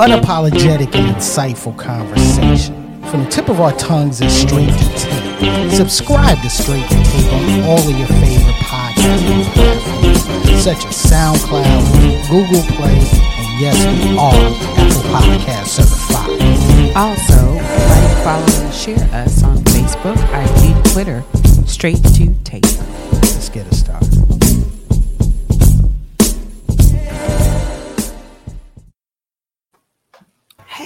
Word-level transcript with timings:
unapologetic 0.00 0.94
and 0.94 1.08
mm. 1.08 1.14
insightful 1.14 1.76
conversation. 1.76 2.74
From 3.10 3.24
the 3.24 3.30
tip 3.30 3.50
of 3.50 3.60
our 3.60 3.72
tongues 3.72 4.22
and 4.22 4.30
straight 4.30 4.72
to 4.72 4.88
tape. 4.96 5.70
Subscribe 5.72 6.40
to 6.40 6.48
Straight 6.48 6.88
to 6.88 7.04
Tape 7.04 7.32
on 7.34 7.60
all 7.68 7.78
of 7.78 7.98
your 7.98 8.08
favorite 8.08 8.56
podcast 8.64 9.52
platforms, 9.52 10.64
such 10.64 10.86
as 10.86 10.96
SoundCloud, 11.04 12.30
Google 12.30 12.62
Play, 12.76 12.96
and 12.96 13.60
yes, 13.60 13.76
we 14.02 14.16
are 14.16 14.32
Apple 14.80 15.02
Podcast 15.12 15.66
certified. 15.66 16.96
Also, 16.96 17.52
like, 17.52 18.24
follow, 18.24 18.64
and 18.64 18.74
share 18.74 19.08
us 19.12 19.42
on 19.42 19.58
Facebook, 19.64 20.16
IG, 20.32 20.92
Twitter, 20.92 21.22
Straight 21.66 22.02
to 22.14 22.34
Tape. 22.44 22.79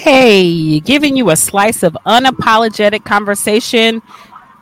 Hey, 0.05 0.81
giving 0.81 1.17
you 1.17 1.31
a 1.31 1.37
slice 1.37 1.83
of 1.83 1.97
unapologetic 2.05 3.07
conversation. 3.07 4.03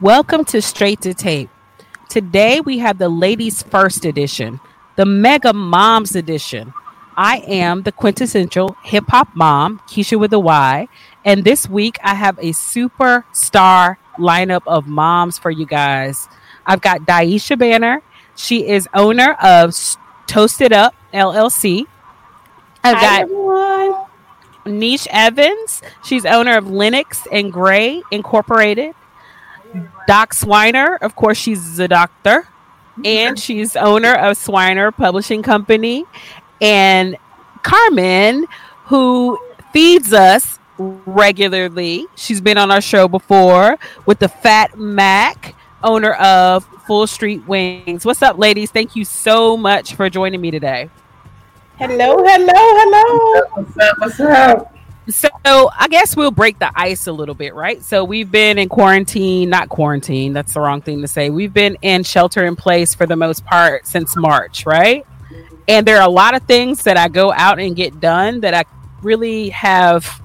Welcome 0.00 0.44
to 0.44 0.62
Straight 0.62 1.00
to 1.00 1.14
Tape. 1.14 1.50
Today 2.08 2.60
we 2.60 2.78
have 2.78 2.98
the 2.98 3.08
ladies' 3.08 3.60
first 3.60 4.04
edition, 4.04 4.60
the 4.94 5.04
Mega 5.04 5.52
Moms 5.52 6.14
edition. 6.14 6.72
I 7.16 7.38
am 7.38 7.82
the 7.82 7.90
quintessential 7.90 8.76
hip 8.84 9.06
hop 9.08 9.34
mom, 9.34 9.80
Keisha 9.88 10.16
with 10.16 10.32
a 10.32 10.38
Y, 10.38 10.86
and 11.24 11.42
this 11.42 11.68
week 11.68 11.98
I 12.04 12.14
have 12.14 12.38
a 12.38 12.52
superstar 12.52 13.96
lineup 14.20 14.62
of 14.68 14.86
moms 14.86 15.38
for 15.38 15.50
you 15.50 15.66
guys. 15.66 16.28
I've 16.64 16.82
got 16.82 17.00
Daisha 17.00 17.58
Banner. 17.58 18.00
She 18.36 18.68
is 18.68 18.88
owner 18.94 19.32
of 19.42 19.74
Toasted 20.28 20.72
Up 20.72 20.94
LLC. 21.12 21.86
I've 22.84 22.94
Hi, 22.94 23.02
got 23.02 23.22
everyone. 23.22 24.11
Nisha 24.64 25.08
Evans. 25.10 25.82
She's 26.04 26.24
owner 26.24 26.56
of 26.56 26.66
Linux 26.66 27.26
and 27.30 27.52
Gray 27.52 28.02
Incorporated. 28.10 28.94
Doc 30.06 30.34
Swiner, 30.34 30.98
of 31.00 31.14
course, 31.16 31.38
she's 31.38 31.78
a 31.78 31.88
doctor, 31.88 32.46
and 33.04 33.38
she's 33.38 33.74
owner 33.76 34.14
of 34.14 34.36
Swiner 34.36 34.94
Publishing 34.94 35.42
Company. 35.42 36.04
And 36.60 37.16
Carmen, 37.62 38.46
who 38.84 39.38
feeds 39.72 40.12
us 40.12 40.58
regularly. 40.78 42.06
She's 42.16 42.40
been 42.40 42.58
on 42.58 42.70
our 42.70 42.80
show 42.80 43.08
before 43.08 43.78
with 44.06 44.18
the 44.18 44.28
Fat 44.28 44.78
Mac, 44.78 45.54
owner 45.82 46.12
of 46.14 46.64
Full 46.86 47.06
Street 47.06 47.46
Wings. 47.46 48.04
What's 48.04 48.22
up, 48.22 48.38
ladies? 48.38 48.70
Thank 48.70 48.96
you 48.96 49.04
so 49.04 49.56
much 49.56 49.94
for 49.94 50.08
joining 50.10 50.40
me 50.40 50.50
today. 50.50 50.90
Hello, 51.82 52.16
hello, 52.24 52.52
hello. 52.54 53.44
What's 53.54 53.76
up? 53.76 53.98
What's 53.98 54.20
up? 54.20 54.76
So 55.10 55.68
I 55.76 55.88
guess 55.88 56.16
we'll 56.16 56.30
break 56.30 56.60
the 56.60 56.70
ice 56.76 57.08
a 57.08 57.12
little 57.12 57.34
bit, 57.34 57.56
right? 57.56 57.82
So 57.82 58.04
we've 58.04 58.30
been 58.30 58.56
in 58.56 58.68
quarantine, 58.68 59.50
not 59.50 59.68
quarantine, 59.68 60.32
that's 60.32 60.54
the 60.54 60.60
wrong 60.60 60.80
thing 60.80 61.00
to 61.02 61.08
say. 61.08 61.28
We've 61.28 61.52
been 61.52 61.76
in 61.82 62.04
shelter 62.04 62.44
in 62.46 62.54
place 62.54 62.94
for 62.94 63.04
the 63.04 63.16
most 63.16 63.44
part 63.44 63.84
since 63.88 64.14
March, 64.14 64.64
right? 64.64 65.04
And 65.66 65.84
there 65.84 65.96
are 65.96 66.06
a 66.06 66.12
lot 66.12 66.36
of 66.36 66.44
things 66.44 66.84
that 66.84 66.96
I 66.96 67.08
go 67.08 67.32
out 67.32 67.58
and 67.58 67.74
get 67.74 67.98
done 67.98 68.42
that 68.42 68.54
I 68.54 68.62
really 69.02 69.48
have 69.48 70.22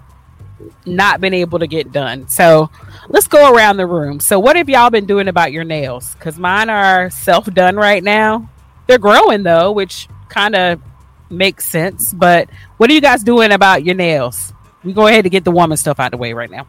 not 0.85 1.21
been 1.21 1.33
able 1.33 1.57
to 1.57 1.65
get 1.65 1.91
done. 1.91 2.27
So 2.27 2.69
let's 3.07 3.27
go 3.27 3.51
around 3.51 3.77
the 3.77 3.87
room. 3.87 4.19
So 4.19 4.37
what 4.39 4.57
have 4.57 4.69
y'all 4.69 4.91
been 4.91 5.07
doing 5.07 5.27
about 5.27 5.51
your 5.51 5.63
nails? 5.63 6.13
Because 6.13 6.37
mine 6.37 6.69
are 6.69 7.09
self 7.09 7.51
done 7.51 7.77
right 7.77 8.03
now. 8.03 8.47
They're 8.85 8.99
growing 8.99 9.41
though, 9.41 9.71
which 9.71 10.07
kind 10.29 10.55
of 10.55 10.81
makes 11.29 11.65
sense. 11.65 12.13
But 12.13 12.49
what 12.77 12.89
are 12.89 12.93
you 12.93 13.01
guys 13.01 13.23
doing 13.23 13.51
about 13.51 13.83
your 13.83 13.95
nails? 13.95 14.53
We 14.83 14.93
go 14.93 15.07
ahead 15.07 15.23
to 15.23 15.29
get 15.29 15.43
the 15.43 15.51
woman 15.51 15.77
stuff 15.77 15.99
out 15.99 16.07
of 16.07 16.11
the 16.11 16.17
way 16.17 16.33
right 16.33 16.49
now. 16.49 16.67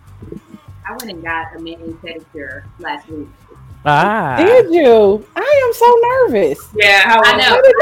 I 0.86 0.92
went 0.92 1.10
and 1.10 1.22
got 1.22 1.54
a 1.54 1.60
mini 1.60 1.92
pedicure 1.94 2.64
last 2.78 3.08
week. 3.08 3.28
Ah, 3.84 4.36
Did 4.38 4.72
you? 4.72 5.26
I 5.36 5.62
am 5.66 5.72
so 5.74 5.98
nervous. 6.02 6.68
Yeah, 6.74 7.02
how 7.02 7.22
I 7.22 7.36
know. 7.36 7.62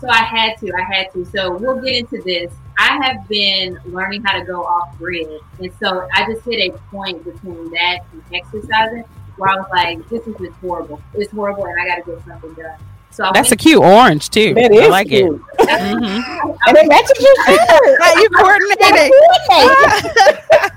So 0.00 0.08
I 0.08 0.24
had 0.24 0.56
to. 0.60 0.72
I 0.74 0.82
had 0.82 1.12
to. 1.12 1.26
So 1.26 1.58
we'll 1.58 1.78
get 1.80 1.94
into 1.94 2.22
this. 2.22 2.50
I 2.78 2.98
have 3.04 3.28
been 3.28 3.78
learning 3.84 4.24
how 4.24 4.38
to 4.38 4.44
go 4.46 4.64
off 4.64 4.96
grid, 4.96 5.28
and 5.58 5.70
so 5.78 6.08
I 6.14 6.24
just 6.32 6.42
hit 6.46 6.72
a 6.72 6.78
point 6.90 7.22
between 7.22 7.70
that 7.72 7.98
and 8.12 8.22
exercising 8.32 9.04
where 9.36 9.50
I 9.50 9.56
was 9.56 9.66
like, 9.70 10.08
"This 10.08 10.26
is 10.26 10.34
just 10.38 10.54
horrible. 10.60 11.02
It's 11.12 11.30
horrible, 11.30 11.66
and 11.66 11.78
I 11.78 11.86
got 11.86 11.96
to 12.06 12.12
get 12.12 12.24
something 12.24 12.54
done." 12.54 12.78
So 13.12 13.24
I 13.24 13.32
that's 13.32 13.48
a 13.48 13.52
went, 13.52 13.60
cute 13.60 13.82
orange 13.82 14.30
too. 14.30 14.54
That 14.54 14.72
I 14.72 14.86
like 14.88 15.08
cute. 15.08 15.34
it. 15.36 15.40
Mhm. 15.60 16.56
And 16.66 16.76
it 16.76 16.88
matches 16.88 17.18
your 17.20 17.36
shirt. 17.44 18.20
you 18.20 18.28
coordinated. 18.30 19.12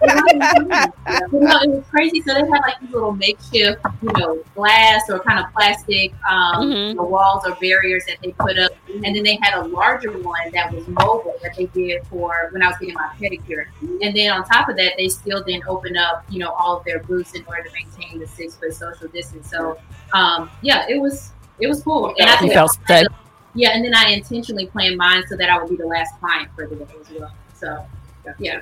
But 0.01 1.31
no, 1.31 1.59
it 1.61 1.69
was 1.69 1.83
crazy. 1.89 2.21
So 2.21 2.33
they 2.33 2.39
had 2.41 2.59
like 2.61 2.79
these 2.81 2.91
little 2.91 3.11
makeshift, 3.13 3.81
you 4.01 4.11
know, 4.17 4.43
glass 4.55 5.03
or 5.09 5.19
kind 5.19 5.39
of 5.43 5.51
plastic 5.53 6.13
um, 6.29 6.69
Mhm. 6.69 6.87
you 6.89 6.93
know, 6.95 7.03
walls 7.03 7.43
or 7.45 7.55
barriers 7.55 8.05
that 8.07 8.17
they 8.23 8.31
put 8.33 8.57
up, 8.57 8.71
and 8.93 9.15
then 9.15 9.23
they 9.23 9.37
had 9.41 9.53
a 9.59 9.63
larger 9.67 10.11
one 10.11 10.51
that 10.53 10.73
was 10.73 10.87
mobile 10.87 11.35
that 11.43 11.55
they 11.55 11.65
did 11.67 12.05
for 12.07 12.49
when 12.51 12.61
I 12.61 12.67
was 12.67 12.77
getting 12.77 12.95
my 12.95 13.09
pedicure. 13.19 13.65
And 14.01 14.15
then 14.15 14.31
on 14.31 14.43
top 14.45 14.69
of 14.69 14.75
that, 14.77 14.93
they 14.97 15.07
still 15.09 15.43
didn't 15.43 15.65
open 15.67 15.95
up, 15.97 16.23
you 16.29 16.39
know, 16.39 16.51
all 16.51 16.77
of 16.77 16.85
their 16.85 16.99
booths 16.99 17.33
in 17.33 17.43
order 17.47 17.63
to 17.63 17.69
maintain 17.73 18.19
the 18.19 18.27
six 18.27 18.55
foot 18.55 18.73
social 18.73 19.07
distance. 19.07 19.49
So 19.49 19.77
um, 20.13 20.49
yeah, 20.61 20.85
it 20.89 20.99
was 20.99 21.31
it 21.63 21.67
was 21.67 21.81
cool. 21.83 22.13
And 22.19 22.29
I 22.29 22.41
You 22.43 22.51
felt 22.51 22.77
safe. 22.87 23.07
yeah, 23.55 23.69
and 23.73 23.83
then 23.83 23.95
I 23.95 24.11
intentionally 24.11 24.67
planned 24.67 24.97
mine 24.97 25.23
so 25.29 25.35
that 25.37 25.49
I 25.49 25.57
would 25.57 25.69
be 25.69 25.77
the 25.77 25.87
last 25.87 26.19
client 26.19 26.49
for 26.55 26.67
the 26.67 26.75
day 26.75 26.87
as 27.01 27.19
well. 27.19 27.33
So 27.53 27.85
yeah. 28.39 28.61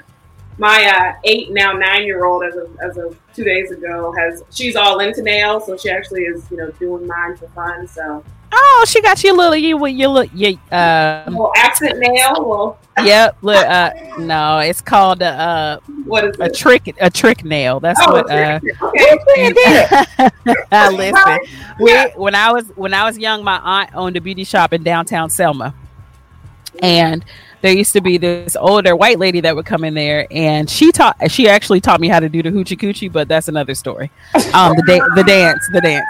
my 0.57 0.85
uh, 0.85 1.19
eight 1.23 1.51
now 1.51 1.73
nine 1.73 2.03
year 2.05 2.25
old 2.25 2.43
as 2.43 2.55
of 2.55 2.77
as 2.79 2.97
of 2.97 3.17
two 3.33 3.43
days 3.43 3.71
ago 3.71 4.13
has 4.17 4.43
she's 4.51 4.75
all 4.75 4.99
into 4.99 5.21
nails, 5.21 5.65
so 5.65 5.77
she 5.77 5.89
actually 5.89 6.21
is 6.21 6.49
you 6.51 6.57
know 6.57 6.69
doing 6.71 7.07
mine 7.07 7.35
for 7.37 7.47
fun. 7.49 7.87
So 7.87 8.23
Oh, 8.53 8.85
she 8.87 9.01
got 9.01 9.23
you 9.23 9.35
little 9.35 9.55
you 9.55 9.85
you 9.87 10.07
look 10.09 10.29
you 10.33 10.57
uh 10.71 11.23
well, 11.29 11.51
accent 11.55 11.99
nail. 11.99 12.33
Well, 12.45 12.77
yep 13.03 13.37
look 13.41 13.65
uh 13.65 13.91
no 14.19 14.59
it's 14.59 14.81
called 14.81 15.21
a 15.21 15.25
uh, 15.27 15.79
what 16.03 16.25
is 16.25 16.39
a 16.39 16.43
it? 16.45 16.53
trick 16.53 16.93
a 16.99 17.09
trick 17.09 17.45
nail 17.45 17.79
that's 17.79 17.99
Oh, 18.03 18.11
what 18.11 18.29
uh 18.29 18.59
okay. 18.85 19.51
Listen, 20.91 21.39
we, 21.79 21.93
when 22.17 22.35
I 22.35 22.51
was 22.51 22.65
when 22.75 22.93
I 22.93 23.05
was 23.05 23.17
young, 23.17 23.43
my 23.43 23.57
aunt 23.59 23.95
owned 23.95 24.17
a 24.17 24.21
beauty 24.21 24.43
shop 24.43 24.73
in 24.73 24.83
downtown 24.83 25.29
Selma, 25.29 25.73
and 26.81 27.23
there 27.61 27.71
used 27.73 27.93
to 27.93 28.01
be 28.01 28.17
this 28.17 28.55
older 28.55 28.95
white 28.95 29.19
lady 29.19 29.39
that 29.41 29.55
would 29.55 29.65
come 29.65 29.83
in 29.83 29.93
there, 29.93 30.27
and 30.31 30.69
she 30.69 30.91
taught. 30.91 31.15
She 31.31 31.47
actually 31.47 31.79
taught 31.79 32.01
me 32.01 32.07
how 32.09 32.19
to 32.19 32.27
do 32.27 32.41
the 32.43 32.49
hoochie 32.49 32.77
coochie, 32.77 33.11
but 33.11 33.27
that's 33.27 33.47
another 33.47 33.75
story. 33.75 34.11
Um, 34.53 34.73
the 34.75 34.83
da- 34.87 35.15
the 35.15 35.23
dance, 35.23 35.69
the 35.71 35.81
dance. 35.81 36.05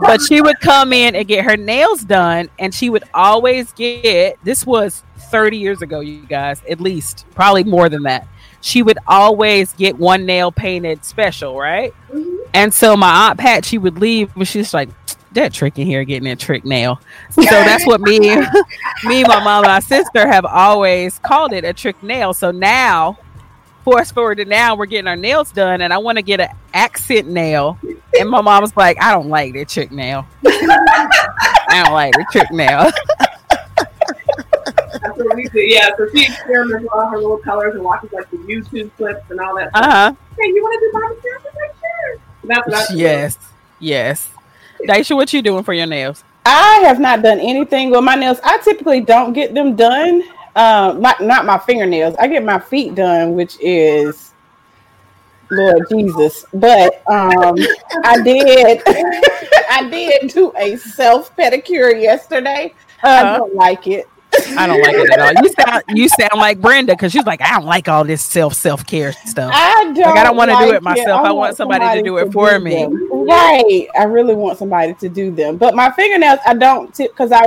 But 0.00 0.20
she 0.22 0.40
would 0.40 0.60
come 0.60 0.92
in 0.92 1.14
and 1.14 1.26
get 1.26 1.44
her 1.44 1.56
nails 1.56 2.02
done, 2.02 2.48
and 2.58 2.74
she 2.74 2.90
would 2.90 3.04
always 3.14 3.72
get. 3.72 4.42
This 4.44 4.66
was 4.66 5.02
thirty 5.30 5.58
years 5.58 5.82
ago, 5.82 6.00
you 6.00 6.24
guys, 6.26 6.62
at 6.68 6.80
least, 6.80 7.26
probably 7.34 7.64
more 7.64 7.88
than 7.88 8.02
that. 8.04 8.26
She 8.60 8.82
would 8.82 8.98
always 9.06 9.72
get 9.74 9.98
one 9.98 10.26
nail 10.26 10.50
painted 10.50 11.04
special, 11.04 11.56
right? 11.56 11.92
Mm-hmm. 12.10 12.36
And 12.54 12.74
so 12.74 12.96
my 12.96 13.28
aunt 13.28 13.38
Pat, 13.38 13.64
she 13.64 13.78
would 13.78 13.98
leave, 13.98 14.32
but 14.34 14.48
she's 14.48 14.74
like, 14.74 14.88
that 15.32 15.52
trick 15.52 15.78
in 15.78 15.86
here 15.86 16.04
getting 16.04 16.28
a 16.28 16.36
trick 16.36 16.64
nail. 16.64 17.00
So 17.30 17.42
that's 17.42 17.86
what 17.86 18.00
me, 18.00 18.18
me, 19.04 19.22
my 19.24 19.42
mom, 19.42 19.64
and 19.64 19.72
my 19.72 19.80
sister 19.80 20.26
have 20.26 20.44
always 20.44 21.18
called 21.20 21.52
it 21.52 21.64
a 21.64 21.72
trick 21.72 22.02
nail. 22.02 22.34
So 22.34 22.50
now, 22.50 23.18
fast 23.92 24.14
forward 24.14 24.36
to 24.36 24.44
now, 24.44 24.74
we're 24.74 24.86
getting 24.86 25.06
our 25.06 25.16
nails 25.16 25.52
done, 25.52 25.80
and 25.80 25.92
I 25.92 25.98
want 25.98 26.16
to 26.16 26.22
get 26.22 26.40
an 26.40 26.48
accent 26.74 27.28
nail. 27.28 27.78
And 28.18 28.28
my 28.28 28.40
mom 28.40 28.62
was 28.62 28.76
like, 28.76 29.00
I 29.02 29.12
don't 29.12 29.28
like 29.28 29.54
that 29.54 29.68
trick 29.68 29.90
nail. 29.90 30.26
I 30.46 31.82
don't 31.84 31.92
like 31.92 32.12
the 32.14 32.26
trick 32.32 32.50
nail. 32.50 32.90
That's 35.00 35.18
what 35.18 35.36
we 35.36 35.48
do. 35.48 35.60
Yeah, 35.60 35.90
so 35.96 36.08
she 36.14 36.24
experiments 36.24 36.82
with 36.82 36.92
all 36.92 37.08
her 37.08 37.18
little 37.18 37.38
colors 37.38 37.74
and 37.74 37.84
watches 37.84 38.12
like 38.12 38.30
the 38.30 38.38
YouTube 38.38 38.90
clips 38.96 39.30
and 39.30 39.40
all 39.40 39.56
that. 39.56 39.70
Uh 39.74 39.90
huh. 39.90 40.14
Hey, 40.38 40.48
you 40.48 40.62
want 40.62 40.80
to 40.80 40.86
do 40.86 40.92
barbecue? 40.92 41.30
I'm 41.38 41.44
like, 41.44 41.76
sure. 41.78 42.20
That's 42.44 42.66
what 42.66 42.74
I 42.74 42.92
do. 42.92 42.98
Yes. 42.98 43.38
Yes. 43.80 44.30
Daisha, 44.82 45.16
what 45.16 45.32
you 45.32 45.42
doing 45.42 45.64
for 45.64 45.72
your 45.72 45.86
nails? 45.86 46.24
I 46.46 46.80
have 46.84 46.98
not 46.98 47.22
done 47.22 47.40
anything 47.40 47.90
with 47.90 48.02
my 48.02 48.14
nails. 48.14 48.38
I 48.42 48.58
typically 48.58 49.00
don't 49.00 49.32
get 49.32 49.54
them 49.54 49.76
done. 49.76 50.22
Um, 50.56 51.00
not 51.00 51.20
not 51.22 51.44
my 51.46 51.58
fingernails. 51.58 52.14
I 52.18 52.28
get 52.28 52.44
my 52.44 52.58
feet 52.58 52.94
done, 52.94 53.34
which 53.34 53.56
is 53.60 54.34
Lord 55.50 55.86
Jesus. 55.90 56.44
But 56.52 57.02
um, 57.10 57.56
I 58.04 58.20
did 58.22 58.82
I 59.70 59.88
did 59.90 60.30
do 60.32 60.52
a 60.56 60.76
self 60.76 61.34
pedicure 61.36 62.00
yesterday. 62.00 62.74
I 63.02 63.22
Uh-huh. 63.22 63.38
don't 63.38 63.54
like 63.54 63.86
it. 63.86 64.06
I 64.56 64.66
don't 64.66 64.80
like 64.80 64.94
it 64.96 65.10
at 65.10 65.20
all. 65.20 65.32
You 65.34 65.48
sound 65.48 65.82
you 65.88 66.08
sound 66.08 66.34
like 66.36 66.60
Brenda 66.60 66.92
because 66.92 67.12
she's 67.12 67.24
like, 67.26 67.40
I 67.40 67.50
don't 67.50 67.64
like 67.66 67.88
all 67.88 68.04
this 68.04 68.22
self 68.22 68.54
self 68.54 68.86
care 68.86 69.12
stuff. 69.12 69.52
I 69.54 69.92
don't. 69.94 70.18
I 70.18 70.24
don't 70.24 70.36
wanna 70.36 70.56
do 70.56 70.72
it 70.72 70.82
myself. 70.82 71.20
I 71.24 71.32
want 71.32 71.56
somebody 71.56 71.84
to 71.98 72.02
do 72.02 72.18
it 72.18 72.32
for 72.32 72.58
me. 72.58 72.74
them. 72.74 73.08
Right. 73.26 73.88
I 73.98 74.04
really 74.04 74.34
want 74.34 74.58
somebody 74.58 74.94
to 74.94 75.08
do 75.08 75.30
them. 75.30 75.56
But 75.56 75.74
my 75.74 75.90
fingernails, 75.92 76.40
I 76.46 76.54
don't 76.54 76.94
because 76.96 77.32
I 77.32 77.42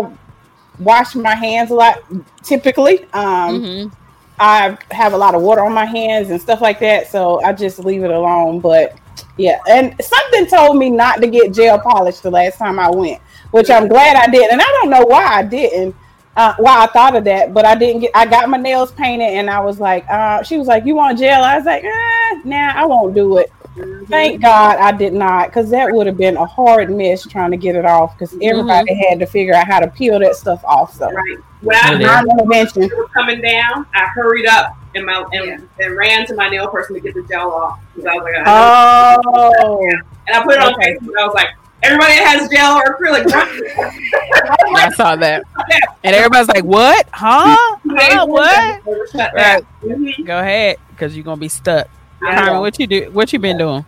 wash 0.83 1.15
my 1.15 1.35
hands 1.35 1.71
a 1.71 1.75
lot 1.75 1.99
typically. 2.43 3.05
Um, 3.13 3.61
Mhm. 3.61 3.91
I 4.39 4.77
have 4.91 5.13
a 5.13 5.17
lot 5.17 5.35
of 5.35 5.41
water 5.43 5.63
on 5.63 5.73
my 5.73 5.85
hands 5.85 6.31
and 6.31 6.41
stuff 6.41 6.61
like 6.61 6.79
that, 6.79 7.11
so 7.11 7.41
I 7.43 7.53
just 7.53 7.79
leave 7.79 8.03
it 8.03 8.09
alone. 8.09 8.59
But 8.59 8.95
yeah, 9.37 9.59
and 9.69 9.95
something 10.01 10.47
told 10.47 10.77
me 10.77 10.89
not 10.89 11.21
to 11.21 11.27
get 11.27 11.53
gel 11.53 11.77
polish 11.79 12.19
the 12.19 12.31
last 12.31 12.57
time 12.57 12.79
I 12.79 12.89
went, 12.89 13.21
which 13.51 13.69
I'm 13.69 13.87
glad 13.87 14.15
I 14.15 14.27
did. 14.27 14.49
And 14.49 14.59
I 14.59 14.65
don't 14.65 14.89
know 14.89 15.05
why 15.05 15.25
I 15.25 15.43
didn't, 15.43 15.95
uh, 16.35 16.55
why 16.57 16.83
I 16.83 16.87
thought 16.87 17.15
of 17.15 17.23
that, 17.25 17.53
but 17.53 17.65
I 17.65 17.75
didn't 17.75 18.01
get. 18.01 18.11
I 18.15 18.25
got 18.25 18.49
my 18.49 18.57
nails 18.57 18.91
painted, 18.93 19.29
and 19.29 19.49
I 19.49 19.59
was 19.59 19.79
like, 19.79 20.05
uh, 20.09 20.41
she 20.41 20.57
was 20.57 20.67
like, 20.67 20.85
"You 20.85 20.95
want 20.95 21.19
gel?" 21.19 21.43
I 21.43 21.57
was 21.57 21.65
like, 21.65 21.83
eh, 21.83 22.39
"Nah, 22.43 22.73
I 22.75 22.85
won't 22.85 23.13
do 23.13 23.37
it." 23.37 23.51
Mm-hmm. 23.75 24.05
Thank 24.05 24.41
God 24.41 24.77
I 24.79 24.91
did 24.91 25.13
not, 25.13 25.47
because 25.47 25.69
that 25.69 25.91
would 25.93 26.05
have 26.07 26.17
been 26.17 26.35
a 26.35 26.45
hard 26.45 26.89
mess 26.89 27.25
trying 27.25 27.51
to 27.51 27.57
get 27.57 27.75
it 27.75 27.85
off. 27.85 28.17
Because 28.17 28.35
everybody 28.41 28.93
had 29.09 29.19
to 29.19 29.25
figure 29.25 29.53
out 29.53 29.65
how 29.67 29.79
to 29.79 29.87
peel 29.87 30.19
that 30.19 30.35
stuff 30.35 30.63
off. 30.65 30.93
So 30.93 31.09
Right. 31.09 31.37
When 31.61 31.75
I 31.75 31.93
Yeah. 31.93 32.21
intervention. 32.21 32.83
it 32.83 32.91
was 32.97 33.09
coming 33.13 33.39
down, 33.41 33.85
I 33.93 34.05
hurried 34.07 34.47
up 34.47 34.75
and 34.95 35.05
my 35.05 35.23
and, 35.31 35.69
and 35.79 35.95
ran 35.97 36.25
to 36.27 36.35
my 36.35 36.49
nail 36.49 36.67
person 36.67 36.95
to 36.95 36.99
get 36.99 37.13
the 37.13 37.23
gel 37.23 37.51
off 37.51 37.79
because 37.95 38.11
I 38.11 38.15
was 38.15 38.23
like, 38.23 38.47
I. 38.47 39.17
Oh, 39.25 39.89
and 40.27 40.35
I 40.35 40.43
put 40.43 40.55
it 40.55 40.59
on 40.61 40.73
okay. 40.73 40.97
Facebook. 40.97 41.17
I 41.19 41.25
was 41.25 41.33
like, 41.35 41.49
everybody 41.83 42.13
that 42.15 42.39
has 42.39 42.49
gel 42.49 42.77
or 42.77 42.97
acrylic. 42.97 43.25
run. 43.31 44.75
I 44.75 44.91
saw 44.95 45.15
that, 45.15 45.43
and 46.03 46.15
everybody's 46.15 46.47
like, 46.47 46.63
"What? 46.63 47.07
Huh? 47.13 47.55
Huh? 47.89 48.25
What?" 48.25 48.81
Right. 49.13 49.35
down. 49.35 49.65
Mhm. 49.83 50.25
Go 50.25 50.39
ahead, 50.39 50.77
because 50.89 51.15
you're 51.15 51.23
gonna 51.25 51.37
be 51.37 51.47
stuck. 51.49 51.87
I 52.23 52.35
Carmen, 52.35 52.59
what 52.59 52.79
you 52.79 52.87
do? 52.87 53.09
What 53.11 53.33
you 53.33 53.39
been 53.39 53.57
doing? 53.57 53.85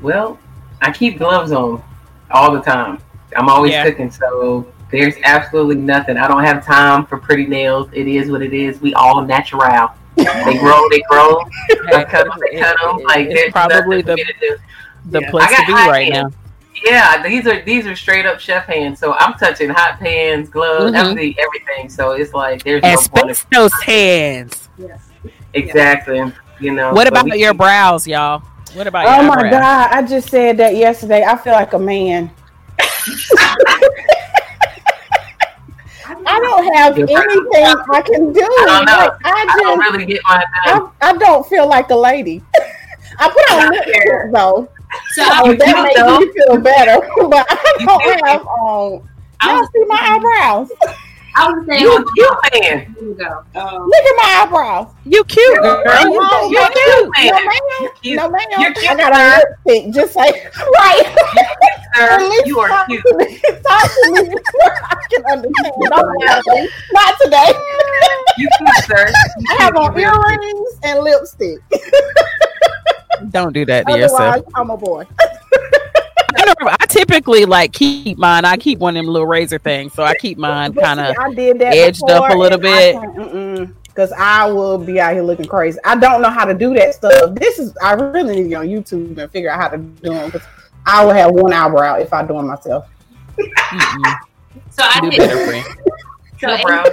Well, 0.00 0.38
I 0.80 0.92
keep 0.92 1.18
gloves 1.18 1.52
on 1.52 1.82
all 2.30 2.52
the 2.52 2.60
time. 2.60 2.98
I'm 3.36 3.48
always 3.48 3.72
Yeah. 3.72 3.84
cooking, 3.84 4.10
so 4.10 4.66
there's 4.90 5.14
absolutely 5.24 5.76
nothing. 5.76 6.16
I 6.16 6.28
don't 6.28 6.44
have 6.44 6.64
time 6.64 7.04
for 7.06 7.18
pretty 7.18 7.46
nails. 7.46 7.88
It 7.92 8.06
is 8.06 8.30
what 8.30 8.42
it 8.42 8.54
is. 8.54 8.80
We 8.80 8.94
all 8.94 9.22
natural. 9.22 9.90
They 10.16 10.24
grow, 10.58 10.88
they 10.90 11.02
grow. 11.10 11.40
I 11.94 12.04
cut 12.04 12.24
them, 12.26 12.38
they 12.50 12.58
cut 12.58 12.76
them. 12.82 12.98
Like 13.04 13.28
it's 13.30 13.52
probably 13.52 14.02
the 14.02 14.16
me 14.16 14.24
to 14.24 14.32
do. 14.40 14.56
the 15.10 15.20
Yeah. 15.20 15.30
place 15.30 15.48
to 15.50 15.66
be 15.66 15.72
hot 15.72 15.90
right 15.90 16.12
now. 16.12 16.30
Yeah, 16.84 17.22
these 17.22 17.46
are 17.46 17.60
these 17.62 17.86
are 17.86 17.96
straight 17.96 18.24
up 18.24 18.38
chef 18.38 18.66
hands. 18.66 19.00
So 19.00 19.12
I'm 19.14 19.34
touching 19.34 19.68
hot 19.68 19.98
pans, 19.98 20.48
gloves, 20.48 20.92
Mhm. 20.92 21.00
everything, 21.00 21.34
everything. 21.38 21.88
So 21.88 22.12
it's 22.12 22.32
like 22.32 22.62
there's 22.62 22.82
no 22.82 22.88
point. 22.96 23.24
of- 23.24 23.30
Asbestos 23.30 23.82
hands. 23.82 24.68
Yes. 24.78 25.07
Exactly. 25.54 26.32
You 26.60 26.72
know. 26.72 26.92
What 26.92 27.06
about 27.06 27.24
we 27.24 27.38
your 27.38 27.54
brows, 27.54 28.06
y'all? 28.06 28.40
What 28.74 28.86
about 28.86 29.06
oh 29.06 29.22
your 29.22 29.22
my 29.24 29.34
eyebrows? 29.34 29.52
God! 29.52 29.88
I 29.92 30.02
just 30.02 30.28
said 30.28 30.56
that 30.58 30.76
yesterday. 30.76 31.24
I 31.24 31.36
feel 31.36 31.54
like 31.54 31.72
a 31.72 31.78
man. 31.78 32.30
I 36.26 36.40
don't 36.40 36.74
have 36.74 36.98
anything. 36.98 37.14
I 37.14 38.02
can 38.02 38.32
do. 38.32 38.40
I 38.40 38.64
don't 38.66 38.84
know. 38.84 38.92
Like, 38.92 39.12
I 39.24 39.30
I 39.30 39.58
don't 39.60 39.78
just, 39.78 39.92
really 39.92 40.06
get 40.06 40.20
mine 40.28 40.44
done. 40.64 40.92
I, 41.00 41.10
I 41.10 41.16
don't 41.16 41.46
feel 41.46 41.66
like 41.66 41.90
a 41.90 41.96
lady. 41.96 42.42
I 43.18 43.28
put 43.28 43.50
on 43.52 43.70
lipstick 43.70 44.32
though, 44.32 44.68
So 45.12 45.22
so 45.24 45.46
You 45.46 45.56
that 45.56 45.82
makes 45.82 46.26
me 46.26 46.42
feel 46.42 46.60
better. 46.60 47.00
But 47.28 47.46
I 47.50 47.84
don't 47.84 48.26
have 48.26 48.46
on. 48.46 49.08
I 49.40 49.56
Y'all 49.56 49.68
see 49.72 49.84
my 49.86 49.98
eyebrows? 50.00 50.70
I 51.38 51.52
was 51.52 51.64
saying 51.66 51.80
You, 51.82 51.92
on 51.92 52.04
you 52.16 52.28
man. 52.60 52.96
the 52.98 53.10
ago. 53.12 53.42
Um, 53.54 53.86
Look 53.86 54.04
at 54.04 54.16
my 54.16 54.42
eyebrows. 54.44 54.92
You 55.04 55.22
cute, 55.24 55.62
girl. 55.62 55.74
You, 55.74 56.18
Oh, 56.20 56.48
you 56.50 56.58
no, 56.58 56.68
cute. 56.68 57.10
man. 57.16 57.26
No, 57.26 57.38
ma'am. 57.38 57.62
You're 57.80 57.90
cute. 58.02 58.16
No, 58.16 58.28
ma'am. 58.30 58.42
You're 58.60 58.72
cute, 58.74 58.90
I 58.90 58.96
got 58.96 59.12
a 59.12 59.44
lipstick, 59.66 59.94
just 59.94 60.16
like 60.16 60.34
right. 60.78 61.16
At 61.96 62.18
Sir, 62.20 62.30
you 62.44 62.58
are 62.60 62.68
talk 62.68 62.86
cute. 62.88 63.02
To 63.06 63.16
me, 63.16 63.38
talk 63.66 63.82
to 63.82 64.10
me 64.12 64.28
before 64.34 64.72
I 64.90 64.96
can 65.10 65.24
understand. 65.26 65.74
Don't 65.90 66.16
lie. 66.18 66.68
Not 66.92 67.14
today. 67.22 67.52
You 68.38 68.48
cute, 68.58 68.74
sir. 68.86 69.06
You 69.38 69.46
I 69.50 69.62
have 69.64 69.76
on 69.76 69.96
You 69.96 70.04
really 70.06 70.10
cute. 70.10 70.42
earrings 70.42 70.78
and 70.84 71.00
lipstick. 71.00 71.58
Don't 73.30 73.52
do 73.52 73.64
that 73.66 73.86
to 73.86 73.98
yourself. 73.98 74.44
I'm 74.54 74.70
a 74.70 74.76
boy. 74.76 75.04
I, 76.36 76.44
don't- 76.44 76.68
I 76.82 76.86
typically 76.86 77.44
like 77.44 77.72
keep 77.72 78.18
mine. 78.18 78.44
I 78.44 78.56
keep 78.56 78.78
one 78.78 78.96
of 78.96 79.04
them 79.04 79.12
little 79.12 79.26
razor 79.26 79.58
things, 79.58 79.92
so 79.94 80.02
I 80.02 80.14
keep 80.16 80.38
mine 80.38 80.72
kind 80.74 81.00
of. 81.00 81.16
I 81.18 81.32
did 81.34 81.58
that 81.60 81.74
edged 81.74 82.08
up 82.10 82.30
a 82.30 82.34
little 82.36 82.58
bit. 82.58 83.68
Because 83.88 84.12
I 84.12 84.48
will 84.48 84.78
be 84.78 85.00
out 85.00 85.12
here 85.14 85.22
looking 85.22 85.46
crazy. 85.46 85.78
I 85.84 85.96
don't 85.96 86.22
know 86.22 86.30
how 86.30 86.44
to 86.44 86.54
do 86.54 86.72
that 86.74 86.94
stuff. 86.94 87.34
This 87.34 87.58
is 87.58 87.76
I 87.82 87.92
really 87.94 88.36
need 88.36 88.42
to 88.44 88.48
get 88.48 88.56
on 88.58 88.66
YouTube 88.68 89.18
and 89.18 89.30
figure 89.32 89.50
out 89.50 89.60
how 89.60 89.68
to 89.68 89.78
do 89.78 90.10
them. 90.10 90.30
Because 90.30 90.46
I 90.86 91.04
will 91.04 91.12
have 91.14 91.32
one 91.32 91.52
eyebrow 91.52 91.94
if 91.96 92.12
I 92.12 92.24
do 92.24 92.38
it 92.38 92.42
myself. 92.42 92.86
So 94.70 94.84
I 94.84 95.00
Do 95.00 95.10
did. 95.10 95.18
better, 95.18 95.46
friend. 95.46 95.64
So 96.40 96.46
Your 96.48 96.56
eight, 96.58 96.62
brows. 96.64 96.88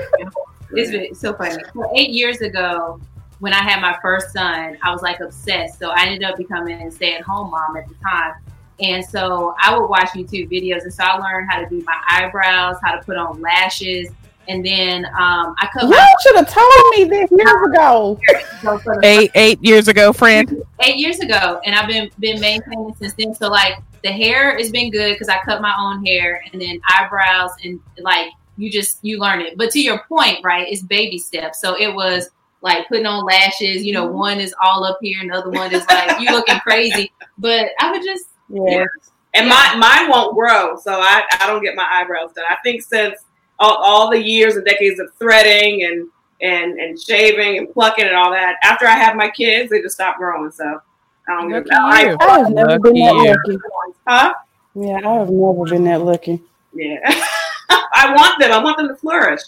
it's 0.71 0.89
been 0.91 1.13
so 1.13 1.33
funny. 1.35 1.55
So 1.75 1.91
eight 1.95 2.09
years 2.09 2.41
ago, 2.41 2.99
when 3.39 3.53
I 3.53 3.61
had 3.61 3.79
my 3.79 3.95
first 4.01 4.33
son, 4.33 4.75
I 4.83 4.91
was 4.91 5.03
like 5.03 5.19
obsessed. 5.19 5.77
So 5.77 5.91
I 5.91 6.05
ended 6.05 6.23
up 6.23 6.35
becoming 6.35 6.81
a 6.81 6.89
stay-at-home 6.91 7.51
mom 7.51 7.77
at 7.77 7.87
the 7.87 7.93
time. 8.03 8.33
And 8.81 9.03
so 9.05 9.55
I 9.59 9.77
would 9.77 9.87
watch 9.87 10.09
YouTube 10.09 10.51
videos, 10.51 10.83
and 10.83 10.93
so 10.93 11.03
I 11.03 11.17
learned 11.17 11.49
how 11.49 11.59
to 11.61 11.69
do 11.69 11.81
my 11.85 11.97
eyebrows, 12.09 12.75
how 12.83 12.95
to 12.95 13.01
put 13.03 13.15
on 13.17 13.39
lashes, 13.41 14.09
and 14.47 14.63
then 14.65 15.05
um, 15.05 15.55
I 15.57 15.69
cut 15.73 15.83
Y'all 15.83 16.05
should 16.21 16.35
have 16.35 16.49
told 16.53 16.69
me 16.91 17.05
this 17.05 17.31
years 17.31 17.67
ago. 17.67 18.19
so 18.61 18.79
Eight 19.03 19.31
eight 19.35 19.63
years 19.63 19.87
ago, 19.87 20.11
friend. 20.13 20.61
eight 20.81 20.97
years 20.97 21.19
ago, 21.19 21.61
and 21.65 21.73
I've 21.73 21.87
been 21.87 22.09
been 22.19 22.39
maintaining 22.41 22.93
since 22.95 23.13
then. 23.13 23.33
So 23.33 23.47
like 23.47 23.75
the 24.03 24.11
hair 24.11 24.57
has 24.57 24.69
been 24.71 24.91
good 24.91 25.13
because 25.13 25.29
I 25.29 25.39
cut 25.45 25.61
my 25.61 25.73
own 25.79 26.05
hair, 26.05 26.43
and 26.51 26.61
then 26.61 26.79
eyebrows 26.89 27.51
and 27.63 27.79
like 27.99 28.29
you 28.57 28.69
just 28.69 28.99
you 29.03 29.19
learn 29.19 29.41
it. 29.41 29.57
But 29.57 29.71
to 29.71 29.79
your 29.79 30.03
point, 30.09 30.39
right? 30.43 30.67
It's 30.69 30.83
baby 30.83 31.17
steps. 31.17 31.59
So 31.61 31.75
it 31.79 31.93
was 31.95 32.29
like 32.61 32.87
putting 32.87 33.05
on 33.05 33.23
lashes. 33.25 33.83
You 33.83 33.93
know, 33.93 34.05
one 34.05 34.39
is 34.39 34.53
all 34.61 34.83
up 34.83 34.99
here, 35.01 35.19
and 35.21 35.31
the 35.31 35.35
other 35.37 35.49
one 35.49 35.73
is 35.73 35.85
like 35.87 36.19
you 36.19 36.29
looking 36.31 36.59
crazy. 36.59 37.11
But 37.37 37.71
I 37.81 37.91
would 37.91 38.01
just 38.01 38.27
Yeah. 38.49 38.85
and 39.33 39.49
my 39.49 39.75
mine 39.75 40.09
won't 40.09 40.35
grow, 40.35 40.77
so 40.77 40.93
I, 40.93 41.23
I 41.39 41.47
don't 41.47 41.63
get 41.63 41.75
my 41.75 41.87
eyebrows 41.89 42.31
done. 42.33 42.45
I 42.49 42.57
think 42.63 42.81
since 42.81 43.19
all, 43.59 43.75
all 43.77 44.09
the 44.09 44.21
years 44.21 44.55
and 44.55 44.65
decades 44.65 44.99
of 44.99 45.13
threading 45.19 45.83
and 45.83 46.07
and 46.41 46.79
and 46.79 46.99
shaving 46.99 47.57
and 47.57 47.71
plucking 47.71 48.05
and 48.05 48.15
all 48.15 48.31
that, 48.31 48.55
after 48.63 48.85
I 48.85 48.91
have 48.97 49.15
my 49.15 49.29
kids, 49.29 49.69
they 49.69 49.81
just 49.81 49.95
stop 49.95 50.17
growing. 50.17 50.51
So 50.51 50.81
I 51.27 51.31
don't 51.41 51.51
Lucky 51.51 51.69
get 51.69 51.79
I, 51.79 52.09
you. 52.09 52.17
I 52.19 52.39
have 52.39 52.51
never 52.51 52.79
been 52.79 52.93
that 52.95 53.15
Lucky 53.15 53.51
lucky. 53.51 53.63
huh? 54.07 54.33
Yeah, 54.75 54.99
I 55.05 55.13
have 55.15 55.29
never 55.29 55.63
been 55.65 55.83
that 55.85 56.01
lucky. 56.01 56.41
Yeah, 56.73 56.99
I 57.69 58.13
want 58.15 58.39
them. 58.39 58.51
I 58.51 58.63
want 58.63 58.77
them 58.77 58.89
to 58.89 58.95
flourish. 58.95 59.41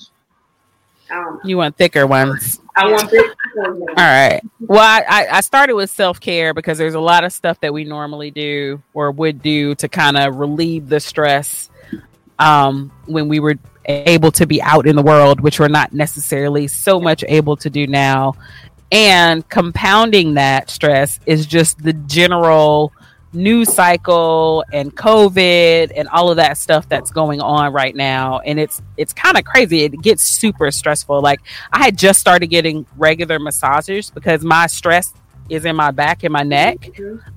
I. 1.09 1.37
You 1.43 1.57
want 1.57 1.77
thicker 1.77 2.05
ones. 2.07 2.59
I 2.75 2.91
want 2.91 3.09
big. 3.09 3.25
All 3.57 3.93
right. 3.95 4.41
Well, 4.59 4.79
I, 4.79 5.03
I- 5.07 5.37
I 5.37 5.41
started 5.41 5.75
with 5.75 5.89
self 5.89 6.19
care 6.19 6.53
because 6.53 6.77
there's 6.77 6.93
a 6.93 6.99
lot 6.99 7.23
of 7.23 7.33
stuff 7.33 7.59
that 7.61 7.73
we 7.73 7.83
normally 7.83 8.31
do 8.31 8.81
or 8.93 9.11
would 9.11 9.41
do 9.41 9.73
to 9.75 9.87
kind 9.87 10.17
of 10.17 10.35
relieve 10.35 10.89
the 10.89 10.99
stress 10.99 11.69
um, 12.39 12.91
when 13.05 13.27
we 13.27 13.39
were 13.39 13.55
able 13.85 14.31
to 14.33 14.45
be 14.45 14.61
out 14.61 14.85
in 14.85 14.95
the 14.95 15.01
world, 15.01 15.39
which 15.39 15.59
we're 15.59 15.67
not 15.69 15.93
necessarily 15.93 16.67
so 16.67 16.99
much 16.99 17.23
able 17.27 17.55
to 17.57 17.69
do 17.69 17.87
now. 17.87 18.33
And 18.91 19.47
compounding 19.49 20.35
that 20.35 20.69
stress 20.69 21.19
is 21.25 21.45
just 21.45 21.81
the 21.83 21.93
general 21.93 22.91
news 23.33 23.73
cycle 23.73 24.63
and 24.71 24.95
COVID 24.95 25.91
and 25.95 26.07
all 26.09 26.29
of 26.29 26.37
that 26.37 26.57
stuff 26.57 26.87
that's 26.89 27.11
going 27.11 27.41
on 27.41 27.73
right 27.73 27.95
now. 27.95 28.39
And 28.39 28.59
it's 28.59 28.81
it's 28.97 29.13
kind 29.13 29.37
of 29.37 29.43
crazy. 29.43 29.83
It 29.83 30.01
gets 30.01 30.23
super 30.23 30.71
stressful. 30.71 31.21
Like 31.21 31.41
I 31.71 31.79
had 31.79 31.97
just 31.97 32.19
started 32.19 32.47
getting 32.47 32.85
regular 32.97 33.39
massages 33.39 34.09
because 34.09 34.43
my 34.43 34.67
stress 34.67 35.13
is 35.49 35.65
in 35.65 35.75
my 35.75 35.91
back 35.91 36.23
and 36.23 36.31
my 36.31 36.43
neck. 36.43 36.89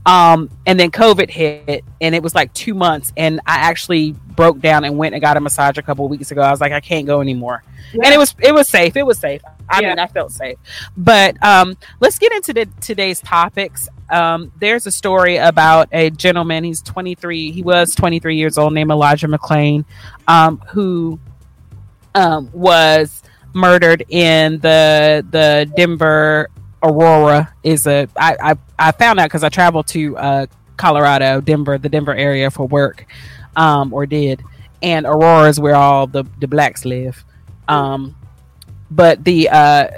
Um, 0.06 0.50
and 0.66 0.78
then 0.78 0.90
COVID 0.90 1.30
hit, 1.30 1.84
and 2.00 2.14
it 2.14 2.22
was 2.22 2.34
like 2.34 2.52
two 2.54 2.74
months, 2.74 3.12
and 3.16 3.40
I 3.46 3.56
actually 3.56 4.12
broke 4.12 4.60
down 4.60 4.84
and 4.84 4.96
went 4.96 5.14
and 5.14 5.22
got 5.22 5.36
a 5.36 5.40
massage 5.40 5.78
a 5.78 5.82
couple 5.82 6.04
of 6.04 6.10
weeks 6.10 6.30
ago. 6.30 6.42
I 6.42 6.50
was 6.50 6.60
like, 6.60 6.72
I 6.72 6.80
can't 6.80 7.06
go 7.06 7.20
anymore, 7.20 7.62
and 7.92 8.06
it 8.06 8.18
was 8.18 8.34
it 8.40 8.52
was 8.52 8.68
safe. 8.68 8.96
It 8.96 9.04
was 9.04 9.18
safe. 9.18 9.42
I 9.68 9.82
mean, 9.82 9.98
I 9.98 10.06
felt 10.06 10.32
safe. 10.32 10.58
But 10.96 11.42
um, 11.44 11.76
let's 12.00 12.18
get 12.18 12.32
into 12.32 12.52
the, 12.52 12.66
today's 12.80 13.20
topics. 13.20 13.88
Um, 14.10 14.52
there's 14.58 14.86
a 14.86 14.90
story 14.90 15.36
about 15.36 15.88
a 15.92 16.10
gentleman. 16.10 16.64
He's 16.64 16.82
23. 16.82 17.52
He 17.52 17.62
was 17.62 17.94
23 17.94 18.36
years 18.36 18.58
old, 18.58 18.72
named 18.72 18.90
Elijah 18.90 19.28
McClain, 19.28 19.84
um, 20.26 20.58
who 20.68 21.20
um, 22.14 22.50
was 22.52 23.22
murdered 23.52 24.04
in 24.08 24.58
the 24.60 25.24
the 25.30 25.70
Denver 25.76 26.48
Aurora. 26.82 27.52
Is 27.62 27.86
a 27.86 28.08
I 28.16 28.36
I, 28.40 28.56
I 28.78 28.92
found 28.92 29.20
out 29.20 29.26
because 29.26 29.44
I 29.44 29.48
traveled 29.48 29.86
to 29.88 30.16
uh, 30.16 30.46
Colorado, 30.76 31.40
Denver, 31.40 31.78
the 31.78 31.88
Denver 31.88 32.14
area 32.14 32.50
for 32.50 32.66
work, 32.66 33.06
um, 33.56 33.92
or 33.92 34.06
did, 34.06 34.42
and 34.82 35.06
Aurora 35.06 35.48
is 35.48 35.60
where 35.60 35.74
all 35.74 36.06
the 36.06 36.24
the 36.38 36.48
blacks 36.48 36.84
live. 36.84 37.24
Um, 37.68 38.16
but 38.90 39.24
the 39.24 39.48
uh, 39.50 39.88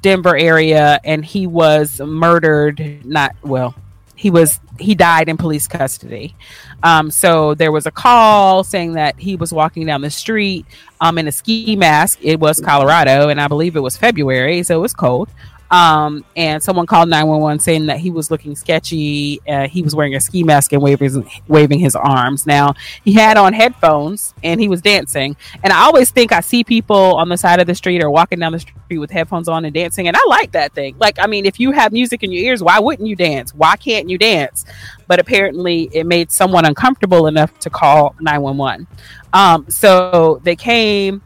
Denver 0.00 0.36
area, 0.36 1.00
and 1.04 1.24
he 1.24 1.46
was 1.46 2.00
murdered. 2.00 3.04
Not 3.04 3.34
well. 3.42 3.74
he 4.22 4.30
was 4.30 4.60
he 4.78 4.94
died 4.94 5.28
in 5.28 5.36
police 5.36 5.66
custody. 5.66 6.36
Um, 6.84 7.10
so 7.10 7.54
there 7.54 7.72
was 7.72 7.86
a 7.86 7.90
call 7.90 8.62
saying 8.64 8.92
that 8.92 9.18
he 9.18 9.34
was 9.36 9.52
walking 9.52 9.84
down 9.84 10.00
the 10.00 10.10
street 10.10 10.64
um, 11.00 11.18
in 11.18 11.26
a 11.26 11.32
ski 11.32 11.74
mask. 11.76 12.20
It 12.22 12.38
was 12.38 12.60
Colorado, 12.60 13.28
and 13.28 13.40
I 13.40 13.48
believe 13.48 13.74
it 13.74 13.80
was 13.80 13.96
February, 13.96 14.62
so 14.62 14.78
it 14.78 14.80
was 14.80 14.94
cold. 14.94 15.28
Um, 15.72 16.22
and 16.36 16.62
someone 16.62 16.84
called 16.84 17.08
911 17.08 17.58
saying 17.60 17.86
that 17.86 17.98
he 17.98 18.10
was 18.10 18.30
looking 18.30 18.54
sketchy. 18.54 19.40
Uh, 19.48 19.66
he 19.66 19.80
was 19.80 19.94
wearing 19.94 20.14
a 20.14 20.20
ski 20.20 20.44
mask 20.44 20.74
and 20.74 20.82
waving, 20.82 21.26
waving 21.48 21.78
his 21.78 21.96
arms. 21.96 22.46
Now, 22.46 22.74
he 23.02 23.14
had 23.14 23.38
on 23.38 23.54
headphones 23.54 24.34
and 24.44 24.60
he 24.60 24.68
was 24.68 24.82
dancing. 24.82 25.34
And 25.64 25.72
I 25.72 25.84
always 25.84 26.10
think 26.10 26.30
I 26.30 26.40
see 26.40 26.62
people 26.62 27.16
on 27.16 27.30
the 27.30 27.38
side 27.38 27.58
of 27.58 27.66
the 27.66 27.74
street 27.74 28.02
or 28.02 28.10
walking 28.10 28.38
down 28.38 28.52
the 28.52 28.60
street 28.60 28.98
with 28.98 29.10
headphones 29.10 29.48
on 29.48 29.64
and 29.64 29.72
dancing. 29.72 30.08
And 30.08 30.16
I 30.16 30.22
like 30.28 30.52
that 30.52 30.74
thing. 30.74 30.94
Like, 30.98 31.18
I 31.18 31.26
mean, 31.26 31.46
if 31.46 31.58
you 31.58 31.70
have 31.70 31.90
music 31.90 32.22
in 32.22 32.30
your 32.30 32.44
ears, 32.44 32.62
why 32.62 32.78
wouldn't 32.78 33.08
you 33.08 33.16
dance? 33.16 33.54
Why 33.54 33.76
can't 33.76 34.10
you 34.10 34.18
dance? 34.18 34.66
But 35.06 35.20
apparently, 35.20 35.88
it 35.94 36.06
made 36.06 36.30
someone 36.30 36.66
uncomfortable 36.66 37.28
enough 37.28 37.58
to 37.60 37.70
call 37.70 38.14
911. 38.20 38.86
Um, 39.32 39.64
so 39.70 40.38
they 40.44 40.54
came 40.54 41.22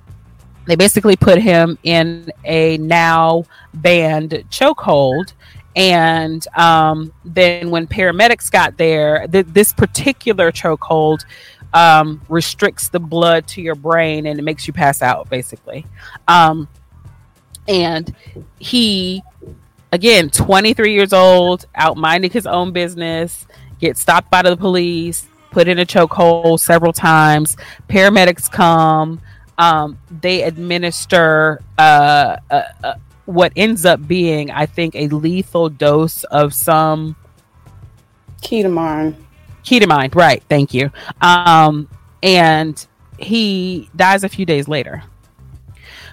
they 0.67 0.77
basically 0.77 1.17
put 1.17 1.39
him 1.39 1.79
in 1.83 2.31
a 2.45 2.77
now 2.79 3.45
banned 3.75 4.31
chokehold. 4.51 5.33
And 5.75 6.47
um, 6.57 7.13
then 7.25 7.71
when 7.71 7.87
paramedics 7.87 8.51
got 8.51 8.77
there, 8.77 9.27
th- 9.27 9.47
this 9.49 9.73
particular 9.73 10.51
chokehold 10.51 11.25
um, 11.75 12.23
restricts 12.29 12.89
the 12.89 13.01
blood 13.01 13.47
to 13.49 13.61
your 13.61 13.75
brain 13.75 14.27
and 14.27 14.39
it 14.39 14.43
makes 14.43 14.67
you 14.67 14.73
pass 14.73 15.03
out, 15.03 15.29
basically. 15.29 15.85
Um, 16.27 16.69
and 17.69 18.15
he, 18.59 19.23
again, 19.93 20.31
23 20.31 20.93
years 20.93 21.13
old, 21.13 21.67
out 21.75 21.97
minding 21.97 22.31
his 22.31 22.47
own 22.47 22.73
business, 22.73 23.47
gets 23.79 24.01
stopped 24.01 24.31
by 24.31 24.43
the 24.43 24.57
police, 24.57 25.29
put 25.51 25.69
in 25.69 25.79
a 25.79 25.87
chokehold 25.87 26.61
several 26.61 26.93
times. 26.93 27.57
Paramedics 27.89 28.51
come 28.51 29.21
um, 29.59 29.99
they 30.11 30.43
administer 30.43 31.63
uh, 31.79 32.37
uh, 32.51 32.63
uh, 32.85 32.95
what 33.25 33.53
ends 33.57 33.85
up 33.85 34.07
being, 34.07 34.51
I 34.51 34.67
think, 34.67 34.95
a 34.95 35.09
lethal 35.09 35.69
dose 35.69 36.25
of 36.25 36.55
some 36.55 37.17
ketamine. 38.43 39.17
Ketamine, 39.65 40.15
right? 40.15 40.43
Thank 40.49 40.75
you. 40.75 40.91
Um, 41.21 41.89
and 42.23 42.87
he 43.19 43.91
dies 43.97 44.25
a 44.25 44.29
few 44.29 44.47
days 44.47 44.69
later. 44.69 45.03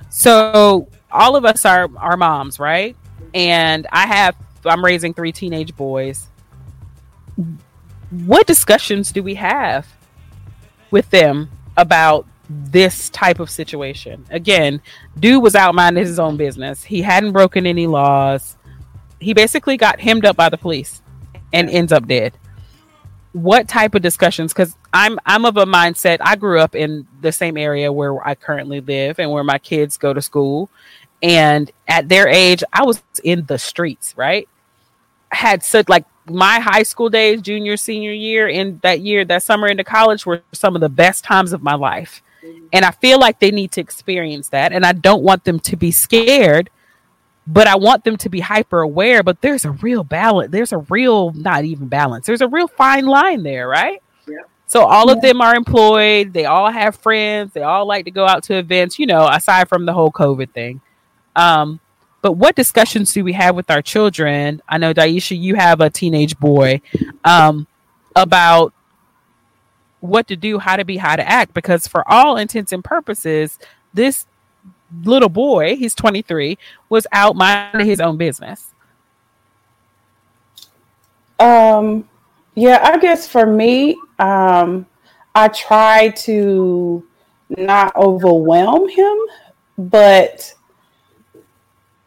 So 0.09 0.88
all 1.12 1.35
of 1.35 1.45
us 1.45 1.65
are 1.65 1.89
our 1.97 2.17
moms, 2.17 2.59
right? 2.59 2.95
And 3.33 3.88
I 3.91 4.07
have 4.07 4.35
I'm 4.65 4.83
raising 4.83 5.13
three 5.13 5.31
teenage 5.31 5.75
boys. 5.75 6.27
What 8.12 8.47
discussions 8.47 9.12
do 9.12 9.23
we 9.23 9.35
have 9.35 9.88
with 10.91 11.09
them 11.09 11.50
about 11.75 12.27
this 12.53 13.10
type 13.10 13.39
of 13.39 13.50
situation. 13.50 14.25
Again, 14.29 14.81
dude 15.19 15.41
was 15.41 15.55
out 15.55 15.75
minding 15.75 16.05
his 16.05 16.19
own 16.19 16.38
business. 16.38 16.83
He 16.83 17.01
hadn't 17.01 17.31
broken 17.31 17.65
any 17.65 17.88
laws. 17.88 18.57
He 19.19 19.33
basically 19.33 19.77
got 19.77 20.00
hemmed 20.00 20.25
up 20.25 20.36
by 20.36 20.50
the 20.50 20.57
police 20.57 21.01
and 21.51 21.69
ends 21.69 21.91
up 21.91 22.07
dead. 22.07 22.33
What 23.31 23.67
type 23.67 23.95
of 23.95 24.01
discussions? 24.01 24.53
Because 24.53 24.75
I'm 24.93 25.17
I'm 25.25 25.45
of 25.45 25.57
a 25.57 25.65
mindset. 25.65 26.17
I 26.22 26.36
grew 26.36 26.60
up 26.60 26.75
in 26.75 27.07
the 27.22 27.31
same 27.31 27.57
area 27.57 27.91
where 27.91 28.25
I 28.25 28.36
currently 28.36 28.79
live 28.81 29.19
and 29.19 29.31
where 29.31 29.43
my 29.43 29.57
kids 29.57 29.98
go 29.98 30.13
to 30.13 30.22
school. 30.22 30.69
And 31.24 31.72
at 31.88 32.10
their 32.10 32.27
age, 32.27 32.63
I 32.72 32.83
was 32.83 33.01
in 33.24 33.45
the 33.45 33.57
streets, 33.57 34.13
right? 34.17 34.48
I 35.31 35.38
had 35.38 35.63
such 35.63 35.89
like 35.89 36.05
my 36.29 36.60
high 36.60 36.83
school 36.83 37.10
days, 37.10 37.41
junior, 37.41 37.75
senior 37.77 38.12
year, 38.12 38.48
in 38.48 38.79
that 38.83 39.01
year, 39.01 39.25
that 39.25 39.41
summer 39.41 39.67
into 39.67 39.83
college 39.83 40.25
were 40.25 40.43
some 40.51 40.75
of 40.75 40.81
the 40.81 40.89
best 40.89 41.24
times 41.24 41.53
of 41.53 41.63
my 41.63 41.75
life 41.75 42.22
and 42.71 42.85
I 42.85 42.91
feel 42.91 43.19
like 43.19 43.39
they 43.39 43.51
need 43.51 43.71
to 43.73 43.81
experience 43.81 44.50
that. 44.50 44.73
And 44.73 44.85
I 44.85 44.93
don't 44.93 45.23
want 45.23 45.43
them 45.43 45.59
to 45.62 45.75
be 45.75 45.91
scared, 45.91 46.69
but 47.45 47.67
I 47.67 47.75
want 47.75 48.03
them 48.03 48.17
to 48.17 48.29
be 48.29 48.39
hyper 48.39 48.81
aware. 48.81 49.23
But 49.23 49.41
there's 49.41 49.65
a 49.65 49.71
real 49.71 50.03
balance. 50.03 50.51
There's 50.51 50.73
a 50.73 50.79
real, 50.79 51.31
not 51.31 51.65
even 51.65 51.88
balance, 51.88 52.25
there's 52.25 52.41
a 52.41 52.47
real 52.47 52.67
fine 52.67 53.05
line 53.05 53.43
there, 53.43 53.67
right? 53.67 54.01
Yeah. 54.27 54.38
So 54.67 54.85
all 54.85 55.07
yeah. 55.07 55.13
of 55.13 55.21
them 55.21 55.41
are 55.41 55.55
employed. 55.55 56.33
They 56.33 56.45
all 56.45 56.71
have 56.71 56.95
friends. 56.95 57.53
They 57.53 57.62
all 57.62 57.85
like 57.85 58.05
to 58.05 58.12
go 58.12 58.25
out 58.25 58.43
to 58.45 58.57
events, 58.57 58.97
you 58.97 59.05
know, 59.05 59.27
aside 59.27 59.69
from 59.69 59.85
the 59.85 59.93
whole 59.93 60.12
COVID 60.12 60.51
thing. 60.51 60.81
Um, 61.35 61.79
but 62.23 62.33
what 62.33 62.55
discussions 62.55 63.13
do 63.13 63.23
we 63.23 63.33
have 63.33 63.55
with 63.55 63.69
our 63.69 63.81
children? 63.81 64.62
I 64.67 64.77
know, 64.77 64.93
Daisha, 64.93 65.38
you 65.38 65.55
have 65.55 65.81
a 65.81 65.89
teenage 65.89 66.39
boy 66.39 66.81
um, 67.25 67.67
about 68.15 68.73
what 70.03 70.27
to 70.27 70.36
do, 70.36 70.60
how 70.60 70.75
to 70.75 70.83
be, 70.83 70.98
how 70.98 71.15
to 71.15 71.27
act. 71.27 71.53
Because 71.53 71.88
for 71.88 72.07
all 72.12 72.36
intents 72.36 72.74
and 72.74 72.83
purposes, 72.83 73.57
this 73.93 74.25
little 75.03 75.29
boy, 75.29 75.77
he's 75.77 75.95
23, 75.95 76.57
was 76.89 77.07
out 77.13 77.38
minding 77.38 77.88
his 77.88 78.01
own 78.01 78.17
business. 78.17 78.74
Um, 81.39 82.07
yeah, 82.53 82.79
I 82.83 82.98
guess 82.98 83.29
for 83.29 83.45
me, 83.45 83.98
um, 84.19 84.86
I 85.36 85.48
try 85.48 86.10
to 86.10 87.07
not 87.50 87.95
overwhelm 87.95 88.89
him, 88.89 89.17
but 89.77 90.53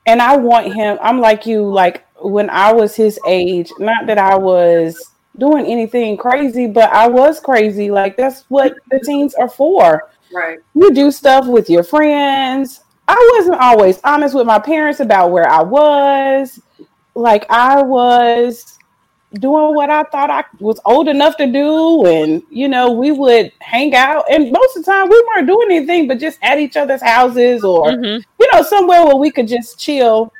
and 0.04 0.20
I 0.20 0.36
want 0.36 0.72
him, 0.72 0.98
I'm 1.00 1.18
like 1.20 1.46
you, 1.46 1.66
like 1.66 2.06
when 2.20 2.50
I 2.50 2.72
was 2.72 2.94
his 2.94 3.18
age, 3.26 3.72
not 3.78 4.06
that 4.06 4.18
I 4.18 4.36
was 4.36 5.12
doing 5.38 5.66
anything 5.66 6.16
crazy, 6.16 6.66
but 6.66 6.92
I 6.92 7.08
was 7.08 7.40
crazy. 7.40 7.90
Like 7.90 8.16
that's 8.16 8.44
what 8.48 8.76
the 8.90 9.00
teens 9.00 9.34
are 9.34 9.48
for. 9.48 10.08
Right. 10.32 10.58
You 10.74 10.92
do 10.92 11.10
stuff 11.10 11.46
with 11.46 11.70
your 11.70 11.82
friends. 11.82 12.80
I 13.08 13.36
wasn't 13.36 13.60
always 13.60 14.00
honest 14.02 14.34
with 14.34 14.46
my 14.46 14.58
parents 14.58 15.00
about 15.00 15.30
where 15.30 15.48
I 15.48 15.62
was. 15.62 16.60
Like 17.14 17.46
I 17.50 17.82
was 17.82 18.78
doing 19.34 19.74
what 19.74 19.90
I 19.90 20.02
thought 20.04 20.30
I 20.30 20.44
was 20.58 20.80
old 20.84 21.08
enough 21.08 21.36
to 21.36 21.46
do, 21.46 22.06
and 22.06 22.42
you 22.50 22.68
know, 22.68 22.90
we 22.90 23.12
would 23.12 23.52
hang 23.60 23.94
out. 23.94 24.24
And 24.30 24.50
most 24.50 24.76
of 24.76 24.84
the 24.84 24.90
time, 24.90 25.08
we 25.08 25.24
weren't 25.28 25.46
doing 25.46 25.68
anything 25.70 26.08
but 26.08 26.18
just 26.18 26.38
at 26.42 26.58
each 26.58 26.76
other's 26.76 27.02
houses 27.02 27.64
or 27.64 27.90
mm-hmm. 27.90 28.22
you 28.40 28.48
know 28.52 28.62
somewhere 28.62 29.04
where 29.04 29.16
we 29.16 29.30
could 29.30 29.48
just 29.48 29.78
chill 29.78 30.32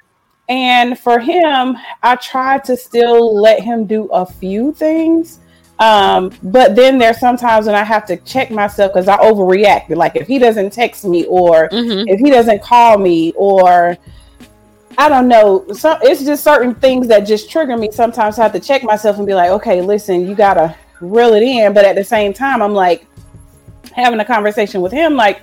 and 0.48 0.98
for 0.98 1.18
him, 1.18 1.76
I 2.02 2.16
try 2.16 2.58
to 2.58 2.76
still 2.76 3.34
let 3.40 3.60
him 3.60 3.86
do 3.86 4.06
a 4.06 4.24
few 4.24 4.72
things. 4.72 5.40
Um, 5.78 6.32
but 6.42 6.74
then 6.74 6.98
there's 6.98 7.18
sometimes 7.18 7.66
when 7.66 7.74
I 7.74 7.84
have 7.84 8.06
to 8.06 8.16
check 8.18 8.50
myself 8.50 8.92
because 8.92 9.08
I 9.08 9.18
overreact. 9.18 9.94
Like 9.94 10.16
if 10.16 10.26
he 10.26 10.38
doesn't 10.38 10.72
text 10.72 11.04
me 11.04 11.26
or 11.26 11.68
mm-hmm. 11.68 12.08
if 12.08 12.18
he 12.20 12.30
doesn't 12.30 12.62
call 12.62 12.96
me 12.96 13.32
or 13.36 13.98
I 14.96 15.08
don't 15.08 15.28
know. 15.28 15.66
So 15.72 15.98
it's 16.02 16.24
just 16.24 16.42
certain 16.42 16.74
things 16.76 17.08
that 17.08 17.20
just 17.20 17.50
trigger 17.50 17.76
me. 17.76 17.90
Sometimes 17.90 18.38
I 18.38 18.44
have 18.44 18.52
to 18.52 18.60
check 18.60 18.82
myself 18.84 19.18
and 19.18 19.26
be 19.26 19.34
like, 19.34 19.50
okay, 19.50 19.82
listen, 19.82 20.26
you 20.26 20.34
gotta 20.34 20.74
reel 21.00 21.34
it 21.34 21.42
in. 21.42 21.74
But 21.74 21.84
at 21.84 21.96
the 21.96 22.04
same 22.04 22.32
time, 22.32 22.62
I'm 22.62 22.72
like 22.72 23.06
having 23.92 24.20
a 24.20 24.24
conversation 24.24 24.80
with 24.80 24.92
him, 24.92 25.14
like, 25.14 25.42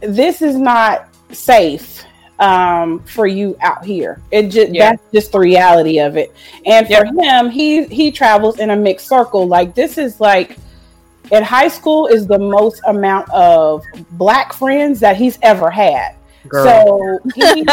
this 0.00 0.42
is 0.42 0.56
not 0.56 1.08
safe 1.32 2.04
um, 2.38 3.00
for 3.00 3.26
you 3.26 3.56
out 3.60 3.84
here. 3.84 4.20
It 4.30 4.48
just 4.48 4.72
yeah. 4.72 4.90
that's 4.90 5.02
just 5.12 5.32
the 5.32 5.38
reality 5.38 5.98
of 5.98 6.16
it. 6.16 6.34
And 6.64 6.86
for 6.86 7.04
him, 7.04 7.50
he 7.50 7.84
he 7.84 8.10
travels 8.10 8.58
in 8.58 8.70
a 8.70 8.76
mixed 8.76 9.08
circle. 9.08 9.46
Like 9.46 9.74
this 9.74 9.98
is 9.98 10.20
like 10.20 10.56
in 11.30 11.42
high 11.42 11.68
school 11.68 12.06
is 12.06 12.26
the 12.26 12.38
most 12.38 12.80
amount 12.86 13.28
of 13.30 13.84
black 14.12 14.52
friends 14.52 15.00
that 15.00 15.16
he's 15.16 15.38
ever 15.42 15.70
had. 15.70 16.14
Girl. 16.46 16.64
So 16.64 17.18
he, 17.34 17.64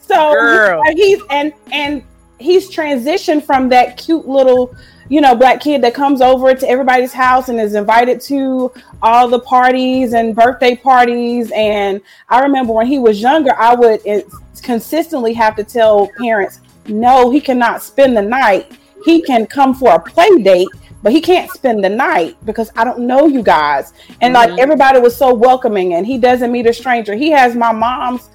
so 0.00 0.32
Girl. 0.32 0.82
he's 0.94 1.22
and 1.30 1.52
and 1.72 2.02
he's 2.38 2.70
transitioned 2.70 3.44
from 3.44 3.68
that 3.70 3.96
cute 3.96 4.26
little 4.26 4.74
you 5.08 5.20
know, 5.20 5.34
black 5.34 5.60
kid 5.60 5.82
that 5.82 5.94
comes 5.94 6.20
over 6.20 6.54
to 6.54 6.68
everybody's 6.68 7.12
house 7.12 7.48
and 7.48 7.60
is 7.60 7.74
invited 7.74 8.20
to 8.22 8.72
all 9.02 9.28
the 9.28 9.40
parties 9.40 10.12
and 10.14 10.34
birthday 10.34 10.74
parties. 10.74 11.52
And 11.54 12.00
I 12.28 12.40
remember 12.40 12.72
when 12.72 12.86
he 12.86 12.98
was 12.98 13.20
younger, 13.20 13.54
I 13.56 13.74
would 13.74 14.00
consistently 14.62 15.32
have 15.34 15.54
to 15.56 15.64
tell 15.64 16.08
parents, 16.18 16.60
no, 16.86 17.30
he 17.30 17.40
cannot 17.40 17.82
spend 17.82 18.16
the 18.16 18.22
night. 18.22 18.72
He 19.04 19.22
can 19.22 19.46
come 19.46 19.74
for 19.74 19.94
a 19.94 20.00
play 20.00 20.30
date, 20.38 20.68
but 21.02 21.12
he 21.12 21.20
can't 21.20 21.50
spend 21.52 21.84
the 21.84 21.88
night 21.88 22.36
because 22.44 22.70
I 22.74 22.84
don't 22.84 23.00
know 23.00 23.26
you 23.26 23.42
guys. 23.42 23.92
And 24.20 24.34
mm-hmm. 24.34 24.50
like 24.50 24.60
everybody 24.60 24.98
was 24.98 25.16
so 25.16 25.32
welcoming, 25.32 25.94
and 25.94 26.06
he 26.06 26.18
doesn't 26.18 26.50
meet 26.50 26.66
a 26.66 26.72
stranger. 26.72 27.14
He 27.14 27.30
has 27.30 27.54
my 27.54 27.72
mom's 27.72 28.30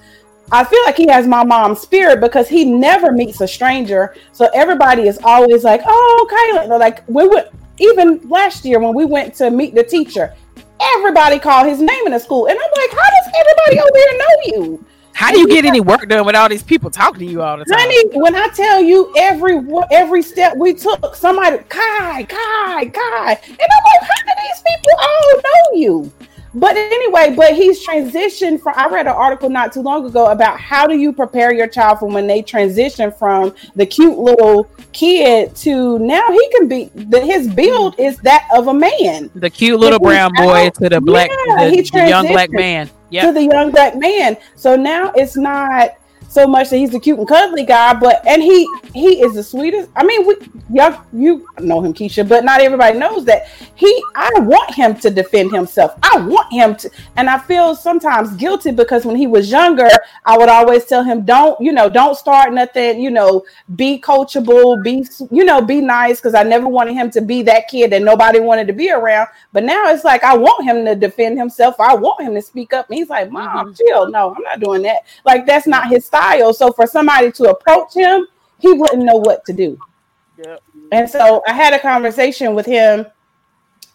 I 0.52 0.64
feel 0.64 0.80
like 0.84 0.96
he 0.96 1.08
has 1.08 1.26
my 1.26 1.42
mom's 1.42 1.80
spirit 1.80 2.20
because 2.20 2.46
he 2.46 2.64
never 2.64 3.10
meets 3.10 3.40
a 3.40 3.48
stranger. 3.48 4.14
So 4.32 4.50
everybody 4.54 5.08
is 5.08 5.18
always 5.24 5.64
like, 5.64 5.80
"Oh, 5.86 6.28
okay." 6.28 6.68
Like 6.68 7.02
we 7.08 7.26
would 7.26 7.48
even 7.78 8.20
last 8.28 8.64
year 8.64 8.78
when 8.78 8.94
we 8.94 9.06
went 9.06 9.34
to 9.36 9.50
meet 9.50 9.74
the 9.74 9.82
teacher, 9.82 10.34
everybody 10.80 11.38
called 11.38 11.66
his 11.66 11.80
name 11.80 12.06
in 12.06 12.12
the 12.12 12.20
school, 12.20 12.46
and 12.46 12.58
I'm 12.58 12.70
like, 12.76 12.90
"How 12.90 13.08
does 13.08 13.32
everybody 13.40 13.80
over 13.80 13.96
here 13.96 14.18
know 14.18 14.34
you?" 14.44 14.84
How 15.14 15.30
do 15.30 15.38
you 15.38 15.46
get 15.46 15.64
any 15.64 15.80
work 15.80 16.08
done 16.08 16.24
with 16.26 16.34
all 16.34 16.48
these 16.48 16.62
people 16.62 16.90
talking 16.90 17.20
to 17.20 17.24
you 17.24 17.42
all 17.42 17.56
the 17.56 17.64
time? 17.64 17.78
Honey, 17.78 18.18
when 18.18 18.34
I 18.34 18.48
tell 18.48 18.82
you 18.82 19.12
every 19.16 19.60
every 19.90 20.22
step 20.22 20.56
we 20.56 20.74
took, 20.74 21.14
somebody 21.14 21.58
Kai, 21.68 22.24
Kai, 22.24 22.86
Kai, 22.86 23.32
and 23.44 23.58
I'm 23.60 23.84
like, 23.84 24.02
how 24.02 24.22
do 24.26 24.32
these 24.42 24.62
people 24.66 24.98
all 25.00 25.32
know 25.36 25.78
you? 25.78 26.12
But 26.54 26.76
anyway, 26.76 27.34
but 27.34 27.54
he's 27.54 27.86
transitioned 27.86 28.60
from. 28.60 28.74
I 28.76 28.88
read 28.88 29.06
an 29.06 29.14
article 29.14 29.48
not 29.48 29.72
too 29.72 29.80
long 29.80 30.04
ago 30.04 30.30
about 30.30 30.60
how 30.60 30.86
do 30.86 30.94
you 30.96 31.12
prepare 31.12 31.52
your 31.54 31.66
child 31.66 32.00
for 32.00 32.08
when 32.08 32.26
they 32.26 32.42
transition 32.42 33.10
from 33.10 33.54
the 33.74 33.86
cute 33.86 34.18
little 34.18 34.68
kid 34.92 35.56
to 35.56 35.98
now 35.98 36.30
he 36.30 36.50
can 36.56 36.68
be. 36.68 36.90
The, 36.94 37.20
his 37.20 37.48
build 37.48 37.98
is 37.98 38.18
that 38.18 38.48
of 38.54 38.68
a 38.68 38.74
man. 38.74 39.30
The 39.34 39.48
cute 39.48 39.80
little 39.80 39.98
But 39.98 40.04
brown 40.04 40.30
boy 40.36 40.66
out. 40.66 40.74
to 40.74 40.88
the 40.90 41.00
black, 41.00 41.30
Yeah, 41.48 41.70
he 41.70 41.80
the, 41.80 41.90
the 41.90 42.08
young 42.08 42.26
black 42.26 42.50
man. 42.50 42.90
to 43.12 43.32
the 43.32 43.42
young 43.44 43.70
black 43.70 43.96
man. 43.96 44.36
So 44.54 44.76
now 44.76 45.10
it's 45.14 45.36
not 45.36 45.96
so 46.32 46.46
much 46.46 46.70
that 46.70 46.78
he's 46.78 46.94
a 46.94 47.00
cute 47.00 47.18
and 47.18 47.28
cuddly 47.28 47.64
guy, 47.64 47.92
but 47.92 48.26
and 48.26 48.42
he 48.42 48.66
he 48.94 49.20
is 49.20 49.34
the 49.34 49.42
sweetest. 49.42 49.90
I 49.94 50.02
mean, 50.02 50.26
we 50.26 50.36
y'all 50.72 50.98
you 51.12 51.46
know 51.60 51.82
him, 51.82 51.92
Keisha, 51.92 52.26
but 52.26 52.42
not 52.42 52.62
everybody 52.62 52.98
knows 52.98 53.26
that 53.26 53.48
he. 53.74 54.02
I 54.14 54.30
want 54.40 54.74
him 54.74 54.96
to 55.00 55.10
defend 55.10 55.52
himself. 55.52 55.94
I 56.02 56.18
want 56.20 56.50
him 56.50 56.74
to, 56.76 56.90
and 57.16 57.28
I 57.28 57.38
feel 57.38 57.74
sometimes 57.74 58.32
guilty 58.36 58.72
because 58.72 59.04
when 59.04 59.14
he 59.14 59.26
was 59.26 59.50
younger, 59.50 59.90
I 60.24 60.38
would 60.38 60.48
always 60.48 60.86
tell 60.86 61.04
him, 61.04 61.22
"Don't 61.26 61.60
you 61.60 61.70
know? 61.70 61.90
Don't 61.90 62.16
start 62.16 62.54
nothing. 62.54 63.00
You 63.00 63.10
know, 63.10 63.44
be 63.76 64.00
coachable, 64.00 64.82
be 64.82 65.06
you 65.30 65.44
know, 65.44 65.60
be 65.60 65.82
nice." 65.82 66.18
Because 66.18 66.34
I 66.34 66.44
never 66.44 66.66
wanted 66.66 66.94
him 66.94 67.10
to 67.10 67.20
be 67.20 67.42
that 67.42 67.68
kid 67.68 67.92
that 67.92 68.00
nobody 68.00 68.40
wanted 68.40 68.66
to 68.68 68.72
be 68.72 68.90
around. 68.90 69.28
But 69.52 69.64
now 69.64 69.90
it's 69.92 70.04
like 70.04 70.24
I 70.24 70.34
want 70.34 70.64
him 70.64 70.86
to 70.86 70.94
defend 70.94 71.38
himself. 71.38 71.78
I 71.78 71.94
want 71.94 72.22
him 72.22 72.34
to 72.34 72.42
speak 72.42 72.72
up. 72.72 72.88
And 72.88 72.98
he's 72.98 73.10
like, 73.10 73.30
"Mom, 73.30 73.66
mm-hmm. 73.66 73.74
chill. 73.74 74.10
No, 74.10 74.34
I'm 74.34 74.42
not 74.42 74.60
doing 74.60 74.80
that." 74.82 75.04
Like 75.26 75.44
that's 75.44 75.66
not 75.66 75.88
his 75.88 76.06
style. 76.06 76.21
So 76.52 76.72
for 76.72 76.86
somebody 76.86 77.32
to 77.32 77.50
approach 77.50 77.94
him, 77.94 78.26
he 78.58 78.72
wouldn't 78.72 79.02
know 79.02 79.16
what 79.16 79.44
to 79.46 79.52
do. 79.52 79.78
And 80.92 81.08
so 81.08 81.42
I 81.46 81.52
had 81.52 81.72
a 81.72 81.78
conversation 81.78 82.54
with 82.54 82.66
him 82.66 83.06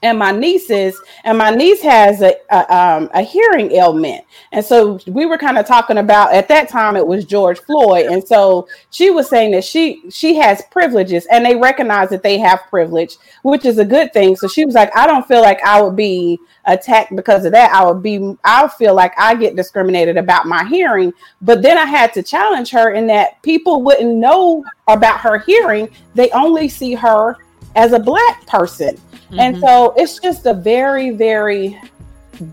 and 0.04 0.20
my 0.20 0.32
nieces, 0.32 1.00
and 1.24 1.38
my 1.38 1.50
niece 1.50 1.82
has 1.82 2.22
a 2.22 2.36
a, 2.52 2.76
um, 2.76 3.10
a 3.14 3.22
hearing 3.22 3.72
ailment, 3.72 4.24
and 4.52 4.64
so 4.64 5.00
we 5.08 5.26
were 5.26 5.38
kind 5.38 5.58
of 5.58 5.66
talking 5.66 5.98
about 5.98 6.34
at 6.34 6.48
that 6.50 6.70
time 6.70 6.96
it 6.96 7.06
was 7.06 7.26
George 7.26 7.60
Floyd, 7.60 8.06
and 8.06 8.26
so 8.26 8.68
she 8.92 9.10
was 9.10 9.28
saying 9.28 9.52
that 9.52 9.64
she 9.64 10.04
she 10.10 10.36
has 10.36 10.62
privileges, 10.70 11.26
and 11.32 11.46
they 11.46 11.56
recognize 11.56 12.10
that 12.10 12.22
they 12.22 12.38
have 12.38 12.62
privilege, 12.70 13.18
which 13.42 13.66
is 13.66 13.80
a 13.80 13.86
good 13.86 14.14
thing. 14.14 14.36
So 14.36 14.48
she 14.48 14.66
was 14.66 14.76
like, 14.76 14.96
I 14.96 15.08
don't 15.08 15.28
feel 15.28 15.42
like 15.42 15.62
I 15.64 15.82
would 15.82 15.96
be 15.96 16.40
attacked 16.66 17.16
because 17.16 17.46
of 17.46 17.52
that. 17.54 17.72
I 17.74 17.86
would 17.86 18.04
be, 18.04 18.36
I 18.44 18.68
feel 18.68 18.94
like 18.94 19.14
I 19.18 19.36
get 19.36 19.56
discriminated 19.56 20.18
about 20.18 20.46
my 20.46 20.66
hearing, 20.66 21.12
but 21.42 21.62
then 21.62 21.78
I 21.78 21.86
had 21.86 22.14
to 22.14 22.24
challenge 22.24 22.70
her 22.72 22.94
in 22.94 23.08
that 23.08 23.42
people 23.42 23.82
wouldn't 23.82 24.16
know 24.16 24.64
about 24.88 25.20
her 25.22 25.40
hearing; 25.40 25.90
they 26.14 26.30
only 26.32 26.70
see 26.70 26.94
her 26.94 27.38
as 27.76 27.94
a 27.94 28.00
black 28.00 28.46
person. 28.48 29.00
And 29.32 29.58
Mhm. 29.58 29.62
so 29.62 29.94
it's 29.98 30.20
just 30.20 30.46
a 30.46 30.54
very, 30.54 31.10
very 31.10 31.80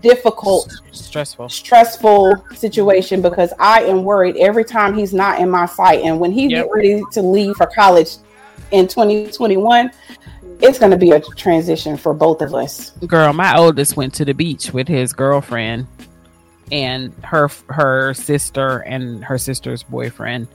difficult, 0.01 0.71
stressful. 0.91 1.47
stressful 1.49 2.43
situation 2.55 3.21
because 3.21 3.53
I 3.59 3.83
am 3.83 4.03
worried 4.03 4.35
every 4.37 4.63
time 4.65 4.95
he's 4.97 5.13
not 5.13 5.39
in 5.39 5.49
my 5.49 5.65
sight. 5.67 6.01
And 6.03 6.19
when 6.19 6.31
he's 6.31 6.51
Yep. 6.51 6.67
ready 6.73 7.03
to 7.11 7.21
leave 7.21 7.55
for 7.55 7.67
college 7.67 8.15
in 8.71 8.87
2021, 8.87 9.91
it's 10.61 10.79
going 10.79 10.91
to 10.91 10.97
be 10.97 11.11
a 11.11 11.19
transition 11.19 11.97
for 11.97 12.13
both 12.13 12.41
of 12.41 12.55
us. 12.55 12.91
Girl, 13.05 13.31
my 13.33 13.55
oldest 13.57 13.95
went 13.95 14.13
to 14.15 14.25
the 14.25 14.33
beach 14.33 14.73
with 14.73 14.87
his 14.87 15.13
girlfriend 15.13 15.87
and 16.71 17.13
her 17.23 17.49
her 17.69 18.13
sister 18.15 18.79
and 18.79 19.23
her 19.23 19.37
sister's 19.37 19.83
boyfriend. 19.83 20.47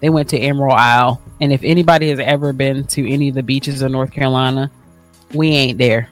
They 0.00 0.08
went 0.08 0.28
to 0.30 0.38
Emerald 0.38 0.78
Isle, 0.78 1.20
and 1.40 1.52
if 1.52 1.60
anybody 1.62 2.08
has 2.10 2.20
ever 2.20 2.52
been 2.52 2.84
to 2.88 3.10
any 3.10 3.28
of 3.28 3.34
the 3.34 3.42
beaches 3.42 3.82
in 3.82 3.92
North 3.92 4.12
Carolina, 4.12 4.70
we 5.34 5.48
ain't 5.50 5.78
there. 5.78 6.08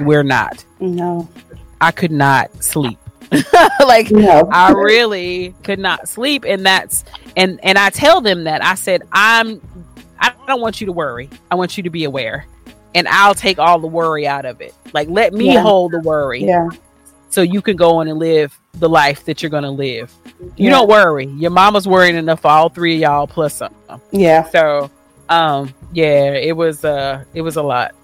We're 0.00 0.22
not. 0.22 0.64
No, 0.80 1.28
I 1.80 1.90
could 1.90 2.12
not 2.12 2.62
sleep. 2.62 2.98
like 3.86 4.10
no, 4.10 4.48
I 4.52 4.72
really 4.72 5.54
could 5.64 5.78
not 5.78 6.08
sleep 6.08 6.44
and 6.46 6.64
that's 6.64 7.04
and 7.36 7.58
and 7.62 7.76
I 7.78 7.90
tell 7.90 8.20
them 8.20 8.44
that 8.44 8.62
I 8.64 8.74
said 8.74 9.02
I'm 9.12 9.60
I 10.20 10.32
don't 10.46 10.60
want 10.60 10.80
you 10.80 10.86
to 10.86 10.92
worry. 10.92 11.28
I 11.50 11.54
want 11.56 11.76
you 11.76 11.82
to 11.84 11.90
be 11.90 12.04
aware. 12.04 12.46
And 12.94 13.08
I'll 13.08 13.34
take 13.34 13.58
all 13.58 13.80
the 13.80 13.88
worry 13.88 14.26
out 14.26 14.44
of 14.44 14.60
it. 14.60 14.72
Like 14.92 15.08
let 15.08 15.32
me 15.32 15.52
Yeah. 15.52 15.60
hold 15.62 15.92
the 15.92 16.00
worry 16.00 16.44
yeah, 16.44 16.68
so 17.28 17.42
you 17.42 17.60
can 17.60 17.76
go 17.76 17.96
on 17.96 18.06
and 18.08 18.18
live 18.18 18.56
the 18.74 18.88
life 18.88 19.24
that 19.24 19.42
you're 19.42 19.50
going 19.50 19.64
to 19.64 19.70
live. 19.70 20.12
You 20.40 20.66
Yeah. 20.66 20.70
don't 20.70 20.88
worry. 20.88 21.26
Your 21.26 21.50
mama's 21.50 21.88
worrying 21.88 22.14
enough 22.16 22.40
for 22.42 22.48
all 22.48 22.68
three 22.68 22.94
of 22.96 23.00
y'all 23.00 23.26
plus 23.26 23.54
something. 23.56 24.00
yeah, 24.12 24.44
So 24.50 24.90
um 25.28 25.74
yeah, 25.92 26.34
it 26.34 26.56
was 26.56 26.84
uh 26.84 27.24
it 27.34 27.40
was 27.40 27.56
a 27.56 27.62
lot. 27.62 27.94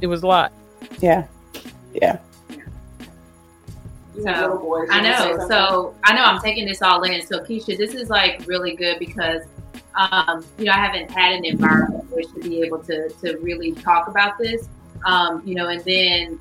It 0.00 0.06
was 0.06 0.22
a 0.22 0.26
lot. 0.26 0.52
yeah, 1.00 1.26
yeah. 1.92 2.18
You 4.16 4.24
have 4.26 4.42
little 4.42 4.58
boys. 4.58 4.88
I 4.90 4.96
You 4.96 5.02
wanna 5.02 5.18
say 5.18 5.32
know. 5.36 5.48
So 5.48 5.94
I 6.04 6.14
know 6.14 6.24
I'm 6.24 6.40
taking 6.40 6.66
this 6.66 6.82
all 6.82 7.02
in. 7.04 7.24
So 7.26 7.40
Keisha, 7.40 7.76
this 7.78 7.94
is 7.94 8.10
like 8.10 8.42
really 8.46 8.74
good 8.74 8.98
because 8.98 9.42
um, 9.94 10.44
you 10.58 10.66
know 10.66 10.72
I 10.72 10.78
haven't 10.78 11.10
had 11.10 11.32
an 11.32 11.44
environment 11.44 12.04
in 12.04 12.16
which 12.16 12.28
to 12.34 12.40
be 12.40 12.62
able 12.62 12.78
to 12.84 13.08
to 13.22 13.36
really 13.38 13.72
talk 13.72 14.08
about 14.08 14.38
this. 14.38 14.68
Um, 15.06 15.42
you 15.46 15.54
know, 15.54 15.68
and 15.68 15.82
then 15.84 16.40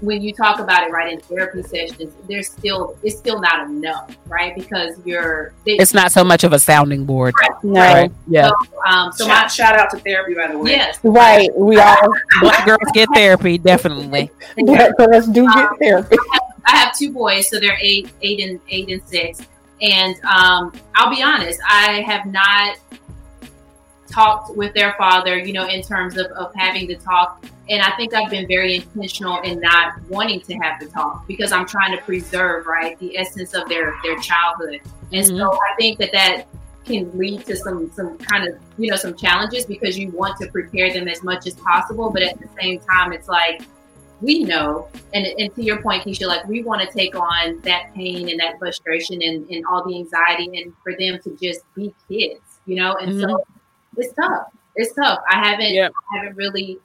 when 0.00 0.22
you 0.22 0.32
talk 0.32 0.58
about 0.60 0.82
it 0.86 0.90
right 0.92 1.12
in 1.12 1.20
therapy 1.20 1.62
sessions, 1.62 2.12
there's 2.28 2.48
still 2.48 2.96
it's 3.02 3.16
still 3.18 3.40
not 3.40 3.66
enough, 3.68 4.16
right? 4.26 4.54
Because 4.54 4.96
you're 5.04 5.52
they, 5.64 5.72
It's 5.72 5.94
not 5.94 6.12
so 6.12 6.22
much 6.24 6.44
of 6.44 6.52
a 6.52 6.58
sounding 6.58 7.04
board. 7.04 7.34
No, 7.62 7.80
Right. 7.80 8.12
Yeah. 8.26 8.50
um 8.86 9.12
so 9.12 9.26
my 9.26 9.34
shout, 9.42 9.52
shout 9.52 9.78
out 9.78 9.90
to 9.90 9.98
therapy, 9.98 10.34
by 10.34 10.48
the 10.48 10.58
way. 10.58 10.72
yes 10.72 10.98
right. 11.02 11.48
We 11.56 11.78
all 11.78 11.96
Black 12.40 12.66
girls 12.66 12.78
get 12.92 13.08
therapy, 13.14 13.58
definitely. 13.58 14.30
black 14.58 14.96
girls 14.96 15.26
do 15.28 15.46
get 15.52 15.68
therapy. 15.80 16.16
I 16.66 16.76
have 16.76 16.96
two 16.96 17.12
boys, 17.12 17.48
so 17.50 17.60
they're 17.60 17.78
eight, 17.82 18.10
eight 18.22 18.40
and 18.40 18.58
eight 18.70 18.88
and 18.90 19.02
six. 19.06 19.40
And 19.82 20.16
um, 20.24 20.72
I'll 20.94 21.14
be 21.14 21.22
honest, 21.22 21.60
I 21.68 22.00
have 22.06 22.24
not 22.26 22.78
talked 24.10 24.56
with 24.56 24.72
their 24.74 24.94
father, 24.96 25.36
you 25.38 25.52
know, 25.52 25.66
in 25.66 25.82
terms 25.82 26.16
of, 26.16 26.26
of 26.28 26.54
having 26.54 26.86
to 26.88 26.96
talk. 26.96 27.44
And 27.68 27.80
I 27.80 27.96
think 27.96 28.12
I've 28.12 28.30
been 28.30 28.46
very 28.46 28.76
intentional 28.76 29.40
in 29.40 29.60
not 29.60 30.00
wanting 30.08 30.40
to 30.42 30.54
have 30.54 30.80
the 30.80 30.86
talk 30.86 31.26
because 31.26 31.50
I'm 31.50 31.66
trying 31.66 31.96
to 31.96 32.02
preserve, 32.02 32.66
right, 32.66 32.98
the 32.98 33.16
essence 33.16 33.54
of 33.54 33.68
their 33.68 33.96
their 34.02 34.18
childhood. 34.18 34.80
And 35.12 35.26
mm-hmm. 35.26 35.36
so 35.38 35.52
I 35.52 35.74
think 35.78 35.98
that 35.98 36.12
that 36.12 36.46
can 36.84 37.16
lead 37.16 37.46
to 37.46 37.56
some 37.56 37.90
some 37.92 38.18
kind 38.18 38.46
of 38.46 38.58
you 38.76 38.90
know 38.90 38.96
some 38.96 39.14
challenges 39.14 39.64
because 39.64 39.98
you 39.98 40.10
want 40.10 40.38
to 40.40 40.48
prepare 40.48 40.92
them 40.92 41.08
as 41.08 41.22
much 41.22 41.46
as 41.46 41.54
possible, 41.54 42.10
but 42.10 42.22
at 42.22 42.38
the 42.38 42.48
same 42.60 42.80
time, 42.80 43.12
it's 43.12 43.28
like 43.28 43.62
we 44.20 44.44
know, 44.44 44.88
and, 45.12 45.26
and 45.26 45.54
to 45.54 45.62
your 45.62 45.82
point, 45.82 46.04
Keisha, 46.04 46.26
like 46.26 46.46
we 46.46 46.62
want 46.62 46.80
to 46.80 46.90
take 46.96 47.14
on 47.14 47.60
that 47.62 47.92
pain 47.94 48.30
and 48.30 48.40
that 48.40 48.58
frustration 48.58 49.20
and, 49.22 49.48
and 49.50 49.64
all 49.66 49.86
the 49.86 49.96
anxiety 49.96 50.62
and 50.62 50.72
for 50.82 50.92
them 50.98 51.20
to 51.24 51.36
just 51.40 51.60
be 51.74 51.94
kids, 52.08 52.40
you 52.64 52.76
know? 52.76 52.96
And 52.96 53.20
so 53.20 53.26
mm-hmm. 53.26 54.00
it's 54.00 54.14
tough. 54.14 54.46
It's 54.76 54.94
tough. 54.94 55.20
I 55.30 55.46
haven't 55.46 55.74
Yep. 55.74 55.92
I 55.92 56.18
haven't 56.18 56.36
really 56.36 56.78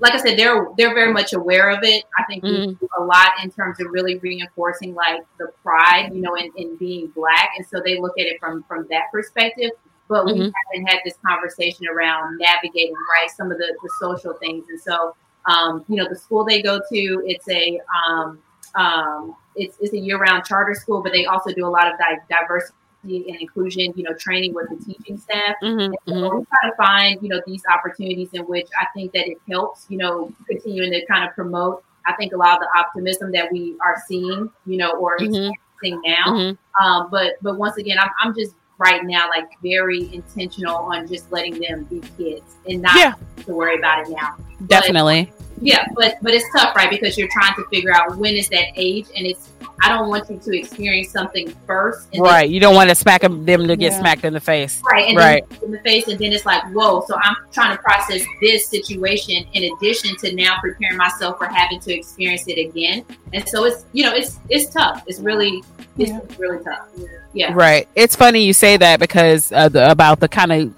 like 0.00 0.12
I 0.14 0.18
said, 0.18 0.38
they're 0.38 0.68
they're 0.76 0.94
very 0.94 1.12
much 1.12 1.32
aware 1.32 1.70
of 1.70 1.78
it. 1.82 2.04
I 2.18 2.24
think 2.24 2.42
we 2.42 2.50
Mhm. 2.50 2.78
do 2.80 2.88
a 2.98 3.04
lot 3.04 3.30
in 3.42 3.50
terms 3.50 3.80
of 3.80 3.86
really 3.90 4.18
reinforcing 4.18 4.94
like 4.94 5.22
the 5.38 5.52
pride, 5.62 6.10
you 6.12 6.20
know, 6.20 6.34
in, 6.34 6.50
in 6.56 6.76
being 6.76 7.08
black. 7.08 7.50
And 7.56 7.66
so 7.66 7.80
they 7.84 7.98
look 8.00 8.18
at 8.18 8.26
it 8.26 8.40
from 8.40 8.64
from 8.64 8.86
that 8.90 9.04
perspective. 9.12 9.70
But 10.08 10.26
we 10.26 10.32
Mhm. 10.32 10.52
haven't 10.72 10.86
had 10.86 11.00
this 11.04 11.14
conversation 11.26 11.86
around 11.88 12.38
navigating 12.38 12.94
right 13.16 13.30
some 13.30 13.50
of 13.50 13.58
the, 13.58 13.74
the 13.82 13.90
social 14.00 14.34
things. 14.34 14.66
And 14.68 14.80
so 14.80 15.14
um, 15.46 15.84
you 15.88 15.96
know, 15.96 16.08
the 16.08 16.16
school 16.16 16.44
they 16.44 16.62
go 16.62 16.78
to, 16.78 17.22
it's 17.26 17.48
a 17.48 17.80
um, 18.08 18.38
um, 18.74 19.36
it's, 19.54 19.76
it's 19.78 19.92
a 19.92 19.98
year-round 19.98 20.44
charter 20.44 20.74
school, 20.74 21.00
but 21.02 21.12
they 21.12 21.26
also 21.26 21.52
do 21.52 21.64
a 21.66 21.68
lot 21.68 21.86
of 21.86 21.96
di- 21.98 22.18
diversity 22.28 22.74
and 23.04 23.40
inclusion, 23.40 23.92
you 23.96 24.02
know, 24.04 24.14
training 24.14 24.54
with 24.54 24.68
the 24.70 24.76
teaching 24.84 25.18
staff. 25.18 25.54
Mhm, 25.62 25.86
And 25.86 25.96
so 26.06 26.12
mhm. 26.14 26.38
we 26.40 26.44
try 26.46 26.70
to 26.70 26.76
find, 26.76 27.22
you 27.22 27.28
know, 27.28 27.40
these 27.46 27.62
opportunities 27.72 28.30
in 28.32 28.42
which 28.42 28.68
I 28.80 28.86
think 28.94 29.12
that 29.12 29.28
it 29.28 29.38
helps, 29.48 29.86
you 29.88 29.98
know, 29.98 30.32
continuing 30.48 30.92
to 30.92 31.04
kind 31.06 31.28
of 31.28 31.34
promote. 31.34 31.82
I 32.06 32.14
think 32.14 32.32
a 32.32 32.36
lot 32.36 32.54
of 32.54 32.60
the 32.60 32.78
optimism 32.78 33.32
that 33.32 33.50
we 33.52 33.76
are 33.84 34.02
seeing, 34.06 34.50
you 34.66 34.76
know, 34.76 34.90
or 34.92 35.18
Mhm. 35.18 35.50
experiencing 35.80 36.02
now. 36.04 36.32
Mhm. 36.32 36.58
Um, 36.82 37.08
but 37.10 37.34
but 37.42 37.56
once 37.58 37.76
again, 37.76 37.98
I'm, 37.98 38.10
I'm 38.22 38.34
just 38.34 38.54
right 38.78 39.04
now 39.04 39.28
like 39.28 39.48
very 39.62 40.12
intentional 40.12 40.76
on 40.76 41.06
just 41.06 41.30
letting 41.30 41.60
them 41.60 41.84
be 41.84 42.00
kids 42.18 42.56
and 42.68 42.82
not 42.82 42.96
Yeah. 42.96 43.14
to 43.46 43.54
worry 43.54 43.76
about 43.78 44.06
it 44.06 44.10
now. 44.10 44.34
Definitely. 44.66 45.32
Yeah, 45.60 45.86
but 45.94 46.16
but 46.22 46.32
it's 46.34 46.44
tough, 46.52 46.74
right? 46.74 46.90
Because 46.90 47.16
you're 47.16 47.28
trying 47.28 47.54
to 47.54 47.64
figure 47.66 47.94
out 47.94 48.16
when 48.16 48.34
is 48.34 48.48
that 48.48 48.66
age, 48.76 49.06
and 49.16 49.26
it's 49.26 49.50
I 49.82 49.88
don't 49.88 50.08
want 50.08 50.30
you 50.30 50.38
to 50.38 50.58
experience 50.58 51.10
something 51.10 51.54
first, 51.66 52.08
right? 52.16 52.42
Then, 52.42 52.52
you 52.52 52.60
don't 52.60 52.74
want 52.74 52.90
to 52.90 52.94
smack 52.94 53.22
them, 53.22 53.44
them 53.44 53.66
to 53.68 53.76
get 53.76 53.92
yeah. 53.92 53.98
smacked 54.00 54.24
in 54.24 54.32
the 54.32 54.40
face, 54.40 54.82
right? 54.90 55.08
And 55.08 55.16
right 55.16 55.44
in 55.62 55.70
the 55.70 55.80
face, 55.80 56.08
and 56.08 56.18
then 56.18 56.32
it's 56.32 56.46
like, 56.46 56.62
whoa! 56.72 57.04
So 57.06 57.16
I'm 57.22 57.36
trying 57.52 57.76
to 57.76 57.82
process 57.82 58.22
this 58.40 58.68
situation 58.68 59.44
in 59.52 59.74
addition 59.74 60.16
to 60.18 60.34
now 60.34 60.58
preparing 60.60 60.96
myself 60.96 61.38
for 61.38 61.46
having 61.46 61.80
to 61.80 61.92
experience 61.92 62.44
it 62.46 62.58
again, 62.58 63.04
and 63.32 63.48
so 63.48 63.64
it's 63.64 63.84
you 63.92 64.04
know 64.04 64.14
it's 64.14 64.38
it's 64.48 64.72
tough. 64.72 65.02
It's 65.06 65.20
really 65.20 65.62
it's 65.98 66.10
yeah. 66.10 66.20
really 66.38 66.62
tough. 66.64 66.88
Yeah, 67.32 67.52
right. 67.52 67.88
It's 67.94 68.16
funny 68.16 68.44
you 68.44 68.52
say 68.52 68.76
that 68.76 69.00
because 69.00 69.50
uh, 69.52 69.68
the, 69.68 69.90
about 69.90 70.20
the 70.20 70.28
kind 70.28 70.52
of 70.52 70.74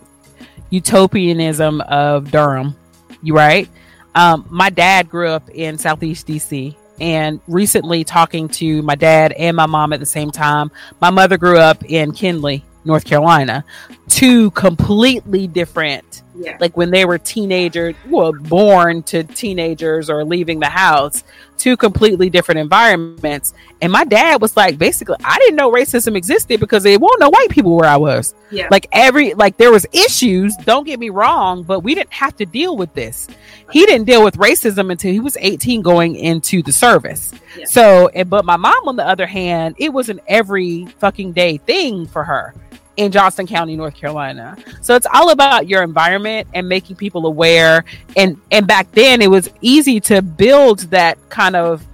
utopianism 0.71 1.81
of 1.83 2.31
Durham, 2.31 2.75
you 3.23 3.35
right? 3.35 3.69
Um, 4.17 4.47
my 4.49 4.71
dad 4.71 5.11
grew 5.11 5.29
up 5.29 5.49
in 5.51 5.77
Southeast 5.77 6.27
DC, 6.27 6.75
and 7.01 7.39
recently 7.47 8.03
talking 8.03 8.49
to 8.49 8.81
my 8.81 8.95
dad 8.95 9.33
and 9.33 9.55
my 9.55 9.67
mom 9.67 9.93
at 9.93 10.01
the 10.01 10.07
same 10.07 10.31
time, 10.31 10.71
my 11.03 11.11
mother 11.11 11.37
grew 11.37 11.59
up 11.59 11.85
in 11.85 12.13
Kenly, 12.13 12.63
North 12.87 13.05
Carolina. 13.05 13.63
Two 14.09 14.51
completely 14.53 15.47
different 15.47 16.23
yeah. 16.39 16.57
like 16.61 16.77
when 16.77 16.91
they 16.91 17.05
were 17.05 17.19
teenagers, 17.19 17.95
well, 18.09 18.33
born 18.33 19.03
to 19.05 19.25
teenagers 19.25 20.11
or 20.11 20.25
leaving 20.25 20.61
the 20.61 20.69
house, 20.69 21.25
two 21.57 21.77
completely 21.77 22.31
different 22.31 22.59
environments. 22.59 23.55
And 23.81 23.93
my 23.93 24.05
dad 24.05 24.41
was 24.41 24.57
like, 24.57 24.79
basically, 24.79 25.17
I 25.25 25.39
didn't 25.39 25.57
know 25.57 25.71
racism 25.71 26.17
existed 26.17 26.61
because 26.61 26.83
there 26.83 26.99
won't 26.99 27.21
no 27.21 27.31
white 27.31 27.51
people 27.51 27.77
where 27.77 27.89
I 27.89 27.97
was. 27.97 28.35
Yeah. 28.51 28.69
Like 28.71 28.87
every 28.93 29.35
like 29.35 29.57
there 29.57 29.71
was 29.71 29.87
issues, 29.93 30.57
don't 30.65 30.85
get 30.85 30.99
me 30.99 31.11
wrong, 31.11 31.63
but 31.63 31.81
we 31.81 31.95
didn't 31.95 32.13
have 32.13 32.37
to 32.37 32.47
deal 32.47 32.77
with 32.77 32.93
this. 32.95 33.29
He 33.73 33.85
didn't 33.87 34.07
deal 34.07 34.23
with 34.23 34.37
racism 34.37 34.91
until 34.93 35.13
he 35.13 35.21
was 35.21 35.37
18 35.41 35.83
going 35.83 36.17
into 36.17 36.63
the 36.63 36.73
service. 36.73 37.33
Yeah. 37.59 37.65
So, 37.67 38.09
and 38.09 38.31
but 38.31 38.45
my 38.45 38.57
mom 38.57 38.89
on 38.89 38.97
the 38.97 39.07
other 39.07 39.27
hand, 39.27 39.77
it 39.79 39.93
was 39.93 40.09
an 40.09 40.21
every 40.29 40.87
fucking 40.99 41.33
day 41.33 41.57
thing 41.59 42.07
for 42.07 42.25
her 42.25 42.55
in 42.97 43.13
Johnston 43.13 43.47
County, 43.47 43.77
North 43.77 43.95
Carolina. 43.95 44.57
So 44.81 44.95
it's 44.95 45.07
all 45.13 45.31
about 45.31 45.69
your 45.69 45.83
environment 45.83 46.49
and 46.55 46.69
making 46.69 46.97
people 46.97 47.27
aware. 47.27 47.85
And 48.17 48.41
and 48.51 48.67
back 48.67 48.91
then 48.93 49.21
it 49.23 49.31
was 49.31 49.51
easy 49.61 50.01
to 50.01 50.23
build 50.23 50.81
that 50.91 51.19
kind 51.29 51.57
of 51.57 51.85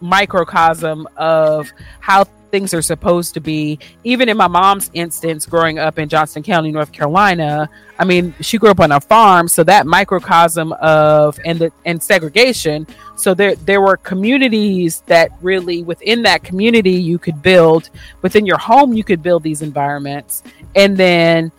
microcosm 0.00 1.08
of 1.16 1.72
how 2.00 2.24
things 2.56 2.72
are 2.72 2.80
supposed 2.80 3.34
to 3.34 3.40
be. 3.40 3.78
Even 4.02 4.30
in 4.30 4.36
my 4.36 4.48
mom's 4.48 4.90
instance, 4.94 5.44
growing 5.44 5.78
up 5.78 5.98
in 5.98 6.08
Johnston 6.08 6.42
County, 6.42 6.72
North 6.72 6.90
Carolina, 6.90 7.68
I 7.98 8.04
mean, 8.04 8.34
she 8.40 8.56
grew 8.56 8.70
up 8.70 8.80
on 8.80 8.92
a 8.92 9.00
farm, 9.00 9.46
so 9.46 9.62
that 9.64 9.86
microcosm 9.86 10.72
of 10.72 11.38
and 11.44 11.58
the 11.58 11.70
and 11.84 12.02
segregation. 12.02 12.86
So 13.16 13.34
there 13.34 13.56
there 13.56 13.82
were 13.82 13.98
communities 13.98 15.02
that 15.04 15.32
really 15.42 15.82
within 15.82 16.22
that 16.22 16.44
community 16.44 16.92
you 16.92 17.18
could 17.18 17.42
build 17.42 17.90
within 18.22 18.46
your 18.46 18.58
home 18.58 18.94
you 18.94 19.04
could 19.04 19.22
build 19.22 19.42
these 19.42 19.60
environments, 19.60 20.42
and 20.74 20.96
then 20.96 21.52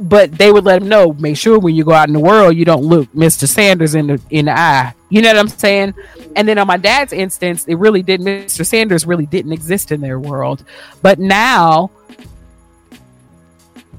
but 0.00 0.32
they 0.32 0.52
would 0.52 0.64
let 0.64 0.82
him 0.82 0.88
know 0.88 1.12
make 1.14 1.36
sure 1.36 1.58
when 1.58 1.74
you 1.74 1.84
go 1.84 1.92
out 1.92 2.08
in 2.08 2.14
the 2.14 2.20
world 2.20 2.56
you 2.56 2.64
don't 2.64 2.82
look 2.82 3.10
mr 3.12 3.48
sanders 3.48 3.94
in 3.94 4.06
the 4.06 4.20
in 4.30 4.46
the 4.46 4.58
eye. 4.58 4.94
You 5.10 5.22
know 5.22 5.28
what 5.28 5.38
i'm 5.38 5.48
saying? 5.48 5.94
And 6.36 6.48
then 6.48 6.58
on 6.58 6.66
my 6.66 6.76
dad's 6.76 7.12
instance 7.12 7.66
it 7.66 7.76
really 7.76 8.02
did 8.02 8.20
mr 8.20 8.66
sanders 8.66 9.06
really 9.06 9.26
didn't 9.26 9.52
exist 9.52 9.92
in 9.92 10.00
their 10.00 10.18
world. 10.18 10.64
But 11.02 11.18
now 11.18 11.90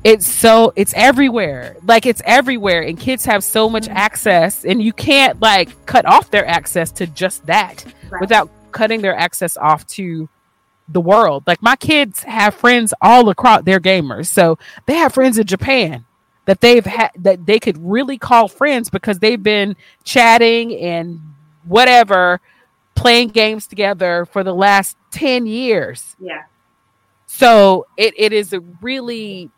it's 0.04 0.32
so 0.32 0.72
it's 0.76 0.94
everywhere. 0.96 1.76
Like 1.84 2.06
it's 2.06 2.22
everywhere 2.26 2.84
and 2.84 3.00
kids 3.00 3.26
have 3.26 3.44
so 3.44 3.68
much 3.68 3.86
mm-hmm. 3.86 3.98
access 3.98 4.64
and 4.64 4.82
you 4.82 4.94
can't 4.94 5.42
like 5.42 5.86
cut 5.88 6.06
off 6.06 6.30
their 6.30 6.46
access 6.48 6.92
to 6.92 7.08
just 7.08 7.46
that 7.48 7.84
right. 8.12 8.22
without 8.22 8.50
cutting 8.72 9.02
their 9.02 9.16
access 9.16 9.58
off 9.58 9.86
to 9.88 10.30
the 10.88 11.02
world. 11.02 11.44
Like 11.48 11.62
my 11.62 11.76
kids 11.76 12.24
have 12.24 12.54
friends 12.54 12.94
all 13.02 13.30
across 13.30 13.64
their 13.64 13.80
gamers. 13.80 14.28
So 14.28 14.58
they 14.86 14.96
have 14.96 15.14
friends 15.14 15.38
in 15.38 15.48
Japan 15.48 16.06
that 16.46 16.62
they've 16.62 16.86
had 16.86 17.12
that 17.18 17.46
they 17.46 17.60
could 17.60 17.78
really 17.80 18.18
call 18.18 18.48
friends 18.48 18.90
because 18.90 19.20
they've 19.20 19.42
been 19.42 19.76
chatting 20.04 20.76
and 20.76 21.20
whatever 21.66 22.40
playing 22.94 23.30
games 23.30 23.68
together 23.68 24.26
for 24.26 24.44
the 24.44 24.54
last 24.54 24.96
10 25.12 25.48
years. 25.48 26.16
Yeah. 26.20 26.44
So 27.26 27.88
it, 27.98 28.14
it 28.18 28.32
is 28.32 28.54
a 28.54 28.60
really 28.82 29.50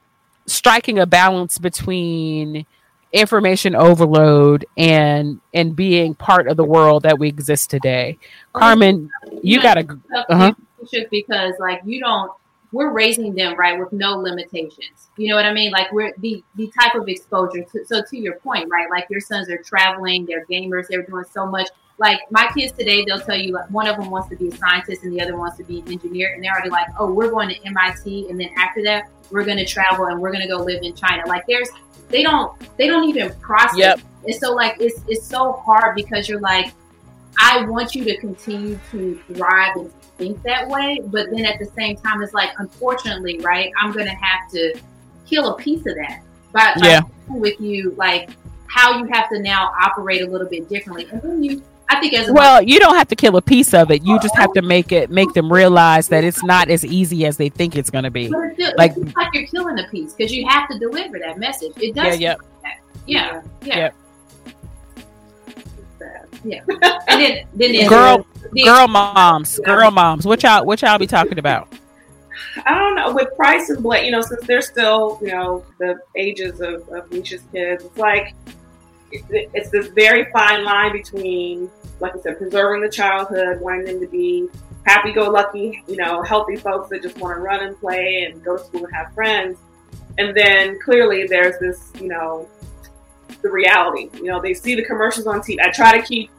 striking 0.45 0.97
a 0.97 1.05
balance 1.05 1.57
between 1.57 2.65
information 3.13 3.73
overload 3.73 4.65
and 4.75 5.39
and 5.53 5.75
being 5.75 6.13
part 6.13 6.47
of 6.47 6.57
the 6.57 6.63
world 6.63 7.03
that 7.03 7.19
we 7.19 7.27
exist 7.27 7.69
today. 7.69 8.17
Carmen, 8.53 9.09
you 9.43 9.61
got 9.61 9.75
to 9.75 9.99
uh-huh 10.29 10.53
because 11.09 11.53
like 11.59 11.81
you 11.85 11.99
don't 11.99 12.31
we're 12.71 12.91
raising 12.91 13.33
them 13.33 13.55
right 13.55 13.79
with 13.79 13.93
no 13.93 14.17
limitations. 14.17 15.09
You 15.17 15.29
know 15.29 15.35
what 15.35 15.45
I 15.45 15.53
mean? 15.53 15.71
Like 15.71 15.91
we're 15.91 16.13
the 16.17 16.43
the 16.55 16.71
type 16.79 16.95
of 16.95 17.07
exposure. 17.07 17.63
To, 17.63 17.85
so 17.85 18.01
to 18.09 18.17
your 18.17 18.39
point, 18.39 18.69
right? 18.69 18.89
Like 18.89 19.07
your 19.09 19.21
sons 19.21 19.49
are 19.49 19.57
traveling, 19.57 20.25
they're 20.25 20.45
gamers, 20.45 20.87
they're 20.89 21.03
doing 21.03 21.25
so 21.31 21.45
much. 21.45 21.69
Like 21.99 22.19
my 22.29 22.47
kids 22.55 22.73
today, 22.73 23.03
they'll 23.05 23.21
tell 23.21 23.37
you 23.37 23.53
like 23.53 23.69
one 23.71 23.87
of 23.87 23.97
them 23.97 24.11
wants 24.11 24.29
to 24.29 24.35
be 24.35 24.49
a 24.49 24.55
scientist 24.55 25.03
and 25.03 25.13
the 25.13 25.21
other 25.21 25.37
wants 25.37 25.57
to 25.57 25.63
be 25.63 25.79
an 25.79 25.91
engineer, 25.91 26.33
and 26.33 26.43
they're 26.43 26.51
already 26.51 26.69
like, 26.69 26.87
oh, 26.99 27.11
we're 27.11 27.29
going 27.29 27.49
to 27.49 27.65
MIT, 27.65 28.29
and 28.29 28.39
then 28.39 28.49
after 28.57 28.83
that, 28.83 29.09
we're 29.31 29.45
going 29.45 29.57
to 29.57 29.65
travel 29.65 30.05
and 30.05 30.19
we're 30.19 30.31
going 30.31 30.43
to 30.43 30.47
go 30.47 30.57
live 30.57 30.83
in 30.83 30.93
China. 30.93 31.23
Like 31.27 31.45
there's 31.47 31.69
they 32.09 32.23
don't 32.23 32.53
they 32.77 32.87
don't 32.87 33.05
even 33.05 33.33
process. 33.39 33.77
Yep. 33.77 33.99
And 34.25 34.35
so 34.35 34.53
like 34.53 34.75
it's 34.79 35.01
it's 35.07 35.25
so 35.25 35.53
hard 35.53 35.95
because 35.95 36.27
you're 36.27 36.41
like, 36.41 36.73
I 37.39 37.65
want 37.65 37.95
you 37.95 38.03
to 38.05 38.17
continue 38.17 38.79
to 38.91 39.19
thrive 39.33 39.75
and 39.77 39.96
think 40.17 40.41
that 40.43 40.67
way. 40.67 41.01
But 41.05 41.29
then 41.31 41.45
at 41.45 41.59
the 41.59 41.65
same 41.65 41.97
time, 41.97 42.21
it's 42.21 42.33
like, 42.33 42.51
unfortunately, 42.57 43.39
right, 43.39 43.71
I'm 43.79 43.91
going 43.91 44.07
to 44.07 44.15
have 44.15 44.49
to 44.51 44.79
kill 45.25 45.53
a 45.53 45.57
piece 45.57 45.85
of 45.85 45.95
that. 45.95 46.21
But 46.51 46.83
yeah. 46.83 47.01
with 47.27 47.59
you, 47.59 47.93
like 47.97 48.29
how 48.67 48.97
you 48.97 49.05
have 49.11 49.29
to 49.29 49.39
now 49.39 49.71
operate 49.81 50.21
a 50.21 50.27
little 50.27 50.47
bit 50.47 50.69
differently. 50.69 51.07
And 51.11 51.21
then 51.21 51.43
you, 51.43 51.63
I 51.89 51.99
think 51.99 52.13
as 52.13 52.31
well, 52.31 52.61
you 52.61 52.79
don't 52.79 52.95
have 52.95 53.07
to 53.09 53.15
kill 53.15 53.37
a 53.37 53.41
piece 53.41 53.73
of 53.73 53.91
it. 53.91 54.03
You 54.03 54.19
just 54.19 54.35
have 54.35 54.51
to 54.53 54.61
make 54.61 54.91
it 54.91 55.09
make 55.09 55.33
them 55.33 55.51
realize 55.51 56.09
that 56.09 56.23
it's 56.23 56.43
not 56.43 56.69
as 56.69 56.83
easy 56.83 57.25
as 57.25 57.37
they 57.37 57.49
think 57.49 57.75
it's 57.75 57.89
going 57.89 58.03
to 58.03 58.11
be. 58.11 58.27
Still, 58.27 58.73
like, 58.77 58.95
like 59.15 59.33
you're 59.33 59.47
killing 59.47 59.79
a 59.79 59.87
piece 59.89 60.13
because 60.13 60.33
you 60.33 60.47
have 60.47 60.67
to 60.69 60.79
deliver 60.79 61.17
that 61.19 61.37
message. 61.37 61.71
It 61.77 61.95
does. 61.95 62.19
Yeah. 62.19 62.35
Yeah. 62.63 62.71
Yeah. 63.05 63.41
yeah. 63.61 63.77
Yeah. 63.77 63.89
And 66.43 67.07
then, 67.07 67.47
then 67.55 67.89
girl, 67.89 68.25
the, 68.53 68.63
girl 68.63 68.87
moms, 68.87 69.59
girl 69.59 69.91
moms. 69.91 70.25
What 70.25 70.43
y'all, 70.43 70.65
what 70.65 70.81
y'all 70.81 70.97
be 70.97 71.07
talking 71.07 71.39
about? 71.39 71.73
I 72.65 72.77
don't 72.77 72.95
know. 72.95 73.13
With 73.13 73.35
Price 73.35 73.69
and 73.69 73.83
Blake, 73.83 74.05
you 74.05 74.11
know, 74.11 74.21
since 74.21 74.45
they're 74.45 74.61
still, 74.61 75.19
you 75.21 75.27
know, 75.27 75.65
the 75.79 75.99
ages 76.15 76.61
of, 76.61 76.87
of 76.89 77.09
Nisha's 77.09 77.43
kids, 77.51 77.83
it's 77.83 77.97
like 77.97 78.33
it's 79.11 79.69
this 79.69 79.87
very 79.87 80.31
fine 80.31 80.63
line 80.63 80.91
between, 80.91 81.69
like 81.99 82.15
I 82.15 82.19
said, 82.19 82.37
preserving 82.37 82.81
the 82.81 82.89
childhood, 82.89 83.61
wanting 83.61 83.85
them 83.85 83.99
to 84.01 84.07
be 84.07 84.47
happy-go-lucky, 84.85 85.83
you 85.87 85.95
know, 85.97 86.21
healthy 86.23 86.55
folks 86.55 86.89
that 86.89 87.01
just 87.01 87.17
want 87.17 87.37
to 87.37 87.41
run 87.41 87.61
and 87.61 87.79
play 87.79 88.23
and 88.23 88.43
go 88.43 88.57
to 88.57 88.63
school 88.63 88.85
and 88.85 88.93
have 88.93 89.13
friends, 89.13 89.57
and 90.17 90.35
then 90.35 90.79
clearly 90.83 91.27
there's 91.27 91.59
this, 91.59 91.91
you 92.01 92.07
know, 92.07 92.47
the 93.41 93.49
reality. 93.49 94.09
You 94.15 94.25
know, 94.25 94.41
they 94.41 94.53
see 94.53 94.75
the 94.75 94.83
commercials 94.83 95.27
on 95.27 95.41
TV. 95.41 95.59
I 95.61 95.71
try 95.71 95.99
to 95.99 96.05
keep 96.05 96.29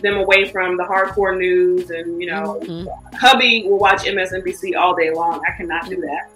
them 0.00 0.16
away 0.16 0.50
from 0.50 0.76
the 0.76 0.84
hardcore 0.84 1.36
news, 1.36 1.90
and 1.90 2.20
you 2.20 2.28
know, 2.28 2.60
mm-hmm. 2.62 3.16
hubby 3.16 3.64
will 3.64 3.78
watch 3.78 4.02
MSNBC 4.02 4.76
all 4.76 4.94
day 4.94 5.10
long. 5.10 5.40
I 5.46 5.56
cannot 5.56 5.88
do 5.88 6.00
that. 6.00 6.30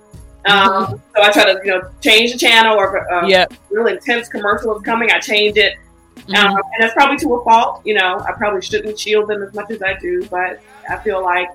Um, 0.45 0.87
mm-hmm. 0.87 0.95
so 1.15 1.23
I 1.23 1.31
try 1.31 1.45
to, 1.53 1.61
you 1.65 1.71
know, 1.71 1.91
change 2.01 2.33
the 2.33 2.39
channel, 2.39 2.77
or 2.77 2.97
if 2.97 3.25
a 3.25 3.29
yep. 3.29 3.53
real 3.71 3.87
intense 3.87 4.29
commercial 4.29 4.77
is 4.77 4.83
coming, 4.83 5.11
I 5.11 5.19
change 5.21 5.57
it. 5.57 5.77
Mm-hmm. 6.17 6.35
Um, 6.35 6.57
and 6.57 6.83
that's 6.83 6.95
probably 6.95 7.17
to 7.19 7.35
a 7.35 7.45
fault. 7.45 7.83
You 7.85 7.95
know, 7.95 8.25
I 8.27 8.33
probably 8.33 8.63
shouldn't 8.63 8.99
shield 8.99 9.29
them 9.29 9.43
as 9.43 9.55
much 9.55 9.71
as 9.71 9.83
I 9.83 9.95
do, 9.95 10.27
but 10.27 10.61
I 10.89 10.99
feel 10.99 11.23
like, 11.23 11.49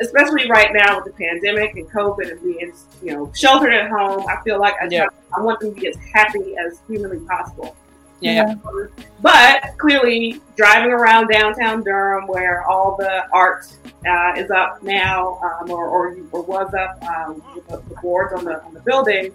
especially 0.00 0.50
right 0.50 0.72
now 0.72 0.96
with 0.96 1.04
the 1.06 1.12
pandemic 1.12 1.76
and 1.76 1.90
COVID 1.90 2.30
and 2.30 2.42
being, 2.42 2.72
you 3.02 3.12
know, 3.12 3.32
sheltered 3.34 3.72
at 3.72 3.90
home, 3.90 4.26
I 4.28 4.42
feel 4.42 4.58
like 4.58 4.74
I, 4.82 4.88
yep. 4.90 5.08
I 5.36 5.40
want 5.40 5.60
them 5.60 5.74
to 5.74 5.80
be 5.80 5.86
as 5.86 5.96
happy 6.12 6.56
as 6.56 6.80
humanly 6.86 7.20
possible. 7.20 7.76
Yeah. 8.20 8.54
But 9.22 9.78
clearly, 9.78 10.40
driving 10.56 10.92
around 10.92 11.28
downtown 11.28 11.82
Durham, 11.82 12.26
where 12.26 12.62
all 12.64 12.96
the 12.96 13.28
art 13.32 13.66
uh, 14.06 14.32
is 14.36 14.50
up 14.50 14.82
now, 14.82 15.38
um, 15.42 15.70
or, 15.70 15.88
or, 15.88 16.16
or, 16.32 16.42
was 16.42 16.72
up 16.74 17.02
um, 17.02 17.42
with 17.54 17.66
the, 17.68 17.78
the, 17.88 18.00
boards 18.00 18.32
on 18.34 18.44
the 18.44 18.62
on 18.62 18.74
the 18.74 18.80
buildings, 18.80 19.34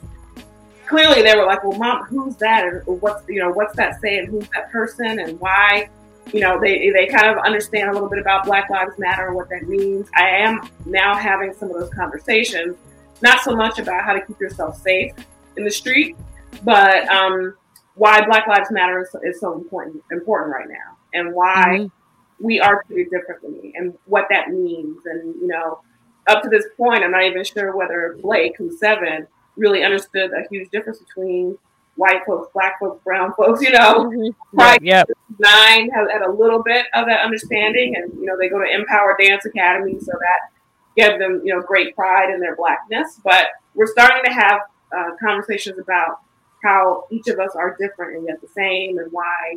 clearly 0.87 1.21
they 1.21 1.35
were 1.35 1.45
like, 1.45 1.63
"Well, 1.63 1.77
mom, 1.77 2.05
who's 2.05 2.35
that? 2.37 2.63
Or 2.63 2.81
what's 2.95 3.27
you 3.27 3.39
know 3.39 3.51
what's 3.51 3.75
that 3.75 4.01
saying? 4.01 4.27
Who's 4.27 4.47
that 4.49 4.71
person? 4.71 5.19
And 5.19 5.39
why?" 5.39 5.89
You 6.33 6.41
know, 6.41 6.59
they 6.59 6.89
they 6.89 7.05
kind 7.05 7.27
of 7.27 7.37
understand 7.43 7.89
a 7.89 7.93
little 7.93 8.09
bit 8.09 8.19
about 8.19 8.45
Black 8.45 8.69
Lives 8.69 8.97
Matter 8.97 9.27
and 9.27 9.35
what 9.35 9.49
that 9.49 9.67
means. 9.67 10.07
I 10.15 10.27
am 10.27 10.67
now 10.85 11.15
having 11.15 11.53
some 11.53 11.69
of 11.69 11.79
those 11.79 11.91
conversations, 11.91 12.75
not 13.21 13.41
so 13.41 13.55
much 13.55 13.77
about 13.77 14.03
how 14.03 14.13
to 14.13 14.25
keep 14.25 14.39
yourself 14.39 14.81
safe 14.81 15.13
in 15.57 15.63
the 15.63 15.71
street, 15.71 16.17
but 16.63 17.07
um, 17.09 17.55
why 17.95 18.25
Black 18.25 18.47
Lives 18.47 18.71
Matter 18.71 19.01
is, 19.01 19.15
is 19.23 19.39
so 19.39 19.53
important 19.53 20.03
important 20.12 20.53
right 20.53 20.67
now. 20.69 20.97
and 21.13 21.34
why 21.34 21.65
Mm-hmm. 21.79 22.45
we 22.45 22.60
are 22.60 22.84
treated 22.84 23.10
differently 23.12 23.73
and 23.75 23.93
what 24.05 24.25
that 24.29 24.49
means. 24.49 24.97
And, 25.05 25.36
you 25.41 25.47
know, 25.47 25.79
up 26.27 26.43
to 26.43 26.49
this 26.49 26.65
point, 26.77 27.03
I'm 27.03 27.12
not 27.12 27.23
even 27.23 27.43
sure 27.43 27.75
whether 27.75 28.17
Blake, 28.21 28.55
who's 28.58 28.79
seven, 28.79 29.27
really 29.55 29.84
understood 29.84 30.31
a 30.31 30.45
huge 30.49 30.69
difference 30.69 30.99
between 30.99 31.58
white 31.95 32.25
folks, 32.25 32.49
black 32.53 32.77
folks, 32.79 33.01
brown 33.05 33.34
folks, 33.36 33.62
you 33.62 33.71
know. 33.71 34.12
Yep, 34.58 34.79
yep. 34.81 35.10
Nine 35.39 35.89
has 35.91 36.10
had 36.12 36.21
a 36.23 36.31
little 36.31 36.62
bit 36.62 36.88
of 36.93 37.05
that 37.08 37.21
understanding, 37.23 37.95
and 37.95 38.12
you 38.19 38.25
know 38.25 38.38
they 38.38 38.49
go 38.49 38.60
to 38.60 38.69
Empower 38.69 39.15
Dance 39.17 39.45
Academy, 39.45 39.97
so 39.99 40.12
that 40.12 40.51
gives 40.97 41.17
them 41.19 41.41
you 41.45 41.55
know 41.55 41.62
great 41.62 41.95
pride 41.95 42.34
in 42.34 42.39
their 42.41 42.55
blackness. 42.58 43.19
But 43.23 43.47
we're 43.75 43.88
starting 43.88 44.23
to 44.25 44.31
have 44.34 44.60
uh, 44.97 45.12
conversations 45.23 45.79
about 45.79 46.19
how 46.63 47.05
each 47.11 47.27
of 47.27 47.39
us 47.39 47.55
are 47.55 47.75
different 47.79 48.17
and 48.17 48.27
yet 48.27 48.41
the 48.41 48.47
same, 48.47 48.97
and 48.97 49.11
why 49.11 49.55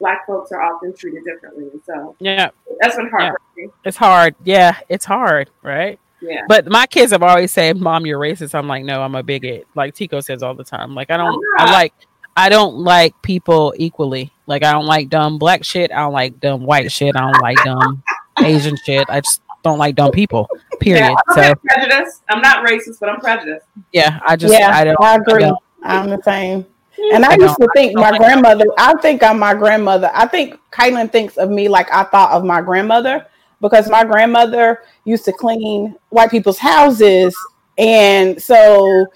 black 0.00 0.26
folks 0.26 0.50
are 0.52 0.60
often 0.62 0.92
treated 0.94 1.24
differently. 1.24 1.68
And 1.72 1.80
so 1.86 2.16
Yeah, 2.18 2.50
that's 2.80 2.96
been 2.96 3.08
heartbreaking. 3.08 3.72
it's 3.84 3.96
hard. 3.96 4.34
Yeah, 4.44 4.76
it's 4.88 5.04
hard, 5.04 5.50
right? 5.62 5.98
Yeah. 6.20 6.42
But 6.48 6.66
my 6.66 6.86
kids 6.86 7.12
have 7.12 7.22
always 7.22 7.50
said, 7.52 7.76
"Mom, 7.78 8.06
you're 8.06 8.18
racist." 8.20 8.54
I'm 8.54 8.68
like, 8.68 8.84
"No, 8.84 9.02
I'm 9.02 9.14
a 9.14 9.22
bigot." 9.22 9.66
Like 9.74 9.94
Tico 9.94 10.20
says 10.20 10.42
all 10.42 10.54
the 10.54 10.64
time. 10.64 10.94
Like 10.94 11.10
I 11.10 11.16
don't, 11.16 11.34
I'm 11.58 11.68
I 11.68 11.72
like, 11.72 11.94
I 12.36 12.48
don't 12.48 12.76
like 12.76 13.20
people 13.22 13.74
equally. 13.76 14.32
Like 14.46 14.62
I 14.64 14.70
don't 14.72 14.86
like 14.86 15.08
dumb 15.08 15.38
black 15.38 15.64
shit. 15.64 15.90
I 15.92 15.96
don't 16.00 16.12
like 16.12 16.38
dumb 16.40 16.64
white 16.64 16.90
shit. 16.92 17.16
I 17.16 17.20
don't 17.20 17.42
like 17.42 17.56
dumb 17.64 18.02
Asian 18.40 18.76
shit. 18.84 19.04
I 19.10 19.20
just 19.20 19.42
don't 19.64 19.78
like 19.78 19.96
dumb 19.96 20.10
people. 20.12 20.48
Period. 20.80 21.08
Yeah, 21.08 21.14
I'm 21.28 21.34
So 21.34 21.40
not 21.42 21.60
prejudiced. 21.64 22.22
I'm 22.28 22.40
not 22.40 22.66
racist, 22.66 22.98
but 23.00 23.08
I'm 23.08 23.20
prejudiced. 23.20 23.66
yeah, 23.92 24.18
I 24.26 24.36
just, 24.36 24.52
yeah, 24.54 24.70
I 24.76 24.84
don't. 24.84 24.96
I 25.00 25.16
agree. 25.16 25.40
don't. 25.42 25.58
I'm 25.84 26.10
the 26.10 26.22
same. 26.22 26.66
And 27.12 27.24
I, 27.24 27.32
I 27.32 27.36
used 27.36 27.56
to 27.56 27.68
think 27.74 27.94
my 27.94 28.10
like 28.10 28.20
grandmother, 28.20 28.64
I 28.78 28.94
think 29.00 29.22
I'm 29.22 29.38
my 29.38 29.54
grandmother. 29.54 30.10
I 30.14 30.26
think 30.26 30.58
Kylan 30.70 31.10
thinks 31.10 31.36
of 31.36 31.50
me 31.50 31.68
like 31.68 31.92
I 31.92 32.04
thought 32.04 32.32
of 32.32 32.44
my 32.44 32.60
grandmother 32.60 33.26
because 33.60 33.88
my 33.88 34.04
grandmother 34.04 34.82
used 35.04 35.24
to 35.24 35.32
clean 35.32 35.96
white 36.10 36.30
people's 36.30 36.58
houses. 36.58 37.34
And 37.78 38.40
so, 38.40 39.06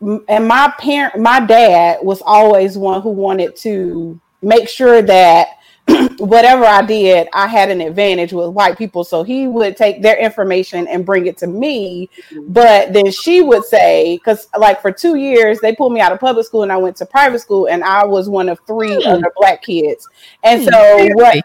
and 0.00 0.48
my 0.48 0.72
parent, 0.78 1.18
my 1.18 1.40
dad 1.40 1.98
was 2.02 2.22
always 2.24 2.78
one 2.78 3.02
who 3.02 3.10
wanted 3.10 3.56
to 3.56 4.18
make 4.42 4.68
sure 4.68 5.02
that 5.02 5.48
whatever 6.18 6.64
I 6.64 6.82
did, 6.82 7.28
I 7.32 7.46
had 7.46 7.70
an 7.70 7.80
advantage 7.80 8.32
with 8.32 8.50
white 8.50 8.78
people. 8.78 9.04
So 9.04 9.22
he 9.22 9.46
would 9.46 9.76
take 9.76 10.02
their 10.02 10.16
information 10.16 10.86
and 10.88 11.04
bring 11.04 11.26
it 11.26 11.36
to 11.38 11.46
me. 11.46 12.08
But 12.48 12.92
then 12.92 13.10
she 13.10 13.42
would 13.42 13.64
say, 13.64 14.16
because 14.16 14.48
like 14.58 14.80
for 14.80 14.90
two 14.92 15.16
years, 15.16 15.60
they 15.60 15.74
pulled 15.74 15.92
me 15.92 16.00
out 16.00 16.12
of 16.12 16.20
public 16.20 16.46
school 16.46 16.62
and 16.62 16.72
I 16.72 16.76
went 16.76 16.96
to 16.96 17.06
private 17.06 17.40
school, 17.40 17.66
and 17.66 17.84
I 17.84 18.04
was 18.04 18.28
one 18.28 18.48
of 18.48 18.58
three 18.66 19.02
Hmm. 19.04 19.12
other 19.14 19.32
black 19.36 19.62
kids. 19.62 20.08
And 20.42 20.62
so 20.62 21.08
what? 21.14 21.36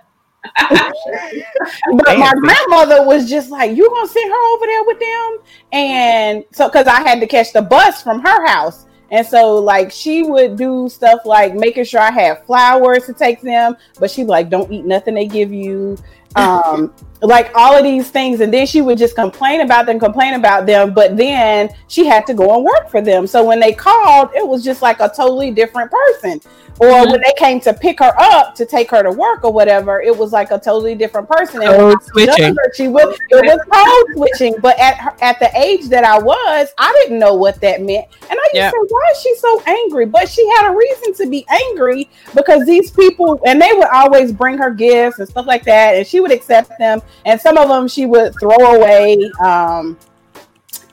but 0.70 2.18
my 2.18 2.32
grandmother 2.40 3.06
was 3.06 3.30
just 3.30 3.52
like, 3.52 3.76
"You 3.76 3.90
gonna 3.90 4.08
send 4.08 4.32
her 4.32 4.56
over 4.56 4.66
there 4.66 4.84
with 4.84 5.00
them?" 5.00 5.38
And 5.74 6.46
so, 6.52 6.68
because 6.70 6.88
I 6.88 7.02
had 7.02 7.20
to 7.20 7.28
catch 7.28 7.52
the 7.52 7.62
bus 7.62 8.02
from 8.02 8.22
her 8.22 8.48
house, 8.48 8.86
and 9.12 9.26
so 9.26 9.56
like 9.56 9.92
she 9.92 10.24
would 10.24 10.56
do 10.56 10.90
stuff 10.90 11.22
like 11.26 11.54
making 11.56 11.86
sure 11.86 12.00
I 12.00 12.12
had 12.12 12.46
flowers 12.46 13.06
to 13.06 13.14
take 13.14 13.42
them, 13.42 13.76
but 14.00 14.12
she'd 14.12 14.28
like, 14.28 14.50
"Don't 14.50 14.72
eat 14.72 14.86
nothing 14.86 15.16
they 15.16 15.26
give 15.26 15.52
you." 15.52 15.98
Um, 16.36 16.94
like 17.22 17.52
all 17.56 17.76
of 17.76 17.84
these 17.84 18.10
things, 18.12 18.40
and 18.40 18.54
then 18.54 18.66
she 18.66 18.82
would 18.82 18.98
just 18.98 19.16
complain 19.16 19.62
about 19.62 19.86
them, 19.86 20.00
complain 20.00 20.36
about 20.36 20.66
them, 20.66 20.94
but 20.94 21.18
then 21.18 21.70
she 21.88 22.06
had 22.06 22.26
to 22.28 22.34
go 22.34 22.56
and 22.56 22.64
work 22.64 22.90
for 22.90 23.02
them. 23.02 23.28
So 23.28 23.44
when 23.44 23.60
they 23.60 23.74
called, 23.74 24.30
it 24.36 24.48
was 24.48 24.64
just 24.64 24.82
like 24.82 25.00
a 25.00 25.10
totally 25.10 25.52
different 25.52 25.92
person. 25.92 26.40
Or 26.82 27.06
when 27.12 27.20
they 27.22 27.34
came 27.38 27.60
to 27.62 27.74
pick 27.74 28.00
her 28.00 28.14
up 28.18 28.56
to 28.56 28.66
take 28.66 28.90
her 28.92 29.04
to 29.04 29.12
work 29.12 29.44
or 29.44 29.52
whatever, 29.52 30.02
it 30.02 30.16
was 30.16 30.32
like 30.32 30.52
a 30.52 30.58
totally 30.60 30.96
different 30.96 31.28
person. 31.30 31.62
And 31.62 31.72
Code 31.76 32.02
switching. 32.04 32.44
younger, 32.46 32.62
she 32.74 32.88
was 32.88 33.20
it 33.30 33.46
was 33.46 33.60
code 33.70 34.16
switching. 34.16 34.56
But 34.62 34.80
at 34.80 34.96
her, 34.96 35.14
at 35.22 35.40
the 35.40 35.52
age 35.60 35.90
that 35.90 36.06
I 36.06 36.18
was, 36.18 36.70
I 36.78 36.94
didn't 37.04 37.20
know 37.20 37.34
what 37.34 37.60
that 37.60 37.82
meant. 37.82 38.06
And 38.30 38.40
I 38.40 38.44
used 38.54 38.56
Yep. 38.56 38.72
to 38.72 38.78
say, 38.80 38.88
why 38.88 39.10
is 39.12 39.22
she 39.22 39.36
so 39.36 39.62
angry? 39.68 40.06
But 40.06 40.30
she 40.30 40.48
had 40.56 40.72
a 40.72 40.76
reason 40.76 41.14
to 41.16 41.30
be 41.30 41.46
angry 41.50 42.10
because 42.34 42.66
these 42.66 42.92
people, 42.92 43.42
and 43.46 43.62
they 43.62 43.74
would 43.74 43.90
always 43.90 44.32
bring 44.32 44.58
her 44.58 44.72
gifts 44.72 45.20
and 45.20 45.28
stuff 45.28 45.48
like 45.48 45.66
that, 45.66 45.96
and 45.96 46.08
she 46.08 46.22
would 46.22 46.32
accept 46.32 46.72
them. 46.80 47.02
And 47.26 47.40
some 47.42 47.58
of 47.58 47.68
them 47.68 47.90
she 47.90 48.06
would 48.06 48.40
throw 48.40 48.56
away, 48.56 49.30
um, 49.44 49.98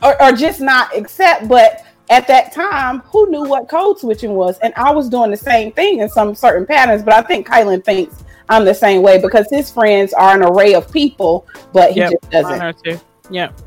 or, 0.03 0.21
or 0.21 0.33
just 0.33 0.61
not 0.61 0.97
accept. 0.97 1.47
But 1.47 1.85
at 2.11 2.27
that 2.29 2.53
time, 2.53 3.01
who 3.01 3.29
knew 3.31 3.45
what 3.45 3.69
code 3.69 3.99
switching 3.99 4.35
was? 4.35 4.59
And 4.59 4.73
I 4.77 4.91
was 4.93 5.09
doing 5.09 5.31
the 5.31 5.37
same 5.37 5.73
thing 5.73 6.01
in 6.01 6.09
some 6.09 6.35
certain 6.35 6.67
patterns. 6.67 7.03
But 7.03 7.15
I 7.15 7.23
think 7.23 7.47
Kylan 7.47 7.85
thinks 7.85 8.25
I'm 8.49 8.65
the 8.65 8.75
same 8.75 9.03
way 9.03 9.21
because 9.21 9.47
his 9.51 9.71
friends 9.71 10.13
are 10.13 10.35
an 10.35 10.43
array 10.43 10.75
of 10.75 10.91
people, 10.93 11.47
but 11.73 11.93
he 11.93 12.01
Yep, 12.01 12.13
just 12.13 12.31
doesn't. 12.31 12.63
are 12.63 12.73
too. 12.73 13.01
Yep, 13.31 13.61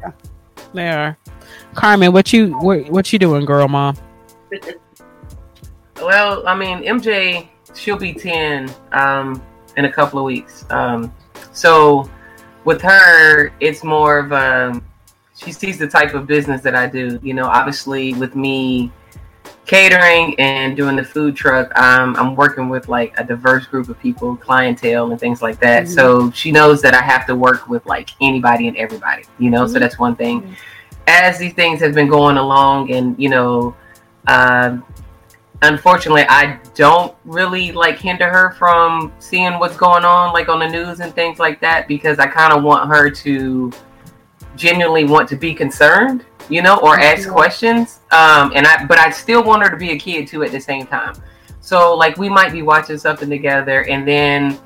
they 0.74 0.90
are. 0.90 1.18
Carmen, 1.76 2.14
what 2.14 2.32
you 2.32 2.58
what, 2.60 2.90
what 2.90 3.12
you 3.12 3.20
doing, 3.20 3.46
girl, 3.46 3.68
mom? 3.68 3.98
Well, 6.02 6.48
I 6.48 6.56
mean, 6.56 6.80
MJ, 6.84 7.50
she'll 7.76 7.98
be 7.98 8.14
10 8.14 8.74
um, 8.94 9.44
in 9.76 9.84
a 9.84 9.92
couple 9.92 10.18
of 10.18 10.24
weeks. 10.26 10.66
Um, 10.70 11.14
so 11.52 12.10
with 12.64 12.82
her, 12.82 13.52
it's 13.60 13.84
more 13.84 14.20
of 14.20 14.32
um, 14.32 14.86
she 15.44 15.52
sees 15.52 15.78
the 15.78 15.88
type 15.88 16.14
of 16.14 16.28
business 16.28 16.62
that 16.62 16.76
I 16.76 16.88
do. 16.88 17.20
You 17.24 17.34
know, 17.34 17.46
obviously 17.46 18.14
with 18.14 18.36
me 18.36 18.92
catering 19.66 20.38
and 20.40 20.76
doing 20.76 20.96
the 20.96 21.04
food 21.04 21.36
truck, 21.36 21.78
um, 21.80 22.16
I'm 22.16 22.36
working 22.36 22.70
with 22.70 22.88
like 22.90 23.14
a 23.20 23.24
diverse 23.24 23.66
group 23.66 23.88
of 23.88 24.00
people, 24.00 24.36
clientele, 24.36 25.12
and 25.12 25.20
things 25.20 25.42
like 25.42 25.60
that. 25.60 25.84
Mhm. 25.84 25.96
So 25.96 26.32
she 26.32 26.52
knows 26.52 26.82
that 26.82 26.94
I 26.94 27.02
have 27.02 27.26
to 27.28 27.36
work 27.36 27.70
with 27.70 27.86
like 27.86 28.10
anybody 28.22 28.68
and 28.68 28.76
everybody. 28.78 29.24
You 29.38 29.50
know, 29.50 29.68
so 29.68 29.76
Mhm. 29.76 29.80
that's 29.80 30.00
one 30.00 30.16
thing. 30.16 30.42
Mhm. 30.42 30.56
As 31.08 31.38
these 31.40 31.54
things 31.54 31.80
have 31.82 31.94
been 31.94 32.08
going 32.10 32.38
along, 32.38 32.92
and 32.92 33.16
you 33.18 33.30
know. 33.30 33.76
Um, 34.28 34.84
unfortunately 35.62 36.26
i 36.30 36.58
don't 36.74 37.14
really 37.26 37.74
like 37.74 37.98
hinder 37.98 38.30
her 38.30 38.52
from 38.52 39.12
seeing 39.20 39.60
what's 39.60 39.76
going 39.76 40.06
on 40.06 40.32
like 40.32 40.48
on 40.48 40.60
the 40.60 40.68
news 40.68 41.02
and 41.02 41.14
things 41.14 41.38
like 41.38 41.60
that 41.60 41.86
because 41.88 42.18
i 42.18 42.26
kind 42.26 42.54
of 42.54 42.64
want 42.64 42.88
her 42.88 43.10
to 43.10 43.70
genuinely 44.56 45.04
want 45.06 45.28
to 45.30 45.36
be 45.36 45.54
concerned 45.54 46.26
you 46.50 46.62
know 46.62 46.78
or 46.80 47.00
ask 47.00 47.28
Mhm. 47.28 47.34
questions 47.34 48.00
um 48.12 48.52
and 48.56 48.66
i 48.66 48.86
but 48.86 48.98
i 48.98 49.10
still 49.10 49.44
want 49.44 49.64
her 49.64 49.70
to 49.70 49.78
be 49.78 49.92
a 49.92 49.98
kid 49.98 50.28
too 50.28 50.44
at 50.44 50.52
the 50.52 50.60
same 50.60 50.86
time 50.88 51.14
so 51.62 51.96
like 51.96 52.18
we 52.18 52.30
might 52.30 52.52
be 52.52 52.62
watching 52.62 52.98
something 52.98 53.30
together 53.30 53.84
and 53.88 54.08
then 54.08 54.58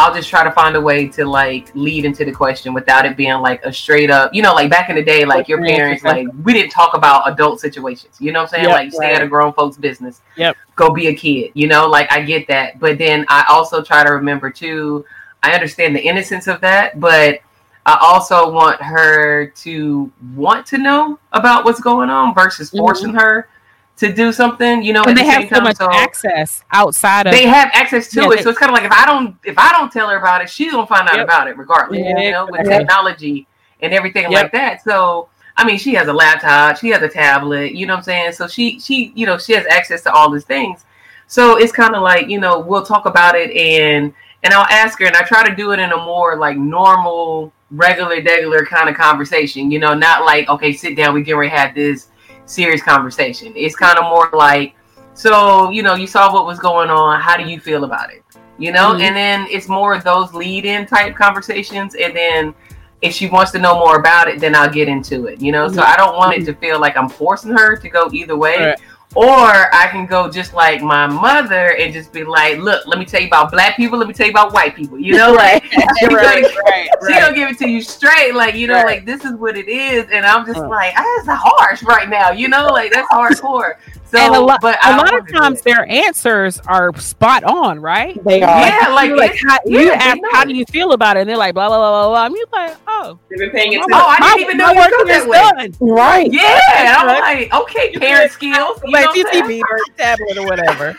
I'll 0.00 0.14
just 0.14 0.28
try 0.28 0.44
to 0.44 0.52
find 0.52 0.76
a 0.76 0.80
way 0.80 1.08
to 1.08 1.24
like 1.24 1.74
lead 1.74 2.04
into 2.04 2.24
the 2.24 2.30
question 2.30 2.72
without 2.72 3.04
it 3.04 3.16
being 3.16 3.34
like 3.40 3.64
a 3.64 3.72
straight 3.72 4.12
up, 4.12 4.32
you 4.32 4.42
know, 4.42 4.54
like 4.54 4.70
back 4.70 4.88
in 4.90 4.94
the 4.94 5.02
day, 5.02 5.24
like 5.24 5.48
your 5.48 5.60
parents, 5.60 6.04
like 6.04 6.28
we 6.44 6.52
didn't 6.52 6.70
talk 6.70 6.94
about 6.94 7.28
adult 7.28 7.58
situations. 7.58 8.14
You 8.20 8.30
know 8.30 8.38
what 8.44 8.52
I'm 8.54 8.60
saying? 8.60 8.64
Yep, 8.68 8.72
like 8.72 8.92
stay 8.92 9.12
out 9.16 9.22
of 9.22 9.28
grown 9.28 9.52
folks' 9.54 9.76
business. 9.76 10.20
Yep. 10.36 10.56
Go 10.76 10.90
be 10.94 11.08
a 11.08 11.14
kid. 11.16 11.50
You 11.54 11.66
know, 11.66 11.88
like 11.88 12.12
I 12.12 12.20
get 12.20 12.46
that, 12.46 12.78
but 12.78 12.96
then 12.96 13.26
I 13.28 13.44
also 13.48 13.82
try 13.82 14.04
to 14.04 14.10
remember 14.12 14.50
too. 14.52 15.04
I 15.42 15.50
understand 15.52 15.96
the 15.96 16.00
innocence 16.00 16.46
of 16.46 16.60
that, 16.60 17.00
but 17.00 17.40
I 17.88 17.98
also 18.02 18.50
want 18.50 18.80
her 18.82 19.46
to 19.46 20.12
want 20.36 20.66
to 20.66 20.78
know 20.78 21.18
about 21.32 21.64
what's 21.64 21.80
going 21.80 22.10
on 22.10 22.34
versus 22.34 22.70
Mhm. 22.70 22.78
forcing 22.78 23.14
her 23.14 23.48
to 23.96 24.12
do 24.12 24.30
something. 24.30 24.82
You 24.82 24.92
know, 24.92 25.02
And 25.04 25.16
they 25.16 25.22
the 25.24 25.30
have 25.30 25.42
so 25.48 25.54
time, 25.56 25.64
much 25.64 25.76
so- 25.78 25.90
access 25.92 26.62
outside 26.72 27.26
of 27.26 27.32
they 27.32 27.46
have 27.46 27.70
access 27.72 28.08
to 28.10 28.20
Yeah, 28.20 28.26
it. 28.26 28.36
they- 28.36 28.42
so 28.42 28.50
it's 28.50 28.58
kind 28.58 28.70
of 28.70 28.74
like 28.74 28.84
if 28.84 28.92
I 28.92 29.06
don't 29.06 29.34
if 29.42 29.58
I 29.58 29.72
don't 29.72 29.90
tell 29.90 30.08
her 30.10 30.18
about 30.18 30.42
it, 30.42 30.50
she's 30.50 30.72
gonna 30.72 30.86
find 30.86 31.08
out 31.08 31.16
Yep. 31.16 31.24
about 31.24 31.48
it 31.48 31.56
regardless. 31.56 31.98
Yeah. 32.00 32.18
You 32.18 32.30
know, 32.32 32.46
with 32.46 32.66
Yep. 32.68 32.78
technology 32.80 33.46
and 33.80 33.92
everything 33.94 34.30
Yep. 34.30 34.42
like 34.42 34.52
that. 34.52 34.82
So 34.84 35.28
I 35.56 35.64
mean, 35.64 35.78
she 35.78 35.94
has 35.94 36.06
a 36.08 36.12
laptop, 36.12 36.76
she 36.76 36.90
has 36.90 37.02
a 37.02 37.08
tablet. 37.08 37.72
You 37.72 37.86
know 37.86 37.94
what 37.94 37.98
I'm 37.98 38.04
saying? 38.04 38.32
So 38.32 38.46
she 38.46 38.78
she 38.80 39.12
you 39.14 39.24
know 39.26 39.38
she 39.38 39.54
has 39.54 39.64
access 39.70 40.02
to 40.02 40.12
all 40.12 40.30
these 40.30 40.44
things. 40.44 40.84
So 41.26 41.56
it's 41.56 41.72
kind 41.72 41.94
of 41.96 42.02
like 42.02 42.28
you 42.28 42.38
know 42.38 42.58
we'll 42.58 42.84
talk 42.84 43.06
about 43.06 43.34
it 43.34 43.50
and 43.56 44.12
and 44.44 44.54
I'll 44.54 44.66
ask 44.70 45.00
her 45.00 45.06
and 45.06 45.16
I 45.16 45.22
try 45.22 45.42
to 45.48 45.52
do 45.56 45.72
it 45.72 45.80
in 45.80 45.90
a 45.90 45.96
more 45.96 46.36
like 46.36 46.56
normal, 46.56 47.52
regular, 47.70 48.22
regular 48.22 48.64
kind 48.64 48.88
of 48.88 48.96
conversation. 48.96 49.70
You 49.70 49.78
know, 49.78 49.94
not 49.94 50.24
like 50.24 50.48
okay, 50.48 50.72
sit 50.72 50.96
down, 50.96 51.14
we 51.14 51.22
get 51.22 51.32
ready 51.32 51.50
have 51.54 51.74
this 51.74 52.08
serious 52.46 52.82
conversation. 52.82 53.52
It's 53.56 53.76
kind 53.76 53.98
of 53.98 54.04
more 54.04 54.30
like 54.32 54.74
so, 55.14 55.70
you 55.70 55.82
know, 55.82 55.94
you 55.94 56.06
saw 56.06 56.32
what 56.32 56.46
was 56.46 56.60
going 56.60 56.90
on. 56.90 57.20
How 57.20 57.36
do 57.36 57.42
you 57.48 57.58
feel 57.58 57.84
about 57.84 58.12
it? 58.12 58.22
You 58.56 58.72
know, 58.72 58.92
Mhm. 58.94 59.00
and 59.00 59.16
then 59.16 59.46
it's 59.50 59.68
more 59.68 59.92
of 59.92 60.04
those 60.04 60.32
lead 60.32 60.64
in 60.64 60.86
type 60.86 61.16
conversations. 61.16 61.94
And 61.96 62.14
then 62.14 62.54
if 63.02 63.14
she 63.14 63.28
wants 63.28 63.50
to 63.52 63.58
know 63.58 63.78
more 63.78 63.96
about 63.96 64.28
it, 64.28 64.40
then 64.40 64.54
I'll 64.54 64.70
get 64.70 64.88
into 64.88 65.26
it, 65.26 65.40
you 65.40 65.52
know? 65.52 65.68
So 65.68 65.82
I 65.82 65.96
don't 65.96 66.16
want 66.16 66.36
it 66.36 66.44
to 66.46 66.54
feel 66.54 66.80
like 66.80 66.96
I'm 66.96 67.08
forcing 67.08 67.50
her 67.50 67.76
to 67.76 67.88
go 67.88 68.08
either 68.12 68.36
way 68.36 68.58
Right. 68.58 68.78
Or 69.18 69.74
I 69.74 69.88
can 69.90 70.06
go 70.06 70.30
just 70.30 70.54
like 70.54 70.80
my 70.80 71.04
mother 71.08 71.74
and 71.76 71.92
just 71.92 72.12
be 72.12 72.22
like, 72.22 72.58
look, 72.58 72.86
let 72.86 73.00
me 73.00 73.04
tell 73.04 73.20
you 73.20 73.26
about 73.26 73.50
black 73.50 73.76
people, 73.76 73.98
let 73.98 74.06
me 74.06 74.14
tell 74.14 74.26
you 74.26 74.30
about 74.32 74.52
white 74.52 74.76
people. 74.76 74.96
You 74.96 75.16
know, 75.16 75.32
like 75.34 75.64
she, 75.72 76.06
right, 76.06 76.44
gonna, 76.44 76.54
right, 76.66 76.88
she 77.04 77.12
right. 77.14 77.20
gonna 77.22 77.34
give 77.34 77.50
it 77.50 77.58
to 77.58 77.68
you 77.68 77.82
straight, 77.82 78.32
like, 78.36 78.54
you 78.54 78.68
know, 78.68 78.74
Right. 78.74 78.86
like 78.98 79.06
this 79.06 79.24
is 79.24 79.32
what 79.32 79.56
it 79.56 79.68
is. 79.68 80.08
And 80.12 80.24
I'm 80.24 80.46
just 80.46 80.60
Right. 80.60 80.68
like, 80.70 80.94
ah, 80.96 81.22
that's 81.26 81.40
harsh 81.42 81.82
right 81.82 82.08
now, 82.08 82.30
you 82.30 82.46
know, 82.46 82.66
like 82.66 82.92
that's 82.92 83.08
hardcore. 83.12 83.74
So 84.10 84.18
and 84.18 84.34
a 84.34 84.40
lot, 84.40 84.60
but 84.62 84.76
a 84.76 84.86
I 84.86 84.96
lot 84.96 85.18
of 85.18 85.28
times 85.30 85.60
their 85.60 85.86
answers 85.90 86.58
are 86.60 86.96
spot 86.98 87.44
on, 87.44 87.78
right? 87.80 88.22
They 88.24 88.40
are. 88.42 88.66
Yeah, 88.66 88.88
like, 88.94 89.08
You're 89.08 89.18
like 89.18 89.36
how, 89.46 89.58
yeah, 89.66 89.80
you 89.80 89.90
ask, 89.92 90.18
how 90.32 90.44
do 90.46 90.54
you 90.54 90.64
feel 90.66 90.92
about 90.92 91.16
it? 91.18 91.20
And 91.20 91.28
they're 91.30 91.36
like, 91.36 91.52
blah 91.54 91.68
blah 91.68 91.76
blah 91.78 91.90
blah 91.90 92.08
blah. 92.08 92.26
And 92.26 92.34
you're 92.34 92.46
like, 92.52 92.76
oh, 92.86 93.18
They've 93.28 93.38
been 93.38 93.50
paying 93.50 93.70
my, 93.70 93.76
attention. 93.76 93.92
Oh, 93.92 94.06
I 94.08 94.18
my- 94.20 94.26
didn't 94.28 94.40
even 94.40 94.56
know 94.56 94.66
my 94.66 94.72
you 94.72 94.78
work 94.78 94.90
felt 94.90 95.08
here 95.08 95.16
is 95.18 95.26
that 95.26 95.56
way. 95.56 95.68
done. 95.68 95.88
Right. 95.88 96.32
Yeah, 96.32 96.60
and 96.76 96.88
I'm 96.88 97.06
like, 97.20 97.52
okay, 97.54 97.92
parent 97.98 98.32
skills. 98.32 98.80
You 98.84 98.92
know 98.92 98.98
Like 98.98 99.06
what 99.08 99.26
I'm 99.26 99.32
saying? 99.32 99.44
GTV 99.44 99.62
or 99.62 99.78
tablet 99.98 100.38
or 100.38 100.46
whatever. 100.46 100.98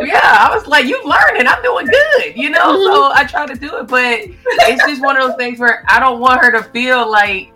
yeah, 0.00 0.20
I 0.22 0.50
was 0.54 0.66
like, 0.66 0.86
you 0.86 1.00
learning, 1.04 1.46
I'm 1.46 1.62
doing 1.62 1.86
good, 1.86 2.36
you 2.36 2.50
know. 2.50 2.74
Mm-hmm. 2.76 2.92
So 2.92 3.12
I 3.14 3.24
try 3.24 3.46
to 3.46 3.54
do 3.54 3.76
it, 3.76 3.86
but 3.86 4.20
it's 4.22 4.84
just 4.86 5.00
one 5.02 5.16
of 5.16 5.28
those 5.28 5.36
things 5.36 5.58
where 5.58 5.84
I 5.88 6.00
don't 6.00 6.20
want 6.20 6.40
her 6.42 6.50
to 6.50 6.62
feel 6.70 7.08
like 7.10 7.52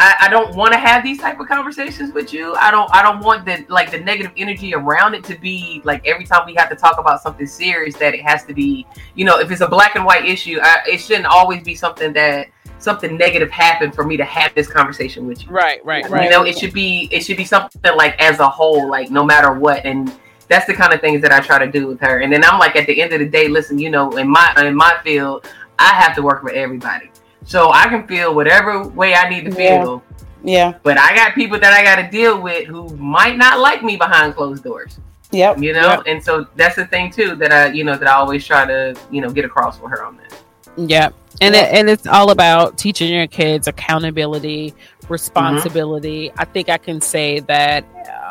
I, 0.00 0.16
I 0.20 0.28
don't 0.28 0.56
want 0.56 0.72
to 0.72 0.78
have 0.78 1.04
these 1.04 1.18
type 1.18 1.38
of 1.40 1.46
conversations 1.46 2.14
with 2.14 2.32
you. 2.32 2.54
I 2.54 2.70
don't 2.70 2.90
I 2.90 3.02
don't 3.02 3.20
want 3.20 3.44
the 3.44 3.66
like 3.68 3.90
the 3.90 4.00
negative 4.00 4.32
energy 4.36 4.74
around 4.74 5.14
it 5.14 5.22
to 5.24 5.38
be 5.38 5.82
like 5.84 6.06
every 6.06 6.24
time 6.24 6.46
we 6.46 6.54
have 6.54 6.70
to 6.70 6.74
talk 6.74 6.98
about 6.98 7.20
something 7.20 7.46
serious 7.46 7.96
that 7.96 8.14
it 8.14 8.22
has 8.22 8.44
to 8.46 8.54
be, 8.54 8.86
you 9.14 9.26
know, 9.26 9.38
if 9.38 9.50
it's 9.50 9.60
a 9.60 9.68
black 9.68 9.96
and 9.96 10.06
white 10.06 10.24
issue, 10.24 10.58
I, 10.62 10.78
it 10.86 10.98
shouldn't 10.98 11.26
always 11.26 11.62
be 11.62 11.74
something 11.74 12.14
that 12.14 12.48
something 12.78 13.18
negative 13.18 13.50
happened 13.50 13.94
for 13.94 14.04
me 14.04 14.16
to 14.16 14.24
have 14.24 14.54
this 14.54 14.66
conversation 14.66 15.26
with 15.26 15.44
you. 15.44 15.50
Right, 15.50 15.84
right, 15.84 16.08
Right. 16.08 16.24
You 16.24 16.30
know, 16.30 16.44
it 16.44 16.58
should 16.58 16.72
be 16.72 17.10
it 17.12 17.20
should 17.20 17.36
be 17.36 17.44
something 17.44 17.94
like 17.94 18.18
as 18.22 18.40
a 18.40 18.48
whole, 18.48 18.88
like 18.88 19.10
no 19.10 19.22
matter 19.22 19.52
what. 19.52 19.84
And 19.84 20.10
that's 20.48 20.66
the 20.66 20.74
kind 20.74 20.94
of 20.94 21.02
things 21.02 21.20
that 21.20 21.30
I 21.30 21.40
try 21.40 21.58
to 21.58 21.70
do 21.70 21.86
with 21.86 22.00
her. 22.00 22.20
And 22.20 22.32
then 22.32 22.42
I'm 22.42 22.58
like, 22.58 22.74
at 22.74 22.86
the 22.86 23.02
end 23.02 23.12
of 23.12 23.20
the 23.20 23.28
day, 23.28 23.48
listen, 23.48 23.78
you 23.78 23.90
know, 23.90 24.10
in 24.16 24.28
my 24.28 24.54
in 24.56 24.74
my 24.74 24.98
field, 25.04 25.46
I 25.78 25.88
have 25.94 26.14
to 26.16 26.22
work 26.22 26.42
with 26.42 26.54
everybody, 26.54 27.09
so 27.50 27.72
I 27.72 27.88
can 27.88 28.06
feel 28.06 28.32
whatever 28.32 28.86
way 28.86 29.12
I 29.12 29.28
need 29.28 29.44
to 29.46 29.50
feel. 29.50 30.04
Yeah. 30.44 30.78
But 30.84 30.98
I 30.98 31.16
got 31.16 31.34
people 31.34 31.58
that 31.58 31.72
I 31.72 31.82
got 31.82 31.96
to 31.96 32.08
deal 32.08 32.40
with 32.40 32.68
who 32.68 32.88
might 32.96 33.36
not 33.36 33.58
like 33.58 33.82
me 33.82 33.96
behind 33.96 34.36
closed 34.36 34.62
doors. 34.62 35.00
Yep. 35.32 35.58
You 35.58 35.72
know, 35.72 35.94
Yep. 35.94 36.02
and 36.06 36.22
so 36.22 36.46
that's 36.54 36.76
the 36.76 36.86
thing 36.86 37.10
too 37.10 37.34
that 37.36 37.52
I, 37.52 37.66
you 37.72 37.82
know, 37.82 37.96
that 37.96 38.08
I 38.08 38.12
always 38.12 38.46
try 38.46 38.66
to, 38.66 38.96
you 39.10 39.20
know, 39.20 39.30
get 39.30 39.44
across 39.44 39.80
with 39.80 39.90
her 39.90 40.04
on 40.04 40.16
that. 40.18 40.40
Yeah. 40.76 41.08
And 41.40 41.56
it, 41.56 41.72
and 41.72 41.90
it's 41.90 42.06
all 42.06 42.30
about 42.30 42.78
teaching 42.78 43.12
your 43.12 43.26
kids 43.26 43.66
accountability, 43.66 44.72
responsibility. 45.08 46.30
I 46.38 46.44
think 46.44 46.68
I 46.68 46.78
can 46.78 47.00
say 47.00 47.40
that 47.40 47.84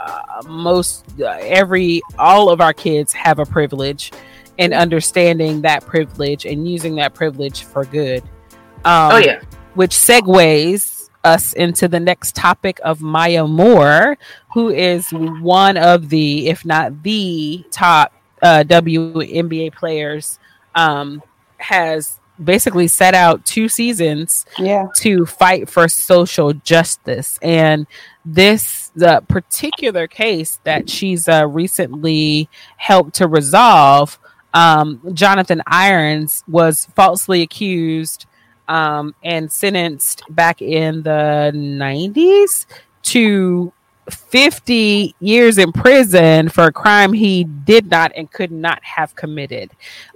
uh, 0.07 0.43
most 0.47 1.03
uh, 1.19 1.37
every 1.41 2.01
all 2.17 2.49
of 2.49 2.61
our 2.61 2.73
kids 2.73 3.11
have 3.11 3.39
a 3.39 3.45
privilege 3.45 4.13
and 4.57 4.73
understanding 4.73 5.61
that 5.61 5.85
privilege 5.85 6.45
and 6.45 6.69
using 6.69 6.95
that 6.95 7.13
privilege 7.13 7.63
for 7.65 7.83
good. 7.83 8.23
Um, 8.85 9.11
oh 9.13 9.17
yeah, 9.17 9.41
which 9.75 9.91
segues 9.91 11.09
us 11.23 11.53
into 11.53 11.87
the 11.87 11.99
next 11.99 12.35
topic 12.35 12.79
of 12.83 13.01
Maya 13.01 13.45
Moore, 13.45 14.17
who 14.53 14.69
is 14.69 15.09
one 15.11 15.77
of 15.77 16.09
the, 16.09 16.47
if 16.47 16.65
not 16.65 17.03
the 17.03 17.65
top 17.71 18.13
uh, 18.41 18.63
WNBA 18.65 19.73
players, 19.73 20.39
um, 20.75 21.21
has 21.57 22.19
basically 22.41 22.87
set 22.87 23.13
out 23.13 23.45
two 23.45 23.67
seasons 23.67 24.45
Yeah. 24.57 24.87
to 24.99 25.25
fight 25.25 25.69
for 25.69 25.89
social 25.89 26.53
justice. 26.53 27.37
And 27.41 27.85
this, 28.23 28.91
the 28.95 29.21
particular 29.27 30.07
case 30.07 30.59
that 30.63 30.89
she's 30.89 31.27
uh, 31.27 31.45
recently 31.47 32.47
helped 32.77 33.15
to 33.15 33.27
resolve, 33.27 34.17
um, 34.53 35.01
Jonathan 35.13 35.61
Irons 35.67 36.45
was 36.47 36.85
falsely 36.95 37.41
accused 37.41 38.25
um, 38.69 39.13
and 39.23 39.51
sentenced 39.51 40.23
back 40.29 40.61
in 40.61 41.03
the 41.03 41.51
90s 41.53 42.65
to 43.01 43.73
50 44.09 45.15
years 45.19 45.57
in 45.57 45.71
prison 45.71 46.49
for 46.49 46.65
a 46.65 46.71
crime 46.71 47.11
he 47.11 47.43
did 47.43 47.89
not 47.89 48.11
and 48.15 48.31
could 48.31 48.51
not 48.51 48.83
have 48.83 49.15
committed. 49.15 49.71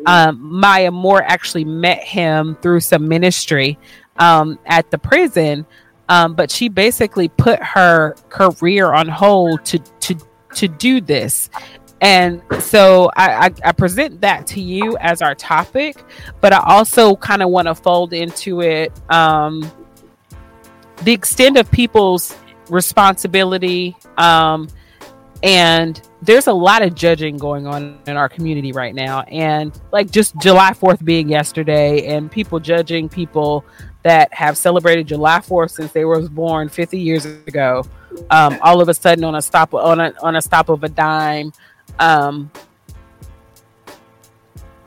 Um, 0.05 0.39
Maya 0.41 0.91
Moore 0.91 1.23
actually 1.23 1.65
met 1.65 2.03
him 2.03 2.55
through 2.61 2.79
some 2.79 3.07
ministry 3.07 3.77
um, 4.17 4.59
at 4.65 4.89
the 4.91 4.97
prison, 4.97 5.65
um, 6.09 6.35
but 6.35 6.49
she 6.49 6.69
basically 6.69 7.27
put 7.27 7.61
her 7.61 8.15
career 8.29 8.93
on 8.93 9.07
hold 9.07 9.65
to 9.65 9.79
to 9.79 10.15
to 10.55 10.67
do 10.67 11.01
this. 11.01 11.49
And 12.03 12.41
so 12.59 13.09
I, 13.15 13.45
I, 13.45 13.51
I 13.63 13.71
present 13.71 14.19
that 14.21 14.45
to 14.47 14.61
you 14.61 14.97
as 14.97 15.21
our 15.21 15.33
topic, 15.35 16.03
but 16.41 16.51
I 16.51 16.61
also 16.65 17.15
kind 17.15 17.41
of 17.41 17.49
want 17.49 17.69
to 17.69 17.75
fold 17.75 18.11
into 18.11 18.61
it 18.61 18.91
um, 19.09 19.71
the 21.03 21.13
extent 21.13 21.57
of 21.57 21.71
people's 21.71 22.37
responsibility 22.69 23.95
um, 24.17 24.67
and 25.43 26.01
there's 26.21 26.47
a 26.47 26.53
lot 26.53 26.81
of 26.81 26.93
judging 26.93 27.37
going 27.37 27.67
on 27.67 27.99
in 28.07 28.15
our 28.17 28.29
community 28.29 28.71
right 28.71 28.95
now. 28.95 29.21
And 29.21 29.77
like 29.91 30.11
just 30.11 30.35
july 30.41 30.71
4th 30.71 31.03
being 31.05 31.29
yesterday 31.29 32.07
and 32.07 32.29
people 32.29 32.59
judging 32.59 33.07
people 33.07 33.63
that 34.03 34.33
have 34.33 34.57
celebrated 34.57 35.07
july 35.07 35.39
4th 35.39 35.71
since 35.71 35.93
they 35.93 36.03
were 36.03 36.27
born 36.27 36.67
50 36.67 36.99
years 36.99 37.25
ago 37.25 37.85
um, 38.29 38.57
all 38.61 38.81
of 38.81 38.89
a 38.89 38.93
sudden 38.93 39.23
on 39.23 39.35
a 39.35 39.41
stop 39.41 39.73
on 39.73 39.99
a, 39.99 40.13
on 40.21 40.35
a 40.35 40.41
stop 40.41 40.69
of 40.69 40.83
a 40.83 40.89
dime 40.89 41.53
um, 41.99 42.51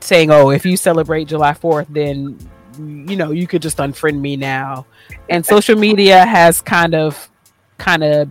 saying 0.00 0.30
oh 0.30 0.50
if 0.50 0.64
you 0.64 0.76
celebrate 0.76 1.26
july 1.26 1.52
4th 1.52 1.86
then 1.88 2.38
you 2.78 3.16
know 3.16 3.30
you 3.30 3.46
could 3.46 3.62
just 3.62 3.78
unfriend 3.78 4.20
me 4.20 4.36
now. 4.36 4.86
And 5.28 5.44
social 5.44 5.76
media 5.76 6.24
has 6.24 6.60
kind 6.60 6.94
of 6.94 7.30
kind 7.78 8.04
of 8.04 8.28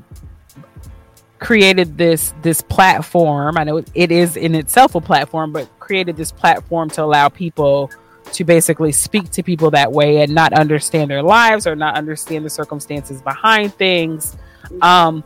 created 1.40 1.98
this 1.98 2.34
this 2.42 2.62
platform. 2.62 3.58
I 3.58 3.64
know 3.64 3.84
it 3.94 4.12
is 4.12 4.38
in 4.38 4.56
itself 4.56 4.96
a 4.96 5.02
platform 5.02 5.52
but 5.52 5.68
created 5.80 6.16
this 6.16 6.32
platform 6.32 6.90
to 6.92 7.04
allow 7.04 7.30
people 7.30 7.92
to 8.34 8.44
basically 8.44 8.92
speak 8.92 9.30
to 9.32 9.44
people 9.44 9.70
that 9.72 9.92
way 9.92 10.22
and 10.22 10.34
not 10.34 10.52
understand 10.54 11.12
their 11.12 11.22
lives 11.22 11.68
or 11.68 11.76
not 11.76 11.96
understand 11.96 12.44
the 12.44 12.50
circumstances 12.50 13.22
behind 13.22 13.74
things. 13.76 14.38
Um 14.82 15.24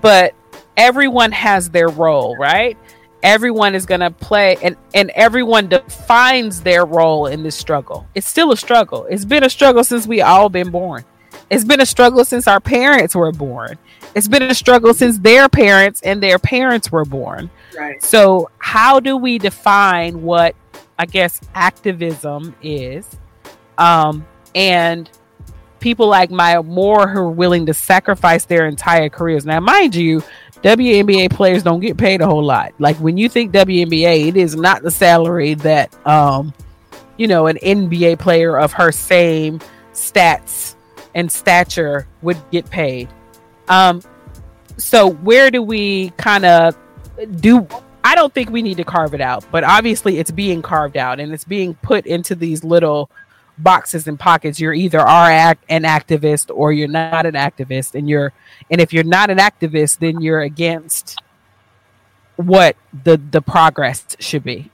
but 0.00 0.34
everyone 0.76 1.30
has 1.30 1.70
their 1.70 1.88
role 1.88 2.36
right 2.36 2.76
everyone 3.24 3.74
is 3.74 3.86
going 3.86 4.00
to 4.00 4.10
play 4.10 4.56
and 4.62 4.76
and 4.92 5.10
everyone 5.10 5.66
defines 5.68 6.60
their 6.60 6.84
role 6.84 7.26
in 7.26 7.42
this 7.42 7.56
struggle. 7.56 8.06
It's 8.14 8.28
still 8.28 8.52
a 8.52 8.56
struggle. 8.56 9.06
It's 9.06 9.24
been 9.24 9.42
a 9.42 9.50
struggle 9.50 9.82
since 9.82 10.06
we 10.06 10.20
all 10.20 10.48
been 10.48 10.70
born. 10.70 11.04
It's 11.50 11.64
been 11.64 11.80
a 11.80 11.86
struggle 11.86 12.24
since 12.24 12.46
our 12.46 12.60
parents 12.60 13.16
were 13.16 13.32
born. 13.32 13.78
It's 14.14 14.28
been 14.28 14.42
a 14.42 14.54
struggle 14.54 14.94
since 14.94 15.18
their 15.18 15.48
parents 15.48 16.00
and 16.02 16.22
their 16.22 16.38
parents 16.38 16.92
were 16.92 17.04
born. 17.04 17.50
Right. 17.76 18.00
so 18.00 18.50
how 18.58 19.00
do 19.00 19.16
we 19.16 19.36
define 19.38 20.22
what 20.22 20.54
i 20.96 21.06
guess 21.06 21.40
activism 21.54 22.54
is? 22.62 23.08
Um 23.78 24.26
and 24.54 25.10
people 25.80 26.06
like 26.06 26.30
maya 26.30 26.62
moore 26.62 27.08
who 27.08 27.18
are 27.20 27.30
willing 27.30 27.66
to 27.66 27.74
sacrifice 27.74 28.44
their 28.44 28.66
entire 28.66 29.08
careers. 29.08 29.44
Now 29.44 29.60
mind 29.60 29.94
you 29.94 30.22
WNBA 30.64 31.30
players 31.30 31.62
don't 31.62 31.80
get 31.80 31.98
paid 31.98 32.22
a 32.22 32.26
whole 32.26 32.42
lot. 32.42 32.72
Like 32.78 32.96
when 32.96 33.18
you 33.18 33.28
think 33.28 33.52
WNBA, 33.52 34.28
it 34.28 34.36
is 34.36 34.56
not 34.56 34.82
the 34.82 34.90
salary 34.90 35.54
that 35.54 35.94
um 36.06 36.54
you 37.18 37.26
know 37.26 37.46
an 37.46 37.58
NBA 37.58 38.18
player 38.18 38.58
of 38.58 38.72
her 38.72 38.90
same 38.90 39.60
stats 39.92 40.74
and 41.14 41.30
stature 41.30 42.08
would 42.22 42.38
get 42.50 42.68
paid. 42.70 43.10
Um 43.68 44.00
so 44.78 45.10
where 45.10 45.50
do 45.50 45.62
we 45.62 46.10
kind 46.16 46.46
of 46.46 46.74
do 47.40 47.68
I 48.02 48.14
don't 48.14 48.32
think 48.32 48.48
we 48.48 48.62
need 48.62 48.78
to 48.78 48.84
carve 48.84 49.12
it 49.12 49.20
out, 49.20 49.44
but 49.50 49.64
obviously 49.64 50.18
it's 50.18 50.30
being 50.30 50.62
carved 50.62 50.96
out 50.96 51.20
and 51.20 51.32
it's 51.32 51.44
being 51.44 51.74
put 51.74 52.06
into 52.06 52.34
these 52.34 52.64
little 52.64 53.10
boxes 53.58 54.06
and 54.08 54.18
pockets. 54.18 54.60
You're 54.60 54.74
either 54.74 55.00
are 55.00 55.30
an 55.68 55.82
activist 55.82 56.50
or 56.54 56.72
you're 56.72 56.88
not 56.88 57.26
an 57.26 57.34
activist, 57.34 57.94
and 57.94 58.08
you're 58.08 58.32
and 58.70 58.80
if 58.80 58.92
you're 58.92 59.04
not 59.04 59.30
an 59.30 59.38
activist, 59.38 59.98
then 59.98 60.20
you're 60.20 60.42
against 60.42 61.18
what 62.36 62.76
the 63.04 63.16
the 63.16 63.42
progress 63.42 64.16
should 64.18 64.44
be. 64.44 64.70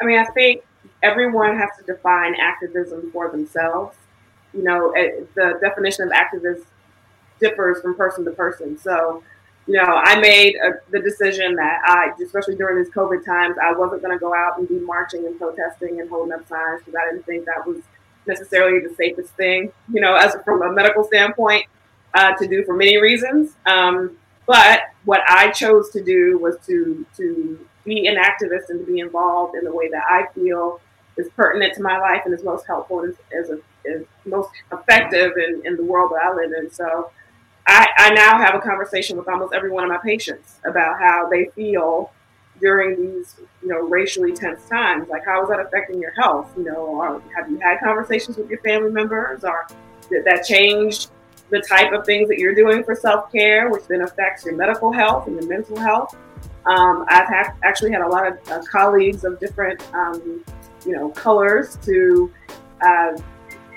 I 0.00 0.04
mean, 0.04 0.18
I 0.18 0.26
think 0.32 0.62
everyone 1.02 1.56
has 1.56 1.70
to 1.78 1.84
define 1.84 2.34
activism 2.36 3.10
for 3.12 3.30
themselves. 3.30 3.96
You 4.54 4.62
know, 4.62 4.92
the 5.34 5.58
definition 5.60 6.06
of 6.06 6.12
activist 6.12 6.64
differs 7.40 7.80
from 7.80 7.94
person 7.94 8.24
to 8.24 8.30
person. 8.32 8.78
So, 8.78 9.22
you 9.68 9.74
know, 9.74 9.84
I 9.84 10.18
made 10.18 10.56
a, 10.56 10.80
the 10.90 10.98
decision 10.98 11.54
that 11.56 11.82
I, 11.84 12.10
especially 12.22 12.56
during 12.56 12.82
these 12.82 12.92
COVID 12.92 13.22
times, 13.22 13.56
I 13.62 13.72
wasn't 13.72 14.00
going 14.00 14.16
to 14.16 14.18
go 14.18 14.34
out 14.34 14.58
and 14.58 14.66
be 14.66 14.78
marching 14.78 15.26
and 15.26 15.38
protesting 15.38 16.00
and 16.00 16.08
holding 16.08 16.32
up 16.32 16.48
signs 16.48 16.80
because 16.80 16.94
I 16.94 17.12
didn't 17.12 17.26
think 17.26 17.44
that 17.44 17.66
was 17.66 17.82
necessarily 18.26 18.80
the 18.80 18.94
safest 18.94 19.34
thing, 19.34 19.70
you 19.92 20.00
know, 20.00 20.14
as 20.14 20.34
from 20.42 20.62
a 20.62 20.72
medical 20.72 21.04
standpoint, 21.04 21.66
uh, 22.14 22.34
to 22.36 22.48
do 22.48 22.64
for 22.64 22.74
many 22.74 22.96
reasons. 22.96 23.56
Um, 23.66 24.16
but 24.46 24.80
what 25.04 25.20
I 25.28 25.50
chose 25.50 25.90
to 25.90 26.02
do 26.02 26.38
was 26.38 26.56
to 26.66 27.04
to 27.18 27.66
be 27.84 28.06
an 28.06 28.16
activist 28.16 28.70
and 28.70 28.80
to 28.80 28.90
be 28.90 29.00
involved 29.00 29.54
in 29.54 29.64
the 29.64 29.74
way 29.74 29.90
that 29.90 30.04
I 30.08 30.32
feel 30.34 30.80
is 31.18 31.28
pertinent 31.36 31.74
to 31.74 31.82
my 31.82 31.98
life 31.98 32.22
and 32.24 32.32
is 32.32 32.42
most 32.42 32.66
helpful 32.66 33.00
and 33.00 33.14
is, 33.32 33.50
is, 33.50 33.60
is 33.84 34.06
most 34.24 34.50
effective 34.72 35.32
in, 35.36 35.60
in 35.66 35.76
the 35.76 35.84
world 35.84 36.12
that 36.12 36.22
I 36.24 36.34
live 36.34 36.52
in. 36.52 36.70
So 36.70 37.10
I, 37.68 37.86
I 37.98 38.10
now 38.14 38.38
have 38.38 38.54
a 38.54 38.60
conversation 38.60 39.18
with 39.18 39.28
almost 39.28 39.52
every 39.52 39.70
one 39.70 39.84
of 39.84 39.90
my 39.90 39.98
patients 39.98 40.58
about 40.64 40.98
how 40.98 41.28
they 41.28 41.50
feel 41.54 42.10
during 42.60 42.96
these, 43.00 43.36
you 43.62 43.68
know, 43.68 43.86
racially 43.86 44.32
tense 44.32 44.66
times. 44.68 45.08
Like, 45.10 45.24
how 45.26 45.42
is 45.42 45.50
that 45.50 45.60
affecting 45.60 46.00
your 46.00 46.12
health? 46.12 46.50
You 46.56 46.64
know, 46.64 46.76
or 46.76 47.22
have 47.36 47.50
you 47.50 47.58
had 47.58 47.78
conversations 47.80 48.38
with 48.38 48.48
your 48.48 48.60
family 48.60 48.90
members, 48.90 49.44
or 49.44 49.66
did 50.08 50.24
that 50.24 50.44
change 50.46 51.08
the 51.50 51.60
type 51.60 51.92
of 51.92 52.06
things 52.06 52.28
that 52.28 52.38
you're 52.38 52.54
doing 52.54 52.82
for 52.82 52.94
self 52.94 53.30
care, 53.30 53.68
which 53.70 53.86
then 53.86 54.00
affects 54.00 54.46
your 54.46 54.56
medical 54.56 54.90
health 54.90 55.26
and 55.26 55.36
your 55.36 55.46
mental 55.46 55.78
health? 55.78 56.16
Um, 56.64 57.04
I've 57.08 57.28
ha- 57.28 57.54
actually 57.64 57.92
had 57.92 58.00
a 58.00 58.08
lot 58.08 58.26
of 58.26 58.38
uh, 58.50 58.62
colleagues 58.70 59.24
of 59.24 59.38
different, 59.40 59.82
um, 59.94 60.42
you 60.86 60.92
know, 60.92 61.10
colors 61.10 61.76
to 61.82 62.32
uh, 62.80 63.12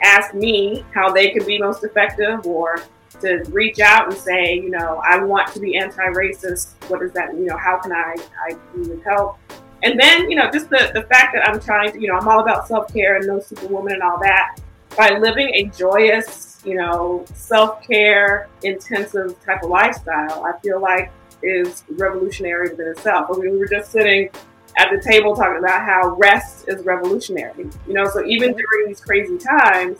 ask 0.01 0.33
me 0.33 0.85
how 0.93 1.11
they 1.11 1.31
could 1.31 1.45
be 1.45 1.59
most 1.59 1.83
effective 1.83 2.45
or 2.45 2.81
to 3.21 3.43
reach 3.51 3.79
out 3.79 4.07
and 4.07 4.17
say, 4.17 4.55
you 4.55 4.69
know, 4.69 5.01
I 5.05 5.23
want 5.23 5.51
to 5.53 5.59
be 5.59 5.77
anti-racist. 5.77 6.73
What 6.89 7.01
is 7.01 7.11
that? 7.13 7.33
You 7.33 7.45
know, 7.45 7.57
how 7.57 7.79
can 7.79 7.91
I, 7.91 8.15
I 8.47 8.55
help? 9.03 9.37
And 9.83 9.99
then, 9.99 10.29
you 10.29 10.35
know, 10.35 10.49
just 10.51 10.69
the, 10.69 10.91
the 10.93 11.03
fact 11.03 11.33
that 11.33 11.47
I'm 11.47 11.59
trying 11.59 11.91
to, 11.93 11.99
you 11.99 12.07
know, 12.07 12.15
I'm 12.15 12.27
all 12.27 12.39
about 12.39 12.67
self-care 12.67 13.17
and 13.17 13.27
no 13.27 13.39
superwoman 13.39 13.93
and 13.93 14.03
all 14.03 14.19
that. 14.19 14.59
By 14.97 15.17
living 15.17 15.49
a 15.53 15.65
joyous, 15.65 16.61
you 16.65 16.75
know, 16.75 17.25
self-care 17.33 18.49
intensive 18.63 19.41
type 19.43 19.63
of 19.63 19.69
lifestyle, 19.69 20.45
I 20.45 20.59
feel 20.59 20.81
like 20.81 21.11
is 21.43 21.83
revolutionary 21.89 22.69
within 22.69 22.87
itself. 22.89 23.27
I 23.31 23.39
mean, 23.39 23.53
we 23.53 23.57
were 23.57 23.67
just 23.67 23.91
sitting 23.91 24.29
at 24.77 24.89
the 24.91 25.01
table 25.01 25.35
talking 25.35 25.57
about 25.57 25.81
how 25.81 26.15
rest 26.19 26.67
is 26.67 26.85
revolutionary. 26.85 27.69
You 27.87 27.93
know, 27.93 28.05
so 28.05 28.23
even 28.25 28.51
during 28.51 28.87
these 28.87 29.01
crazy 29.01 29.37
times, 29.37 29.97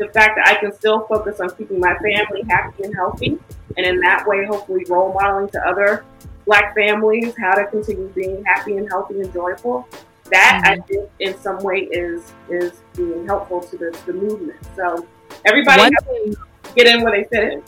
the 0.00 0.08
fact 0.08 0.36
that 0.36 0.48
I 0.48 0.58
can 0.58 0.72
still 0.72 1.06
focus 1.06 1.40
on 1.40 1.50
keeping 1.50 1.78
my 1.78 1.94
family 1.98 2.42
happy 2.48 2.84
and 2.84 2.94
healthy, 2.94 3.38
and 3.76 3.86
in 3.86 4.00
that 4.00 4.26
way, 4.26 4.46
hopefully, 4.46 4.84
role 4.88 5.12
modeling 5.12 5.50
to 5.50 5.60
other 5.60 6.04
Black 6.46 6.74
families 6.74 7.34
how 7.38 7.54
to 7.54 7.66
continue 7.66 8.08
being 8.08 8.42
happy 8.44 8.78
and 8.78 8.88
healthy 8.88 9.20
and 9.20 9.32
joyful. 9.32 9.86
That 10.30 10.62
mm-hmm. 10.64 10.82
I 10.82 10.86
think, 10.86 11.10
in 11.20 11.38
some 11.38 11.62
way, 11.62 11.88
is 11.92 12.32
is 12.48 12.82
being 12.96 13.26
helpful 13.26 13.60
to 13.60 13.76
the, 13.76 13.96
the 14.06 14.14
movement. 14.14 14.58
So 14.74 15.06
everybody 15.44 15.82
One 15.82 16.34
get 16.74 16.86
in 16.86 17.02
where 17.02 17.12
they 17.12 17.28
fit 17.28 17.52
in. 17.52 17.62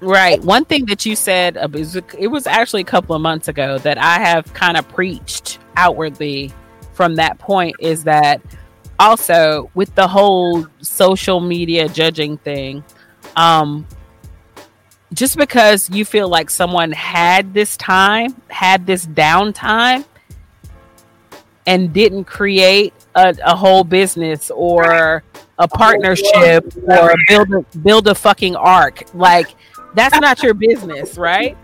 Right. 0.00 0.40
One 0.42 0.64
thing 0.64 0.86
that 0.86 1.04
you 1.04 1.16
said 1.16 1.56
uh, 1.56 1.68
it 2.18 2.28
was 2.28 2.46
actually 2.46 2.82
a 2.82 2.84
couple 2.86 3.16
of 3.16 3.22
months 3.22 3.48
ago 3.48 3.78
that 3.78 3.98
I 3.98 4.18
have 4.20 4.52
kind 4.54 4.76
of 4.76 4.86
preached 4.88 5.58
outwardly 5.76 6.52
from 6.92 7.16
that 7.16 7.38
point 7.38 7.74
is 7.80 8.04
that 8.04 8.40
also 9.04 9.70
with 9.74 9.94
the 9.94 10.08
whole 10.08 10.66
social 10.80 11.40
media 11.40 11.88
judging 11.88 12.38
thing, 12.38 12.82
um, 13.36 13.86
just 15.12 15.36
because 15.36 15.90
you 15.90 16.04
feel 16.04 16.28
like 16.28 16.50
someone 16.50 16.90
had 16.92 17.54
this 17.54 17.76
time, 17.76 18.34
had 18.48 18.86
this 18.86 19.06
downtime, 19.06 20.04
and 21.66 21.92
didn't 21.92 22.24
create 22.24 22.92
a, 23.14 23.34
a 23.44 23.54
whole 23.54 23.84
business 23.84 24.50
or 24.50 25.22
a 25.58 25.68
partnership 25.68 26.64
or 26.88 27.14
build 27.28 27.54
a, 27.54 27.78
build 27.78 28.08
a 28.08 28.14
fucking 28.14 28.56
ark, 28.56 29.04
like 29.14 29.54
that's 29.94 30.18
not 30.20 30.42
your 30.42 30.54
business, 30.54 31.16
right? 31.16 31.56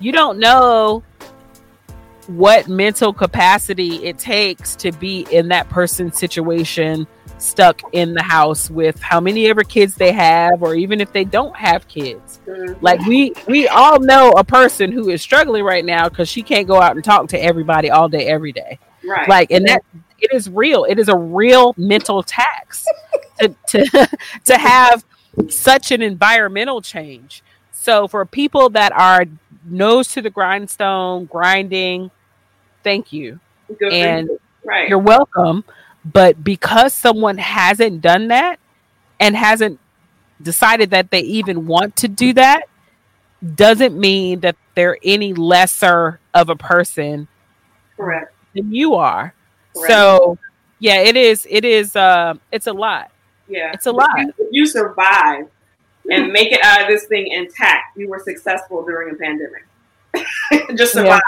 You 0.00 0.12
don't 0.12 0.38
know 0.38 1.02
what 2.36 2.68
mental 2.68 3.12
capacity 3.12 4.04
it 4.04 4.18
takes 4.18 4.76
to 4.76 4.92
be 4.92 5.26
in 5.32 5.48
that 5.48 5.68
person's 5.68 6.16
situation 6.18 7.06
stuck 7.38 7.80
in 7.92 8.14
the 8.14 8.22
house 8.22 8.70
with 8.70 9.00
how 9.00 9.18
many 9.18 9.46
ever 9.46 9.64
kids 9.64 9.94
they 9.94 10.12
have 10.12 10.62
or 10.62 10.74
even 10.74 11.00
if 11.00 11.12
they 11.12 11.24
don't 11.24 11.56
have 11.56 11.88
kids. 11.88 12.40
Mm-hmm. 12.46 12.84
like 12.84 13.00
we 13.06 13.32
we 13.48 13.68
all 13.68 13.98
know 14.00 14.30
a 14.32 14.44
person 14.44 14.92
who 14.92 15.08
is 15.08 15.22
struggling 15.22 15.64
right 15.64 15.84
now 15.84 16.08
because 16.08 16.28
she 16.28 16.42
can't 16.42 16.66
go 16.66 16.80
out 16.80 16.94
and 16.94 17.04
talk 17.04 17.28
to 17.28 17.42
everybody 17.42 17.90
all 17.90 18.08
day 18.08 18.26
every 18.26 18.52
day. 18.52 18.78
Right. 19.04 19.28
Like 19.28 19.50
and 19.50 19.66
that 19.66 19.82
it 20.20 20.32
is 20.32 20.48
real. 20.48 20.84
It 20.84 20.98
is 20.98 21.08
a 21.08 21.16
real 21.16 21.74
mental 21.76 22.22
tax 22.22 22.86
to 23.40 23.54
to 23.68 24.08
to 24.44 24.58
have 24.58 25.04
such 25.48 25.90
an 25.90 26.02
environmental 26.02 26.80
change. 26.80 27.42
So 27.72 28.06
for 28.06 28.24
people 28.24 28.70
that 28.70 28.92
are 28.92 29.24
nose 29.64 30.08
to 30.08 30.22
the 30.22 30.30
grindstone 30.30 31.24
grinding 31.24 32.10
thank 32.82 33.12
you. 33.12 33.40
Good 33.78 33.92
and 33.92 34.28
you. 34.28 34.40
Right. 34.64 34.88
you're 34.88 34.98
welcome. 34.98 35.64
But 36.04 36.42
because 36.42 36.94
someone 36.94 37.38
hasn't 37.38 38.00
done 38.00 38.28
that 38.28 38.58
and 39.18 39.36
hasn't 39.36 39.78
decided 40.40 40.90
that 40.90 41.10
they 41.10 41.20
even 41.20 41.66
want 41.66 41.96
to 41.96 42.08
do 42.08 42.32
that, 42.34 42.62
doesn't 43.54 43.98
mean 43.98 44.40
that 44.40 44.56
they're 44.74 44.98
any 45.02 45.34
lesser 45.34 46.20
of 46.34 46.48
a 46.48 46.56
person 46.56 47.28
correct 47.96 48.34
than 48.54 48.72
you 48.72 48.94
are. 48.94 49.34
Correct. 49.74 49.92
So 49.92 50.38
yeah, 50.78 51.00
it 51.00 51.16
is 51.16 51.46
it 51.48 51.64
is 51.64 51.96
uh 51.96 52.34
it's 52.52 52.66
a 52.66 52.72
lot. 52.72 53.10
Yeah. 53.48 53.72
It's 53.72 53.86
a 53.86 53.92
lot. 53.92 54.10
If 54.18 54.26
you, 54.38 54.46
if 54.46 54.48
you 54.52 54.66
survive 54.66 55.48
and 56.10 56.32
make 56.32 56.52
it 56.52 56.60
out 56.62 56.82
of 56.82 56.88
this 56.88 57.06
thing 57.06 57.28
intact, 57.28 57.96
you 57.96 58.08
were 58.08 58.20
successful 58.20 58.84
during 58.84 59.14
a 59.14 59.18
pandemic. 59.18 59.66
Just 60.76 60.92
survive. 60.92 61.20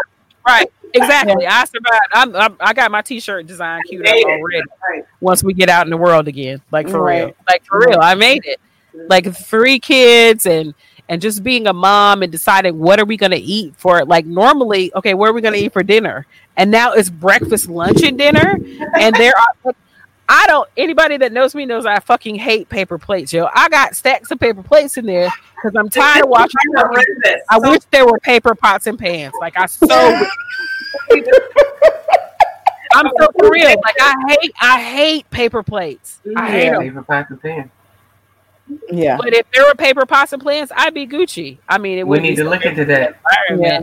Yeah. 0.47 0.53
Right. 0.53 0.73
Exactly. 0.95 1.47
I 1.47 1.65
survived. 1.65 2.13
I'm, 2.13 2.37
I'm, 2.37 2.57
i 2.61 2.73
got 2.73 2.91
my 2.91 3.03
T-shirt 3.03 3.47
design 3.47 3.81
queued 3.89 4.07
up 4.07 4.15
already. 4.15 4.63
Right. 4.89 5.05
Once 5.21 5.43
we 5.43 5.55
get 5.55 5.69
out 5.69 5.87
in 5.87 5.91
the 5.91 5.97
world 5.97 6.29
again, 6.29 6.61
like 6.71 6.89
for 6.89 7.03
right. 7.03 7.25
real, 7.25 7.37
like 7.49 7.65
for 7.65 7.81
real, 7.81 7.99
I 8.01 8.15
made 8.15 8.45
it. 8.45 8.61
Like 9.09 9.35
three 9.35 9.79
kids 9.79 10.45
and 10.45 10.75
and 11.09 11.21
just 11.21 11.43
being 11.43 11.67
a 11.67 11.73
mom 11.73 12.23
and 12.23 12.31
deciding 12.31 12.79
what 12.79 13.01
are 13.01 13.05
we 13.05 13.17
going 13.17 13.33
to 13.33 13.39
eat 13.39 13.75
for 13.77 14.05
like 14.05 14.27
normally 14.27 14.95
okay 14.95 15.15
where 15.15 15.31
are 15.31 15.33
we 15.33 15.41
going 15.41 15.55
to 15.55 15.61
eat 15.61 15.73
for 15.73 15.83
dinner 15.83 16.27
and 16.57 16.71
now 16.71 16.93
it's 16.93 17.09
breakfast 17.09 17.69
lunch 17.69 18.03
and 18.03 18.19
dinner 18.19 18.59
and 18.99 19.15
there 19.17 19.33
are 19.37 19.75
I 20.29 20.47
don't. 20.47 20.67
Anybody 20.79 21.19
that 21.19 21.31
knows 21.31 21.55
me 21.55 21.67
knows 21.67 21.85
I 21.85 21.99
fucking 21.99 22.37
hate 22.37 22.71
paper 22.71 22.97
plates, 22.97 23.35
yo. 23.35 23.49
I 23.53 23.69
got 23.69 23.95
stacks 23.95 24.31
of 24.31 24.41
paper 24.41 24.63
plates 24.63 24.97
in 24.97 25.05
there 25.05 25.31
because 25.57 25.77
I'm 25.77 25.91
tired 25.91 26.25
of 26.25 26.31
watching. 26.31 26.59
I 27.51 27.59
wish 27.59 27.83
there 27.91 28.07
were 28.07 28.19
paper 28.19 28.55
pots 28.55 28.87
and 28.87 28.99
pans. 28.99 29.35
Like 29.39 29.59
I 29.59 29.67
so. 29.67 29.87
I'm 32.95 33.11
so 33.19 33.29
for 33.39 33.51
real. 33.51 33.69
Like 33.85 33.97
I 34.01 34.15
hate, 34.29 34.53
I 34.61 34.81
hate 34.83 35.31
paper 35.31 35.63
plates. 35.63 36.21
I 36.37 36.51
hate 36.51 36.65
yeah, 36.65 36.79
paper 36.79 37.03
pots 37.03 37.31
and 37.31 37.41
pans. 37.41 37.71
Yeah, 38.91 39.17
but 39.17 39.35
if 39.35 39.51
there 39.53 39.65
were 39.65 39.75
paper 39.75 40.07
pots 40.07 40.33
and 40.33 40.45
pans, 40.45 40.71
I'd 40.75 40.95
be 40.95 41.07
Gucci. 41.07 41.59
I 41.69 41.79
mean, 41.79 41.99
it 41.99 42.07
we 42.07 42.19
need 42.21 42.37
to 42.37 42.45
look 42.45 42.65
into 42.65 42.85
that. 42.87 43.19
Yeah. 43.57 43.83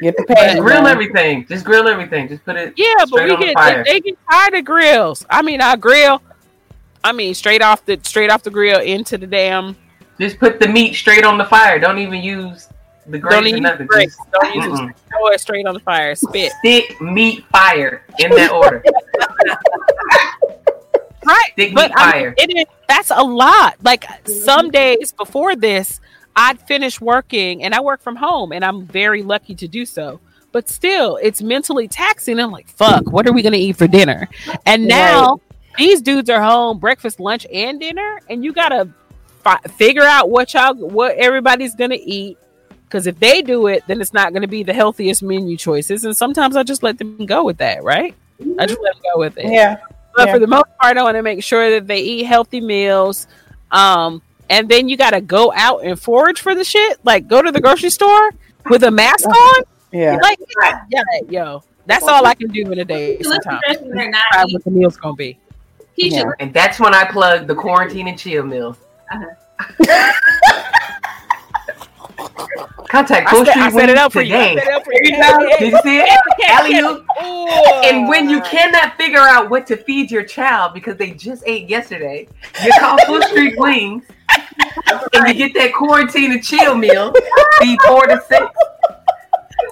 Get 0.00 0.16
the 0.16 0.24
pan. 0.24 0.58
Grill 0.58 0.86
everything. 0.86 1.46
Just 1.46 1.64
grill 1.64 1.88
everything. 1.88 2.28
Just 2.28 2.44
put 2.44 2.56
it. 2.56 2.72
Yeah, 2.76 3.04
but 3.10 3.24
we 3.24 3.36
get 3.36 3.56
the 3.56 3.82
they 3.84 4.00
get 4.00 4.16
tired 4.30 4.54
of 4.54 4.64
grills. 4.64 5.26
I 5.28 5.42
mean, 5.42 5.60
I 5.60 5.76
grill. 5.76 6.22
I 7.02 7.12
mean, 7.12 7.34
straight 7.34 7.62
off 7.62 7.84
the 7.84 7.98
straight 8.02 8.30
off 8.30 8.42
the 8.42 8.50
grill 8.50 8.80
into 8.80 9.18
the 9.18 9.26
damn. 9.26 9.76
Just 10.18 10.38
put 10.38 10.60
the 10.60 10.68
meat 10.68 10.94
straight 10.94 11.24
on 11.24 11.38
the 11.38 11.44
fire. 11.44 11.78
Don't 11.78 11.98
even 11.98 12.22
use 12.22 12.68
the 13.06 13.18
grease 13.18 13.52
or 13.52 13.60
nothing. 13.60 13.88
Just, 13.92 14.18
Don't 14.32 14.54
use 14.54 14.80
it. 14.80 14.96
Throw 15.08 15.28
it 15.28 15.40
straight 15.40 15.66
on 15.66 15.74
the 15.74 15.80
fire. 15.80 16.14
Spit. 16.14 16.52
Stick 16.60 17.00
meat 17.00 17.44
fire 17.46 18.04
in 18.18 18.30
that 18.32 18.52
order. 18.52 18.82
right, 21.24 21.50
Stick 21.52 21.74
but 21.74 21.92
I 21.96 22.22
mean, 22.22 22.34
it 22.36 22.58
is. 22.58 22.66
That's 22.88 23.10
a 23.10 23.22
lot. 23.22 23.76
Like 23.82 24.04
some 24.26 24.70
days 24.70 25.12
before 25.12 25.56
this, 25.56 26.00
I'd 26.36 26.60
finish 26.66 27.00
working 27.00 27.62
and 27.62 27.74
I 27.74 27.80
work 27.80 28.00
from 28.00 28.16
home 28.16 28.52
and 28.52 28.64
I'm 28.64 28.86
very 28.86 29.22
lucky 29.22 29.54
to 29.56 29.68
do 29.68 29.84
so. 29.84 30.20
But 30.52 30.68
still, 30.68 31.16
it's 31.22 31.42
mentally 31.42 31.86
taxing. 31.86 32.40
I'm 32.40 32.50
like, 32.50 32.68
fuck, 32.68 33.10
what 33.10 33.26
are 33.28 33.32
we 33.32 33.42
going 33.42 33.52
to 33.52 33.58
eat 33.58 33.76
for 33.76 33.86
dinner? 33.86 34.28
And 34.66 34.88
now 34.88 35.32
right. 35.32 35.40
these 35.78 36.02
dudes 36.02 36.28
are 36.28 36.42
home, 36.42 36.78
breakfast, 36.78 37.20
lunch, 37.20 37.46
and 37.52 37.78
dinner. 37.78 38.20
And 38.28 38.44
you 38.44 38.52
got 38.52 38.70
to 38.70 38.88
fi- 39.44 39.60
figure 39.76 40.02
out 40.02 40.28
what 40.28 40.52
y'all, 40.54 40.74
what 40.74 41.16
everybody's 41.16 41.76
going 41.76 41.90
to 41.90 42.00
eat. 42.00 42.36
Because 42.90 43.06
if 43.06 43.20
they 43.20 43.40
do 43.40 43.68
it, 43.68 43.84
then 43.86 44.00
it's 44.00 44.12
not 44.12 44.32
going 44.32 44.42
to 44.42 44.48
be 44.48 44.64
the 44.64 44.72
healthiest 44.72 45.22
menu 45.22 45.56
choices. 45.56 46.04
And 46.04 46.16
sometimes 46.16 46.56
I 46.56 46.64
just 46.64 46.82
let 46.82 46.98
them 46.98 47.24
go 47.24 47.44
with 47.44 47.58
that, 47.58 47.84
right? 47.84 48.16
I 48.58 48.66
just 48.66 48.80
let 48.82 48.94
them 48.94 49.02
go 49.14 49.20
with 49.20 49.38
it. 49.38 49.46
Yeah. 49.46 49.76
But 50.16 50.26
yeah. 50.26 50.32
for 50.32 50.38
the 50.40 50.48
most 50.48 50.66
part, 50.80 50.96
I 50.96 51.04
want 51.04 51.14
to 51.14 51.22
make 51.22 51.44
sure 51.44 51.70
that 51.70 51.86
they 51.86 52.00
eat 52.00 52.24
healthy 52.24 52.60
meals. 52.60 53.28
Um, 53.70 54.22
and 54.48 54.68
then 54.68 54.88
you 54.88 54.96
got 54.96 55.10
to 55.10 55.20
go 55.20 55.52
out 55.54 55.84
and 55.84 56.00
forage 56.00 56.40
for 56.40 56.56
the 56.56 56.64
shit. 56.64 56.98
Like 57.04 57.28
go 57.28 57.40
to 57.40 57.52
the 57.52 57.60
grocery 57.60 57.90
store 57.90 58.32
with 58.68 58.82
a 58.82 58.90
mask 58.90 59.28
on. 59.28 59.62
Yeah, 59.92 60.18
like 60.22 60.38
yeah, 60.60 60.84
yeah 60.88 61.02
yo, 61.28 61.62
that's 61.86 62.06
all 62.06 62.26
I 62.26 62.34
can 62.34 62.48
do 62.50 62.70
in 62.72 62.78
a 62.78 62.84
day. 62.84 63.20
Sometimes 63.22 63.60
what 64.52 64.64
the 64.64 64.70
meal's 64.70 64.96
gonna 64.96 65.14
be. 65.14 65.38
Yeah. 65.96 66.30
And 66.40 66.52
that's 66.52 66.80
when 66.80 66.94
I 66.94 67.04
plug 67.04 67.46
the 67.46 67.54
quarantine 67.54 68.08
and 68.08 68.18
chill 68.18 68.44
meals. 68.44 68.78
Uh-huh. 69.12 70.12
Contact 72.88 73.28
I, 73.28 73.30
Full 73.30 73.40
I 73.48 73.50
Street 73.50 73.72
set 73.72 73.88
it 73.88 73.92
Wings 73.92 73.98
up 74.00 74.12
for 74.12 74.22
you. 74.22 74.34
I 74.36 74.48
today. 74.48 74.60
set 74.60 74.66
it 74.68 74.74
up 74.74 74.84
for 74.84 74.92
you. 74.92 75.00
Did 75.58 75.72
you 75.72 75.78
see 75.82 75.98
it? 75.98 76.20
Alley-oop. 76.48 77.06
And 77.90 78.08
when 78.08 78.28
you 78.30 78.40
cannot 78.42 78.96
figure 78.96 79.18
out 79.18 79.50
what 79.50 79.66
to 79.68 79.76
feed 79.76 80.10
your 80.10 80.22
child 80.22 80.72
because 80.74 80.96
they 80.96 81.10
just 81.12 81.42
ate 81.46 81.68
yesterday, 81.68 82.28
you 82.64 82.70
call 82.78 82.96
Full 83.06 83.22
Street 83.22 83.58
Wings 83.58 84.04
and 85.12 85.26
you 85.28 85.34
get 85.34 85.54
that 85.54 85.72
quarantine 85.74 86.30
and 86.32 86.44
chill 86.44 86.76
meal, 86.76 87.12
feed 87.58 87.78
four 87.86 88.06
to 88.06 88.22
six. 88.28 88.46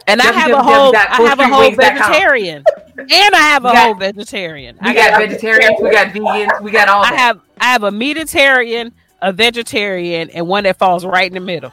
and 0.08 0.20
I 0.20 0.32
have 0.32 0.50
a 0.50 0.62
whole, 0.62 0.94
I 0.96 1.22
have 1.28 1.38
a 1.38 1.46
whole 1.46 1.70
vegetarian, 1.70 2.64
and 2.98 3.10
I 3.34 3.38
have 3.38 3.64
a 3.64 3.72
got- 3.72 3.84
whole 3.84 3.94
vegetarian. 3.94 4.76
We 4.82 4.90
I 4.90 4.94
got 4.94 5.20
vegetarians, 5.20 5.76
we 5.80 5.90
got 5.90 6.08
vegans, 6.08 6.60
we 6.60 6.70
got 6.72 6.88
all 6.88 7.04
I 7.04 7.10
that. 7.10 7.18
have 7.18 7.40
I 7.60 7.66
have 7.66 7.84
a 7.84 7.90
meatitarian, 7.90 8.90
a 9.22 9.32
vegetarian, 9.32 10.30
and 10.30 10.48
one 10.48 10.64
that 10.64 10.76
falls 10.78 11.04
right 11.04 11.28
in 11.28 11.34
the 11.34 11.40
middle. 11.40 11.72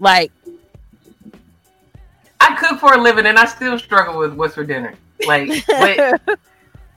Like 0.00 0.32
I 2.40 2.54
cook 2.56 2.78
for 2.80 2.94
a 2.94 3.00
living 3.00 3.26
and 3.26 3.38
I 3.38 3.46
still 3.46 3.78
struggle 3.78 4.18
with 4.18 4.34
what's 4.34 4.54
for 4.54 4.64
dinner. 4.64 4.94
Like, 5.26 5.48
but 5.66 6.20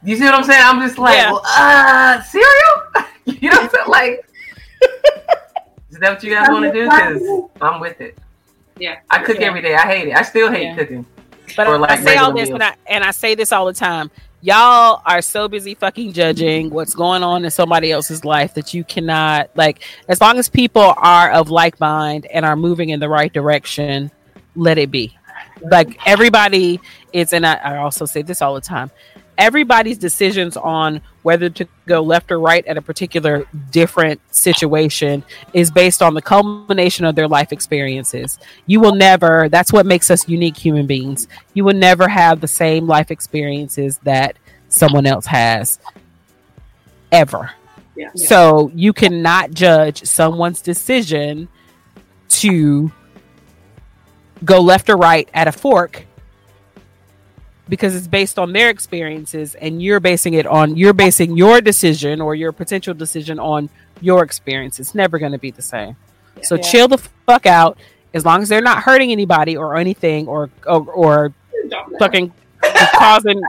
you 0.04 0.16
see 0.18 0.24
what 0.26 0.34
I'm 0.34 0.44
saying? 0.44 0.62
I'm 0.64 0.80
just 0.86 0.98
like, 0.98 1.16
Yeah. 1.16 1.32
well, 1.32 1.42
uh, 1.46 2.22
cereal? 2.24 3.06
you 3.26 3.50
know 3.50 3.62
what 3.62 3.64
I'm 3.66 3.70
saying? 3.70 3.88
Like, 3.88 4.30
is 5.92 6.00
that 6.00 6.14
what 6.14 6.24
you 6.24 6.34
guys 6.34 6.48
want 6.50 6.66
to 6.66 6.72
do? 6.72 6.84
Because 6.84 7.50
I'm 7.62 7.80
with 7.80 8.02
it. 8.02 8.18
Yeah. 8.80 9.00
I 9.10 9.24
cook 9.24 9.38
every 9.38 9.62
day. 9.62 9.76
I 9.76 9.88
hate 9.88 10.08
it. 10.10 10.16
I 10.16 10.22
still 10.24 10.52
hate 10.52 10.64
Yeah. 10.64 10.76
cooking. 10.76 11.06
But 11.56 11.68
I, 11.68 11.78
like 11.78 11.92
I 11.92 12.04
say 12.04 12.18
all 12.18 12.34
this, 12.34 12.50
meals. 12.50 12.62
and 12.62 12.64
I 12.64 12.76
and 12.88 13.04
I 13.06 13.12
say 13.12 13.34
this 13.34 13.52
all 13.54 13.66
the 13.66 13.74
time. 13.74 14.12
Y'all 14.42 15.02
are 15.06 15.22
so 15.22 15.48
busy 15.48 15.74
fucking 15.74 16.14
judging 16.14 16.70
what's 16.70 16.94
going 16.94 17.24
on 17.24 17.44
in 17.44 17.50
somebody 17.50 17.92
else's 17.92 18.24
life 18.24 18.54
that 18.54 18.72
you 18.72 18.84
cannot 18.84 19.50
like. 19.56 19.82
As 20.08 20.22
long 20.22 20.38
as 20.38 20.48
people 20.48 20.94
are 20.98 21.32
of 21.32 21.50
like 21.50 21.80
mind 21.80 22.28
and 22.28 22.46
are 22.46 22.56
moving 22.56 22.90
in 22.90 23.00
the 23.00 23.10
right 23.10 23.34
direction, 23.34 24.12
let 24.56 24.78
it 24.78 24.92
be. 24.92 25.18
Like 25.62 25.98
everybody 26.06 26.80
is, 27.14 27.34
and 27.34 27.48
I, 27.48 27.56
I 27.56 27.78
also 27.78 28.06
say 28.06 28.22
this 28.22 28.44
all 28.44 28.54
the 28.54 28.62
time. 28.62 28.92
Everybody's 29.38 29.98
decisions 29.98 30.58
on 30.58 31.02
whether 31.22 31.50
to 31.50 31.68
go 31.86 32.02
left 32.02 32.32
or 32.32 32.40
right 32.40 32.66
at 32.66 32.78
a 32.78 32.82
particular 32.82 33.46
different 33.72 34.20
situation 34.34 35.24
is 35.54 35.70
based 35.70 36.02
on 36.02 36.14
the 36.16 36.22
culmination 36.22 37.06
of 37.06 37.16
their 37.16 37.28
life 37.28 37.52
experiences. 37.52 38.40
You 38.66 38.80
will 38.80 38.96
never, 38.96 39.48
that's 39.50 39.72
what 39.72 39.86
makes 39.86 40.10
us 40.10 40.28
unique 40.28 40.58
human 40.58 40.88
beings. 40.88 41.28
You 41.54 41.66
will 41.66 41.76
never 41.76 42.08
have 42.08 42.42
the 42.42 42.48
same 42.48 42.88
life 42.88 43.12
experiences 43.12 44.00
that 44.00 44.38
someone 44.70 45.06
else 45.06 45.28
has 45.28 45.80
ever. 47.12 47.52
Yeah. 47.96 48.10
So 48.16 48.72
you 48.74 48.94
cannot 48.94 49.52
judge 49.52 50.04
someone's 50.04 50.62
decision 50.62 51.48
to 52.30 52.92
go 54.44 54.62
left 54.62 54.90
or 54.90 54.98
right 54.98 55.30
at 55.34 55.48
a 55.48 55.52
fork 55.52 56.07
because 57.70 57.96
it's 57.96 58.08
based 58.08 58.38
on 58.40 58.54
their 58.54 58.70
experiences 58.70 59.56
and 59.56 59.82
you're 59.82 60.00
basing 60.00 60.34
it 60.34 60.46
on 60.46 60.76
you're 60.78 60.94
basing 60.94 61.36
your 61.38 61.62
decision 61.62 62.22
or 62.22 62.36
your 62.36 62.52
potential 62.52 62.94
decision 62.94 63.40
on 63.40 63.70
your 64.02 64.24
experience. 64.24 64.80
It's 64.80 64.96
never 64.96 65.18
going 65.20 65.32
to 65.34 65.38
be 65.38 65.52
the 65.52 65.62
same. 65.62 65.96
So 66.44 66.56
Yeah. 66.56 66.62
chill 66.62 66.88
the 66.88 66.98
fuck 66.98 67.46
out 67.46 67.78
as 68.14 68.26
long 68.26 68.42
as 68.42 68.50
they're 68.50 68.62
not 68.62 68.84
hurting 68.84 69.12
anybody 69.12 69.58
or 69.58 69.76
anything 69.76 70.28
or 70.28 70.50
or, 70.66 70.82
or 70.92 71.34
fucking 72.00 72.32
causing 72.96 73.42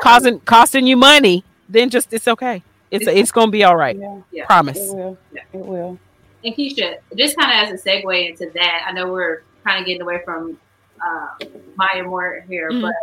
causing 0.00 0.40
costing 0.40 0.86
you 0.86 0.96
money, 0.96 1.44
then 1.68 1.90
just 1.90 2.12
it's 2.12 2.28
okay. 2.28 2.62
It's 2.90 3.06
it's 3.06 3.32
going 3.32 3.48
to 3.48 3.52
be 3.52 3.64
all 3.64 3.76
right. 3.76 3.96
Yeah, 3.96 4.20
Yeah. 4.30 4.46
Promise. 4.46 4.78
it 4.78 4.94
will. 4.94 5.18
It 5.32 5.44
will. 5.52 5.98
And 6.44 6.54
Keisha, 6.54 6.96
just 7.16 7.36
kind 7.38 7.50
of 7.68 7.72
as 7.74 7.80
a 7.80 7.88
segue 7.88 8.28
into 8.30 8.50
that, 8.54 8.84
I 8.86 8.92
know 8.92 9.10
we're 9.10 9.42
kind 9.64 9.80
of 9.80 9.86
getting 9.86 10.02
away 10.02 10.20
from 10.24 10.58
uh, 11.04 11.28
Maya 11.76 12.04
Moore 12.04 12.44
here, 12.48 12.70
Mhm. 12.70 12.82
but 12.82 12.94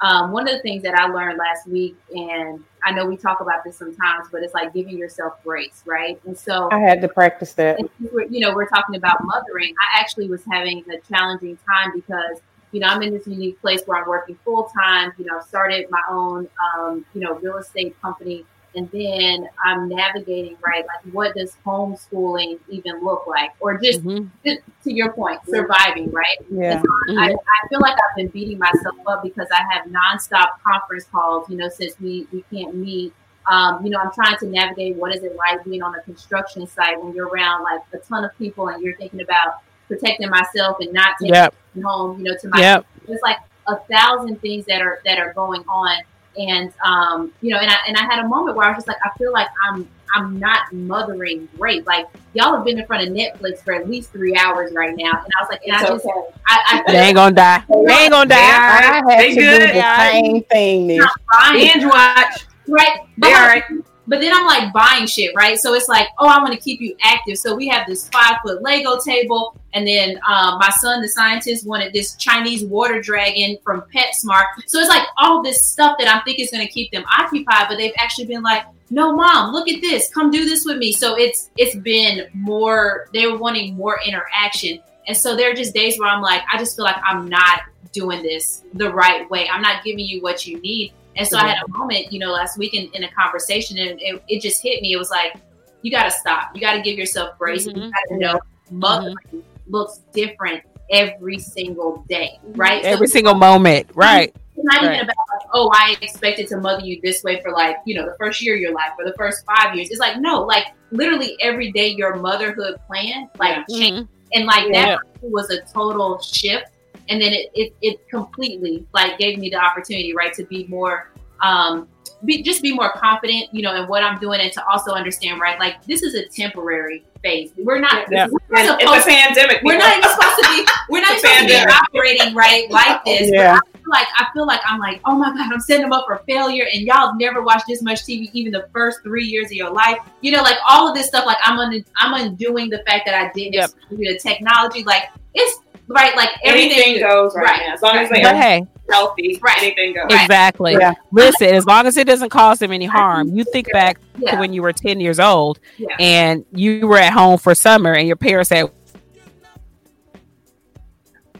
um, 0.00 0.30
one 0.30 0.48
of 0.48 0.54
the 0.54 0.62
things 0.62 0.82
that 0.84 0.94
I 0.94 1.08
learned 1.08 1.38
last 1.38 1.66
week, 1.66 1.96
and 2.14 2.62
I 2.84 2.92
know 2.92 3.04
we 3.04 3.16
talk 3.16 3.40
about 3.40 3.64
this 3.64 3.76
sometimes, 3.76 4.28
but 4.30 4.42
it's 4.42 4.54
like 4.54 4.72
giving 4.72 4.96
yourself 4.96 5.42
grace, 5.42 5.82
right? 5.86 6.20
And 6.24 6.38
so, 6.38 6.68
I 6.70 6.78
had 6.78 7.00
to 7.02 7.08
practice 7.08 7.52
that. 7.54 7.80
you 7.98 8.40
know, 8.40 8.54
we're 8.54 8.68
talking 8.68 8.94
about 8.94 9.24
mothering. 9.24 9.74
I 9.80 10.00
actually 10.00 10.28
was 10.28 10.42
having 10.50 10.84
a 10.90 10.98
challenging 11.12 11.58
time 11.68 11.92
because, 11.94 12.40
you 12.70 12.80
know, 12.80 12.86
I'm 12.86 13.02
in 13.02 13.12
this 13.12 13.26
unique 13.26 13.60
place 13.60 13.82
where 13.86 14.00
I'm 14.00 14.08
working 14.08 14.38
full 14.44 14.70
time. 14.78 15.12
You 15.18 15.24
know, 15.24 15.38
I've 15.38 15.44
started 15.44 15.86
my 15.90 16.02
own, 16.08 16.48
um, 16.76 17.04
you 17.12 17.20
know, 17.20 17.34
real 17.34 17.56
estate 17.56 18.00
company, 18.00 18.44
and 18.78 18.90
then 18.92 19.48
I'm 19.64 19.88
navigating 19.88 20.56
right, 20.64 20.84
like 20.86 21.12
what 21.12 21.34
does 21.34 21.56
homeschooling 21.66 22.58
even 22.68 23.02
look 23.04 23.26
like, 23.26 23.50
or 23.60 23.76
just, 23.78 24.04
Mhm. 24.04 24.30
just 24.44 24.60
to 24.84 24.92
your 24.94 25.12
point, 25.12 25.40
surviving, 25.48 26.10
right? 26.12 26.38
Yeah. 26.50 26.80
I, 27.18 27.34
I 27.34 27.68
feel 27.68 27.80
like 27.80 27.94
I've 27.94 28.16
been 28.16 28.28
beating 28.28 28.58
myself 28.58 28.94
up 29.06 29.22
because 29.22 29.48
I 29.50 29.62
have 29.74 29.86
nonstop 29.90 30.48
conference 30.64 31.04
calls, 31.10 31.48
you 31.50 31.56
know, 31.56 31.68
since 31.68 31.98
we, 32.00 32.26
we 32.32 32.44
can't 32.52 32.74
meet. 32.76 33.12
Um, 33.50 33.84
you 33.84 33.90
know, 33.90 33.98
I'm 33.98 34.12
trying 34.12 34.36
to 34.38 34.46
navigate 34.46 34.96
what 34.96 35.14
is 35.14 35.22
it 35.24 35.34
like 35.36 35.64
being 35.64 35.82
on 35.82 35.94
a 35.94 36.00
construction 36.02 36.66
site 36.66 37.02
when 37.02 37.14
you're 37.14 37.28
around 37.28 37.62
like 37.64 37.80
a 37.94 37.98
ton 37.98 38.24
of 38.24 38.36
people 38.38 38.68
and 38.68 38.82
you're 38.82 38.96
thinking 38.96 39.22
about 39.22 39.62
protecting 39.88 40.28
myself 40.28 40.76
and 40.80 40.92
not 40.92 41.16
taking 41.18 41.34
Yep. 41.34 41.54
home, 41.82 42.18
you 42.18 42.24
know, 42.24 42.36
to 42.36 42.48
my 42.48 42.60
Yep. 42.60 42.86
it's 43.08 43.22
like 43.22 43.38
a 43.66 43.76
thousand 43.90 44.40
things 44.40 44.66
that 44.66 44.82
are 44.82 45.00
that 45.04 45.18
are 45.18 45.32
going 45.32 45.64
on 45.68 45.96
and 46.38 46.72
um 46.84 47.32
you 47.40 47.50
know 47.52 47.58
and 47.58 47.70
I 47.70 47.76
and 47.86 47.96
I 47.96 48.02
had 48.02 48.24
a 48.24 48.28
moment 48.28 48.56
where 48.56 48.66
I 48.66 48.70
was 48.70 48.76
just 48.78 48.88
like 48.88 48.96
I 49.04 49.10
feel 49.18 49.32
like 49.32 49.48
I'm 49.68 49.88
I'm 50.14 50.38
not 50.38 50.72
mothering 50.72 51.48
great 51.58 51.86
like 51.86 52.06
y'all 52.32 52.54
have 52.56 52.64
been 52.64 52.78
in 52.78 52.86
front 52.86 53.06
of 53.06 53.14
Netflix 53.14 53.58
for 53.62 53.74
at 53.74 53.88
least 53.90 54.10
three 54.10 54.34
hours 54.36 54.72
right 54.72 54.94
now 54.96 55.10
and 55.10 55.32
I 55.38 55.42
was 55.42 55.48
like 55.50 55.60
and 55.66 55.76
I 55.76 55.86
just 55.86 56.06
I, 56.46 56.82
I 56.86 56.92
They 56.92 56.98
ain't 56.98 57.16
gonna 57.16 57.34
die. 57.34 57.62
They 57.68 57.92
ain't 57.92 58.12
gonna 58.12 58.28
die. 58.28 58.36
are- 58.36 59.04
I 59.04 59.12
had 59.12 59.20
They 59.20 59.28
to 59.30 59.34
do 59.34 59.40
good. 59.58 59.70
the 59.74 59.96
same 60.10 60.42
thing. 60.44 60.86
Nish. 60.86 60.98
not 61.00 61.52
Binge 61.52 61.84
watch. 61.84 62.46
right 62.68 62.98
but, 63.18 63.26
They 63.28 63.34
all 63.34 63.42
like, 63.42 63.68
right. 63.70 63.80
But 64.08 64.20
then 64.20 64.32
I'm 64.34 64.46
like 64.46 64.72
buying 64.72 65.06
shit 65.06 65.34
right? 65.34 65.58
So 65.58 65.74
it's 65.74 65.88
like 65.88 66.08
oh 66.18 66.26
I 66.26 66.38
want 66.42 66.52
to 66.52 66.58
keep 66.58 66.80
you 66.80 66.96
active. 67.02 67.38
So 67.38 67.54
we 67.54 67.68
have 67.68 67.86
this 67.86 68.08
five 68.08 68.36
foot 68.44 68.62
Lego 68.62 68.98
table 69.04 69.56
and 69.74 69.86
then 69.86 70.18
um, 70.28 70.58
my 70.58 70.70
son 70.80 71.00
the 71.00 71.08
scientist 71.08 71.66
wanted 71.66 71.92
this 71.92 72.16
Chinese 72.16 72.64
water 72.64 73.00
dragon 73.00 73.58
from 73.62 73.82
PetSmart. 73.94 74.46
So 74.66 74.80
it's 74.80 74.88
like 74.88 75.06
all 75.18 75.42
this 75.42 75.64
stuff 75.64 75.96
that 75.98 76.12
I'm 76.12 76.22
thinking 76.24 76.44
is 76.44 76.50
going 76.50 76.66
to 76.66 76.72
keep 76.72 76.90
them 76.90 77.04
occupied 77.16 77.66
but 77.68 77.76
they've 77.76 77.92
actually 77.98 78.26
been 78.26 78.42
like 78.42 78.64
no 78.90 79.14
mom 79.14 79.52
look 79.52 79.68
at 79.68 79.80
this. 79.80 80.10
Come 80.12 80.30
do 80.30 80.44
this 80.44 80.64
with 80.64 80.78
me. 80.78 80.92
So 80.92 81.16
it's 81.16 81.50
it's 81.56 81.76
been 81.76 82.26
more 82.34 83.08
they 83.12 83.26
were 83.26 83.38
wanting 83.38 83.76
more 83.76 84.00
interaction. 84.04 84.80
And 85.06 85.16
so 85.16 85.36
there 85.36 85.50
are 85.50 85.54
just 85.54 85.74
days 85.74 85.98
where 85.98 86.08
i'm 86.08 86.20
like 86.20 86.42
i 86.52 86.58
just 86.58 86.76
feel 86.76 86.84
like 86.84 87.00
i'm 87.02 87.28
not 87.28 87.62
doing 87.92 88.22
this 88.22 88.62
the 88.74 88.90
right 88.90 89.28
way. 89.30 89.48
I'm 89.48 89.62
not 89.62 89.84
giving 89.84 90.06
you 90.06 90.20
what 90.20 90.46
you 90.46 90.60
need 90.60 90.92
and 91.18 91.28
so 91.28 91.36
i 91.36 91.46
had 91.46 91.58
a 91.64 91.78
moment 91.78 92.10
you 92.12 92.18
know 92.18 92.30
last 92.30 92.56
week 92.56 92.72
in, 92.74 92.88
in 92.94 93.04
a 93.04 93.10
conversation 93.12 93.76
and 93.78 94.00
it, 94.00 94.22
it 94.28 94.40
just 94.40 94.62
hit 94.62 94.80
me 94.80 94.92
it 94.92 94.96
was 94.96 95.10
like 95.10 95.34
you 95.82 95.90
got 95.90 96.04
to 96.04 96.10
stop 96.10 96.50
you 96.54 96.60
got 96.60 96.74
to 96.74 96.80
give 96.80 96.96
yourself 96.98 97.36
grace 97.38 97.66
and 97.66 97.76
you 97.76 97.82
mm-hmm. 97.82 97.90
got 97.90 98.08
to 98.08 98.18
know 98.18 98.40
mothering 98.70 99.16
mm-hmm. 99.30 99.40
looks 99.68 100.00
different 100.12 100.62
every 100.90 101.38
single 101.38 102.04
day 102.08 102.38
mm-hmm. 102.44 102.60
right 102.60 102.82
So 102.82 102.90
Every 102.90 103.08
single 103.08 103.34
moment. 103.34 103.90
Right. 103.94 104.34
it's 104.56 104.64
not 104.64 104.82
Right. 104.82 104.94
even 104.94 105.04
about 105.04 105.16
like, 105.32 105.48
oh, 105.52 105.70
I 105.74 105.96
expected 106.00 106.48
to 106.48 106.56
mother 106.58 106.84
you 106.84 107.00
this 107.02 107.22
way 107.22 107.40
for 107.42 107.52
like, 107.52 107.76
you 107.84 107.94
know, 107.94 108.04
the 108.04 108.16
first 108.18 108.42
year 108.42 108.54
of 108.54 108.60
your 108.60 108.72
life 108.72 108.92
or 108.98 109.04
the 109.04 109.14
first 109.16 109.44
five 109.44 109.74
years. 109.74 109.90
It's 109.90 110.00
like, 110.00 110.18
no, 110.18 110.42
like 110.42 110.66
literally 110.90 111.36
every 111.40 111.70
day 111.72 111.88
your 111.88 112.16
motherhood 112.16 112.76
plan 112.86 113.28
like 113.38 113.66
changed. 113.68 114.02
Mhm. 114.02 114.08
And 114.34 114.46
like 114.46 114.66
Yeah. 114.68 114.96
that 114.96 115.00
was 115.22 115.50
a 115.50 115.60
total 115.62 116.18
shift. 116.20 116.70
And 117.08 117.20
then 117.20 117.32
it, 117.32 117.50
it 117.54 117.74
it 117.82 118.08
completely 118.08 118.86
like 118.92 119.18
gave 119.18 119.38
me 119.38 119.48
the 119.50 119.56
opportunity, 119.56 120.14
right, 120.14 120.32
to 120.34 120.44
be 120.44 120.66
more 120.66 121.10
um 121.42 121.88
be 122.24 122.42
just 122.42 122.62
be 122.62 122.74
more 122.74 122.90
confident, 122.92 123.48
you 123.54 123.62
know, 123.62 123.74
in 123.76 123.86
what 123.88 124.02
I'm 124.02 124.18
doing 124.18 124.40
and 124.40 124.52
to 124.52 124.66
also 124.66 124.92
understand, 124.92 125.40
right, 125.40 125.58
like 125.60 125.84
this 125.84 126.02
is 126.02 126.14
a 126.14 126.26
temporary 126.28 127.04
phase. 127.22 127.52
We're 127.56 127.78
not 127.78 128.10
Yeah. 128.10 128.26
we're 128.48 128.58
And 128.58 128.68
supposed 128.80 128.80
it's 128.98 129.06
a 129.06 129.10
pandemic. 129.10 129.62
we're 129.62 129.78
not 129.78 129.96
even 129.96 130.10
supposed 130.10 130.36
to 130.42 130.48
be. 130.48 130.66
We're 130.88 131.00
not 131.00 131.10
even 131.10 131.20
supposed 131.20 131.40
to 131.40 131.46
be 131.46 131.72
operating 131.72 132.34
right 132.34 132.68
like 132.70 133.04
this. 133.04 133.30
Yeah. 133.32 133.58
But 133.60 133.68
I 133.74 133.78
feel 133.78 133.90
like 133.90 134.06
I 134.16 134.26
feel 134.34 134.46
like 134.46 134.60
I'm 134.66 134.80
like, 134.80 135.00
oh 135.04 135.16
my 135.16 135.28
god, 135.30 135.52
I'm 135.52 135.60
setting 135.60 135.82
them 135.82 135.92
up 135.92 136.06
for 136.08 136.20
failure, 136.26 136.66
and 136.72 136.82
y'all 136.82 137.14
never 137.16 137.40
watched 137.42 137.66
this 137.68 137.82
much 137.82 138.00
TV, 138.02 138.28
even 138.32 138.52
the 138.52 138.68
first 138.72 138.98
three 139.04 139.24
years 139.24 139.46
of 139.46 139.52
your 139.52 139.70
life. 139.70 139.98
You 140.20 140.32
know, 140.32 140.42
like 140.42 140.56
all 140.68 140.88
of 140.88 140.94
this 140.96 141.06
stuff. 141.06 141.24
Like 141.24 141.38
I'm 141.44 141.58
un- 141.58 141.84
I'm 141.96 142.14
undoing 142.14 142.68
the 142.68 142.82
fact 142.86 143.06
that 143.06 143.14
I 143.14 143.30
didn't 143.32 143.54
Yep. 143.54 143.70
the 143.90 144.18
technology. 144.20 144.82
Like 144.82 145.04
it's 145.34 145.60
right. 145.88 146.14
Like 146.16 146.30
everything. 146.44 146.72
anything 146.72 147.00
goes 147.08 147.34
right, 147.34 147.44
Right. 147.44 147.60
now. 147.66 147.74
As 147.74 147.82
long 147.82 147.96
as 147.96 148.08
they 148.10 148.22
But 148.22 148.34
are 148.34 148.40
hey, 148.40 148.64
healthy, 148.90 149.38
Right. 149.42 149.58
anything 149.62 149.94
goes. 149.94 150.04
Right. 150.10 150.22
exactly. 150.22 150.72
Yeah. 150.78 150.94
Listen, 151.12 151.48
as 151.54 151.64
long 151.66 151.86
as 151.86 151.96
it 151.96 152.06
doesn't 152.06 152.30
cause 152.30 152.58
them 152.58 152.72
any 152.72 152.86
harm, 152.86 153.28
you 153.34 153.44
think 153.44 153.70
back 153.72 153.98
to 154.26 154.36
when 154.36 154.52
you 154.52 154.62
were 154.62 154.72
10 154.72 155.00
years 155.00 155.18
old 155.20 155.58
Yeah. 155.76 155.96
and 155.98 156.44
you 156.52 156.86
were 156.86 156.98
at 156.98 157.12
home 157.12 157.38
for 157.38 157.54
summer 157.54 157.92
and 157.94 158.06
your 158.06 158.16
parents 158.16 158.48
said, 158.50 158.70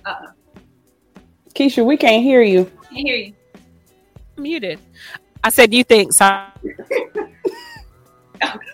uh-uh. 0.04 0.32
Keisha, 1.54 1.84
we 1.84 1.96
can't 1.96 2.22
hear 2.22 2.42
you. 2.42 2.70
I 2.90 2.94
hear 2.94 3.16
you. 3.16 3.32
muted. 4.36 4.78
I 5.44 5.50
said, 5.50 5.72
you 5.74 5.84
think, 5.84 6.12
so 6.12 6.44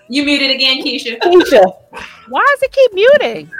You 0.08 0.24
muted 0.24 0.50
again, 0.50 0.82
Keisha. 0.82 1.18
Keisha, 1.18 1.62
why 2.28 2.44
does 2.50 2.62
it 2.62 2.72
keep 2.72 2.92
muting? 2.92 3.50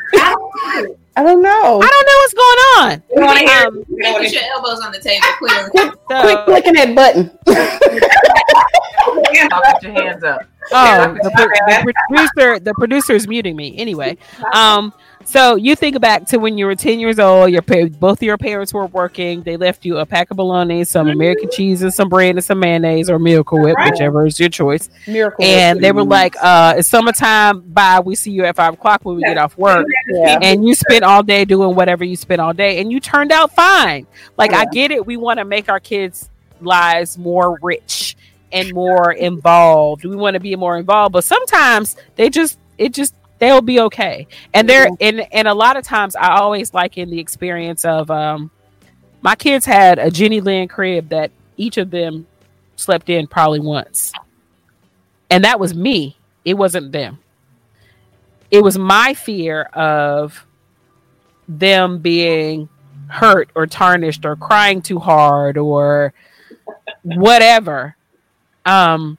I 1.16 1.22
don't 1.22 1.40
know. 1.42 1.80
I 1.80 1.80
don't 1.80 1.80
know. 1.80 1.80
I 1.80 1.88
don't 1.88 2.06
know 2.06 2.16
what's 2.18 2.34
going 2.34 2.60
on. 2.76 3.02
We 3.08 3.14
don't 3.16 3.26
want 3.26 3.38
to 3.38 3.44
hear. 3.46 3.66
Um, 3.66 3.74
You 3.88 3.96
wanna 4.12 4.24
put 4.24 4.32
your 4.32 4.42
elbows 4.54 4.80
on 4.84 4.90
the 4.92 5.00
table, 5.00 5.26
clearly. 5.38 5.70
Quick 5.70 5.92
So, 6.10 6.44
clicking 6.44 6.74
that 6.74 6.94
button. 6.94 7.30
it. 7.46 9.50
Talk 9.50 9.64
with 9.74 9.82
your 9.82 9.92
hands 9.92 10.22
up. 10.24 10.40
Oh, 10.72 11.14
the, 11.22 11.30
the 11.30 11.94
producer, 12.08 12.58
the 12.60 12.74
producer 12.74 13.12
is 13.14 13.26
muting 13.28 13.56
me. 13.56 13.76
Anyway, 13.76 14.16
um, 14.52 14.92
so 15.26 15.54
you 15.56 15.74
think 15.74 15.98
back 16.00 16.26
to 16.26 16.38
when 16.38 16.58
you 16.58 16.66
were 16.66 16.74
ten 16.74 17.00
years 17.00 17.18
old. 17.18 17.50
Your 17.50 17.62
pa- 17.62 17.86
both 17.98 18.18
of 18.18 18.22
your 18.22 18.36
parents 18.36 18.74
were 18.74 18.86
working. 18.86 19.42
They 19.42 19.56
left 19.56 19.84
you 19.84 19.96
a 19.98 20.04
pack 20.06 20.30
of 20.30 20.36
bologna, 20.36 20.84
some 20.84 21.08
American 21.08 21.48
cheese, 21.50 21.80
and 21.82 21.92
some 21.92 22.08
bread, 22.10 22.34
and 22.36 22.44
some 22.44 22.60
mayonnaise 22.60 23.08
or 23.08 23.18
Miracle 23.18 23.58
Whip, 23.60 23.76
Right. 23.76 23.90
whichever 23.92 24.26
is 24.26 24.38
your 24.38 24.50
choice. 24.50 24.90
Miracle. 25.06 25.44
And 25.44 25.82
they 25.82 25.92
were 25.92 26.04
like, 26.04 26.34
uh, 26.42 26.74
"It's 26.76 26.88
summertime. 26.88 27.60
Bye. 27.60 28.00
We 28.00 28.14
see 28.16 28.32
you 28.32 28.44
at 28.44 28.54
five 28.56 28.74
o'clock 28.74 29.00
when 29.04 29.16
we 29.16 29.22
get 29.22 29.38
off 29.38 29.56
work." 29.56 29.86
yeah. 30.08 30.38
and 30.42 30.66
you 30.66 30.74
spent 30.74 31.04
all 31.04 31.22
day 31.22 31.44
doing 31.46 31.74
whatever 31.74 32.04
you 32.04 32.16
spent 32.16 32.40
all 32.40 32.52
day 32.52 32.80
and 32.80 32.92
you 32.92 33.00
turned 33.00 33.32
out 33.32 33.54
fine 33.54 34.06
like 34.36 34.52
i 34.52 34.64
get 34.66 34.90
it 34.90 35.06
we 35.06 35.16
want 35.16 35.38
to 35.38 35.44
make 35.44 35.68
our 35.70 35.80
kids 35.80 36.28
lives 36.60 37.16
more 37.16 37.58
rich 37.62 38.16
and 38.54 38.72
more 38.72 39.12
involved. 39.12 40.04
We 40.04 40.16
want 40.16 40.34
to 40.34 40.40
be 40.40 40.56
more 40.56 40.78
involved 40.78 41.12
but 41.12 41.24
sometimes 41.24 41.96
they 42.16 42.30
just 42.30 42.58
it 42.78 42.94
just 42.94 43.14
they'll 43.38 43.60
be 43.60 43.80
okay. 43.80 44.26
And 44.54 44.68
they're 44.68 44.88
and 45.00 45.26
and 45.32 45.46
a 45.46 45.54
lot 45.54 45.76
of 45.76 45.84
times 45.84 46.16
i 46.16 46.36
always 46.36 46.72
like 46.72 46.96
in 46.96 47.10
the 47.10 47.20
experience 47.20 47.84
of 47.84 48.10
um 48.10 48.50
my 49.24 49.34
kids 49.34 49.64
had 49.64 49.98
a 49.98 50.10
Jenny 50.10 50.42
Lind 50.42 50.68
crib 50.68 51.08
that 51.08 51.30
each 51.56 51.78
of 51.78 51.90
them 51.90 52.26
slept 52.76 53.08
in 53.08 53.26
probably 53.26 53.58
once. 53.58 54.12
And 55.30 55.44
that 55.44 55.58
was 55.58 55.74
me. 55.74 56.18
It 56.44 56.54
wasn't 56.54 56.92
them. 56.92 57.18
It 58.50 58.62
was 58.62 58.76
my 58.76 59.14
fear 59.14 59.62
of 59.72 60.46
them 61.48 62.00
being 62.00 62.68
hurt 63.08 63.48
or 63.54 63.66
tarnished 63.66 64.26
or 64.26 64.36
crying 64.36 64.82
too 64.82 64.98
hard 64.98 65.56
or 65.56 66.12
whatever 67.02 67.96
um 68.66 69.18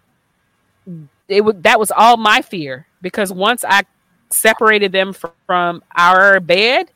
it 1.28 1.42
would 1.44 1.64
that 1.64 1.80
was 1.80 1.92
all 1.92 2.18
my 2.18 2.42
fear 2.42 2.86
because 3.02 3.32
once 3.32 3.64
i 3.68 3.84
separated 4.32 4.92
them 4.92 5.14
fr- 5.14 5.28
from 5.46 5.84
our 5.96 6.40
bed 6.40 6.92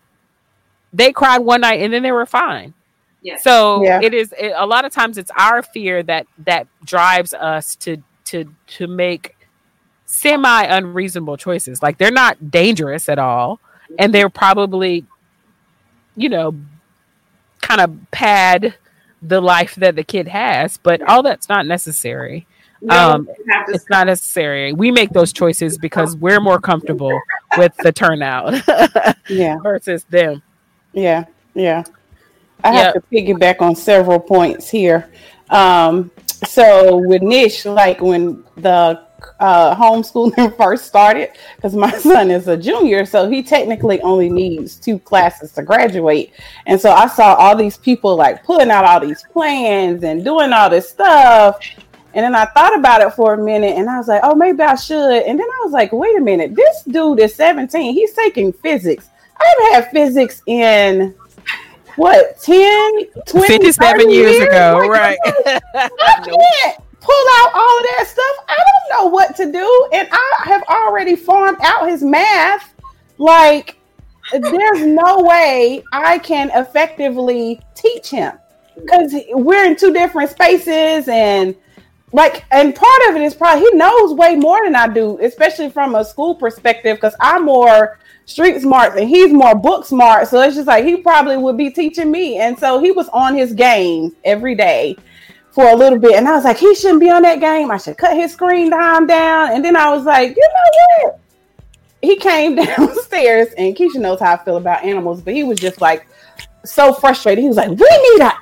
they 0.93 1.11
cried 1.11 1.39
one 1.39 1.61
night 1.61 1.79
and 1.81 1.93
then 1.93 2.03
they 2.03 2.11
were 2.11 2.25
fine 2.25 2.73
Yes. 3.21 3.43
so 3.43 3.83
Yeah. 3.83 3.99
it 4.01 4.13
is 4.13 4.33
it, 4.39 4.53
a 4.55 4.65
lot 4.65 4.85
of 4.85 4.93
times 4.93 5.17
it's 5.17 5.31
our 5.37 5.61
fear 5.61 6.01
that 6.03 6.25
that 6.45 6.67
drives 6.85 7.33
us 7.33 7.75
to 7.77 7.97
to 8.25 8.45
to 8.67 8.87
make 8.87 9.35
semi 10.05 10.63
unreasonable 10.63 11.35
choices. 11.37 11.83
Like 11.83 11.97
they're 11.97 12.11
not 12.11 12.49
dangerous 12.49 13.09
at 13.09 13.19
all, 13.19 13.59
and 13.99 14.13
they're 14.13 14.29
probably, 14.29 15.05
you 16.15 16.29
know, 16.29 16.55
kind 17.61 17.81
of 17.81 17.95
pad 18.11 18.73
the 19.21 19.41
life 19.41 19.75
that 19.75 19.95
the 19.95 20.03
kid 20.03 20.27
has. 20.27 20.77
But 20.77 21.01
all 21.07 21.23
that's 21.23 21.49
not 21.49 21.65
necessary. 21.65 22.47
Um, 22.89 23.27
It's 23.67 23.89
not 23.89 24.07
necessary. 24.07 24.71
We 24.71 24.89
make 24.91 25.09
those 25.09 25.33
choices 25.33 25.77
because 25.77 26.15
we're 26.15 26.39
more 26.39 26.59
comfortable 26.59 27.19
with 27.57 27.75
the 27.77 27.91
turnout 27.91 28.53
Yeah. 29.29 29.57
versus 29.61 30.05
them. 30.05 30.41
Yeah, 30.93 31.25
yeah. 31.53 31.83
I 32.63 32.73
have 32.73 32.93
to 32.93 33.01
piggyback 33.01 33.61
on 33.61 33.75
several 33.75 34.19
points 34.19 34.69
here. 34.69 35.09
Um, 35.49 36.11
so 36.47 36.97
with 36.97 37.21
Nish, 37.21 37.65
like 37.65 38.01
when 38.01 38.43
the 38.55 39.05
uh, 39.39 39.75
homeschooling 39.75 40.55
first 40.57 40.85
started, 40.85 41.31
because 41.55 41.75
my 41.75 41.91
son 41.97 42.31
is 42.31 42.47
a 42.47 42.57
junior, 42.57 43.05
so 43.05 43.29
he 43.29 43.43
technically 43.43 44.01
only 44.01 44.29
needs 44.29 44.75
two 44.75 44.99
classes 44.99 45.51
to 45.53 45.63
graduate. 45.63 46.33
And 46.65 46.79
so 46.79 46.91
I 46.91 47.07
saw 47.07 47.35
all 47.35 47.55
these 47.55 47.77
people 47.77 48.15
like 48.15 48.43
pulling 48.43 48.71
out 48.71 48.85
all 48.85 48.99
these 48.99 49.23
plans 49.31 50.03
and 50.03 50.23
doing 50.23 50.53
all 50.53 50.69
this 50.69 50.89
stuff. 50.89 51.59
And 52.13 52.23
then 52.23 52.33
I 52.33 52.45
thought 52.45 52.77
about 52.77 53.01
it 53.01 53.13
for 53.13 53.35
a 53.35 53.37
minute 53.37 53.77
and 53.77 53.87
I 53.89 53.97
was 53.97 54.07
like, 54.07 54.21
oh, 54.23 54.33
maybe 54.33 54.63
I 54.63 54.75
should. 54.75 55.23
And 55.23 55.39
then 55.39 55.45
I 55.45 55.61
was 55.63 55.71
like, 55.71 55.91
wait 55.91 56.17
a 56.17 56.21
minute, 56.21 56.55
this 56.55 56.83
dude 56.83 57.19
is 57.19 57.35
17. 57.35 57.93
He's 57.93 58.13
taking 58.13 58.51
physics. 58.51 59.09
I 59.39 59.45
haven't 59.45 59.73
had 59.73 59.91
physics 59.91 60.41
in 60.47 61.15
what 61.95 62.39
10, 62.41 63.05
20, 63.27 63.47
57 63.47 63.99
30 63.99 64.13
years 64.13 64.41
ago, 64.41 64.79
Like, 64.79 64.89
right? 64.89 65.17
I 65.75 65.89
can't 66.25 66.83
pull 67.09 67.25
out 67.37 67.51
all 67.55 67.77
of 67.79 67.83
that 67.83 68.05
stuff. 68.07 68.45
I 68.47 68.57
don't 68.57 68.99
know 68.99 69.09
what 69.09 69.35
to 69.37 69.51
do. 69.51 69.89
And 69.93 70.07
I 70.11 70.41
have 70.45 70.63
already 70.63 71.15
farmed 71.15 71.57
out 71.61 71.89
his 71.89 72.03
math. 72.03 72.73
Like, 73.17 73.77
there's 74.31 74.85
no 74.85 75.19
way 75.19 75.83
I 75.91 76.19
can 76.19 76.51
effectively 76.53 77.59
teach 77.75 78.09
him 78.09 78.33
because 78.75 79.13
we're 79.31 79.65
in 79.65 79.75
two 79.75 79.91
different 79.91 80.29
spaces 80.29 81.07
and 81.09 81.55
like 82.13 82.45
and 82.51 82.73
part 82.73 83.01
of 83.09 83.15
it 83.15 83.21
is 83.21 83.35
probably 83.35 83.61
he 83.61 83.75
knows 83.75 84.13
way 84.13 84.35
more 84.35 84.63
than 84.63 84.75
I 84.75 84.87
do, 84.87 85.19
especially 85.19 85.69
from 85.69 85.95
a 85.95 86.05
school 86.05 86.35
perspective, 86.35 86.97
because 86.97 87.15
I'm 87.19 87.45
more 87.45 87.99
street 88.25 88.61
smart 88.61 88.97
and 88.97 89.09
he's 89.09 89.33
more 89.33 89.55
book 89.55 89.85
smart. 89.85 90.27
So 90.27 90.41
it's 90.41 90.55
just 90.55 90.67
like 90.67 90.85
he 90.85 90.97
probably 90.97 91.37
would 91.37 91.57
be 91.57 91.71
teaching 91.71 92.11
me. 92.11 92.37
And 92.37 92.57
so 92.57 92.79
he 92.79 92.91
was 92.91 93.09
on 93.09 93.35
his 93.35 93.53
game 93.53 94.15
every 94.23 94.55
day 94.55 94.95
for 95.51 95.67
a 95.67 95.75
little 95.75 95.99
bit. 95.99 96.15
And 96.15 96.27
I 96.27 96.35
was 96.35 96.43
like, 96.43 96.57
he 96.57 96.73
shouldn't 96.75 96.99
be 96.99 97.09
on 97.09 97.21
that 97.23 97.39
game. 97.39 97.71
I 97.71 97.77
should 97.77 97.97
cut 97.97 98.15
his 98.15 98.33
screen 98.33 98.71
time 98.71 99.07
down. 99.07 99.51
And 99.51 99.63
then 99.63 99.75
I 99.75 99.89
was 99.89 100.05
like, 100.05 100.35
you 100.35 100.49
know 100.49 101.09
what? 101.09 101.19
He 102.01 102.15
came 102.17 102.55
downstairs 102.63 103.49
and 103.57 103.75
Keisha 103.75 103.95
knows 103.95 104.19
how 104.19 104.33
I 104.33 104.37
feel 104.43 104.57
about 104.57 104.83
animals, 104.83 105.21
but 105.21 105.33
he 105.33 105.43
was 105.43 105.59
just 105.59 105.81
like 105.81 106.07
so 106.65 106.93
frustrated. 106.93 107.41
He 107.41 107.47
was 107.47 107.57
like, 107.57 107.69
we 107.69 107.75
need 107.75 108.21
a 108.21 108.33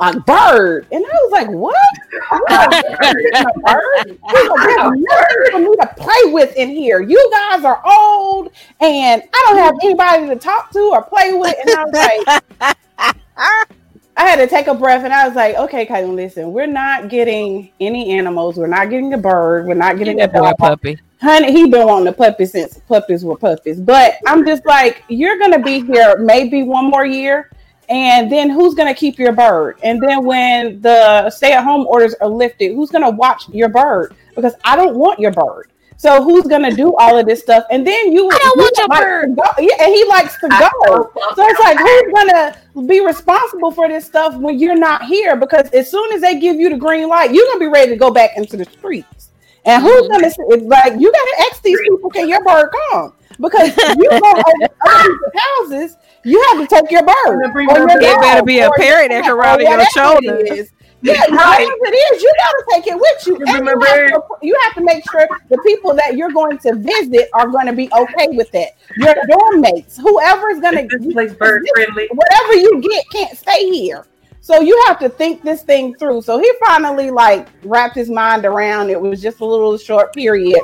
a 0.00 0.20
bird. 0.20 0.86
And 0.90 1.04
I 1.04 1.08
was 1.08 1.32
like, 1.32 1.48
what? 1.48 1.76
a 2.32 2.68
bird? 3.60 4.06
He 4.06 4.14
was 4.14 4.48
like, 4.48 4.72
There's 4.72 4.98
nothing 5.00 5.50
for 5.50 5.58
me 5.58 5.76
to 5.76 5.94
play 5.96 6.32
with 6.32 6.56
in 6.56 6.70
here. 6.70 7.00
You 7.00 7.30
guys 7.32 7.64
are 7.64 7.82
old 7.84 8.50
and 8.80 9.22
I 9.32 9.44
don't 9.46 9.58
have 9.58 9.74
anybody 9.82 10.26
to 10.28 10.36
talk 10.36 10.70
to 10.72 10.78
or 10.78 11.02
play 11.02 11.32
with. 11.34 11.54
And 11.60 11.70
I 11.70 11.84
was 11.84 12.76
like, 12.98 13.66
I 14.22 14.26
had 14.26 14.36
to 14.36 14.46
take 14.46 14.68
a 14.68 14.74
breath 14.74 15.02
and 15.02 15.12
I 15.12 15.26
was 15.26 15.34
like, 15.34 15.56
okay, 15.56 15.84
Kylie, 15.84 16.14
listen, 16.14 16.52
we're 16.52 16.68
not 16.68 17.08
getting 17.08 17.72
any 17.80 18.10
animals. 18.10 18.56
We're 18.56 18.68
not 18.68 18.88
getting 18.88 19.12
a 19.14 19.18
bird. 19.18 19.66
We're 19.66 19.74
not 19.74 19.98
getting 19.98 20.20
a 20.20 20.28
dog. 20.28 20.56
puppy. 20.58 21.00
Honey, 21.20 21.50
he 21.50 21.68
been 21.68 21.88
wanting 21.88 22.06
a 22.06 22.12
puppy 22.12 22.46
since 22.46 22.78
puppies 22.86 23.24
were 23.24 23.36
puppies. 23.36 23.80
But 23.80 24.18
I'm 24.28 24.46
just 24.46 24.64
like, 24.64 25.02
you're 25.08 25.40
gonna 25.40 25.58
be 25.58 25.80
here 25.80 26.18
maybe 26.18 26.62
one 26.62 26.88
more 26.88 27.04
year, 27.04 27.50
and 27.88 28.30
then 28.30 28.48
who's 28.48 28.74
gonna 28.74 28.94
keep 28.94 29.18
your 29.18 29.32
bird? 29.32 29.78
And 29.82 30.00
then 30.00 30.24
when 30.24 30.80
the 30.80 31.28
stay-at-home 31.28 31.88
orders 31.88 32.14
are 32.20 32.28
lifted, 32.28 32.76
who's 32.76 32.90
gonna 32.90 33.10
watch 33.10 33.48
your 33.48 33.70
bird? 33.70 34.14
Because 34.36 34.54
I 34.62 34.76
don't 34.76 34.94
want 34.94 35.18
your 35.18 35.32
bird. 35.32 35.72
So 36.02 36.20
who's 36.20 36.48
gonna 36.48 36.74
do 36.74 36.96
all 36.96 37.16
of 37.16 37.26
this 37.26 37.42
stuff? 37.42 37.62
And 37.70 37.86
then 37.86 38.10
you, 38.10 38.28
I 38.28 38.36
don't 38.36 38.58
want 38.58 38.76
your 38.76 38.88
bird. 38.88 39.36
Go. 39.36 39.44
Yeah, 39.60 39.84
and 39.84 39.94
he 39.94 40.04
likes 40.06 40.36
to 40.40 40.48
go. 40.48 41.12
So 41.36 41.46
it's 41.46 41.60
like, 41.60 41.78
who's 41.78 42.12
gonna 42.12 42.88
be 42.88 43.06
responsible 43.06 43.70
for 43.70 43.86
this 43.86 44.04
stuff 44.04 44.34
when 44.34 44.58
you're 44.58 44.74
not 44.76 45.04
here? 45.04 45.36
Because 45.36 45.70
as 45.70 45.88
soon 45.88 46.12
as 46.12 46.20
they 46.20 46.40
give 46.40 46.56
you 46.56 46.70
the 46.70 46.76
green 46.76 47.08
light, 47.08 47.32
you're 47.32 47.46
gonna 47.46 47.60
be 47.60 47.68
ready 47.68 47.92
to 47.92 47.96
go 47.96 48.10
back 48.10 48.36
into 48.36 48.56
the 48.56 48.64
streets. 48.64 49.30
And 49.64 49.80
who's 49.80 49.92
mm-hmm. 50.02 50.12
gonna 50.12 50.30
say, 50.32 50.42
it's 50.48 50.64
like 50.64 51.00
you 51.00 51.12
gotta 51.12 51.48
ask 51.48 51.62
these 51.62 51.78
people, 51.88 52.10
can 52.10 52.28
your 52.28 52.42
bird 52.42 52.72
come? 52.90 53.12
Because 53.38 53.68
you 53.96 54.10
go 54.10 54.16
over 54.16 54.42
other 54.44 55.32
houses, 55.38 55.96
you 56.24 56.44
have 56.48 56.68
to 56.68 56.74
take 56.74 56.90
your 56.90 57.04
bird. 57.04 57.42
Your 57.44 57.60
your. 57.60 57.88
It 57.88 58.20
better 58.20 58.42
be 58.42 58.58
a 58.58 58.70
parrot 58.76 59.12
your 59.12 59.22
that 59.22 59.22
can 59.22 59.22
cat, 59.22 59.36
ride 59.36 59.60
or 59.60 59.66
on 59.68 59.70
your 59.70 59.70
whatever 59.78 59.90
shoulder. 59.94 60.66
Yeah, 61.02 61.14
Right. 61.14 61.28
whatever 61.30 61.94
it 61.94 62.14
is, 62.14 62.22
you 62.22 62.32
gotta 62.44 62.64
take 62.70 62.86
it 62.86 62.96
with 62.96 63.26
you. 63.26 63.34
And 63.36 63.66
you 63.66 63.80
have, 63.80 64.08
to, 64.08 64.22
you 64.42 64.56
have 64.62 64.74
to 64.74 64.80
make 64.82 65.02
sure 65.10 65.28
the 65.48 65.58
people 65.66 65.94
that 65.94 66.16
you're 66.16 66.30
going 66.30 66.58
to 66.58 66.74
visit 66.76 67.28
are 67.34 67.48
going 67.48 67.66
to 67.66 67.72
be 67.72 67.88
okay 67.92 68.28
with 68.28 68.50
that. 68.52 68.76
Your 68.96 69.14
dorm 69.28 69.60
mates, 69.60 69.98
whoever 69.98 70.50
is 70.50 70.60
gonna 70.60 70.86
this 70.86 71.12
place 71.12 71.32
bird 71.34 71.66
friendly? 71.74 72.08
whatever 72.12 72.54
you 72.54 72.80
get 72.80 73.04
can't 73.10 73.36
stay 73.36 73.68
here. 73.70 74.06
So 74.40 74.60
you 74.60 74.80
have 74.86 74.98
to 75.00 75.08
think 75.08 75.42
this 75.42 75.62
thing 75.62 75.94
through. 75.94 76.22
So 76.22 76.38
he 76.38 76.52
finally 76.64 77.10
like 77.10 77.48
wrapped 77.64 77.94
his 77.94 78.10
mind 78.10 78.44
around 78.44 78.90
it. 78.90 79.00
was 79.00 79.22
just 79.22 79.40
a 79.40 79.44
little 79.44 79.78
short 79.78 80.12
period. 80.14 80.60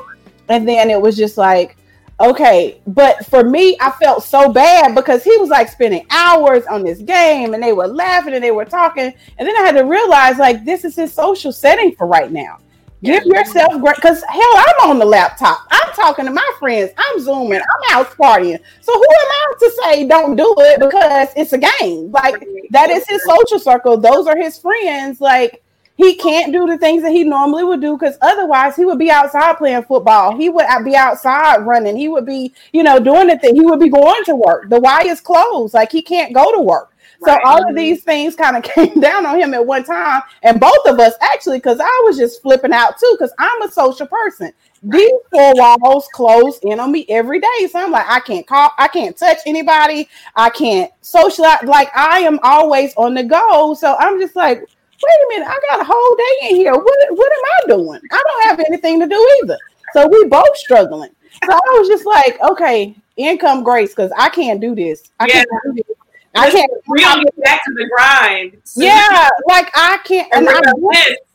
And 0.48 0.68
then 0.68 0.90
it 0.90 1.00
was 1.00 1.16
just 1.16 1.38
like, 1.38 1.76
okay. 2.20 2.80
But 2.86 3.26
for 3.26 3.44
me, 3.44 3.76
I 3.80 3.90
felt 3.92 4.24
so 4.24 4.52
bad 4.52 4.94
because 4.94 5.24
he 5.24 5.36
was 5.36 5.48
like 5.48 5.68
spending 5.68 6.06
hours 6.10 6.66
on 6.66 6.84
this 6.84 6.98
game 7.00 7.54
and 7.54 7.62
they 7.62 7.72
were 7.72 7.88
laughing 7.88 8.34
and 8.34 8.42
they 8.42 8.50
were 8.50 8.64
talking. 8.64 9.12
And 9.38 9.48
then 9.48 9.56
I 9.56 9.60
had 9.60 9.76
to 9.76 9.84
realize 9.84 10.38
like 10.38 10.64
this 10.64 10.84
is 10.84 10.96
his 10.96 11.12
social 11.12 11.52
setting 11.52 11.94
for 11.94 12.06
right 12.06 12.30
now. 12.30 12.58
Give 13.02 13.24
yourself 13.26 13.80
great 13.80 13.94
because 13.94 14.22
hell, 14.24 14.40
I'm 14.56 14.90
on 14.90 14.98
the 14.98 15.04
laptop. 15.04 15.60
I'm 15.70 15.92
talking 15.94 16.24
to 16.24 16.32
my 16.32 16.50
friends. 16.58 16.90
I'm 16.98 17.20
zooming. 17.20 17.60
I'm 17.60 17.96
out 17.96 18.10
partying. 18.10 18.58
So 18.80 18.92
who 18.92 19.04
am 19.04 19.28
I 19.30 19.54
to 19.60 19.70
say 19.82 20.08
don't 20.08 20.34
do 20.34 20.52
it 20.58 20.80
because 20.80 21.28
it's 21.36 21.52
a 21.52 21.58
game? 21.58 22.10
Like 22.10 22.44
that 22.70 22.90
is 22.90 23.06
his 23.08 23.22
social 23.24 23.60
circle. 23.60 23.96
Those 23.98 24.26
are 24.26 24.36
his 24.36 24.58
friends. 24.58 25.20
Like 25.20 25.62
he 25.98 26.14
can't 26.14 26.52
do 26.52 26.64
the 26.66 26.78
things 26.78 27.02
that 27.02 27.10
he 27.10 27.24
normally 27.24 27.64
would 27.64 27.80
do 27.80 27.98
because 27.98 28.16
otherwise 28.22 28.76
he 28.76 28.84
would 28.84 29.00
be 29.00 29.10
outside 29.10 29.58
playing 29.58 29.82
football. 29.82 30.36
He 30.36 30.48
would 30.48 30.64
be 30.84 30.94
outside 30.94 31.66
running. 31.66 31.96
He 31.96 32.06
would 32.06 32.24
be, 32.24 32.54
you 32.72 32.84
know, 32.84 33.00
doing 33.00 33.26
the 33.26 33.36
thing. 33.36 33.56
He 33.56 33.66
would 33.66 33.80
be 33.80 33.90
going 33.90 34.22
to 34.24 34.36
work. 34.36 34.70
The 34.70 34.78
Y 34.78 35.02
is 35.06 35.20
closed. 35.20 35.74
Like 35.74 35.90
he 35.90 36.00
can't 36.00 36.32
go 36.32 36.54
to 36.54 36.60
work. 36.60 36.94
So 37.24 37.32
Right. 37.32 37.42
all 37.44 37.68
of 37.68 37.74
these 37.74 38.04
things 38.04 38.36
kind 38.36 38.56
of 38.56 38.62
came 38.74 39.00
down 39.00 39.26
on 39.26 39.40
him 39.40 39.52
at 39.54 39.66
one 39.66 39.82
time, 39.82 40.22
and 40.44 40.60
both 40.60 40.86
of 40.86 41.00
us 41.00 41.14
actually, 41.20 41.58
because 41.58 41.80
I 41.80 42.02
was 42.06 42.16
just 42.16 42.40
flipping 42.42 42.72
out 42.72 42.96
too, 42.96 43.16
because 43.18 43.32
I'm 43.40 43.62
a 43.62 43.72
social 43.72 44.06
person. 44.06 44.52
These 44.84 45.10
four 45.32 45.52
walls 45.56 46.08
close 46.14 46.60
in 46.62 46.78
on 46.78 46.92
me 46.92 47.04
every 47.08 47.40
day, 47.40 47.68
so 47.68 47.80
I'm 47.80 47.90
like, 47.90 48.06
I 48.08 48.20
can't 48.20 48.46
call, 48.46 48.70
I 48.78 48.86
can't 48.86 49.16
touch 49.16 49.38
anybody, 49.46 50.08
I 50.36 50.50
can't 50.50 50.92
socialize. 51.00 51.64
Like 51.64 51.90
I 51.96 52.20
am 52.20 52.38
always 52.44 52.94
on 52.96 53.14
the 53.14 53.24
go, 53.24 53.74
so 53.74 53.96
I'm 53.98 54.20
just 54.20 54.36
like, 54.36 54.62
wait 55.02 55.36
a 55.36 55.40
minute, 55.40 55.48
I 55.48 55.58
got 55.68 55.80
a 55.80 55.84
whole 55.84 56.16
day 56.16 56.50
in 56.50 56.56
here. 56.56 56.72
What 56.72 56.98
what 57.10 57.32
am 57.32 57.44
I 57.44 57.76
doing? 57.76 58.00
I 58.10 58.22
don't 58.26 58.44
have 58.48 58.60
anything 58.60 59.00
to 59.00 59.06
do 59.06 59.38
either. 59.42 59.58
So 59.92 60.06
we 60.08 60.24
both 60.26 60.56
struggling. 60.56 61.10
So 61.44 61.52
I 61.52 61.78
was 61.78 61.88
just 61.88 62.06
like, 62.06 62.38
okay, 62.42 62.94
income 63.16 63.62
grace, 63.62 63.90
because 63.90 64.12
I 64.16 64.28
can't 64.28 64.60
do 64.60 64.74
this. 64.74 65.10
I 65.20 65.26
Yeah. 65.26 65.34
can't 65.34 65.50
do 65.64 65.72
this. 65.74 65.96
I 66.34 66.50
can't 66.50 66.70
Really 66.88 67.24
get 67.24 67.44
back 67.44 67.64
to 67.64 67.74
the 67.74 67.88
grind. 67.96 68.58
So 68.64 68.84
yeah, 68.84 69.28
like 69.46 69.70
I 69.74 69.98
can't, 70.04 70.28
And 70.32 70.46
and 70.46 70.56
I'm 70.56 70.74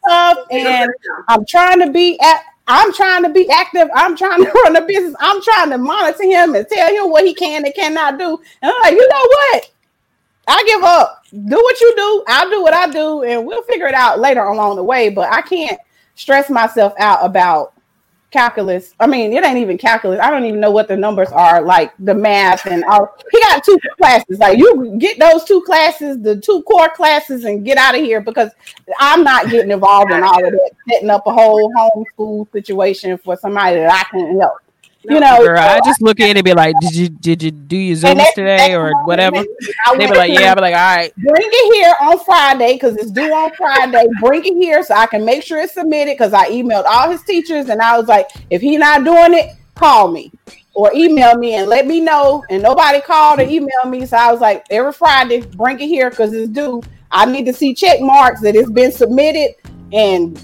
stuff, 0.04 0.38
and 0.52 0.90
I'm 1.28 1.46
trying 1.46 1.80
to 1.80 1.92
be 1.92 2.20
at. 2.20 2.44
I'm 2.66 2.94
trying 2.94 3.24
to 3.24 3.30
be 3.30 3.50
active. 3.50 3.90
I'm 3.94 4.16
trying 4.16 4.42
to 4.42 4.50
run 4.64 4.78
a 4.78 4.86
business. 4.86 5.16
I'm 5.20 5.42
trying 5.42 5.70
to 5.72 5.78
monitor 5.78 6.24
him 6.24 6.56
and 6.56 6.66
tell 6.70 6.96
him 6.96 7.12
what 7.12 7.26
he 7.26 7.34
can 7.34 7.66
and 7.66 7.76
cannot 7.76 8.18
do. 8.18 8.40
And 8.62 8.72
I'm 8.72 8.82
like, 8.84 8.94
you 8.94 9.10
know 9.10 9.28
what? 9.28 9.72
I 10.48 10.64
give 10.66 10.84
up. 10.84 11.23
Do 11.34 11.56
what 11.56 11.82
you 11.82 11.96
do. 11.96 12.24
I'll 12.28 12.50
do 12.50 12.62
what 12.62 12.74
I 12.74 12.92
do, 12.92 13.24
and 13.24 13.46
we'll 13.46 13.64
figure 13.64 13.88
it 13.88 13.96
out 13.96 14.20
later 14.20 14.44
along 14.44 14.76
the 14.76 14.84
way. 14.84 15.10
But 15.10 15.34
I 15.34 15.42
can't 15.42 15.80
stress 16.16 16.50
myself 16.50 16.94
out 17.00 17.26
about 17.26 17.74
calculus. 18.34 18.94
I 19.00 19.08
mean, 19.08 19.32
it 19.32 19.46
ain't 19.46 19.60
even 19.60 19.78
calculus. 19.78 20.20
I 20.20 20.30
don't 20.30 20.44
even 20.46 20.60
know 20.60 20.72
what 20.72 20.88
the 20.88 20.98
numbers 20.98 21.30
are, 21.30 21.62
like 21.62 21.94
the 22.00 22.14
math 22.14 22.66
and 22.66 22.84
all. 22.84 23.16
He 23.32 23.40
got 23.40 23.64
two 23.64 23.80
classes. 23.98 24.40
Like 24.40 24.58
you 24.58 24.96
get 24.98 25.20
those 25.20 25.44
two 25.46 25.62
classes, 25.62 26.22
the 26.22 26.42
two 26.42 26.64
core 26.64 26.90
classes, 26.90 27.46
and 27.46 27.64
get 27.64 27.78
out 27.78 27.96
of 27.96 28.02
here 28.02 28.20
because 28.20 28.52
I'm 29.00 29.24
not 29.24 29.50
getting 29.50 29.72
involved 29.72 30.12
in 30.12 30.24
all 30.24 30.46
of 30.46 30.52
that, 30.52 30.72
setting 30.90 31.10
up 31.10 31.26
a 31.28 31.32
whole 31.32 31.72
homeschool 31.74 32.52
situation 32.52 33.18
for 33.18 33.38
somebody 33.38 33.78
that 33.78 33.92
I 33.92 34.04
can't 34.12 34.42
help. 34.42 34.58
You 35.06 35.20
know, 35.20 35.44
Girl, 35.44 35.60
I 35.60 35.82
just 35.84 36.02
look 36.02 36.20
at 36.22 36.30
it 36.30 36.38
and 36.38 36.46
be 36.46 36.54
like, 36.54 36.76
did 36.80 36.96
you 36.96 37.10
did 37.10 37.44
you 37.44 37.52
do 37.52 37.76
your 37.76 37.98
Zooms 37.98 38.26
today 38.34 38.74
or 38.74 38.94
whatever? 39.04 39.44
They 39.98 40.08
be 40.08 40.08
like, 40.08 40.32
yeah. 40.32 40.52
I 40.52 40.56
be 40.56 40.62
like, 40.62 40.76
all 40.76 40.96
right. 40.96 41.14
bring 41.16 41.36
it 41.42 41.74
here 41.76 41.94
on 42.02 42.20
Friday 42.24 42.74
because 42.74 42.96
it's 42.96 43.12
due 43.12 43.34
on 43.34 43.54
Friday. 43.56 44.06
Bring 44.22 44.46
it 44.46 44.54
here 44.54 44.82
so 44.84 44.96
I 44.96 45.06
can 45.08 45.26
make 45.26 45.44
sure 45.44 45.60
it's 45.60 45.74
submitted 45.74 46.14
because 46.14 46.32
I 46.32 46.50
emailed 46.50 46.86
all 46.86 47.12
his 47.12 47.22
teachers 47.24 47.68
and 47.70 47.82
I 47.82 47.98
was 47.98 48.08
like, 48.08 48.30
if 48.50 48.62
he 48.62 48.78
not 48.78 49.04
doing 49.04 49.34
it, 49.34 49.58
call 49.76 50.10
me 50.10 50.32
or 50.76 50.92
email 50.94 51.38
me 51.38 51.56
and 51.56 51.70
let 51.70 51.86
me 51.86 52.00
know. 52.00 52.44
And 52.50 52.64
nobody 52.64 53.02
called 53.02 53.40
or 53.40 53.46
emailed 53.46 53.90
me, 53.90 54.06
so 54.06 54.18
I 54.18 54.32
was 54.32 54.42
like, 54.42 54.66
every 54.70 54.94
Friday, 54.94 55.42
bring 55.42 55.80
it 55.80 55.88
here 55.88 56.10
because 56.10 56.34
it's 56.34 56.50
due. 56.50 56.82
I 57.12 57.26
need 57.26 57.46
to 57.46 57.54
see 57.54 57.76
check 57.76 58.00
marks 58.02 58.42
that 58.42 58.56
it's 58.56 58.72
been 58.72 58.92
submitted 58.92 59.56
and 59.92 60.42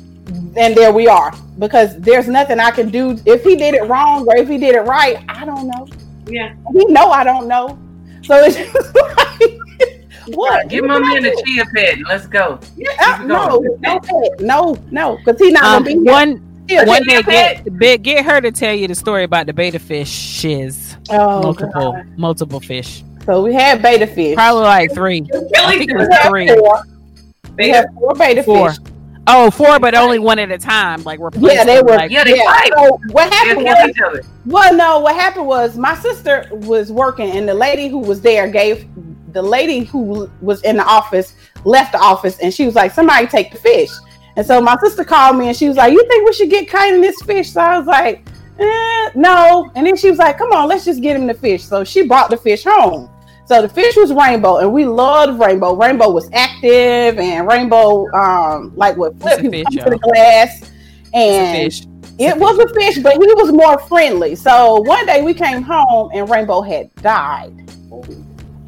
and 0.58 0.76
there 0.76 0.92
we 0.92 1.08
are 1.08 1.34
because 1.58 1.98
there's 2.00 2.28
nothing 2.28 2.60
I 2.60 2.72
can 2.72 2.90
do 2.90 3.18
if 3.26 3.44
he 3.44 3.56
did 3.56 3.74
it 3.76 3.84
wrong 3.84 4.26
or 4.28 4.36
if 4.38 4.48
he 4.48 4.58
did 4.58 4.76
it 4.76 4.82
right. 4.82 5.18
I 5.30 5.46
don't 5.46 5.68
know. 5.68 5.88
Yeah. 6.28 6.54
He 6.74 6.86
know 6.86 7.10
I 7.12 7.24
don't 7.24 7.48
know. 7.48 7.78
So 8.24 8.36
it's 8.44 8.56
just 8.74 8.96
like 8.96 9.60
what? 10.36 10.68
Give 10.70 10.86
my 10.86 11.00
can 11.00 11.24
man 11.24 11.26
a 11.26 11.44
chia 11.44 11.66
pet 11.74 11.98
let's 12.08 12.28
go. 12.28 12.60
Uh, 13.02 13.24
no, 13.26 13.60
no, 13.80 14.00
no, 14.40 14.78
no, 14.92 15.18
because 15.18 15.40
he 15.40 15.52
not 15.52 15.64
Um, 15.64 15.84
gonna 15.84 15.86
be 15.86 15.92
here. 16.04 16.04
one 16.14 16.46
Still. 16.66 16.86
one 16.86 17.04
day 17.04 17.24
get 17.24 17.78
big 17.80 18.04
get 18.04 18.24
her 18.26 18.40
to 18.42 18.52
tell 18.52 18.74
you 18.76 18.88
the 18.88 18.94
story 18.96 19.24
about 19.24 19.48
the 19.48 19.54
betta 19.54 19.80
fish 19.80 20.10
shiz. 20.10 20.96
Oh, 21.10 21.42
multiple 21.42 21.94
God. 21.94 22.18
multiple 22.18 22.60
fish. 22.60 23.04
So 23.26 23.42
we 23.44 23.54
had 23.54 23.82
betta 23.82 24.06
fish. 24.08 24.36
Probably 24.36 24.62
like 24.64 24.94
three. 24.94 25.22
I 25.34 25.40
Kelly 25.56 25.78
think 25.80 25.92
it 25.92 25.98
was 25.98 26.08
three. 26.28 26.48
four. 26.50 26.84
We 27.58 27.70
had 27.70 27.88
four 27.96 28.14
betta 28.14 28.44
Four. 28.44 28.70
fish. 28.74 28.78
Oh, 29.28 29.52
four, 29.52 29.80
but 29.80 29.94
only 29.96 30.18
one 30.18 30.40
at 30.40 30.52
a 30.52 30.58
time. 30.58 31.04
Like 31.04 31.20
we're 31.20 31.30
Yeah, 31.38 31.64
they 31.64 31.82
were. 31.82 31.90
like 31.96 32.10
Yeah, 32.12 32.24
they 32.24 32.38
fight. 32.40 32.72
So 32.76 33.00
what 33.12 33.32
happened 33.32 33.64
was, 33.66 33.90
each 33.90 34.02
other. 34.06 34.24
well, 34.46 34.74
no, 34.76 35.00
what 35.00 35.16
happened 35.16 35.46
was 35.48 35.78
my 35.78 35.96
sister 35.96 36.48
was 36.52 36.92
working, 36.92 37.30
and 37.32 37.48
the 37.48 37.54
lady 37.54 37.88
who 37.88 38.00
was 38.00 38.22
there 38.22 38.48
gave 38.50 38.88
the 39.34 39.42
lady 39.42 39.82
who 39.82 40.30
was 40.42 40.64
in 40.64 40.78
the 40.78 40.84
office 40.84 41.36
left 41.64 41.92
the 41.92 42.00
office, 42.00 42.40
and 42.40 42.52
she 42.54 42.66
was 42.66 42.74
like, 42.76 42.92
"Somebody 42.92 43.28
take 43.28 43.52
the 43.52 43.58
fish." 43.60 43.90
And 44.36 44.46
so 44.46 44.62
my 44.62 44.78
sister 44.78 45.04
called 45.04 45.38
me, 45.38 45.48
and 45.48 45.56
she 45.56 45.68
was 45.68 45.78
like, 45.78 45.92
"You 45.94 46.04
think 46.08 46.26
we 46.26 46.34
should 46.34 46.50
get 46.50 46.68
Kite 46.68 46.94
in 46.94 47.02
this 47.02 47.22
fish?" 47.22 47.52
So 47.52 47.62
I 47.62 47.78
was 47.78 47.86
like, 47.88 48.26
eh, 48.60 49.10
"No." 49.14 49.70
And 49.76 49.86
then 49.86 49.96
she 49.96 50.10
was 50.10 50.18
like, 50.18 50.38
"Come 50.40 50.52
on, 50.54 50.68
let's 50.68 50.86
just 50.86 51.02
get 51.02 51.16
him 51.16 51.28
the 51.28 51.34
fish." 51.36 51.64
So 51.64 51.84
she 51.84 52.08
brought 52.08 52.30
the 52.32 52.38
fish 52.38 52.64
home. 52.64 53.10
So 53.50 53.64
the 53.64 53.70
fish 53.70 53.96
was 53.96 54.14
rainbow, 54.14 54.58
and 54.58 54.72
we 54.72 54.86
loved 54.86 55.40
rainbow. 55.40 55.76
Rainbow 55.76 56.12
was 56.12 56.30
active, 56.34 57.18
and 57.18 57.48
rainbow, 57.48 58.06
um, 58.14 58.72
like 58.76 58.96
what 58.96 59.14
It's 59.22 59.22
flip 59.24 59.40
a 59.40 59.42
he 59.42 59.50
fish, 59.50 59.66
would 59.72 59.80
to 59.86 59.90
the 59.90 59.98
y'all. 59.98 60.00
glass, 60.04 60.72
It's 61.16 61.16
and 61.16 61.58
a 61.58 61.64
fish. 61.66 61.88
it 62.20 62.38
was 62.38 62.60
a 62.60 62.72
fish, 62.76 63.00
but 63.00 63.14
he 63.14 63.34
was 63.34 63.52
more 63.52 63.80
friendly. 63.80 64.36
So 64.36 64.82
one 64.82 65.04
day 65.08 65.24
we 65.24 65.34
came 65.34 65.64
home 65.64 66.12
and 66.14 66.30
Rainbow 66.30 66.62
had 66.62 66.94
died. 66.98 67.52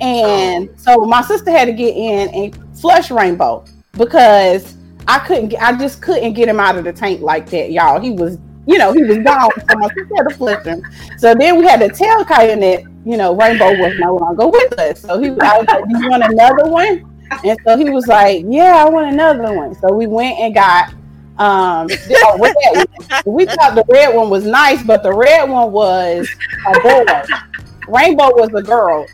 And 0.02 0.70
so 0.78 1.06
my 1.06 1.22
sister 1.22 1.52
had 1.52 1.66
to 1.66 1.74
get 1.74 1.96
in 1.96 2.30
and 2.30 2.80
flush 2.80 3.12
Rainbow 3.12 3.64
because 3.94 4.76
I 5.08 5.20
couldn't 5.20 5.50
get 5.50 5.62
I 5.62 5.78
just 5.78 6.02
couldn't 6.02 6.34
get 6.34 6.50
him 6.50 6.60
out 6.60 6.76
of 6.76 6.86
the 6.86 6.94
tank 6.94 7.22
like 7.22 7.52
that, 7.52 7.72
y'all. 7.72 8.00
He 8.02 8.10
was, 8.10 8.40
you 8.66 8.80
know, 8.80 8.94
he 8.94 9.04
was 9.04 9.20
gone. 9.20 9.52
So 9.70 9.78
my 9.78 9.88
sister 9.90 10.16
had 10.18 10.30
to 10.30 10.36
flush 10.36 10.66
him. 10.66 10.82
So 11.20 11.36
then 11.36 11.58
we 11.60 11.66
had 11.68 11.82
to 11.82 11.90
tell 11.90 12.26
Kyan 12.26 12.62
that, 12.62 12.84
you 13.06 13.18
know, 13.18 13.36
Rainbow 13.36 13.72
was 13.78 13.98
no 14.00 14.16
longer 14.16 14.48
with 14.48 14.78
us. 14.80 15.02
So 15.02 15.20
he 15.20 15.32
was, 15.32 15.40
I 15.40 15.58
was 15.58 15.68
like, 15.68 15.84
Do 15.90 15.98
you 15.98 16.10
want 16.10 16.24
another 16.24 16.70
one? 16.70 17.08
And 17.44 17.58
so 17.66 17.78
he 17.78 17.90
was 17.90 18.08
like, 18.08 18.46
Yeah, 18.48 18.84
I 18.86 18.90
want 18.90 19.12
another 19.12 19.54
one. 19.54 19.76
So 19.76 19.94
we 19.94 20.08
went 20.08 20.40
and 20.40 20.54
got 20.54 20.94
um 21.38 21.88
one. 22.38 22.54
we 23.26 23.46
thought 23.46 23.76
the 23.76 23.86
red 23.90 24.16
one 24.16 24.30
was 24.30 24.46
nice, 24.46 24.84
but 24.84 25.04
the 25.04 25.14
red 25.14 25.50
one 25.50 25.72
was 25.72 26.28
a 26.68 26.80
boy. 26.82 27.06
Rainbow 27.88 28.32
was 28.36 28.50
a 28.54 28.62
girl. 28.62 29.06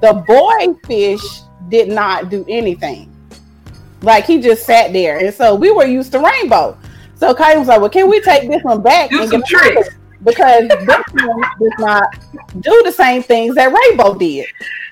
The 0.00 0.14
boy 0.26 0.74
fish 0.86 1.22
did 1.68 1.88
not 1.88 2.30
do 2.30 2.44
anything. 2.48 3.10
Like 4.02 4.24
he 4.26 4.40
just 4.40 4.64
sat 4.64 4.92
there. 4.92 5.18
And 5.18 5.34
so 5.34 5.54
we 5.54 5.70
were 5.70 5.86
used 5.86 6.12
to 6.12 6.20
rainbow. 6.20 6.76
So 7.16 7.34
Kai 7.34 7.56
was 7.56 7.68
like, 7.68 7.80
Well, 7.80 7.90
can 7.90 8.08
we 8.08 8.20
take 8.20 8.48
this 8.48 8.62
one 8.62 8.82
back 8.82 9.10
Do 9.10 9.20
and 9.20 9.30
some 9.30 9.40
get 9.40 9.48
tricks. 9.48 9.88
Because 10.24 10.68
this 10.68 11.04
one 11.12 11.42
does 11.60 11.72
not 11.78 12.16
do 12.60 12.82
the 12.84 12.92
same 12.92 13.22
things 13.22 13.54
that 13.56 13.72
Rainbow 13.72 14.14
did. 14.14 14.46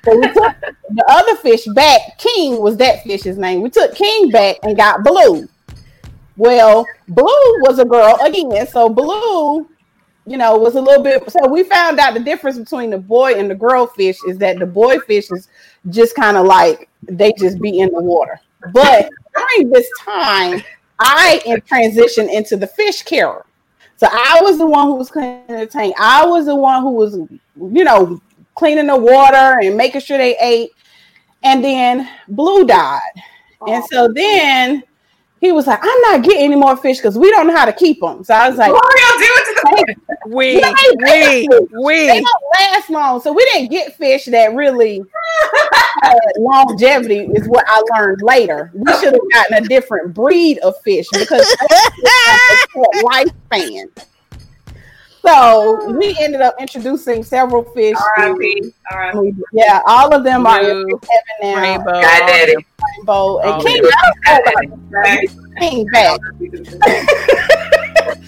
So 0.05 0.15
we 0.17 0.27
took 0.27 0.55
the 0.91 1.05
other 1.09 1.37
fish 1.37 1.65
back. 1.75 2.19
King 2.19 2.61
was 2.61 2.77
that 2.77 3.03
fish's 3.03 3.39
name. 3.39 3.63
We 3.63 3.71
took 3.71 3.95
King 3.95 4.31
back 4.31 4.57
and 4.63 4.77
got 4.77 5.03
Blue. 5.03 5.49
Well, 6.37 6.85
Blue 7.09 7.61
was 7.61 7.79
a 7.79 7.85
girl 7.85 8.19
again. 8.23 8.67
So 8.67 8.89
Blue, 8.89 9.69
you 10.27 10.37
know, 10.37 10.57
was 10.57 10.75
a 10.75 10.81
little 10.81 11.03
bit. 11.03 11.31
So 11.31 11.49
we 11.49 11.63
found 11.63 11.99
out 11.99 12.15
the 12.15 12.21
difference 12.21 12.59
between 12.59 12.91
the 12.91 12.99
boy 12.99 13.35
and 13.35 13.51
the 13.51 13.55
girl 13.55 13.87
fish 13.87 14.19
is 14.29 14.39
that 14.39 14.59
the 14.59 14.67
boy 14.67 14.99
fish 15.01 15.31
is 15.31 15.49
just 15.89 16.15
kind 16.15 16.37
of 16.37 16.47
like 16.47 16.89
they 17.03 17.33
just 17.39 17.61
be 17.61 17.79
in 17.79 17.91
the 17.91 18.03
water. 18.03 18.39
But 18.73 19.09
during 19.35 19.71
this 19.71 19.89
time, 19.99 20.63
I 20.99 21.41
transitioned 21.71 22.33
into 22.33 22.57
the 22.57 22.67
fish 22.67 23.03
carer. 23.03 23.47
So 24.03 24.09
I 24.11 24.41
was 24.43 24.59
the 24.59 24.67
one 24.67 24.89
who 24.89 24.97
was 24.97 25.13
cleaning 25.13 25.45
the 25.47 25.65
tank. 25.65 25.95
I 25.97 26.27
was 26.27 26.47
the 26.47 26.57
one 26.57 26.83
who 26.83 26.91
was, 26.91 27.15
you 27.15 27.85
know, 27.85 28.21
cleaning 28.57 28.89
the 28.89 28.97
water 28.97 29.61
and 29.63 29.77
making 29.77 30.01
sure 30.01 30.19
they 30.19 30.37
ate. 30.39 30.73
And 31.45 31.63
then 31.63 32.09
Blue 32.27 32.67
died. 32.67 33.01
And 33.69 33.85
so 33.85 34.07
oh. 34.07 34.13
then 34.13 34.83
he 35.41 35.53
was 35.53 35.69
like, 35.69 35.79
I'm 35.81 36.01
not 36.01 36.25
getting 36.25 36.43
any 36.43 36.57
more 36.57 36.77
fish 36.77 36.97
because 36.97 37.17
we 37.17 37.31
don't 37.31 37.47
know 37.47 37.55
how 37.55 37.65
to 37.65 37.73
keep 37.73 38.01
them. 38.01 38.25
So 38.25 38.35
I 38.35 38.49
was 38.49 38.59
like, 38.59 38.73
What 38.73 38.85
are 38.85 38.99
y'all 38.99 39.19
doing 39.19 39.45
to 39.45 39.97
the 40.09 40.35
We 40.35 40.61
Right, 40.61 41.47
we 41.71 42.07
they 42.09 42.21
don't 42.23 42.45
last 42.59 42.91
long. 42.91 43.21
So 43.21 43.33
we 43.33 43.45
didn't 43.53 43.71
get 43.71 43.95
fish 43.97 44.25
that 44.25 44.53
really 44.53 44.99
longevity, 46.39 47.21
is 47.35 47.49
what 47.49 47.65
I 47.69 47.83
learned 47.97 48.23
later. 48.23 48.71
We 48.75 48.85
oh. 48.89 49.01
should 49.01 49.13
have 49.13 49.31
gotten 49.31 49.65
a 49.65 49.69
different 49.69 50.15
breed 50.15 50.59
of 50.59 50.75
fish 50.83 51.07
because 51.13 51.57
lifespan. 52.77 53.89
So 55.25 55.31
ah. 55.31 55.87
we 55.93 56.17
ended 56.21 56.41
up 56.41 56.57
introducing 56.61 57.23
several 57.23 57.63
fish. 57.73 57.97
R.I.P. 58.19 58.73
R.I.P. 58.91 59.33
Yeah, 59.53 59.81
all 59.87 60.13
of 60.13 60.25
them 60.25 60.47
are 60.47 60.61
in 60.61 60.69
heaven 60.89 60.99
now. 61.43 61.61
rainbow. 61.63 61.93
God 61.93 62.27
daddy. 62.27 62.55
Rainbow 62.97 63.39
and 63.39 63.51
Oh, 63.53 63.65
King, 63.65 63.83
yeah. 63.85 63.91
I 64.27 64.41
don't 64.41 64.91
know 64.91 64.99
about 64.99 65.59
King 65.61 65.87
back. 65.93 66.21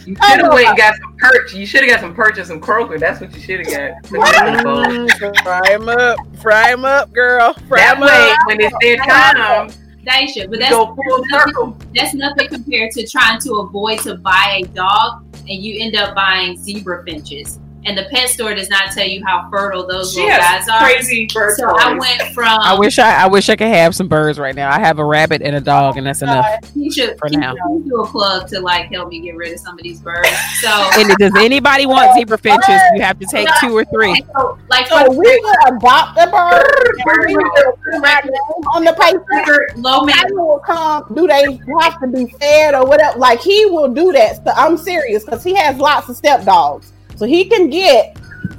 You 0.06 0.14
should 0.16 0.40
have 0.42 0.52
went 0.52 0.68
and 0.68 0.76
got 0.76 0.94
some 0.96 1.16
perch. 1.16 1.54
You 1.54 1.64
should 1.66 1.80
have 1.80 1.90
got 1.90 2.00
some 2.00 2.14
perch 2.14 2.36
and 2.36 2.46
some 2.46 2.60
croaker. 2.60 2.98
That's 2.98 3.22
what 3.22 3.34
you 3.34 3.40
should 3.40 3.66
have 3.66 4.02
got. 4.04 4.06
Fry 5.42 5.62
them 5.78 5.88
up, 5.88 6.18
fry 6.42 6.70
them 6.70 6.84
up, 6.84 7.10
girl. 7.12 7.54
Fry 7.68 7.78
That 7.78 7.98
way, 8.00 8.30
up. 8.32 8.38
when 8.46 8.60
it's 8.60 8.76
their 8.82 8.96
time, 8.98 9.70
Daisha, 10.04 10.50
but 10.50 10.58
that's 10.58 10.72
Go 10.74 10.94
full 10.94 11.24
circle. 11.30 11.66
nothing, 11.68 11.90
that's 11.94 12.14
nothing 12.14 12.48
compared 12.48 12.90
to 12.92 13.06
trying 13.06 13.40
to 13.40 13.54
avoid 13.54 14.00
to 14.00 14.16
buy 14.16 14.60
a 14.62 14.66
dog 14.74 15.24
and 15.48 15.62
you 15.62 15.82
end 15.82 15.96
up 15.96 16.14
buying 16.14 16.56
zebra 16.56 17.04
finches. 17.04 17.58
And 17.86 17.96
the 17.98 18.04
pet 18.10 18.28
store 18.30 18.54
does 18.54 18.70
not 18.70 18.92
tell 18.92 19.06
you 19.06 19.22
how 19.26 19.48
fertile 19.50 19.86
those 19.86 20.12
She 20.14 20.20
little 20.22 20.36
has 20.40 20.66
guys 20.66 20.68
are. 20.68 20.80
crazy 20.86 21.28
bird 21.34 21.54
So 21.56 21.68
I 21.68 21.92
went 21.98 22.22
from 22.34 22.46
I 22.48 22.78
wish 22.78 22.98
I 22.98 23.24
I 23.24 23.26
wish 23.26 23.48
I 23.50 23.56
could 23.56 23.68
have 23.68 23.94
some 23.94 24.08
birds 24.08 24.38
right 24.38 24.54
now. 24.54 24.70
I 24.70 24.78
have 24.78 24.98
a 24.98 25.04
rabbit 25.04 25.42
and 25.42 25.54
a 25.56 25.60
dog, 25.60 25.96
and 25.98 26.06
that's 26.06 26.22
uh, 26.22 26.26
enough 26.26 26.46
he 26.74 26.90
should 26.90 27.18
for 27.18 27.28
he 27.28 27.36
now. 27.36 27.52
should 27.54 27.84
do 27.84 27.96
a 28.00 28.06
plug 28.06 28.48
to 28.48 28.60
like 28.60 28.86
help 28.92 29.08
me 29.10 29.20
get 29.20 29.36
rid 29.36 29.52
of 29.52 29.60
some 29.60 29.78
of 29.78 29.82
these 29.82 30.00
birds. 30.00 30.28
So, 30.60 30.68
And 30.98 31.08
does 31.18 31.32
anybody 31.36 31.86
want 31.86 32.14
zebra 32.14 32.38
finches? 32.38 32.80
You 32.94 33.02
have 33.02 33.18
to 33.18 33.26
take 33.26 33.48
two 33.60 33.76
or 33.76 33.84
three. 33.86 34.24
so 34.34 34.58
like 34.68 34.86
So 34.88 35.10
we 35.10 35.16
will 35.40 35.54
adopt 35.76 36.18
a 36.18 36.26
bird 36.30 36.98
and 37.06 37.26
we 37.26 37.36
will 37.36 37.72
put 37.84 38.00
my 38.00 38.20
name 38.24 38.68
on 38.74 38.84
the 38.84 38.92
paper. 38.94 39.68
low 39.76 40.04
man 40.04 40.24
will 40.30 40.58
come. 40.60 41.04
Do 41.14 41.26
they 41.26 41.58
have 41.80 42.00
to 42.00 42.06
be 42.06 42.26
fed 42.40 42.74
or 42.74 42.86
whatever? 42.86 43.18
Like 43.18 43.40
he 43.40 43.66
will 43.66 43.92
do 43.92 44.10
that. 44.12 44.36
So 44.36 44.52
I'm 44.56 44.76
serious 44.78 45.24
because 45.24 45.44
he 45.44 45.54
has 45.54 45.76
lots 45.76 46.08
of 46.08 46.16
step 46.16 46.44
dogs, 46.44 46.92
so 47.16 47.26
he 47.26 47.44
can 47.46 47.68
get 47.70 48.16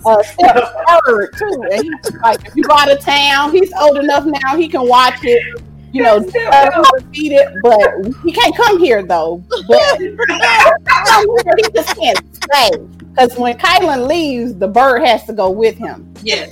a 0.08 0.24
step 0.24 0.64
bird 1.06 1.30
too. 1.38 1.64
And 1.72 1.84
he's 1.84 2.16
like, 2.22 2.46
if 2.46 2.56
you 2.56 2.64
go 2.64 2.76
out 2.76 2.92
of 2.92 3.00
town, 3.00 3.52
he's 3.52 3.72
old 3.80 3.98
enough 3.98 4.26
now. 4.26 4.56
He 4.56 4.68
can 4.68 4.88
watch 4.88 5.20
it. 5.24 5.62
You 5.92 6.04
know, 6.04 6.18
learn 6.18 6.48
uh, 6.52 6.84
feed 7.14 7.32
it, 7.32 7.48
but 7.64 7.90
he 8.26 8.34
can't 8.34 8.54
come 8.56 8.80
here 8.80 9.02
though. 9.02 9.42
But 9.66 9.98
he 10.00 11.64
just 11.74 11.96
can't 11.98 12.36
stay 12.36 12.72
because 13.12 13.38
when 13.38 13.58
Kylan 13.58 14.06
leaves, 14.08 14.56
the 14.56 14.68
bird 14.68 15.04
has 15.04 15.24
to 15.26 15.34
go 15.34 15.50
with 15.50 15.78
him. 15.78 16.14
yeah. 16.22 16.48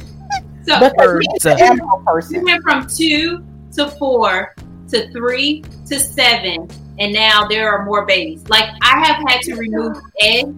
So 0.66 0.80
Because 0.80 1.26
he's 1.34 1.45
an 1.45 1.58
Birds. 1.58 1.62
animal 1.62 1.99
we 1.99 2.06
person. 2.06 2.43
went 2.45 2.64
from 2.64 2.88
two 2.88 3.43
to 3.74 3.89
four 3.99 4.56
to 4.88 5.12
three 5.12 5.62
to 5.88 5.99
seven, 5.99 6.70
and 6.99 7.12
now 7.12 7.45
there 7.45 7.70
are 7.70 7.84
more 7.84 8.06
babies. 8.06 8.47
Like 8.47 8.70
I 8.82 9.04
have 9.06 9.18
had 9.30 9.41
to 9.41 9.56
remove 9.56 9.97
eggs. 10.22 10.54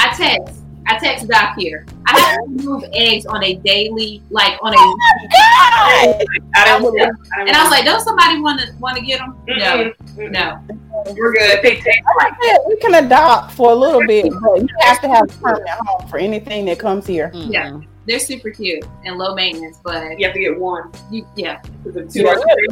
I 0.00 0.12
text. 0.16 0.62
I 0.88 0.98
text 0.98 1.28
Doc 1.28 1.56
here. 1.58 1.86
I 2.06 2.18
have 2.18 2.36
to 2.36 2.42
remove 2.48 2.84
eggs 2.92 3.26
on 3.26 3.42
a 3.42 3.54
daily, 3.56 4.22
like 4.30 4.58
on 4.62 4.72
a, 4.72 4.76
oh 4.78 4.96
God! 5.32 6.26
I 6.54 6.64
don't, 6.64 7.00
I 7.00 7.04
don't 7.04 7.48
and 7.48 7.56
I 7.56 7.62
was 7.62 7.70
like, 7.70 7.84
"Don't 7.84 8.00
somebody 8.00 8.40
want 8.40 8.60
to 8.60 8.72
want 8.78 8.96
to 8.96 9.02
get 9.02 9.18
them?" 9.18 9.36
No, 9.46 9.92
Mm-mm. 10.16 10.30
no. 10.30 10.60
we're 11.16 11.32
good. 11.32 11.60
They 11.62 11.76
take 11.76 12.04
Like 12.18 12.32
I 12.40 12.58
we 12.68 12.76
can 12.76 12.94
adopt 13.04 13.52
for 13.54 13.72
a 13.72 13.74
little 13.74 14.06
bit, 14.06 14.32
but 14.42 14.60
you 14.62 14.68
have 14.80 15.00
to 15.00 15.08
have 15.08 15.24
a 15.28 15.32
permanent 15.42 15.68
home 15.70 16.08
for 16.08 16.18
anything 16.18 16.64
that 16.66 16.78
comes 16.78 17.06
here. 17.06 17.30
Yeah. 17.34 17.70
Mm-mm. 17.70 17.86
They're 18.06 18.20
super 18.20 18.50
cute 18.50 18.84
and 19.04 19.18
low 19.18 19.34
maintenance, 19.34 19.80
but 19.82 20.16
You 20.20 20.26
have 20.26 20.34
to 20.34 20.40
get 20.40 20.56
one. 20.56 20.92
you, 21.10 21.26
yeah, 21.34 21.60
because 21.82 21.94
the 21.94 22.20
two 22.20 22.28
are 22.28 22.36
he 22.36 22.68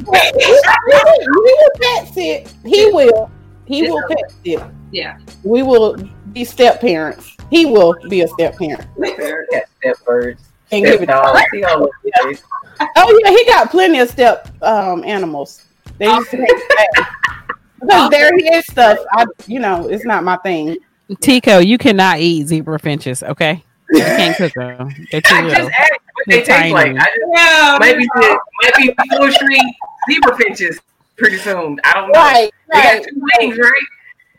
will 1.35 1.71
pet 1.81 2.15
sit. 2.15 2.55
He 2.65 2.87
will. 2.93 3.31
He 3.67 3.83
will 3.91 4.03
pet 4.09 4.33
sit. 4.45 4.61
yeah. 4.93 5.19
We 5.43 5.63
will 5.65 5.97
be 6.33 6.45
step 6.45 6.81
parents. 6.81 7.34
He 7.51 7.67
will 7.67 7.95
be 8.09 8.23
a 8.23 8.29
step 8.29 8.57
parent 8.59 8.87
step 9.79 10.05
birds. 10.05 10.43
and 10.73 10.85
give 10.85 11.03
it. 11.03 11.07
dogs. 11.07 11.41
See 11.53 11.63
all 11.65 11.79
those 11.81 11.91
things. 12.23 12.43
Oh 12.97 13.21
yeah, 13.25 13.31
he 13.31 13.45
got 13.47 13.71
plenty 13.71 14.01
of 14.01 14.09
step 14.11 14.49
um, 14.63 15.05
animals. 15.05 15.65
They 15.99 16.07
used 16.13 16.31
to 16.31 16.39
make 16.39 16.51
because 17.81 18.11
they're 18.11 18.33
his 18.37 18.67
stuff. 18.67 18.99
I, 19.13 19.27
you 19.47 19.61
know, 19.61 19.89
it's 19.89 20.05
not 20.05 20.25
my 20.25 20.37
thing. 20.39 20.77
Tico, 21.21 21.59
you 21.59 21.79
cannot 21.79 22.19
eat 22.21 22.47
zebra 22.47 22.79
finches. 22.79 23.23
Okay, 23.23 23.63
you 23.91 24.01
can't 24.01 24.37
cook 24.37 24.53
them. 24.55 24.91
They're 25.13 25.21
too 25.21 25.35
I 25.35 25.43
little. 25.43 25.67
just 25.69 25.79
asked 25.79 26.01
what 26.15 26.27
they 26.27 26.43
taste 26.43 26.73
like. 26.73 26.87
tiny. 26.87 26.99
I 26.99 27.05
just 27.05 27.19
Yeah, 27.35 27.77
might 27.79 27.99
be 27.99 28.09
might 28.17 28.75
be 28.77 29.17
full 29.17 29.31
street 29.31 29.75
zebra 30.11 30.37
finches 30.39 30.81
pretty 31.17 31.37
soon. 31.39 31.79
I 31.85 31.93
don't 31.95 32.11
know. 32.11 32.19
Right, 32.19 32.51
They 32.73 32.83
got 32.83 32.95
right. 32.95 33.05
two 33.07 33.23
wings, 33.39 33.59
right? 33.59 33.73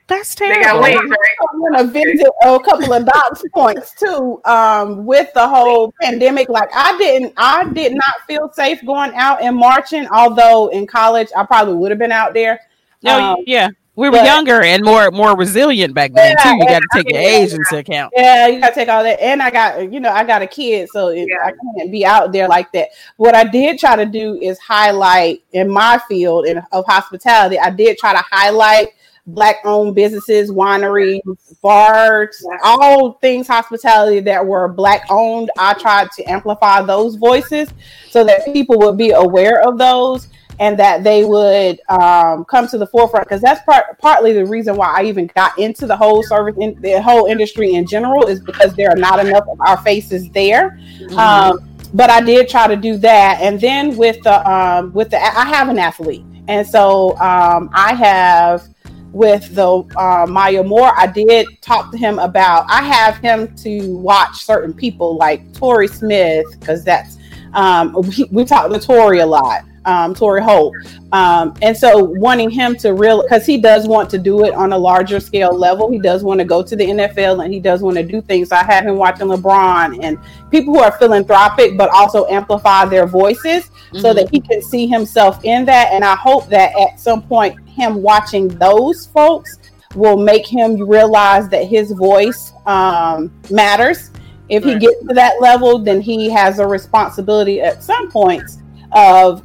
That's 0.08 0.36
They 0.36 0.50
got 0.50 0.62
terrible. 0.62 0.82
wings, 0.84 1.10
right? 1.10 1.36
I 1.42 1.56
want 1.58 1.78
to 1.80 1.84
visit 1.86 2.28
a 2.44 2.60
couple 2.60 2.94
of 2.94 3.06
docs 3.06 3.44
points 3.54 3.94
too. 3.96 4.40
Um, 4.46 5.04
with 5.06 5.34
the 5.34 5.48
whole 5.48 5.94
pandemic, 6.00 6.48
like 6.48 6.70
I 6.76 6.96
didn't, 7.00 7.34
I 7.38 7.68
did 7.70 7.94
not 7.96 8.16
feel 8.28 8.52
safe 8.54 8.86
going 8.86 9.14
out 9.16 9.42
and 9.42 9.56
marching. 9.56 10.08
Although 10.10 10.68
in 10.68 10.86
college, 10.86 11.30
I 11.36 11.44
probably 11.44 11.74
would 11.74 11.90
have 11.90 11.98
been 12.00 12.12
out 12.12 12.36
there. 12.36 12.60
No, 13.02 13.20
Um, 13.34 13.38
yeah, 13.48 13.70
we 13.96 14.10
were 14.10 14.18
but- 14.18 14.26
younger 14.26 14.62
and 14.62 14.84
more 14.84 15.10
more 15.10 15.36
resilient 15.36 15.96
back 15.96 16.14
then 16.14 16.36
Yeah, 16.38 16.52
too. 16.52 16.58
You 16.58 16.66
got 16.68 16.82
to 16.82 16.88
take 16.94 17.10
your 17.10 17.20
I- 17.22 17.24
age 17.26 17.54
into 17.54 17.78
account. 17.80 18.14
Yeah, 18.16 18.46
you 18.48 18.60
gotta 18.60 18.76
take 18.76 18.90
all 18.90 19.04
that, 19.04 19.20
and 19.20 19.42
I 19.42 19.50
got, 19.50 19.92
you 19.92 20.00
know, 20.00 20.12
I 20.12 20.24
got 20.24 20.44
a 20.44 20.48
kid, 20.48 20.88
so 20.94 21.08
it, 21.08 21.28
Yeah. 21.28 21.48
I 21.48 21.52
can't 21.80 21.92
be 21.92 22.06
out 22.06 22.32
there 22.32 22.48
like 22.48 22.72
that. 22.74 22.90
What 23.18 23.34
I 23.34 23.44
did 23.44 23.80
try 23.80 23.96
to 23.96 24.06
do 24.06 24.38
is 24.40 24.60
highlight 24.60 25.42
in 25.54 25.68
my 25.68 26.00
field 26.08 26.46
in, 26.46 26.62
of 26.72 26.86
hospitality. 26.88 27.58
I 27.58 27.72
did 27.72 27.98
try 27.98 28.14
to 28.14 28.24
highlight 28.32 28.90
black-owned 29.28 29.96
businesses, 29.96 30.52
wineries, 30.52 31.22
bars, 31.62 32.46
all 32.64 33.14
things 33.14 33.48
hospitality 33.48 34.20
that 34.20 34.46
were 34.46 34.68
black-owned. 34.68 35.50
I 35.58 35.74
tried 35.74 36.12
to 36.12 36.24
amplify 36.24 36.82
those 36.82 37.16
voices 37.16 37.70
so 38.10 38.24
that 38.24 38.46
people 38.46 38.78
would 38.80 38.98
be 38.98 39.12
aware 39.12 39.68
of 39.68 39.78
those 39.78 40.28
and 40.60 40.80
that 40.80 41.04
they 41.04 41.26
would 41.26 41.80
um, 41.90 42.46
come 42.46 42.68
to 42.68 42.78
the 42.78 42.88
forefront 42.88 43.26
because 43.26 43.42
that's 43.42 43.62
part 43.66 43.98
partly 44.00 44.32
the 44.32 44.46
reason 44.46 44.76
why 44.76 44.94
I 44.98 45.04
even 45.04 45.28
got 45.36 45.58
into 45.60 45.86
the 45.86 45.98
whole 45.98 46.24
service 46.24 46.56
in 46.60 46.80
the 46.82 47.02
whole 47.02 47.26
industry 47.26 47.74
in 47.74 47.86
general 47.86 48.26
is 48.28 48.40
because 48.40 48.74
there 48.76 48.90
are 48.90 48.96
not 48.96 49.26
enough 49.26 49.46
of 49.50 49.60
our 49.62 49.78
faces 49.78 50.30
there. 50.30 50.80
Mhm. 51.00 51.18
Um, 51.18 51.70
but 51.94 52.10
I 52.10 52.22
did 52.22 52.50
try 52.50 52.68
to 52.68 52.76
do 52.76 52.98
that, 52.98 53.40
and 53.42 53.60
then 53.60 53.96
with 53.96 54.22
the 54.24 54.50
um, 54.50 54.94
with 54.94 55.10
the 55.10 55.18
I 55.18 55.46
have 55.46 55.70
an 55.70 55.80
athlete, 55.80 56.26
and 56.48 56.66
so 56.66 57.18
um, 57.20 57.70
I 57.74 57.94
have 57.94 58.68
with 59.16 59.56
the 59.56 59.66
uh, 59.96 60.28
Maya 60.30 60.62
Moore. 60.62 60.92
I 60.98 61.08
did 61.08 61.48
talk 61.62 61.90
to 61.92 61.98
him 61.98 62.20
about. 62.20 62.66
I 62.70 62.82
have 62.82 63.16
him 63.18 63.56
to 63.58 63.98
watch 63.98 64.44
certain 64.44 64.74
people 64.74 65.16
like 65.16 65.54
Torrey 65.54 65.88
Smith 65.88 66.46
because 66.60 66.84
that's 66.84 67.18
um, 67.56 67.94
we, 67.94 68.26
we 68.32 68.46
talk 68.46 68.72
to 68.72 68.80
Tori 68.80 69.20
a 69.20 69.26
lot. 69.26 69.64
Um, 69.88 70.16
Torry 70.16 70.42
Holt, 70.42 70.74
um, 71.12 71.54
and 71.62 71.78
so 71.78 72.04
wanting 72.04 72.50
him 72.50 72.76
to 72.78 72.96
real 72.96 73.22
because 73.22 73.46
he 73.46 73.60
does 73.60 73.88
want 73.88 74.10
to 74.10 74.18
do 74.18 74.44
it 74.44 74.56
on 74.56 74.74
a 74.74 74.78
larger 74.80 75.20
scale 75.20 75.54
level. 75.54 75.92
He 75.92 76.00
does 76.00 76.24
want 76.24 76.40
to 76.40 76.44
go 76.44 76.64
to 76.64 76.76
the 76.76 76.86
NFL 76.86 77.44
and 77.46 77.54
he 77.54 77.60
does 77.60 77.84
want 77.84 77.96
to 77.98 78.02
do 78.02 78.20
things. 78.20 78.52
I 78.52 78.64
have 78.64 78.84
him 78.84 78.96
watching 78.96 79.28
LeBron 79.28 80.04
and 80.04 80.18
people 80.50 80.74
who 80.74 80.80
are 80.80 80.92
philanthropic 80.94 81.78
but 81.78 81.92
also 81.92 82.26
amplify 82.26 82.86
their 82.86 83.06
voices 83.06 83.70
so 83.94 84.12
Mhm. 84.12 84.16
that 84.16 84.30
he 84.32 84.40
can 84.40 84.60
see 84.64 84.88
himself 84.88 85.40
in 85.44 85.66
that. 85.66 85.90
And 85.92 86.04
I 86.04 86.16
hope 86.16 86.48
that 86.48 86.72
at 86.76 87.00
some 87.00 87.22
point, 87.22 87.56
him 87.70 88.02
watching 88.02 88.48
those 88.48 89.06
folks 89.06 89.60
will 89.94 90.18
make 90.18 90.48
him 90.48 90.82
realize 90.82 91.48
that 91.50 91.66
his 91.66 91.92
voice 91.92 92.54
um, 92.66 93.32
matters. 93.52 94.10
If 94.50 94.64
he 94.64 94.72
gets 94.80 95.00
to 95.08 95.14
that 95.16 95.42
level, 95.42 95.80
then 95.80 96.02
he 96.02 96.30
has 96.30 96.60
a 96.60 96.68
responsibility 96.68 97.62
at 97.62 97.84
some 97.84 98.12
points 98.12 98.60
of 98.92 99.42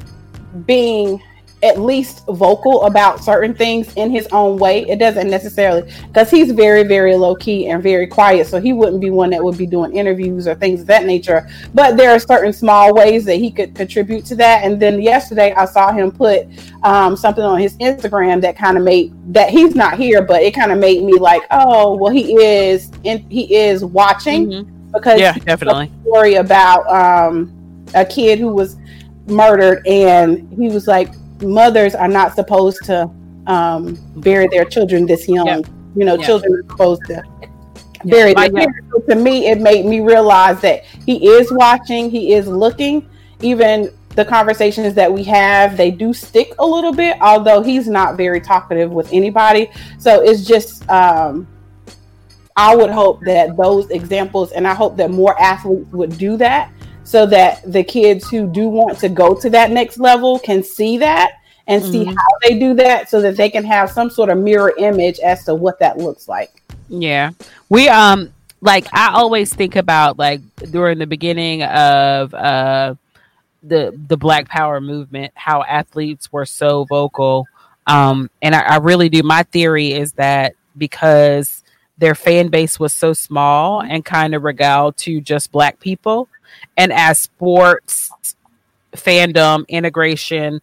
being 0.66 1.20
at 1.62 1.78
least 1.78 2.24
vocal 2.26 2.84
about 2.84 3.22
certain 3.22 3.52
things 3.52 3.92
in 3.96 4.10
his 4.10 4.26
own 4.28 4.58
way. 4.58 4.88
It 4.88 4.98
doesn't 4.98 5.28
necessarily 5.28 5.82
because 6.06 6.30
he's 6.30 6.52
very, 6.52 6.84
very 6.84 7.14
low 7.14 7.34
key 7.34 7.68
and 7.68 7.82
very 7.82 8.06
quiet. 8.06 8.46
So 8.46 8.58
he 8.58 8.72
wouldn't 8.72 9.00
be 9.02 9.10
one 9.10 9.28
that 9.30 9.44
would 9.44 9.58
be 9.58 9.66
doing 9.66 9.94
interviews 9.94 10.48
or 10.48 10.54
things 10.54 10.80
of 10.80 10.86
that 10.86 11.04
nature. 11.04 11.48
But 11.74 11.98
there 11.98 12.12
are 12.12 12.18
certain 12.18 12.54
small 12.54 12.94
ways 12.94 13.26
that 13.26 13.36
he 13.36 13.50
could 13.50 13.74
contribute 13.74 14.24
to 14.26 14.36
that. 14.36 14.64
And 14.64 14.80
then 14.80 15.02
yesterday 15.02 15.52
I 15.52 15.66
saw 15.66 15.92
him 15.92 16.10
put 16.10 16.46
um, 16.82 17.14
something 17.14 17.44
on 17.44 17.58
his 17.58 17.76
Instagram 17.76 18.40
that 18.40 18.56
kind 18.56 18.78
of 18.78 18.82
made 18.82 19.12
that 19.34 19.50
he's 19.50 19.74
not 19.74 19.98
here, 19.98 20.22
but 20.22 20.42
it 20.42 20.54
kind 20.54 20.72
of 20.72 20.78
made 20.78 21.02
me 21.04 21.18
like, 21.18 21.42
oh, 21.50 21.94
well, 21.94 22.12
he 22.12 22.42
is, 22.42 22.90
and 23.04 23.20
he 23.30 23.54
is 23.54 23.84
watching 23.84 24.48
Mhm. 24.48 24.79
Because 24.92 25.20
Yeah, 25.20 25.34
definitely. 25.34 25.90
story 26.02 26.34
about 26.34 26.88
um, 26.90 27.52
a 27.94 28.04
kid 28.04 28.38
who 28.38 28.52
was 28.52 28.76
murdered, 29.26 29.86
and 29.86 30.52
he 30.58 30.68
was 30.68 30.86
like, 30.86 31.10
"Mothers 31.42 31.94
are 31.94 32.08
not 32.08 32.34
supposed 32.34 32.84
to 32.84 33.10
um, 33.46 33.98
bury 34.16 34.48
their 34.48 34.64
children 34.64 35.06
this 35.06 35.28
young. 35.28 35.46
Yeah. 35.46 35.60
You 35.96 36.04
know, 36.04 36.14
Yeah. 36.16 36.26
children 36.26 36.54
are 36.54 36.62
supposed 36.70 37.02
to 37.06 37.22
bury 38.04 38.34
my 38.34 38.48
their. 38.48 38.68
So 38.92 39.00
to 39.00 39.14
me, 39.16 39.46
it 39.46 39.60
made 39.60 39.84
me 39.86 40.00
realize 40.00 40.60
that 40.60 40.84
he 41.04 41.28
is 41.28 41.52
watching, 41.52 42.10
he 42.10 42.32
is 42.34 42.46
looking. 42.46 43.06
Even 43.42 43.90
the 44.16 44.24
conversations 44.24 44.94
that 44.94 45.12
we 45.12 45.22
have, 45.24 45.76
they 45.76 45.90
do 45.90 46.12
stick 46.12 46.54
a 46.58 46.66
little 46.66 46.92
bit, 46.92 47.16
although 47.20 47.62
he's 47.62 47.88
not 47.88 48.16
very 48.16 48.40
talkative 48.40 48.90
with 48.90 49.12
anybody. 49.12 49.70
So 49.98 50.20
it's 50.20 50.44
just. 50.44 50.88
Um, 50.90 51.46
I 52.56 52.76
would 52.76 52.90
hope 52.90 53.20
that 53.24 53.56
those 53.56 53.88
examples, 53.90 54.52
and 54.52 54.66
I 54.66 54.74
hope 54.74 54.96
that 54.96 55.10
more 55.10 55.40
athletes 55.40 55.90
would 55.92 56.16
do 56.18 56.36
that 56.38 56.70
so 57.04 57.26
that 57.26 57.60
the 57.72 57.82
kids 57.82 58.28
who 58.28 58.46
do 58.46 58.68
want 58.68 58.98
to 58.98 59.08
go 59.08 59.34
to 59.34 59.50
that 59.50 59.70
next 59.70 59.98
level 59.98 60.38
can 60.38 60.62
see 60.62 60.98
that 60.98 61.32
and 61.66 61.82
see 61.82 62.04
Mhm. 62.04 62.14
how 62.16 62.38
they 62.42 62.58
do 62.58 62.74
that 62.74 63.08
so 63.08 63.20
that 63.20 63.36
they 63.36 63.48
can 63.48 63.64
have 63.64 63.90
some 63.90 64.10
sort 64.10 64.28
of 64.28 64.38
mirror 64.38 64.72
image 64.78 65.18
as 65.20 65.44
to 65.44 65.54
what 65.54 65.78
that 65.78 65.98
looks 65.98 66.28
like. 66.28 66.62
Yeah. 66.88 67.30
We 67.68 67.88
um 67.88 68.32
like 68.60 68.86
I 68.92 69.12
always 69.14 69.54
think 69.54 69.76
about 69.76 70.18
like 70.18 70.40
during 70.70 70.98
the 70.98 71.06
beginning 71.06 71.62
of 71.62 72.34
uh 72.34 72.94
the 73.62 73.98
the 74.08 74.16
Black 74.16 74.48
Power 74.48 74.80
movement, 74.80 75.32
how 75.34 75.62
athletes 75.62 76.32
were 76.32 76.46
so 76.46 76.84
vocal. 76.84 77.46
Um, 77.86 78.30
and 78.42 78.54
I, 78.54 78.60
I 78.60 78.76
really 78.76 79.08
do. 79.08 79.22
My 79.22 79.42
theory 79.44 79.92
is 79.92 80.12
that 80.12 80.54
because 80.78 81.62
their 82.00 82.14
fan 82.14 82.48
base 82.48 82.80
was 82.80 82.92
so 82.92 83.12
small 83.12 83.82
and 83.82 84.04
kind 84.04 84.34
of 84.34 84.42
regaled 84.42 84.96
to 84.98 85.20
just 85.20 85.52
black 85.52 85.78
people, 85.78 86.28
and 86.76 86.92
as 86.92 87.20
sports 87.20 88.10
fandom 88.92 89.66
integration 89.68 90.60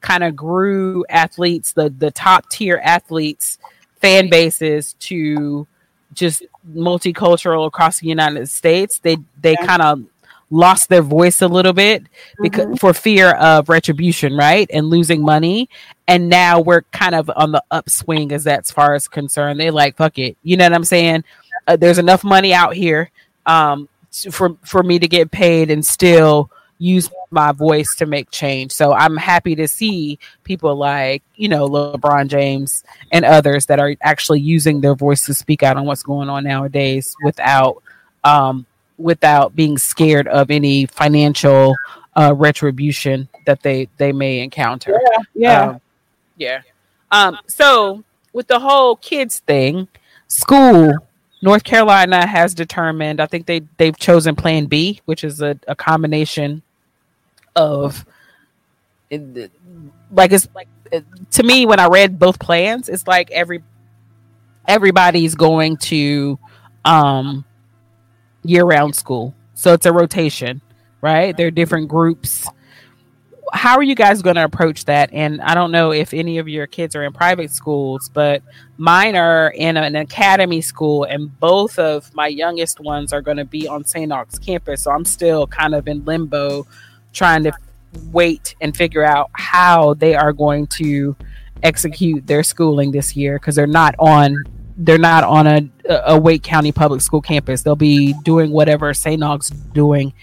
kind 0.00 0.24
of 0.24 0.36
grew 0.36 1.04
athletes, 1.08 1.72
the 1.72 1.90
the 1.90 2.10
top 2.10 2.48
tier 2.50 2.80
athletes 2.84 3.58
fan 4.00 4.28
bases 4.28 4.94
to 4.94 5.66
just 6.12 6.42
multicultural 6.74 7.66
across 7.66 8.00
the 8.00 8.08
United 8.08 8.48
States, 8.48 8.98
they 8.98 9.16
they 9.40 9.52
yeah. 9.52 9.66
kind 9.66 9.82
of 9.82 10.02
lost 10.50 10.88
their 10.88 11.02
voice 11.02 11.40
a 11.42 11.48
little 11.48 11.72
bit 11.72 12.02
because 12.42 12.66
mm-hmm. 12.66 12.74
for 12.74 12.92
fear 12.92 13.30
of 13.32 13.68
retribution, 13.68 14.36
right? 14.36 14.68
And 14.72 14.86
losing 14.88 15.22
money. 15.22 15.68
And 16.10 16.28
now 16.28 16.60
we're 16.60 16.82
kind 16.90 17.14
of 17.14 17.30
on 17.36 17.52
the 17.52 17.62
upswing 17.70 18.32
as 18.32 18.42
that's 18.42 18.72
far 18.72 18.94
as 18.94 19.06
concerned. 19.06 19.60
They 19.60 19.70
like 19.70 19.96
fuck 19.96 20.18
it. 20.18 20.36
You 20.42 20.56
know 20.56 20.64
what 20.64 20.74
I'm 20.74 20.84
saying? 20.84 21.22
Uh, 21.68 21.76
there's 21.76 21.98
enough 21.98 22.24
money 22.24 22.52
out 22.52 22.74
here 22.74 23.10
um, 23.46 23.88
for 24.32 24.56
for 24.64 24.82
me 24.82 24.98
to 24.98 25.06
get 25.06 25.30
paid 25.30 25.70
and 25.70 25.86
still 25.86 26.50
use 26.78 27.08
my 27.30 27.52
voice 27.52 27.94
to 27.94 28.06
make 28.06 28.30
change. 28.30 28.72
So 28.72 28.92
I'm 28.92 29.16
happy 29.16 29.54
to 29.54 29.68
see 29.68 30.18
people 30.42 30.74
like, 30.74 31.22
you 31.36 31.46
know, 31.46 31.68
LeBron 31.68 32.26
James 32.26 32.82
and 33.12 33.24
others 33.24 33.66
that 33.66 33.78
are 33.78 33.94
actually 34.00 34.40
using 34.40 34.80
their 34.80 34.94
voice 34.94 35.26
to 35.26 35.34
speak 35.34 35.62
out 35.62 35.76
on 35.76 35.84
what's 35.84 36.02
going 36.02 36.28
on 36.28 36.42
nowadays 36.42 37.14
without 37.22 37.82
um 38.24 38.66
without 38.98 39.54
being 39.54 39.78
scared 39.78 40.26
of 40.26 40.50
any 40.50 40.86
financial 40.86 41.74
uh 42.16 42.34
retribution 42.36 43.28
that 43.46 43.62
they 43.62 43.88
they 43.98 44.10
may 44.10 44.40
encounter. 44.40 44.98
Yeah. 45.00 45.22
Yeah. 45.34 45.62
Um, 45.68 45.80
yeah. 46.40 46.62
Um 47.12 47.38
so 47.46 48.02
with 48.32 48.48
the 48.48 48.58
whole 48.58 48.96
kids 48.96 49.38
thing, 49.40 49.86
school 50.26 50.92
North 51.42 51.64
Carolina 51.64 52.26
has 52.26 52.54
determined, 52.54 53.20
I 53.20 53.26
think 53.26 53.46
they 53.46 53.60
they've 53.76 53.96
chosen 53.96 54.34
Plan 54.36 54.66
B, 54.66 55.00
which 55.04 55.24
is 55.24 55.40
a, 55.40 55.58
a 55.68 55.74
combination 55.74 56.62
of 57.56 58.04
like 59.10 60.32
it's 60.32 60.48
like 60.54 60.68
to 61.30 61.42
me 61.42 61.66
when 61.66 61.80
I 61.80 61.86
read 61.86 62.18
both 62.18 62.38
plans, 62.38 62.88
it's 62.88 63.06
like 63.06 63.30
every 63.30 63.62
everybody's 64.66 65.34
going 65.34 65.76
to 65.78 66.38
um 66.84 67.44
year 68.42 68.64
round 68.64 68.94
school. 68.94 69.34
So 69.54 69.72
it's 69.72 69.86
a 69.86 69.92
rotation, 69.92 70.60
right? 71.00 71.36
There 71.36 71.46
are 71.46 71.52
different 71.52 71.88
groups. 71.88 72.46
How 73.52 73.76
are 73.76 73.82
you 73.82 73.94
guys 73.94 74.22
going 74.22 74.36
to 74.36 74.44
approach 74.44 74.84
that? 74.86 75.10
And 75.12 75.40
I 75.42 75.54
don't 75.54 75.72
know 75.72 75.92
if 75.92 76.14
any 76.14 76.38
of 76.38 76.48
your 76.48 76.66
kids 76.66 76.94
are 76.96 77.04
in 77.04 77.12
private 77.12 77.50
schools, 77.50 78.08
but 78.12 78.42
mine 78.78 79.16
are 79.16 79.48
in 79.50 79.76
an 79.76 79.96
academy 79.96 80.60
school, 80.60 81.04
and 81.04 81.38
both 81.40 81.78
of 81.78 82.14
my 82.14 82.28
youngest 82.28 82.80
ones 82.80 83.12
are 83.12 83.22
going 83.22 83.36
to 83.36 83.44
be 83.44 83.66
on 83.68 83.84
St. 83.84 84.10
Aug's 84.12 84.38
campus. 84.38 84.84
So 84.84 84.90
I'm 84.90 85.04
still 85.04 85.46
kind 85.46 85.74
of 85.74 85.88
in 85.88 86.04
limbo 86.04 86.66
trying 87.12 87.44
to 87.44 87.52
wait 88.12 88.54
and 88.60 88.76
figure 88.76 89.04
out 89.04 89.30
how 89.34 89.94
they 89.94 90.14
are 90.14 90.32
going 90.32 90.66
to 90.66 91.16
execute 91.62 92.26
their 92.26 92.42
schooling 92.42 92.90
this 92.90 93.16
year 93.16 93.38
because 93.38 93.54
they're 93.54 93.66
not 93.66 93.94
on 93.98 94.44
they're 94.82 94.98
not 94.98 95.24
on 95.24 95.46
a, 95.46 95.68
a 96.06 96.18
Wake 96.18 96.42
County 96.42 96.72
public 96.72 97.02
school 97.02 97.20
campus. 97.20 97.62
They'll 97.62 97.76
be 97.76 98.14
doing 98.22 98.50
whatever 98.50 98.94
St. 98.94 99.22
Aug's 99.22 99.50
doing 99.50 100.14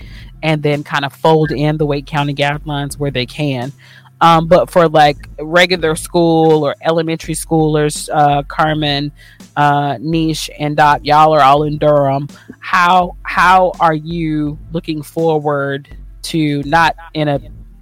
and 0.44 0.62
then 0.62 0.84
kind 0.84 1.06
of 1.06 1.14
fold 1.14 1.52
in 1.52 1.78
the 1.78 1.86
Wake 1.86 2.06
County 2.06 2.34
guidelines 2.34 2.98
where 2.98 3.12
they 3.12 3.26
can. 3.26 3.72
Um, 4.20 4.48
but 4.48 4.70
for 4.70 4.88
like 4.88 5.30
regular 5.40 5.96
school 5.96 6.66
or 6.66 6.76
elementary 6.82 7.36
schoolers, 7.36 8.10
uh, 8.12 8.44
Carmen, 8.44 9.12
uh, 9.56 9.96
Nisha, 9.96 10.50
and 10.60 10.76
Dot, 10.76 11.06
y'all 11.06 11.34
are 11.34 11.42
all 11.42 11.64
in 11.64 11.78
Durham. 11.78 12.28
How 12.60 13.16
how 13.24 13.74
are 13.80 13.94
you 13.94 14.58
looking 14.72 15.04
forward 15.04 15.96
to 16.24 16.64
not 16.64 16.96
in 17.14 17.28
a 17.28 17.40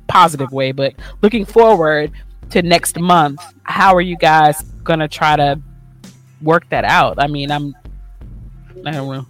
positive 0.07 0.51
way, 0.51 0.71
but 0.71 0.93
looking 1.21 1.45
forward 1.45 2.11
to 2.51 2.61
next 2.61 2.99
month, 2.99 3.41
how 3.63 3.95
are 3.95 4.01
you 4.01 4.17
guys 4.17 4.63
to 4.85 5.07
try 5.07 5.35
to 5.35 5.59
work 6.41 6.69
that 6.69 6.83
out? 6.83 7.15
I 7.17 7.27
mean, 7.27 7.51
I'm, 7.51 7.75
I 8.85 8.91
don't 8.91 9.09
know. 9.09 9.25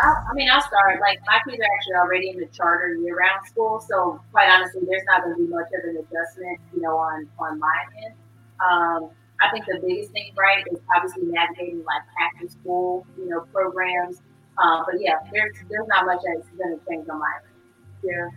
So 0.00 0.08
I, 0.08 0.30
I, 0.30 0.34
mean, 0.34 0.48
I'll 0.50 0.60
start. 0.60 1.00
Like 1.00 1.18
my 1.26 1.40
kids 1.46 1.60
are 1.60 1.74
actually 1.76 1.94
already 1.94 2.30
in 2.30 2.38
the 2.38 2.46
charter 2.46 2.94
year-round 2.94 3.46
school, 3.46 3.84
so 3.88 4.20
quite 4.32 4.48
honestly, 4.48 4.82
there's 4.88 5.02
not 5.06 5.24
going 5.24 5.36
to 5.36 5.42
be 5.44 5.48
much 5.48 5.66
of 5.66 5.88
an 5.88 5.96
adjustment, 5.96 6.60
you 6.74 6.82
know, 6.82 6.96
on 6.96 7.28
on 7.38 7.58
my 7.58 7.84
end. 8.04 8.14
Um, 8.60 9.10
I 9.40 9.50
think 9.50 9.64
the 9.66 9.80
biggest 9.84 10.12
thing, 10.12 10.32
right, 10.36 10.64
is 10.70 10.78
obviously 10.94 11.24
navigating 11.24 11.82
like 11.84 12.02
after 12.20 12.48
school, 12.48 13.06
you 13.18 13.28
know, 13.28 13.40
programs. 13.52 14.20
Um, 14.62 14.84
but 14.86 15.00
yeah, 15.00 15.16
there's 15.32 15.56
there's 15.68 15.88
not 15.88 16.06
much 16.06 16.20
that's 16.24 16.48
going 16.50 16.78
to 16.78 16.80
change 16.88 17.08
on 17.08 17.18
my 17.18 17.32
end. 17.36 17.54
Yeah. 18.02 18.28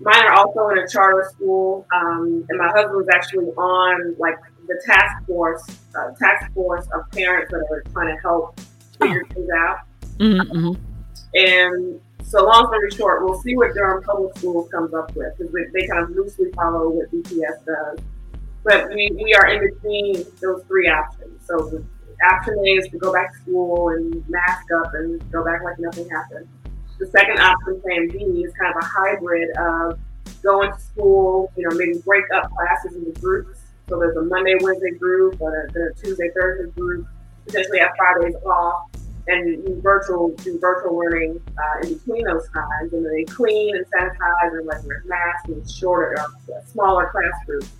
Mine 0.00 0.24
are 0.26 0.34
also 0.34 0.68
in 0.68 0.78
a 0.78 0.88
charter 0.88 1.28
school, 1.34 1.86
um, 1.92 2.46
and 2.48 2.58
my 2.58 2.68
husband 2.68 2.96
was 2.96 3.08
actually 3.12 3.48
on 3.56 4.14
like 4.18 4.36
the 4.68 4.80
task 4.86 5.26
force, 5.26 5.64
uh, 5.98 6.10
task 6.18 6.52
force 6.54 6.86
of 6.94 7.10
parents 7.10 7.50
that 7.50 7.66
are 7.70 7.82
trying 7.92 8.14
to 8.14 8.20
help 8.22 8.60
figure 9.00 9.24
things 9.34 9.48
out. 9.56 9.78
Mm-hmm. 10.18 10.87
And 11.34 12.00
so, 12.22 12.44
long 12.44 12.66
story 12.66 12.90
short, 12.90 13.24
we'll 13.24 13.40
see 13.40 13.56
what 13.56 13.74
Durham 13.74 14.02
Public 14.02 14.36
Schools 14.38 14.70
comes 14.70 14.92
up 14.92 15.14
with 15.14 15.36
because 15.36 15.52
they 15.72 15.86
kind 15.86 16.02
of 16.02 16.10
loosely 16.10 16.50
follow 16.52 16.90
what 16.90 17.10
DPS 17.12 17.64
does. 17.64 17.98
But 18.64 18.88
we, 18.88 19.10
we 19.14 19.34
are 19.34 19.46
in 19.46 19.70
between 19.70 20.24
those 20.40 20.62
three 20.64 20.88
options. 20.88 21.46
So 21.46 21.56
the 21.58 21.84
option 22.26 22.58
A 22.58 22.70
is 22.76 22.88
to 22.88 22.98
go 22.98 23.12
back 23.12 23.32
to 23.32 23.38
school 23.40 23.90
and 23.90 24.28
mask 24.28 24.66
up 24.72 24.92
and 24.94 25.20
go 25.30 25.44
back 25.44 25.62
like 25.62 25.78
nothing 25.78 26.08
happened. 26.10 26.48
The 26.98 27.06
second 27.06 27.38
option, 27.38 27.80
plan 27.80 28.08
B, 28.08 28.18
is 28.42 28.52
kind 28.54 28.74
of 28.74 28.82
a 28.82 28.86
hybrid 28.86 29.56
of 29.56 29.98
going 30.42 30.72
to 30.72 30.80
school, 30.80 31.52
you 31.56 31.68
know, 31.68 31.76
maybe 31.76 31.98
break 32.04 32.24
up 32.34 32.50
classes 32.50 32.96
into 32.96 33.18
groups. 33.20 33.60
So 33.88 33.98
there's 33.98 34.16
a 34.16 34.22
Monday, 34.22 34.56
Wednesday 34.60 34.90
group, 34.90 35.40
or 35.40 35.64
a, 35.64 35.90
a 35.90 35.94
Tuesday, 35.94 36.28
Thursday 36.34 36.70
group, 36.72 37.06
potentially 37.46 37.78
have 37.78 37.92
Fridays 37.96 38.34
off, 38.44 38.87
and 39.28 39.82
virtual 39.82 40.30
do 40.36 40.58
virtual 40.58 40.96
learning 40.96 41.40
uh, 41.58 41.86
in 41.86 41.94
between 41.94 42.24
those 42.24 42.48
times, 42.50 42.92
and 42.92 43.04
then 43.04 43.12
they 43.12 43.24
clean 43.24 43.76
and 43.76 43.86
sanitize 43.86 44.58
and 44.58 44.66
like 44.66 44.82
wear 44.84 45.02
masks 45.06 45.48
and 45.48 45.70
shorter, 45.70 46.18
uh, 46.18 46.64
smaller 46.66 47.10
class 47.10 47.32
groups. 47.46 47.70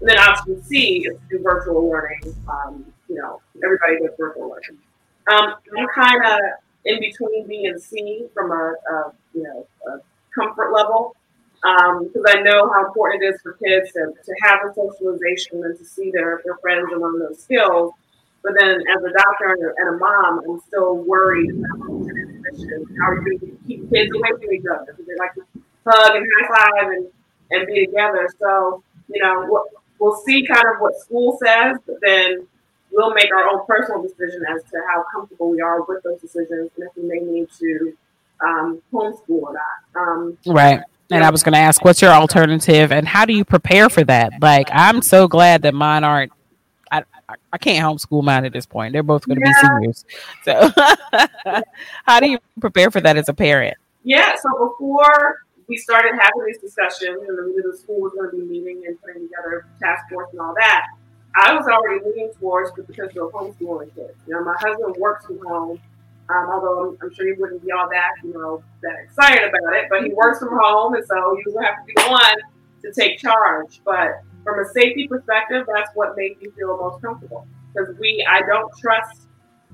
And 0.00 0.08
then 0.08 0.18
option 0.18 0.62
C 0.62 1.06
is 1.06 1.18
to 1.18 1.38
do 1.38 1.42
virtual 1.42 1.88
learning. 1.88 2.34
Um, 2.48 2.84
you 3.08 3.16
know, 3.16 3.40
everybody 3.64 3.98
does 3.98 4.16
virtual 4.18 4.48
learning. 4.48 4.78
Um, 5.30 5.54
I'm 5.78 5.86
kind 5.94 6.24
of 6.24 6.40
in 6.84 7.00
between 7.00 7.46
B 7.46 7.66
and 7.66 7.80
C 7.80 8.26
from 8.32 8.50
a, 8.50 8.74
a 8.90 9.12
you 9.34 9.42
know 9.42 9.66
a 9.86 9.98
comfort 10.34 10.72
level 10.72 11.16
because 11.62 12.24
um, 12.24 12.38
I 12.38 12.40
know 12.40 12.70
how 12.72 12.86
important 12.86 13.22
it 13.22 13.34
is 13.34 13.40
for 13.42 13.52
kids 13.54 13.92
to, 13.92 14.12
to 14.24 14.34
have 14.42 14.60
a 14.64 14.74
socialization 14.74 15.62
and 15.62 15.78
to 15.78 15.84
see 15.84 16.10
their, 16.10 16.40
their 16.44 16.56
friends 16.56 16.88
and 16.90 17.02
learn 17.02 17.18
those 17.18 17.42
skills. 17.42 17.92
But 18.42 18.52
then, 18.58 18.70
as 18.70 19.02
a 19.04 19.12
doctor 19.12 19.74
and 19.76 19.94
a, 19.94 19.98
mom, 19.98 20.40
I'm 20.48 20.60
still 20.66 20.96
worried 20.96 21.50
about 21.50 22.06
how 22.98 23.10
are 23.10 23.28
you 23.28 23.38
going 23.38 23.38
to 23.38 23.58
keep 23.66 23.90
kids 23.90 24.10
away 24.14 24.30
from 24.30 24.52
each 24.52 24.64
other 24.72 24.86
because 24.86 25.06
they 25.06 25.16
like 25.18 25.34
to 25.34 25.42
hug 25.86 26.16
and 26.16 26.26
high 26.40 26.48
five 26.48 26.90
and, 26.92 27.06
and 27.50 27.66
be 27.66 27.86
together. 27.86 28.28
So, 28.38 28.82
you 29.08 29.22
know, 29.22 29.46
we'll, 29.48 29.64
we'll 29.98 30.16
see 30.24 30.46
kind 30.46 30.66
of 30.66 30.80
what 30.80 30.96
school 30.98 31.38
says, 31.44 31.76
but 31.86 31.96
then 32.00 32.46
we'll 32.92 33.12
make 33.14 33.30
our 33.30 33.48
own 33.48 33.66
personal 33.66 34.02
decision 34.02 34.42
as 34.48 34.62
to 34.70 34.80
how 34.88 35.04
comfortable 35.12 35.50
we 35.50 35.60
are 35.60 35.82
with 35.82 36.02
those 36.02 36.20
decisions 36.20 36.70
and 36.76 36.88
if 36.88 36.96
we 36.96 37.02
may 37.08 37.18
need 37.18 37.48
to 37.58 37.96
um, 38.44 38.82
homeschool 38.92 39.42
or 39.42 39.52
not. 39.52 40.00
Um, 40.00 40.38
right. 40.46 40.80
And 41.10 41.24
I 41.24 41.30
was 41.30 41.42
going 41.42 41.54
to 41.54 41.58
ask, 41.58 41.84
what's 41.84 42.00
your 42.00 42.12
alternative, 42.12 42.92
and 42.92 43.06
how 43.06 43.24
do 43.24 43.32
you 43.32 43.44
prepare 43.44 43.88
for 43.88 44.04
that? 44.04 44.32
Like, 44.40 44.68
I'm 44.72 45.02
so 45.02 45.26
glad 45.26 45.62
that 45.62 45.74
mine 45.74 46.04
aren't. 46.04 46.32
I 47.30 47.34
I 47.52 47.58
can't 47.58 47.84
homeschool 47.84 48.22
mine 48.22 48.44
at 48.44 48.52
this 48.52 48.66
point. 48.66 48.92
They're 48.92 49.02
both 49.02 49.26
going 49.26 49.40
to 49.40 49.46
yeah. 49.46 49.62
be 49.62 49.68
seniors. 49.68 50.04
So, 50.44 51.62
how 52.06 52.20
do 52.20 52.30
you 52.30 52.38
prepare 52.60 52.90
for 52.90 53.00
that 53.00 53.16
as 53.16 53.28
a 53.28 53.34
parent? 53.34 53.76
Yeah. 54.02 54.34
So 54.36 54.48
before 54.68 55.40
we 55.68 55.76
started 55.76 56.12
having 56.12 56.46
these 56.46 56.58
discussions, 56.58 57.22
and 57.28 57.38
the 57.38 57.76
school 57.76 58.00
was 58.00 58.12
going 58.12 58.30
to 58.30 58.36
be 58.36 58.42
meeting 58.42 58.82
and 58.86 59.00
putting 59.00 59.28
together 59.28 59.66
task 59.80 60.08
force 60.10 60.28
and 60.32 60.40
all 60.40 60.54
that, 60.56 60.86
I 61.36 61.54
was 61.54 61.66
already 61.66 62.04
leaning 62.04 62.32
towards 62.38 62.74
the 62.74 62.82
potential 62.82 63.28
of 63.28 63.32
homeschooling 63.32 63.94
kids. 63.94 64.14
You 64.26 64.34
know, 64.34 64.44
my 64.44 64.56
husband 64.58 64.96
works 64.98 65.26
from 65.26 65.38
home, 65.46 65.80
um, 66.28 66.50
although 66.50 66.90
I'm, 66.90 66.98
I'm, 67.02 67.14
sure 67.14 67.26
he 67.26 67.40
wouldn't 67.40 67.64
be 67.64 67.70
all 67.70 67.88
that, 67.88 68.10
you 68.24 68.32
know, 68.32 68.62
that 68.82 68.96
excited 69.04 69.48
about 69.48 69.74
it. 69.74 69.86
But 69.88 70.04
he 70.04 70.12
works 70.12 70.40
from 70.40 70.58
home, 70.60 70.94
and 70.94 71.04
so 71.06 71.36
he 71.36 71.50
will 71.50 71.62
have 71.62 71.76
to 71.76 71.84
be 71.86 71.92
the 71.96 72.10
one 72.10 72.36
to 72.82 72.92
take 72.92 73.18
charge. 73.18 73.80
But 73.84 74.22
from 74.44 74.58
a 74.60 74.64
safety 74.72 75.06
perspective, 75.08 75.66
that's 75.72 75.90
what 75.94 76.16
made 76.16 76.40
me 76.40 76.48
feel 76.56 76.76
most 76.76 77.02
comfortable 77.02 77.46
because 77.72 77.94
we, 77.98 78.26
I 78.28 78.40
don't 78.40 78.70
trust 78.78 79.28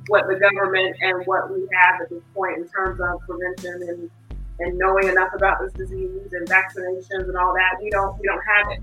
what 0.08 0.26
the 0.28 0.34
government 0.34 0.96
and 1.00 1.26
what 1.26 1.50
we 1.52 1.66
have 1.72 2.00
at 2.00 2.10
this 2.10 2.22
point 2.34 2.58
in 2.58 2.68
terms 2.68 3.00
of 3.00 3.20
prevention 3.26 3.88
and 3.88 4.10
and 4.58 4.78
knowing 4.78 5.08
enough 5.08 5.28
about 5.34 5.60
this 5.60 5.72
disease 5.74 6.32
and 6.32 6.48
vaccinations 6.48 7.28
and 7.28 7.36
all 7.36 7.52
that. 7.54 7.76
We 7.82 7.90
don't 7.90 8.18
we 8.18 8.26
don't 8.26 8.42
have 8.42 8.72
it. 8.72 8.80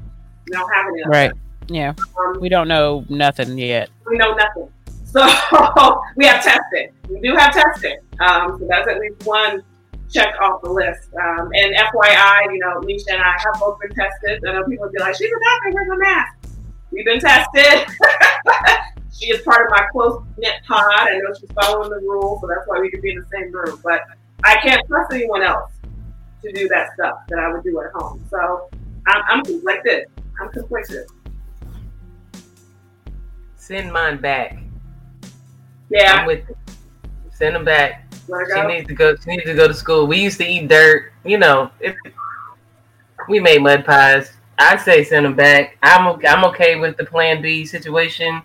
We 0.48 0.52
don't 0.52 0.72
have 0.72 0.86
it. 0.96 1.08
Right. 1.08 1.32
Yeah. 1.68 1.94
Um, 2.20 2.40
we 2.40 2.50
don't 2.50 2.68
know 2.68 3.06
nothing 3.10 3.58
yet. 3.58 3.90
We 4.06 4.18
know 4.18 4.34
nothing. 4.34 4.70
So 5.14 6.02
we 6.16 6.26
have 6.26 6.44
tested. 6.44 6.92
We 7.08 7.20
do 7.20 7.36
have 7.36 7.54
tested. 7.54 8.00
Um, 8.20 8.58
so 8.58 8.66
that's 8.68 8.88
at 8.88 9.00
least 9.00 9.24
one 9.28 9.62
check 10.14 10.36
off 10.40 10.62
the 10.62 10.70
list. 10.70 11.10
Um, 11.16 11.50
and 11.54 11.76
FYI, 11.76 12.54
you 12.54 12.60
know, 12.60 12.80
Nisha 12.82 13.14
and 13.14 13.22
I 13.22 13.36
have 13.44 13.60
both 13.60 13.80
been 13.80 13.94
tested. 13.96 14.44
I 14.48 14.54
know 14.54 14.64
people 14.66 14.86
would 14.86 14.94
be 14.94 15.00
like, 15.00 15.16
she's 15.16 15.28
a 15.28 15.40
doctor, 15.40 15.72
where's 15.72 15.90
the 15.90 15.98
mask? 15.98 16.38
We've 16.92 17.06
been 17.06 17.20
tested. 17.20 17.88
she 19.12 19.32
is 19.32 19.42
part 19.42 19.66
of 19.66 19.72
my 19.72 19.88
close 19.92 20.24
knit 20.38 20.54
pod. 20.68 20.84
I 20.88 21.18
know 21.18 21.34
she's 21.40 21.50
following 21.52 21.90
the 21.90 21.98
rules, 21.98 22.42
so 22.42 22.48
that's 22.48 22.68
why 22.68 22.80
we 22.80 22.92
could 22.92 23.02
be 23.02 23.12
in 23.12 23.20
the 23.20 23.26
same 23.32 23.52
room. 23.52 23.80
But 23.84 24.02
I 24.44 24.58
can't 24.58 24.86
trust 24.88 25.12
anyone 25.12 25.42
else 25.42 25.72
to 26.44 26.52
do 26.52 26.68
that 26.68 26.94
stuff 26.94 27.16
that 27.30 27.40
I 27.40 27.52
would 27.52 27.64
do 27.64 27.82
at 27.82 27.92
home. 27.94 28.24
So 28.30 28.70
I'm, 29.08 29.24
I'm 29.28 29.44
conflicted. 29.44 30.06
I'm 30.40 30.50
conflicted. 30.50 31.08
Send 33.56 33.92
mine 33.92 34.18
back. 34.18 34.60
Yeah. 35.90 36.14
I'm 36.14 36.28
with 36.28 36.44
Send 37.34 37.56
them 37.56 37.66
back. 37.66 38.06
She 38.28 38.62
needs 38.62 38.88
to 38.88 38.94
go. 38.94 39.16
She 39.16 39.32
needs 39.32 39.44
to 39.46 39.54
go 39.54 39.68
to 39.68 39.74
school. 39.74 40.08
We 40.08 40.22
used 40.22 40.38
to 40.38 40.46
eat 40.46 40.68
dirt. 40.68 41.12
You 41.26 41.38
know, 41.38 41.72
if 41.80 41.96
we 43.28 43.40
made 43.40 43.62
mud 43.62 43.86
pies. 43.86 44.34
I 44.58 44.78
say 44.78 45.04
send 45.04 45.26
them 45.26 45.36
back. 45.36 45.78
I'm 45.82 46.08
okay, 46.08 46.28
I'm 46.28 46.46
okay 46.46 46.76
with 46.76 46.98
the 46.98 47.06
Plan 47.06 47.42
B 47.42 47.66
situation 47.66 48.42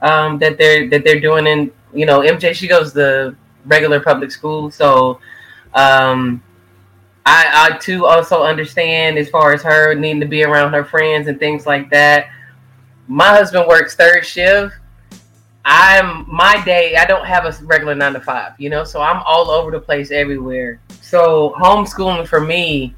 um, 0.00 0.38
that 0.38 0.58
they're 0.58 0.88
that 0.90 1.04
they're 1.04 1.20
doing. 1.20 1.46
In 1.46 1.72
you 1.92 2.06
know, 2.06 2.20
MJ 2.20 2.54
she 2.54 2.68
goes 2.68 2.92
to 2.94 3.34
regular 3.66 4.00
public 4.00 4.30
school, 4.30 4.70
so 4.70 5.20
um, 5.74 6.42
I 7.26 7.70
I 7.72 7.78
too 7.78 8.06
also 8.06 8.42
understand 8.42 9.18
as 9.18 9.28
far 9.28 9.52
as 9.52 9.62
her 9.62 9.94
needing 9.94 10.20
to 10.20 10.26
be 10.26 10.44
around 10.44 10.72
her 10.72 10.84
friends 10.84 11.28
and 11.28 11.38
things 11.38 11.66
like 11.66 11.90
that. 11.90 12.28
My 13.08 13.28
husband 13.28 13.66
works 13.66 13.96
third 13.96 14.24
shift. 14.24 14.74
I'm 15.64 16.24
my 16.32 16.62
day. 16.64 16.96
I 16.96 17.04
don't 17.04 17.26
have 17.26 17.44
a 17.44 17.54
regular 17.64 17.94
nine 17.94 18.14
to 18.14 18.20
five, 18.20 18.52
you 18.58 18.70
know, 18.70 18.84
so 18.84 19.00
I'm 19.02 19.22
all 19.24 19.50
over 19.50 19.70
the 19.70 19.80
place 19.80 20.10
everywhere. 20.10 20.80
So 21.00 21.54
homeschooling 21.58 22.26
for 22.26 22.40
me 22.40 22.94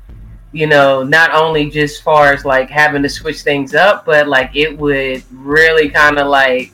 you 0.52 0.66
know, 0.66 1.02
not 1.02 1.34
only 1.34 1.70
just 1.70 2.02
far 2.02 2.32
as 2.32 2.44
like 2.44 2.68
having 2.68 3.02
to 3.02 3.08
switch 3.08 3.40
things 3.40 3.74
up, 3.74 4.04
but 4.04 4.28
like 4.28 4.54
it 4.54 4.76
would 4.78 5.22
really 5.32 5.88
kind 5.88 6.18
of 6.18 6.28
like 6.28 6.72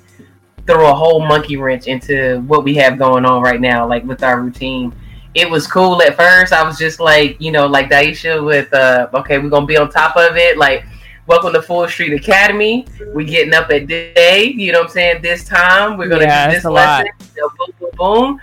throw 0.66 0.90
a 0.90 0.94
whole 0.94 1.20
monkey 1.20 1.56
wrench 1.56 1.86
into 1.86 2.40
what 2.42 2.64
we 2.64 2.74
have 2.74 2.98
going 2.98 3.24
on 3.24 3.40
right 3.40 3.60
now, 3.60 3.86
like 3.86 4.04
with 4.04 4.22
our 4.22 4.40
routine. 4.40 4.92
It 5.34 5.48
was 5.48 5.66
cool 5.68 6.02
at 6.02 6.16
first. 6.16 6.52
I 6.52 6.64
was 6.64 6.76
just 6.76 6.98
like, 6.98 7.40
you 7.40 7.52
know, 7.52 7.66
like 7.66 7.88
Daisha 7.88 8.44
with 8.44 8.72
uh 8.74 9.08
okay, 9.14 9.38
we're 9.38 9.48
gonna 9.48 9.66
be 9.66 9.76
on 9.76 9.88
top 9.88 10.16
of 10.16 10.36
it. 10.36 10.58
Like, 10.58 10.84
welcome 11.28 11.52
to 11.52 11.60
Full 11.60 11.86
Street 11.88 12.14
Academy. 12.14 12.86
We 13.12 13.26
getting 13.26 13.52
up 13.52 13.70
at 13.70 13.86
day, 13.86 14.44
you 14.56 14.72
know 14.72 14.78
what 14.78 14.86
I'm 14.86 14.92
saying? 14.92 15.22
This 15.22 15.44
time 15.44 15.98
we're 15.98 16.08
gonna 16.08 16.22
yeah, 16.22 16.48
do 16.48 16.54
this 16.54 16.64
lesson. 16.64 17.12
You 17.36 17.42
know, 17.42 17.50
boom, 17.50 17.74
boom, 17.78 17.90
boom. 17.96 18.40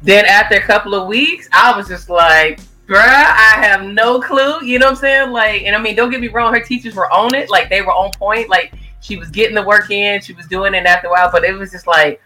Then 0.00 0.24
after 0.24 0.56
a 0.56 0.60
couple 0.62 0.94
of 0.94 1.06
weeks, 1.06 1.46
I 1.52 1.76
was 1.76 1.86
just 1.88 2.08
like, 2.08 2.58
bruh, 2.86 2.96
I 2.96 3.62
have 3.62 3.84
no 3.84 4.18
clue. 4.18 4.64
You 4.64 4.78
know 4.78 4.86
what 4.86 4.92
I'm 4.92 4.96
saying? 4.96 5.30
Like, 5.30 5.64
and 5.64 5.76
I 5.76 5.80
mean, 5.80 5.94
don't 5.94 6.10
get 6.10 6.22
me 6.22 6.28
wrong, 6.28 6.54
her 6.54 6.60
teachers 6.60 6.94
were 6.94 7.12
on 7.12 7.34
it, 7.34 7.50
like 7.50 7.68
they 7.68 7.82
were 7.82 7.92
on 7.92 8.10
point. 8.12 8.48
Like 8.48 8.72
she 9.00 9.16
was 9.16 9.28
getting 9.28 9.54
the 9.54 9.62
work 9.62 9.90
in, 9.90 10.22
she 10.22 10.32
was 10.32 10.46
doing 10.46 10.72
it 10.72 10.86
after 10.86 11.08
a 11.08 11.10
while, 11.10 11.30
but 11.30 11.44
it 11.44 11.52
was 11.52 11.70
just 11.70 11.86
like, 11.86 12.22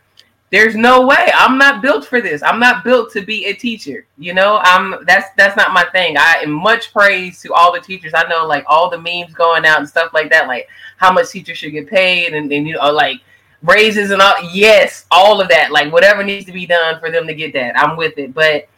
there's 0.50 0.76
no 0.76 1.04
way. 1.06 1.30
I'm 1.34 1.58
not 1.58 1.82
built 1.82 2.06
for 2.06 2.20
this. 2.20 2.42
I'm 2.42 2.60
not 2.60 2.84
built 2.84 3.10
to 3.12 3.20
be 3.20 3.46
a 3.46 3.52
teacher. 3.52 4.06
You 4.16 4.32
know, 4.32 4.60
I'm 4.62 5.04
that's 5.04 5.28
that's 5.36 5.56
not 5.56 5.72
my 5.72 5.84
thing. 5.90 6.16
I 6.16 6.40
am 6.42 6.50
much 6.50 6.92
praise 6.92 7.42
to 7.42 7.52
all 7.52 7.72
the 7.72 7.80
teachers. 7.80 8.12
I 8.14 8.28
know 8.28 8.46
like 8.46 8.64
all 8.68 8.88
the 8.88 8.98
memes 8.98 9.34
going 9.34 9.66
out 9.66 9.78
and 9.78 9.88
stuff 9.88 10.12
like 10.14 10.30
that, 10.30 10.46
like 10.46 10.68
how 10.98 11.12
much 11.12 11.30
teachers 11.30 11.58
should 11.58 11.72
get 11.72 11.88
paid 11.88 12.32
and, 12.32 12.52
and 12.52 12.66
you 12.66 12.74
know, 12.74 12.92
like 12.92 13.20
raises 13.62 14.12
and 14.12 14.22
all 14.22 14.36
yes, 14.52 15.06
all 15.10 15.40
of 15.40 15.48
that. 15.48 15.72
Like 15.72 15.92
whatever 15.92 16.22
needs 16.22 16.46
to 16.46 16.52
be 16.52 16.66
done 16.66 17.00
for 17.00 17.10
them 17.10 17.26
to 17.26 17.34
get 17.34 17.52
that. 17.54 17.76
I'm 17.76 17.96
with 17.96 18.16
it. 18.16 18.32
But 18.32 18.68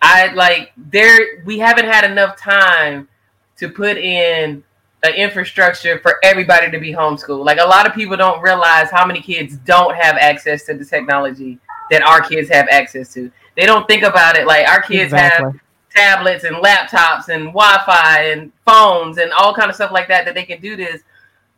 I 0.00 0.32
like 0.34 0.72
there 0.76 1.42
we 1.44 1.58
haven't 1.58 1.86
had 1.86 2.08
enough 2.08 2.36
time 2.36 3.08
to 3.56 3.68
put 3.68 3.98
in 3.98 4.62
an 5.02 5.14
infrastructure 5.14 5.98
for 6.00 6.16
everybody 6.22 6.70
to 6.70 6.78
be 6.78 6.92
homeschooled. 6.92 7.44
Like 7.44 7.58
a 7.58 7.64
lot 7.64 7.86
of 7.86 7.94
people 7.94 8.16
don't 8.16 8.42
realize 8.42 8.90
how 8.90 9.06
many 9.06 9.20
kids 9.20 9.56
don't 9.64 9.94
have 9.94 10.16
access 10.16 10.64
to 10.66 10.74
the 10.74 10.84
technology 10.84 11.58
that 11.90 12.02
our 12.02 12.20
kids 12.20 12.50
have 12.50 12.68
access 12.70 13.12
to. 13.14 13.30
They 13.56 13.66
don't 13.66 13.86
think 13.88 14.02
about 14.02 14.36
it 14.36 14.46
like 14.46 14.68
our 14.68 14.82
kids 14.82 15.12
exactly. 15.12 15.46
have 15.46 15.60
tablets 15.90 16.44
and 16.44 16.56
laptops 16.56 17.28
and 17.28 17.46
Wi-Fi 17.46 18.24
and 18.24 18.52
phones 18.64 19.18
and 19.18 19.32
all 19.32 19.54
kind 19.54 19.70
of 19.70 19.74
stuff 19.74 19.90
like 19.90 20.08
that 20.08 20.24
that 20.24 20.34
they 20.34 20.44
can 20.44 20.60
do 20.60 20.76
this. 20.76 21.02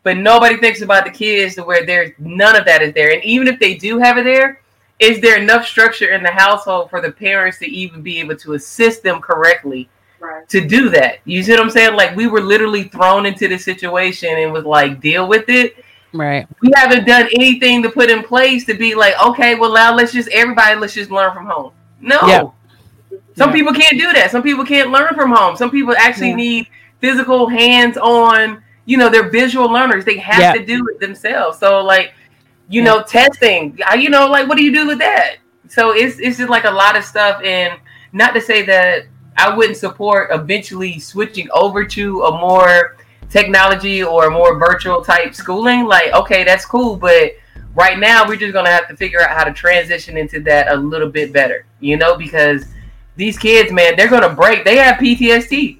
But 0.04 0.16
nobody 0.16 0.56
thinks 0.56 0.82
about 0.82 1.04
the 1.04 1.10
kids 1.10 1.54
to 1.56 1.62
where 1.62 1.86
there's 1.86 2.10
none 2.18 2.56
of 2.56 2.64
that 2.64 2.82
is 2.82 2.94
there. 2.94 3.12
And 3.12 3.22
even 3.24 3.46
if 3.46 3.60
they 3.60 3.74
do 3.74 3.98
have 3.98 4.18
it 4.18 4.24
there, 4.24 4.60
is 4.98 5.20
there 5.20 5.40
enough 5.40 5.66
structure 5.66 6.12
in 6.12 6.22
the 6.22 6.30
household 6.30 6.90
for 6.90 7.00
the 7.00 7.10
parents 7.10 7.58
to 7.58 7.66
even 7.66 8.02
be 8.02 8.20
able 8.20 8.36
to 8.36 8.54
assist 8.54 9.02
them 9.02 9.20
correctly 9.20 9.88
right. 10.22 10.48
to 10.48 10.66
do 10.66 10.88
that? 10.90 11.18
You 11.24 11.42
see 11.42 11.52
what 11.52 11.60
I'm 11.60 11.70
saying? 11.70 11.94
Like 11.96 12.16
we 12.16 12.26
were 12.26 12.40
literally 12.40 12.84
thrown 12.84 13.26
into 13.26 13.48
this 13.48 13.64
situation 13.64 14.30
and 14.38 14.52
was 14.52 14.64
like, 14.64 15.00
deal 15.00 15.28
with 15.28 15.48
it. 15.48 15.84
Right. 16.12 16.46
We 16.60 16.70
haven't 16.74 17.06
done 17.06 17.28
anything 17.34 17.82
to 17.82 17.90
put 17.90 18.10
in 18.10 18.22
place 18.22 18.64
to 18.66 18.74
be 18.74 18.94
like, 18.94 19.14
okay, 19.24 19.54
well 19.54 19.72
now 19.72 19.94
let's 19.94 20.12
just 20.12 20.28
everybody 20.28 20.78
let's 20.78 20.94
just 20.94 21.10
learn 21.10 21.34
from 21.34 21.46
home. 21.46 21.72
No. 22.00 22.20
Yep. 22.26 22.52
Some 23.36 23.50
yeah. 23.50 23.56
people 23.56 23.72
can't 23.74 23.98
do 23.98 24.12
that. 24.12 24.30
Some 24.30 24.42
people 24.42 24.64
can't 24.64 24.90
learn 24.90 25.14
from 25.14 25.32
home. 25.32 25.56
Some 25.56 25.70
people 25.70 25.94
actually 25.96 26.30
yeah. 26.30 26.36
need 26.36 26.68
physical 27.00 27.48
hands-on, 27.48 28.62
you 28.84 28.96
know, 28.96 29.08
they're 29.08 29.30
visual 29.30 29.70
learners. 29.70 30.04
They 30.04 30.18
have 30.18 30.38
yep. 30.38 30.54
to 30.56 30.64
do 30.64 30.86
it 30.88 31.00
themselves. 31.00 31.58
So 31.58 31.82
like 31.82 32.12
you 32.72 32.82
know, 32.82 33.02
testing. 33.02 33.78
You 33.96 34.08
know, 34.08 34.28
like 34.28 34.48
what 34.48 34.56
do 34.56 34.64
you 34.64 34.72
do 34.72 34.86
with 34.86 34.98
that? 34.98 35.36
So 35.68 35.92
it's 35.92 36.18
it's 36.18 36.38
just 36.38 36.50
like 36.50 36.64
a 36.64 36.70
lot 36.70 36.96
of 36.96 37.04
stuff, 37.04 37.40
and 37.42 37.78
not 38.12 38.34
to 38.34 38.40
say 38.40 38.64
that 38.66 39.06
I 39.36 39.54
wouldn't 39.54 39.76
support 39.76 40.28
eventually 40.30 40.98
switching 40.98 41.48
over 41.52 41.84
to 41.84 42.22
a 42.22 42.38
more 42.38 42.96
technology 43.30 44.02
or 44.02 44.30
more 44.30 44.58
virtual 44.58 45.02
type 45.02 45.34
schooling. 45.34 45.86
Like, 45.86 46.12
okay, 46.12 46.44
that's 46.44 46.66
cool, 46.66 46.96
but 46.96 47.32
right 47.74 47.98
now 47.98 48.26
we're 48.26 48.36
just 48.36 48.52
gonna 48.52 48.70
have 48.70 48.88
to 48.88 48.96
figure 48.96 49.20
out 49.20 49.30
how 49.30 49.44
to 49.44 49.52
transition 49.52 50.16
into 50.16 50.40
that 50.40 50.70
a 50.70 50.76
little 50.76 51.08
bit 51.08 51.32
better, 51.32 51.64
you 51.80 51.96
know, 51.96 52.16
because 52.16 52.66
these 53.16 53.38
kids, 53.38 53.72
man, 53.72 53.94
they're 53.96 54.08
gonna 54.08 54.34
break. 54.34 54.64
They 54.64 54.76
have 54.76 54.96
PTSD. 54.96 55.78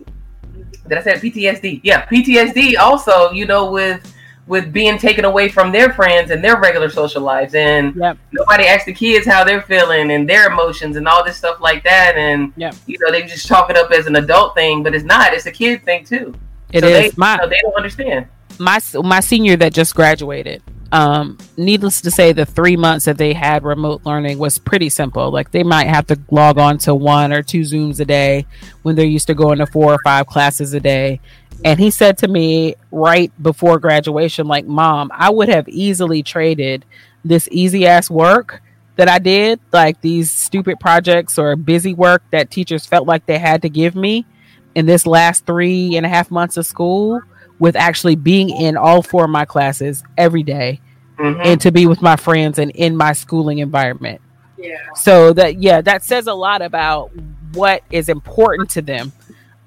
Did 0.89 0.99
I 0.99 1.03
say 1.03 1.13
PTSD? 1.15 1.81
Yeah, 1.83 2.07
PTSD. 2.07 2.77
Also, 2.79 3.31
you 3.33 3.47
know, 3.47 3.71
with 3.71 4.15
with 4.47 4.73
being 4.73 4.99
taken 4.99 5.25
away 5.25 5.49
from 5.49 5.71
their 5.71 5.93
friends 5.93 6.31
and 6.31 6.43
their 6.43 6.59
regular 6.59 6.91
social 6.91 7.23
lives 7.23 7.55
and 7.55 7.95
yep. 7.95 8.19
nobody 8.33 8.65
asks 8.65 8.85
the 8.85 8.93
kids 8.93 9.27
how 9.27 9.45
they're 9.45 9.63
feeling 9.63 10.11
and 10.11 10.29
their 10.29 10.51
emotions 10.51 10.97
and 10.97 11.07
all 11.07 11.25
this 11.25 11.37
stuff 11.37 11.61
like 11.61 11.85
that 11.85 12.17
and 12.17 12.53
yep. 12.57 12.75
you 12.87 12.99
know 12.99 13.11
they 13.11 13.23
just 13.23 13.47
chalk 13.47 13.71
it 13.71 13.77
up 13.77 13.91
as 13.93 14.07
an 14.07 14.17
adult 14.17 14.55
thing 14.55 14.83
but 14.83 14.95
it's 14.95 15.05
not 15.05 15.33
it's 15.33 15.47
a 15.47 15.53
kid 15.53 15.85
thing 15.85 16.05
too 16.05 16.35
It 16.73 16.83
so 16.83 16.89
is 16.89 17.13
they, 17.13 17.17
my, 17.17 17.35
you 17.35 17.39
know, 17.43 17.49
they 17.49 17.61
don't 17.63 17.77
understand 17.77 18.27
my 18.59 18.81
my 19.03 19.21
senior 19.21 19.57
that 19.57 19.73
just 19.73 19.95
graduated 19.95 20.63
um, 20.93 21.39
needless 21.57 22.03
to 22.03 22.11
say, 22.11 22.33
the 22.33 22.45
three 22.45 22.77
months 22.77 23.07
that 23.07 23.17
they 23.17 23.33
had 23.33 23.65
remote 23.65 24.03
learning 24.05 24.39
was 24.39 24.59
pretty 24.59 24.91
simple. 24.91 25.31
Like 25.31 25.51
they 25.51 25.63
might 25.63 25.87
have 25.87 26.07
to 26.09 26.21
log 26.31 26.59
on 26.59 26.77
to 26.79 26.95
one 26.95 27.33
or 27.33 27.43
two 27.43 27.63
Zooms 27.63 27.99
a 27.99 28.05
day 28.05 28.47
when 28.83 28.95
they're 28.95 29.07
used 29.07 29.27
to 29.29 29.35
going 29.35 29.59
to 29.59 29.67
four 29.67 29.95
or 29.95 29.99
five 30.05 30.27
classes 30.27 30.75
a 30.75 30.81
day. 30.81 31.21
And 31.65 31.79
he 31.79 31.91
said 31.91 32.19
to 32.19 32.29
me 32.29 32.75
right 32.91 33.33
before 33.43 33.79
graduation, 33.79 34.47
like, 34.47 34.67
Mom, 34.67 35.11
I 35.15 35.31
would 35.31 35.49
have 35.49 35.69
easily 35.69 36.23
traded 36.23 36.85
this 37.25 37.49
easy 37.53 37.87
ass 37.87 38.11
work 38.11 38.63
that 38.97 39.09
I 39.09 39.19
did, 39.19 39.61
like 39.73 40.01
these 40.01 40.31
stupid 40.31 40.81
projects 40.81 41.39
or 41.39 41.57
busy 41.57 41.95
work 41.95 42.23
that 42.31 42.51
teachers 42.51 42.85
felt 42.85 43.07
like 43.07 43.27
they 43.27 43.39
had 43.39 43.63
to 43.63 43.69
give 43.69 43.95
me 43.95 44.27
in 44.75 44.87
this 44.87 45.07
last 45.07 45.47
three 45.47 45.97
and 45.97 46.05
a 46.05 46.09
half 46.09 46.31
months 46.31 46.57
of 46.57 46.67
school 46.67 47.21
with 47.59 47.77
actually 47.77 48.17
being 48.17 48.51
in 48.51 48.77
all 48.77 49.03
four 49.03 49.25
of 49.25 49.31
my 49.31 49.45
classes 49.45 50.03
every 50.19 50.43
day 50.43 50.81
mm-hmm. 51.19 51.41
and 51.45 51.61
to 51.61 51.71
be 51.71 51.87
with 51.87 52.03
my 52.03 52.17
friends 52.17 52.59
and 52.59 52.71
in 52.73 52.97
my 52.97 53.13
schooling 53.13 53.59
environment. 53.59 54.21
Yeah. 54.59 54.77
So 54.95 55.33
that 55.35 55.61
yeah, 55.61 55.81
that 55.81 56.03
says 56.03 56.27
a 56.27 56.35
lot 56.35 56.63
about 56.63 57.11
what 57.53 57.83
is 57.91 58.09
important 58.09 58.71
to 58.71 58.83
them 58.83 59.13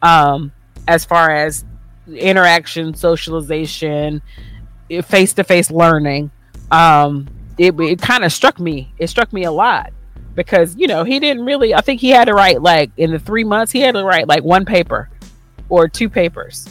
um 0.02 0.52
as 0.88 1.06
far 1.06 1.32
as 1.32 1.64
interaction, 2.08 2.94
socialization, 2.94 4.22
face 5.04 5.34
to 5.34 5.44
face 5.44 5.72
learning. 5.72 6.32
Um 6.72 7.28
it, 7.58 7.80
it 7.80 8.02
kind 8.02 8.24
of 8.26 8.34
struck 8.34 8.60
me. 8.60 8.92
It 8.98 9.08
struck 9.08 9.32
me 9.32 9.44
a 9.46 9.52
lot 9.52 9.94
because 10.36 10.76
you 10.76 10.88
know 10.88 11.04
he 11.06 11.20
didn't 11.20 11.46
really. 11.46 11.74
I 11.74 11.80
think 11.82 12.02
he 12.02 12.10
had 12.10 12.26
to 12.26 12.34
write 12.34 12.62
like 12.62 12.92
in 12.98 13.12
the 13.12 13.20
three 13.20 13.44
months 13.46 13.72
he 13.72 13.80
had 13.80 13.94
to 13.96 14.04
write 14.04 14.28
like 14.28 14.44
one 14.44 14.66
paper 14.66 15.10
or 15.70 15.88
two 15.88 16.10
papers, 16.10 16.68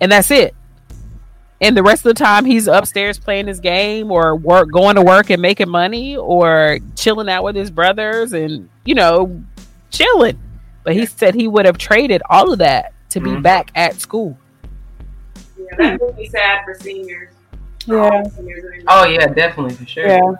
and 0.00 0.10
that's 0.10 0.30
it. 0.32 0.54
And 1.60 1.76
the 1.76 1.82
rest 1.84 2.04
of 2.04 2.14
the 2.14 2.22
time 2.22 2.44
he's 2.44 2.66
upstairs 2.66 3.18
playing 3.18 3.46
his 3.46 3.60
game 3.60 4.10
or 4.10 4.34
work, 4.34 4.70
going 4.72 4.96
to 4.96 5.02
work 5.02 5.30
and 5.30 5.40
making 5.40 5.68
money 5.70 6.16
or 6.16 6.78
chilling 6.96 7.28
out 7.28 7.44
with 7.44 7.54
his 7.54 7.70
brothers 7.70 8.32
and 8.32 8.68
you 8.84 8.94
know 8.96 9.40
chilling. 9.90 10.38
But 10.82 10.94
he 10.94 11.06
said 11.06 11.34
he 11.36 11.46
would 11.48 11.64
have 11.64 11.78
traded 11.78 12.22
all 12.28 12.52
of 12.52 12.58
that 12.58 12.92
to 13.10 13.20
be 13.20 13.30
Mhm. 13.30 13.42
back 13.42 13.70
at 13.76 14.00
school. 14.00 14.36
Yeah, 15.78 15.90
that 15.90 16.00
would 16.00 16.16
be 16.16 16.28
sad 16.28 16.64
for 16.64 16.74
seniors. 16.74 17.34
Yeah. 17.86 17.96
all 17.96 18.30
seniors 18.30 18.84
Oh 18.88 19.04
yeah, 19.06 19.26
definitely 19.26 19.74
for 19.74 19.86
sure. 19.86 20.06
Yeah. 20.06 20.32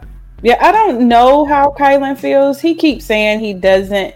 Yeah, 0.43 0.59
I 0.61 0.73
don't 0.73 1.09
know 1.09 1.47
how 1.47 1.71
Kylan 1.71 2.19
feels. 2.19 2.61
He 2.61 2.75
keeps 2.75 3.07
saying 3.07 3.41
he 3.41 3.55
doesn't 3.55 4.15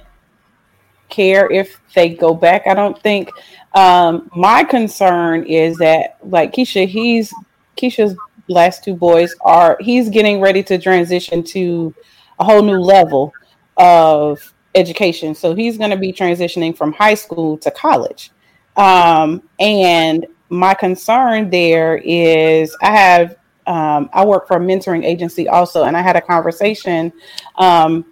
care 1.09 1.51
if 1.51 1.81
they 1.95 2.11
go 2.11 2.35
back. 2.35 2.67
I 2.67 2.75
don't 2.75 3.01
think 3.03 3.31
um 3.75 4.31
my 4.35 4.65
concern 4.65 5.45
is 5.45 5.79
that 5.79 6.19
like 6.23 6.53
Keisha, 6.53 6.87
he's 6.87 7.33
Keisha's 7.77 8.15
last 8.49 8.85
two 8.85 8.95
boys 8.95 9.35
are 9.41 9.77
he's 9.81 10.09
getting 10.09 10.41
ready 10.41 10.63
to 10.65 10.79
transition 10.79 11.43
to 11.45 11.95
a 12.39 12.45
whole 12.45 12.63
new 12.63 12.79
level 12.79 13.33
of 13.77 14.53
education. 14.75 15.35
So 15.35 15.55
he's 15.55 15.79
going 15.79 15.91
to 15.91 15.97
be 15.97 16.13
transitioning 16.13 16.77
from 16.77 16.93
high 16.93 17.15
school 17.15 17.59
to 17.59 17.71
college. 17.71 18.31
Um 18.77 19.43
and 19.59 20.27
my 20.49 20.75
concern 20.75 21.51
there 21.51 21.99
is 22.05 22.77
I 22.83 22.91
have 22.91 23.37
um, 23.67 24.09
I 24.15 24.25
work 24.25 24.49
for 24.49 24.57
a 24.57 24.61
mentoring 24.61 25.05
agency 25.05 25.47
also, 25.47 25.85
and 25.85 25.97
I 25.97 26.01
had 26.01 26.17
a 26.17 26.23
conversation 26.23 27.13
um, 27.57 28.07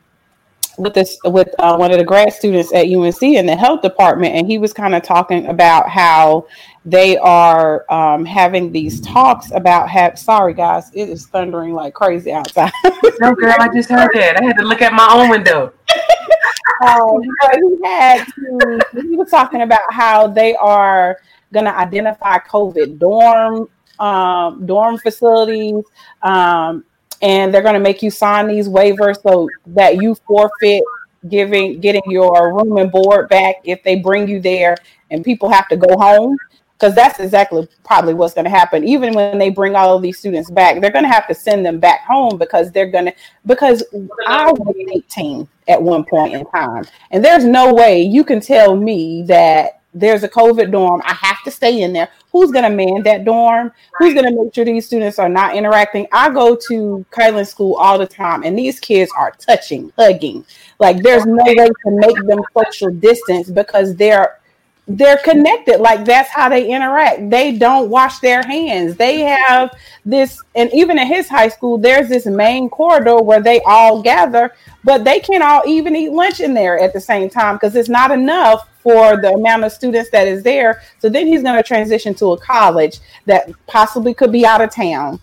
with 0.78 0.92
this 0.92 1.18
with 1.24 1.48
uh, 1.58 1.76
one 1.76 1.90
of 1.90 1.98
the 1.98 2.04
grad 2.04 2.32
students 2.32 2.72
at 2.74 2.86
UNC 2.86 3.22
in 3.22 3.46
the 3.46 3.56
health 3.56 3.80
department, 3.80 4.34
and 4.34 4.46
he 4.46 4.58
was 4.58 4.74
kind 4.74 4.94
of 4.94 5.02
talking 5.02 5.46
about 5.46 5.88
how 5.88 6.46
they 6.84 7.16
are 7.16 7.90
um, 7.90 8.26
having 8.26 8.70
these 8.70 9.00
talks 9.00 9.50
about 9.52 9.88
have. 9.88 10.18
Sorry, 10.18 10.52
guys, 10.52 10.90
it 10.92 11.08
is 11.08 11.26
thundering 11.26 11.72
like 11.72 11.94
crazy 11.94 12.32
outside. 12.32 12.72
No 13.18 13.34
girl, 13.34 13.54
I 13.58 13.68
just 13.72 13.88
heard 13.88 14.10
that. 14.12 14.38
I 14.38 14.44
had 14.44 14.58
to 14.58 14.64
look 14.64 14.82
at 14.82 14.92
my 14.92 15.08
own 15.10 15.30
window. 15.30 15.72
um, 16.86 17.22
he 17.22 17.78
had 17.82 18.26
to, 18.26 18.80
he 18.92 19.16
was 19.16 19.30
talking 19.30 19.62
about 19.62 19.80
how 19.90 20.26
they 20.26 20.54
are 20.56 21.18
going 21.56 21.72
to 21.72 21.78
identify 21.78 22.38
COVID 22.38 22.98
dorm 22.98 23.68
um, 23.98 24.66
dorm 24.66 24.98
facilities, 24.98 25.84
um, 26.22 26.84
and 27.22 27.52
they're 27.52 27.62
going 27.62 27.74
to 27.74 27.80
make 27.80 28.02
you 28.02 28.10
sign 28.10 28.46
these 28.46 28.68
waivers 28.68 29.22
so 29.22 29.48
that 29.66 29.96
you 29.96 30.14
forfeit 30.26 30.82
giving 31.28 31.80
getting 31.80 32.02
your 32.06 32.54
room 32.54 32.76
and 32.76 32.92
board 32.92 33.28
back 33.28 33.56
if 33.64 33.82
they 33.82 33.96
bring 33.96 34.28
you 34.28 34.38
there 34.38 34.76
and 35.10 35.24
people 35.24 35.48
have 35.48 35.68
to 35.68 35.76
go 35.76 35.96
home. 35.98 36.36
Because 36.74 36.94
that's 36.94 37.20
exactly 37.20 37.66
probably 37.86 38.12
what's 38.12 38.34
going 38.34 38.44
to 38.44 38.50
happen. 38.50 38.84
Even 38.84 39.14
when 39.14 39.38
they 39.38 39.48
bring 39.48 39.74
all 39.74 39.96
of 39.96 40.02
these 40.02 40.18
students 40.18 40.50
back 40.50 40.78
they're 40.78 40.90
going 40.90 41.06
to 41.06 41.10
have 41.10 41.26
to 41.26 41.34
send 41.34 41.64
them 41.64 41.80
back 41.80 42.04
home 42.04 42.36
because 42.36 42.70
they're 42.70 42.90
going 42.90 43.06
to 43.06 43.14
because 43.46 43.82
i 44.26 44.52
was 44.52 44.74
18 44.94 45.48
at 45.68 45.82
one 45.82 46.04
point 46.04 46.34
in 46.34 46.44
time. 46.50 46.84
And 47.12 47.24
there's 47.24 47.46
no 47.46 47.72
way 47.72 48.02
you 48.02 48.24
can 48.24 48.40
tell 48.40 48.76
me 48.76 49.22
that 49.22 49.75
there's 49.96 50.22
a 50.22 50.28
covid 50.28 50.70
dorm. 50.70 51.02
I 51.04 51.14
have 51.14 51.42
to 51.44 51.50
stay 51.50 51.82
in 51.82 51.92
there. 51.92 52.08
Who's 52.32 52.50
going 52.50 52.64
to 52.64 52.70
man 52.70 53.02
that 53.04 53.24
dorm? 53.24 53.72
Who's 53.98 54.14
going 54.14 54.26
to 54.26 54.42
make 54.42 54.54
sure 54.54 54.64
these 54.64 54.86
students 54.86 55.18
are 55.18 55.28
not 55.28 55.56
interacting? 55.56 56.06
I 56.12 56.30
go 56.30 56.54
to 56.68 57.04
kylan 57.10 57.46
school 57.46 57.74
all 57.74 57.98
the 57.98 58.06
time 58.06 58.42
and 58.42 58.58
these 58.58 58.78
kids 58.78 59.10
are 59.16 59.32
touching 59.32 59.92
hugging. 59.98 60.44
Like 60.78 61.02
there's 61.02 61.24
no 61.24 61.42
way 61.44 61.54
to 61.54 61.72
make 61.86 62.16
them 62.26 62.40
social 62.56 62.90
distance 62.90 63.50
because 63.50 63.96
they're 63.96 64.38
they're 64.88 65.18
connected. 65.18 65.80
Like 65.80 66.04
that's 66.04 66.30
how 66.30 66.48
they 66.48 66.70
interact. 66.70 67.28
They 67.28 67.56
don't 67.56 67.90
wash 67.90 68.20
their 68.20 68.42
hands. 68.42 68.96
They 68.96 69.20
have 69.20 69.76
this 70.04 70.40
and 70.54 70.72
even 70.72 70.98
at 70.98 71.08
his 71.08 71.28
high 71.28 71.48
school 71.48 71.76
there's 71.76 72.08
this 72.08 72.26
main 72.26 72.70
corridor 72.70 73.20
where 73.20 73.42
they 73.42 73.60
all 73.62 74.00
gather 74.00 74.54
but 74.84 75.02
they 75.02 75.18
can't 75.18 75.42
all 75.42 75.62
even 75.66 75.96
eat 75.96 76.12
lunch 76.12 76.38
in 76.38 76.54
there 76.54 76.78
at 76.78 76.92
the 76.92 77.00
same 77.00 77.28
time 77.28 77.56
because 77.56 77.74
it's 77.74 77.88
not 77.88 78.12
enough 78.12 78.68
for 78.86 79.20
the 79.20 79.32
amount 79.32 79.64
of 79.64 79.72
students 79.72 80.10
that 80.10 80.28
is 80.28 80.44
there. 80.44 80.80
So 81.00 81.08
then 81.08 81.26
he's 81.26 81.42
going 81.42 81.56
to 81.56 81.62
transition 81.62 82.14
to 82.14 82.32
a 82.32 82.38
college 82.38 83.00
that 83.24 83.50
possibly 83.66 84.14
could 84.14 84.30
be 84.30 84.46
out 84.46 84.60
of 84.60 84.72
town 84.72 85.18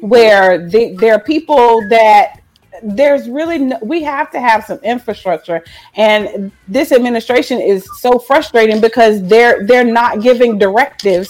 where 0.00 0.68
the, 0.68 0.94
there 0.96 1.14
are 1.14 1.20
people 1.20 1.80
that 1.88 2.40
there's 2.82 3.28
really 3.28 3.58
no, 3.58 3.78
we 3.82 4.02
have 4.02 4.30
to 4.32 4.40
have 4.40 4.64
some 4.64 4.78
infrastructure. 4.78 5.64
And 5.94 6.50
this 6.66 6.92
administration 6.92 7.60
is 7.60 7.88
so 8.00 8.18
frustrating 8.18 8.80
because 8.80 9.22
they're 9.22 9.66
they're 9.66 9.84
not 9.84 10.22
giving 10.22 10.58
directives 10.58 11.28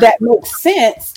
that 0.00 0.20
make 0.20 0.46
sense 0.46 1.13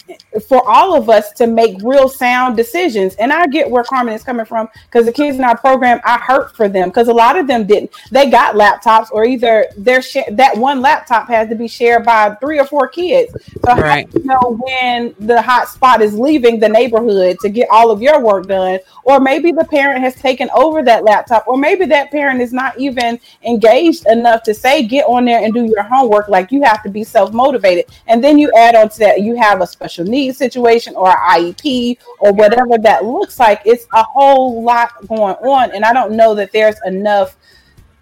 for 0.47 0.67
all 0.67 0.95
of 0.95 1.09
us 1.09 1.31
to 1.33 1.47
make 1.47 1.77
real 1.83 2.07
sound 2.09 2.55
decisions. 2.57 3.15
And 3.15 3.31
i 3.33 3.45
get 3.47 3.69
where 3.69 3.83
carmen 3.83 4.13
is 4.13 4.23
coming 4.23 4.45
from 4.45 4.69
because 4.85 5.05
the 5.05 5.11
kids 5.11 5.37
in 5.37 5.43
our 5.43 5.57
program 5.57 5.99
i 6.05 6.17
hurt 6.17 6.55
for 6.55 6.67
them 6.69 6.89
because 6.89 7.07
a 7.07 7.13
lot 7.13 7.37
of 7.37 7.47
them 7.47 7.65
didn't. 7.65 7.91
They 8.11 8.29
got 8.29 8.55
laptops 8.55 9.07
or 9.11 9.25
either 9.25 9.67
their 9.77 10.01
sh- 10.01 10.17
that 10.31 10.57
one 10.57 10.81
laptop 10.81 11.27
has 11.27 11.49
to 11.49 11.55
be 11.55 11.67
shared 11.67 12.05
by 12.05 12.35
three 12.35 12.59
or 12.59 12.65
four 12.65 12.87
kids. 12.87 13.33
So 13.65 13.73
how 13.75 13.81
Right. 13.81 14.09
do 14.09 14.19
you 14.19 14.25
know 14.25 14.59
when 14.65 15.15
the 15.19 15.41
hot 15.41 15.69
spot 15.69 16.01
is 16.01 16.17
leaving 16.17 16.59
the 16.59 16.69
neighborhood 16.69 17.37
to 17.41 17.49
get 17.49 17.67
all 17.69 17.91
of 17.91 18.01
your 18.01 18.19
work 18.21 18.47
done? 18.47 18.79
Or 19.03 19.19
maybe 19.19 19.51
the 19.51 19.65
parent 19.65 20.01
has 20.01 20.15
taken 20.15 20.49
over 20.55 20.83
that 20.83 21.03
laptop 21.03 21.47
or 21.47 21.57
maybe 21.57 21.85
that 21.85 22.11
parent 22.11 22.41
is 22.41 22.51
not 22.53 22.77
even 22.79 23.19
engaged 23.43 24.05
enough 24.07 24.43
to 24.43 24.53
say 24.53 24.83
get 24.83 25.05
on 25.05 25.25
there 25.25 25.43
and 25.43 25.53
do 25.53 25.65
your 25.65 25.83
homework 25.83 26.27
like 26.27 26.51
you 26.51 26.61
have 26.63 26.83
to 26.83 26.89
be 26.89 27.03
self-motivated. 27.03 27.85
And 28.07 28.23
then 28.23 28.37
you 28.37 28.51
add 28.57 28.75
on 28.75 28.89
to 28.89 28.99
that 28.99 29.21
you 29.21 29.35
have 29.35 29.61
a 29.61 29.67
special 29.67 29.96
needs 30.03 30.37
situation 30.37 30.95
or 30.95 31.15
iep 31.15 31.99
or 32.19 32.33
whatever 32.33 32.77
that 32.77 33.05
looks 33.05 33.39
like 33.39 33.61
it's 33.65 33.87
a 33.93 34.03
whole 34.03 34.63
lot 34.63 34.91
going 35.07 35.35
on. 35.35 35.71
And 35.71 35.83
i 35.83 35.93
don't 35.93 36.15
know 36.15 36.33
that 36.35 36.51
there's 36.51 36.75
enough 36.85 37.37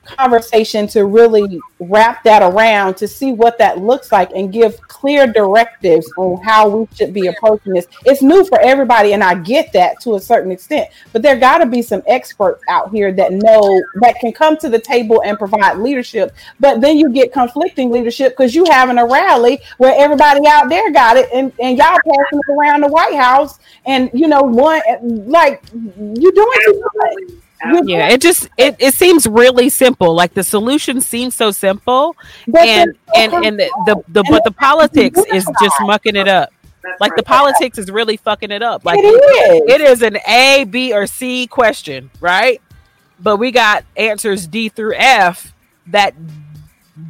conversation 0.06 0.88
to 0.88 1.06
really 1.06 1.60
wrap 1.80 2.24
that 2.24 2.42
around 2.42 2.96
to 2.98 3.08
see 3.08 3.34
what 3.34 3.58
that 3.58 3.80
looks 3.80 4.12
like 4.12 4.32
and 4.32 4.54
give 4.54 4.80
clear 4.88 5.28
directives 5.28 6.12
on 6.18 6.42
how 6.44 6.70
we 6.70 6.88
should 6.96 7.14
be 7.14 7.28
approaching 7.28 7.74
this. 7.74 7.88
It's 8.06 8.22
new 8.22 8.46
for 8.46 8.60
everybody, 8.62 9.14
and 9.14 9.24
I 9.24 9.36
get 9.36 9.74
that 9.74 10.00
to 10.02 10.16
a 10.16 10.20
certain 10.20 10.52
extent, 10.52 10.90
but 11.12 11.22
there 11.22 11.36
got 11.38 11.60
to 11.60 11.66
be 11.66 11.82
some 11.82 12.02
experts 12.08 12.64
out 12.70 12.92
here 12.92 13.12
that 13.14 13.32
know 13.34 13.82
that 14.02 14.16
can 14.20 14.32
come 14.32 14.58
to 14.58 14.70
the 14.70 14.80
table 14.80 15.22
and 15.26 15.38
provide 15.38 15.78
leadership. 15.78 16.34
But 16.60 16.82
then 16.82 16.98
you 16.98 17.12
get 17.12 17.34
conflicting 17.34 17.92
leadership 17.92 18.34
because 18.34 18.56
you 18.56 18.66
having 18.70 18.98
a 18.98 19.06
rally 19.06 19.60
where 19.78 19.94
everybody 19.98 20.48
out 20.48 20.70
there 20.70 20.92
got 20.92 21.18
it, 21.18 21.30
and, 21.34 21.52
and 21.60 21.78
y'all 21.78 21.98
passing 22.06 22.40
it 22.40 22.52
around 22.52 22.82
the 22.82 22.88
White 22.88 23.16
House, 23.16 23.60
and 23.86 24.10
you 24.14 24.28
know, 24.28 24.42
one 24.42 24.82
like 25.28 25.62
you 25.74 26.32
doing 26.32 26.60
too 26.66 26.84
much. 26.96 27.45
Absolutely. 27.66 27.94
Yeah, 27.94 28.10
it 28.10 28.22
just 28.22 28.50
it, 28.58 28.76
it 28.80 28.94
seems 28.94 29.28
really 29.28 29.70
simple. 29.70 30.14
Like 30.14 30.34
the 30.34 30.44
solution 30.44 31.02
seems 31.02 31.36
so 31.36 31.52
simple, 31.52 32.16
But 32.48 32.62
and 32.62 32.96
then- 33.16 33.34
and 33.34 33.46
and 33.46 33.60
the, 33.60 33.70
the, 33.86 34.04
the 34.22 34.24
but 34.30 34.44
the 34.44 34.52
politics 34.52 35.20
is 35.34 35.46
just 35.62 35.76
mucking 35.82 36.16
it 36.16 36.28
up. 36.28 36.52
That's 36.84 37.02
Like 37.02 37.16
the 37.16 37.24
politics 37.24 37.78
is 37.80 37.90
really 37.90 38.18
fucking 38.18 38.52
it 38.52 38.62
up. 38.62 38.86
Like 38.86 39.00
it 39.02 39.06
is. 39.08 39.74
it 39.74 39.82
is 39.82 40.02
an 40.04 40.18
A, 40.28 40.66
B, 40.66 40.94
or 40.94 41.08
C 41.08 41.48
question, 41.48 42.12
right? 42.20 42.62
But 43.20 43.38
we 43.38 43.52
got 43.52 43.84
answers 43.98 44.46
D 44.46 44.70
through 44.70 44.94
F 44.96 45.54
that 45.88 46.14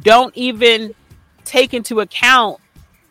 don't 0.02 0.34
even 0.36 0.94
take 1.44 1.74
into 1.74 2.00
account 2.00 2.58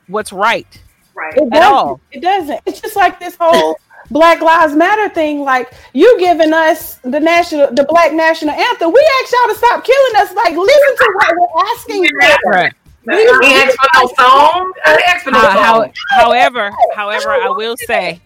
what's 0.07 0.33
right. 0.33 0.67
Right. 1.13 1.33
It 1.35 1.43
at 1.43 1.49
doesn't. 1.51 1.73
all. 1.73 2.01
It 2.11 2.21
doesn't. 2.21 2.59
It's 2.65 2.81
just 2.81 2.95
like 2.95 3.19
this 3.19 3.37
whole 3.39 3.77
Black 4.11 4.41
Lives 4.41 4.75
Matter 4.75 5.09
thing. 5.13 5.41
Like 5.41 5.71
you 5.93 6.17
giving 6.19 6.53
us 6.53 6.95
the 7.03 7.19
national, 7.19 7.71
the 7.73 7.83
Black 7.85 8.13
national 8.13 8.53
anthem. 8.55 8.91
We 8.93 9.09
asked 9.21 9.33
y'all 9.33 9.53
to 9.53 9.55
stop 9.57 9.83
killing 9.85 10.15
us. 10.17 10.33
Like 10.33 10.55
listen 10.55 10.95
to 10.97 11.13
what 11.15 11.35
we're 11.37 11.63
asking 11.73 12.05
for. 12.43 12.51
Right. 12.51 12.73
We- 13.07 13.15
We 13.15 13.53
asked 13.53 13.77
for 13.77 14.01
no 14.01 14.07
song. 14.17 14.73
I 14.85 15.01
asked 15.09 15.23
for 15.25 15.31
no 15.31 15.37
How, 15.39 15.49
how, 15.61 15.81
song. 15.83 15.93
however, 16.17 16.71
however, 16.95 17.29
I 17.29 17.49
will 17.49 17.75
say 17.85 18.19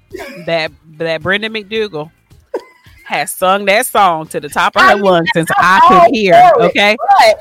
that 0.46 0.72
that 0.98 1.22
Brenda 1.22 1.50
McDougal 1.50 2.12
has 3.10 3.32
sung 3.32 3.66
that 3.66 3.88
song 3.88 4.28
to 4.28 4.40
the 4.40 4.48
top 4.48 4.76
of 4.76 4.84
her 4.84 4.96
lungs 4.96 5.28
since 5.34 5.50
I 5.58 5.80
could 5.88 6.16
hear. 6.16 6.52
Okay, 6.60 6.96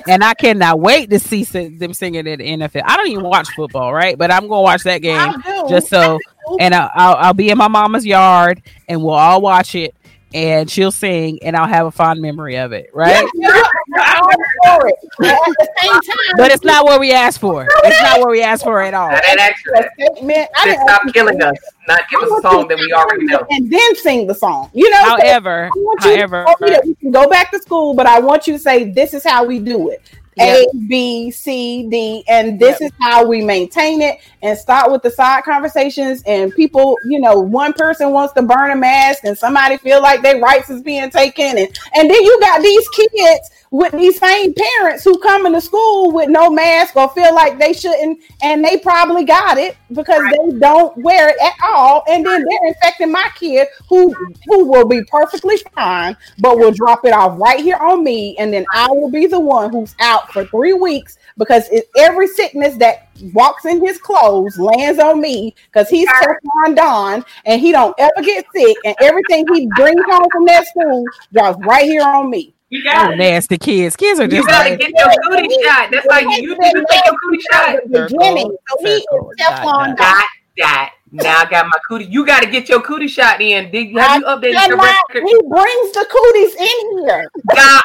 and 0.07 0.24
I 0.24 0.32
cannot 0.32 0.81
wait 0.81 1.11
to 1.11 1.19
see 1.19 1.45
them 1.45 1.93
singing 1.93 2.27
at 2.27 2.39
the 2.39 2.45
NFL. 2.45 2.82
I 2.86 2.97
don't 2.97 3.09
even 3.09 3.24
watch 3.24 3.49
football, 3.55 3.93
right? 3.93 4.16
But 4.16 4.31
I'm 4.31 4.49
gonna 4.49 4.62
watch 4.62 4.82
that 4.85 5.03
game 5.03 5.35
just 5.69 5.89
so, 5.89 6.19
and 6.59 6.74
I'll, 6.74 6.90
I'll, 6.95 7.16
I'll 7.16 7.35
be 7.35 7.51
in 7.51 7.59
my 7.59 7.69
mama's 7.69 8.07
yard, 8.07 8.62
and 8.89 9.03
we'll 9.03 9.12
all 9.12 9.43
watch 9.43 9.74
it, 9.74 9.95
and 10.35 10.71
she'll 10.71 10.93
sing, 10.93 11.39
and 11.43 11.57
I'll 11.57 11.67
have 11.67 11.87
a 11.87 11.91
fond 11.91 12.21
memory 12.21 12.57
of 12.57 12.73
it, 12.73 12.91
right? 12.93 13.27
Yeah, 13.35 13.49
we're 13.89 14.89
it. 14.89 14.95
But 15.19 15.29
at 15.29 15.39
the 15.45 15.69
same 15.81 15.93
time, 15.93 16.37
But 16.37 16.51
it's 16.51 16.65
not 16.65 16.85
what 16.85 17.01
we 17.01 17.13
asked 17.13 17.41
for. 17.41 17.67
It's 17.85 18.03
not 18.03 18.21
what 18.21 18.31
we 18.31 18.43
asked 18.43 18.65
for 18.65 18.81
at 18.81 18.95
all. 18.95 19.11
Now 19.11 19.21
that 19.21 19.39
actually 19.39 19.89
statement. 19.95 20.49
I 20.57 20.65
didn't 20.67 20.83
stop 20.83 21.01
ask 21.01 21.07
you 21.07 21.13
killing 21.13 21.43
us, 21.43 21.57
not 21.87 22.03
give 22.11 22.21
us 22.21 22.39
a 22.39 22.43
song 22.43 22.69
that 22.69 22.77
we 22.79 22.93
already 22.93 23.25
know. 23.25 23.47
and 23.51 23.71
then 23.71 23.97
sing 23.97 24.27
the 24.27 24.35
song. 24.35 24.71
You 24.75 24.91
know, 24.91 25.03
so 25.05 25.09
However, 25.11 25.71
I 25.75 25.79
you 25.79 25.97
however, 26.01 26.45
to 26.45 26.55
tell 26.59 26.69
me 26.69 26.75
that 26.75 26.87
we 26.87 26.95
can 26.97 27.11
go 27.11 27.29
back 27.29 27.51
to 27.53 27.59
school, 27.59 27.95
but 27.95 28.07
I 28.07 28.21
want 28.21 28.47
you 28.47 28.53
to 28.53 28.59
say 28.59 28.91
this 28.91 29.15
is 29.15 29.25
how 29.25 29.45
we 29.45 29.59
do 29.59 29.91
it. 29.91 30.11
Yep. 30.39 30.69
A, 30.74 30.78
B, 30.86 31.31
C, 31.31 31.89
D, 31.89 32.24
and 32.28 32.59
this 32.59 32.81
is 32.81 32.90
how 33.01 33.27
we 33.27 33.44
maintain 33.44 34.01
it 34.01 34.19
and 34.43 34.56
start 34.56 34.90
with 34.90 35.02
the 35.02 35.10
side 35.10 35.44
conversations 35.44 36.23
and 36.27 36.55
people, 36.55 36.97
you 37.06 37.20
know, 37.20 37.39
one 37.39 37.73
person 37.73 38.10
wants 38.10 38.32
to 38.35 38.43
burn 38.43 38.70
a 38.70 38.77
mask 38.77 39.24
and 39.24 39.36
somebody 39.36 39.77
feel 39.78 40.01
like 40.01 40.23
their 40.23 40.40
rights 40.40 40.70
is 40.70 40.82
being 40.82 41.10
taken 41.10 41.59
and 41.59 41.78
and 41.94 42.10
then 42.10 42.23
you 42.23 42.40
got 42.40 42.62
these 42.62 42.89
kids 42.90 43.51
with 43.70 43.93
these 43.93 44.19
same 44.19 44.55
parents 44.55 45.05
who 45.05 45.19
come 45.19 45.47
into 45.47 45.61
school 45.61 46.12
with 46.12 46.28
no 46.28 46.51
mask 46.51 46.97
or 46.97 47.09
feel 47.11 47.35
like 47.35 47.59
they 47.59 47.73
shouldn't, 47.73 48.20
and 48.43 48.65
they 48.65 48.78
probably 48.78 49.24
got 49.24 49.59
it 49.59 49.77
because 49.93 50.20
right. 50.20 50.39
they 50.53 50.59
don't 50.59 50.97
wear 50.99 51.28
it 51.28 51.36
at 51.40 51.55
all, 51.62 52.03
and 52.09 52.24
then 52.24 52.45
they're 52.49 52.69
infecting 52.69 53.12
my 53.12 53.31
kid 53.36 53.69
who 53.89 54.12
who 54.47 54.65
will 54.65 54.86
be 54.86 55.03
perfectly 55.05 55.57
fine, 55.74 56.16
but 56.39 56.59
will 56.59 56.73
drop 56.73 57.05
it 57.05 57.12
off 57.12 57.39
right 57.39 57.61
here 57.61 57.77
on 57.77 58.03
me, 58.03 58.36
and 58.39 58.53
then 58.53 58.65
I 58.73 58.89
will 58.89 59.11
be 59.11 59.27
the 59.27 59.40
one 59.40 59.70
who's 59.70 59.95
out 60.01 60.32
for 60.32 60.45
three 60.47 60.73
weeks 60.73 61.19
because 61.36 61.69
it, 61.69 61.89
every 61.97 62.27
sickness 62.27 62.77
that 62.77 63.09
walks 63.32 63.65
in 63.65 63.85
his 63.85 63.99
clothes 63.99 64.59
lands 64.59 64.99
on 64.99 65.20
me 65.20 65.55
because 65.66 65.89
he's 65.89 66.09
Teflon 66.09 66.77
Don 66.77 67.24
and 67.45 67.61
he 67.61 67.73
don't 67.73 67.95
ever 67.99 68.23
get 68.23 68.47
sick, 68.55 68.77
and 68.85 68.97
everything 69.01 69.47
he 69.53 69.69
brings 69.77 70.03
home 70.07 70.28
from 70.32 70.45
that 70.47 70.66
school 70.66 71.05
drops 71.32 71.65
right 71.66 71.85
here 71.85 72.03
on 72.03 72.31
me. 72.31 72.55
You 72.70 72.85
got 72.85 73.12
oh, 73.12 73.16
nasty 73.16 73.57
kids. 73.57 73.97
Kids 73.97 74.20
are 74.20 74.27
just. 74.27 74.36
You 74.36 74.47
gotta 74.47 74.77
get 74.77 74.90
your 74.90 75.09
cootie 75.27 75.62
shot. 75.65 75.90
That's 75.90 76.07
like 76.07 76.24
you 76.40 76.57
need 76.59 76.73
to 76.73 76.86
take 76.90 77.05
your 77.07 77.16
cootie 77.23 77.43
shot. 77.51 77.77
Beginning. 77.90 78.57
So 78.69 78.77
he 78.81 78.90
is 78.90 79.07
Teflon 79.40 79.97
dot 79.97 80.24
dot. 80.59 80.90
Now 81.11 81.39
I 81.39 81.47
got 81.47 81.66
my 81.66 81.78
cootie. 81.89 82.05
You 82.05 82.27
got 82.27 82.43
to 82.43 82.51
get 82.51 82.69
your 82.69 82.82
cootie 82.82 83.09
shot 83.09 83.40
in. 83.40 83.70
Did 83.70 83.97
have 83.97 84.20
you 84.20 84.27
updated 84.27 84.69
your 84.69 84.77
record? 84.77 85.24
He 85.24 85.40
brings 85.49 85.93
the 85.93 86.07
cooties 86.11 86.55
in 86.57 86.99
here. 86.99 87.31
Doc, 87.55 87.85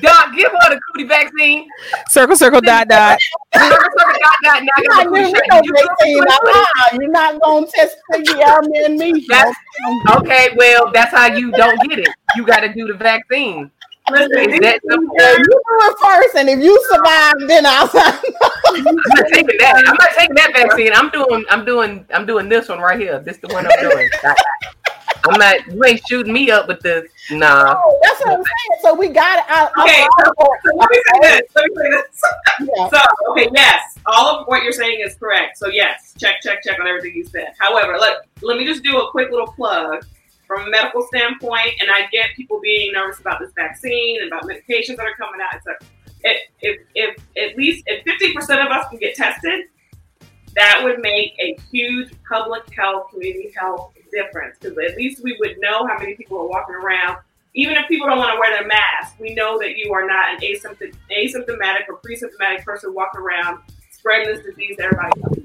Doc, 0.00 0.34
give 0.34 0.50
her 0.50 0.74
the 0.74 0.80
cootie 0.90 1.06
vaccine. 1.06 1.68
Circle, 2.08 2.36
circle, 2.36 2.60
dot, 2.60 2.88
dot. 2.88 3.18
circle, 3.54 3.70
circle, 3.70 4.20
dot, 4.20 4.36
dot. 4.42 4.62
Now 4.64 4.70
I 4.76 4.82
got 4.82 4.96
my 4.96 5.04
cootie 5.04 5.32
shot. 5.32 5.64
You 5.64 7.00
You're 7.00 7.12
not 7.12 7.40
going 7.40 7.64
to 7.66 7.70
test 7.72 7.96
the 8.10 8.82
and 8.84 8.96
me. 8.98 9.26
okay, 10.16 10.48
well, 10.56 10.90
that's 10.92 11.12
how 11.14 11.26
you 11.26 11.52
don't 11.52 11.78
get 11.88 12.00
it. 12.00 12.08
You 12.34 12.44
got 12.44 12.60
to 12.60 12.72
do 12.72 12.88
the 12.88 12.94
vaccine. 12.94 13.70
Listen, 14.10 14.50
you, 14.50 14.60
do 14.60 15.60
it 15.80 15.96
first, 16.02 16.36
and 16.36 16.48
if 16.48 16.60
you 16.60 16.86
survive, 16.90 17.34
then 17.46 17.66
I'll. 17.66 17.88
I'm 17.92 18.84
not 18.84 19.28
taking 19.32 19.58
that. 19.58 19.84
I'm 19.86 19.96
not 19.96 20.10
taking 20.16 20.34
that 20.36 20.52
vaccine. 20.54 20.92
I'm 20.92 21.10
doing. 21.10 21.44
I'm 21.50 21.64
doing. 21.64 22.06
I'm 22.12 22.26
doing 22.26 22.48
this 22.48 22.68
one 22.68 22.80
right 22.80 22.98
here. 22.98 23.18
This 23.20 23.36
is 23.36 23.42
the 23.42 23.48
one 23.48 23.66
I'm 23.66 23.80
doing. 23.80 24.08
I'm 25.24 25.38
not. 25.38 25.66
You 25.66 25.84
ain't 25.84 26.00
shooting 26.08 26.32
me 26.32 26.50
up 26.50 26.68
with 26.68 26.80
this. 26.80 27.10
Nah. 27.30 27.72
No, 27.72 27.98
that's 28.02 28.20
what 28.20 28.38
I'm 28.38 28.44
saying. 28.44 28.80
So 28.82 28.94
we 28.94 29.08
got 29.08 29.38
it. 29.38 29.44
I, 29.48 29.68
okay. 29.82 30.06
So, 30.20 30.32
so 30.64 30.76
let 30.76 30.90
me 30.90 31.02
say 31.06 31.20
this. 31.20 31.42
Let 31.54 31.64
me 31.64 31.76
say 31.76 31.90
this. 31.90 32.20
Yeah. 32.76 32.88
So 32.88 32.98
okay, 33.32 33.48
yes, 33.54 33.98
all 34.06 34.40
of 34.40 34.46
what 34.46 34.62
you're 34.62 34.72
saying 34.72 35.00
is 35.04 35.14
correct. 35.16 35.58
So 35.58 35.68
yes, 35.68 36.14
check, 36.18 36.36
check, 36.42 36.62
check 36.62 36.78
on 36.80 36.86
everything 36.86 37.14
you 37.14 37.24
said. 37.24 37.52
However, 37.58 37.98
let 37.98 38.26
let 38.42 38.56
me 38.56 38.64
just 38.64 38.82
do 38.82 38.98
a 38.98 39.10
quick 39.10 39.30
little 39.30 39.48
plug 39.48 40.04
from 40.48 40.66
a 40.66 40.70
medical 40.70 41.06
standpoint, 41.06 41.74
and 41.80 41.90
I 41.90 42.08
get 42.10 42.30
people 42.34 42.58
being 42.60 42.92
nervous 42.92 43.20
about 43.20 43.38
this 43.38 43.52
vaccine 43.54 44.20
and 44.20 44.32
about 44.32 44.44
medications 44.44 44.96
that 44.96 45.06
are 45.06 45.14
coming 45.14 45.40
out. 45.40 45.60
So 45.62 45.74
if, 46.24 46.48
if, 46.60 46.80
if 46.94 47.16
at 47.36 47.56
least 47.56 47.84
if 47.86 48.04
50% 48.04 48.64
of 48.64 48.72
us 48.72 48.88
can 48.88 48.98
get 48.98 49.14
tested, 49.14 49.66
that 50.56 50.80
would 50.82 51.00
make 51.00 51.34
a 51.38 51.56
huge 51.70 52.10
public 52.28 52.62
health, 52.74 53.10
community 53.10 53.52
health 53.56 53.92
difference 54.10 54.56
because 54.58 54.76
at 54.78 54.96
least 54.96 55.22
we 55.22 55.36
would 55.38 55.56
know 55.60 55.86
how 55.86 55.98
many 55.98 56.14
people 56.14 56.38
are 56.38 56.48
walking 56.48 56.74
around. 56.74 57.18
Even 57.54 57.76
if 57.76 57.86
people 57.88 58.06
don't 58.06 58.18
want 58.18 58.32
to 58.32 58.38
wear 58.38 58.50
their 58.56 58.66
mask, 58.66 59.18
we 59.20 59.34
know 59.34 59.58
that 59.58 59.76
you 59.76 59.92
are 59.92 60.06
not 60.06 60.34
an 60.34 60.40
asymptomatic 60.40 61.88
or 61.88 61.96
pre-symptomatic 61.96 62.64
person 62.64 62.94
walking 62.94 63.20
around 63.20 63.60
spreading 63.90 64.34
this 64.34 64.44
disease 64.44 64.76
to 64.76 64.84
everybody 64.84 65.22
else. 65.22 65.38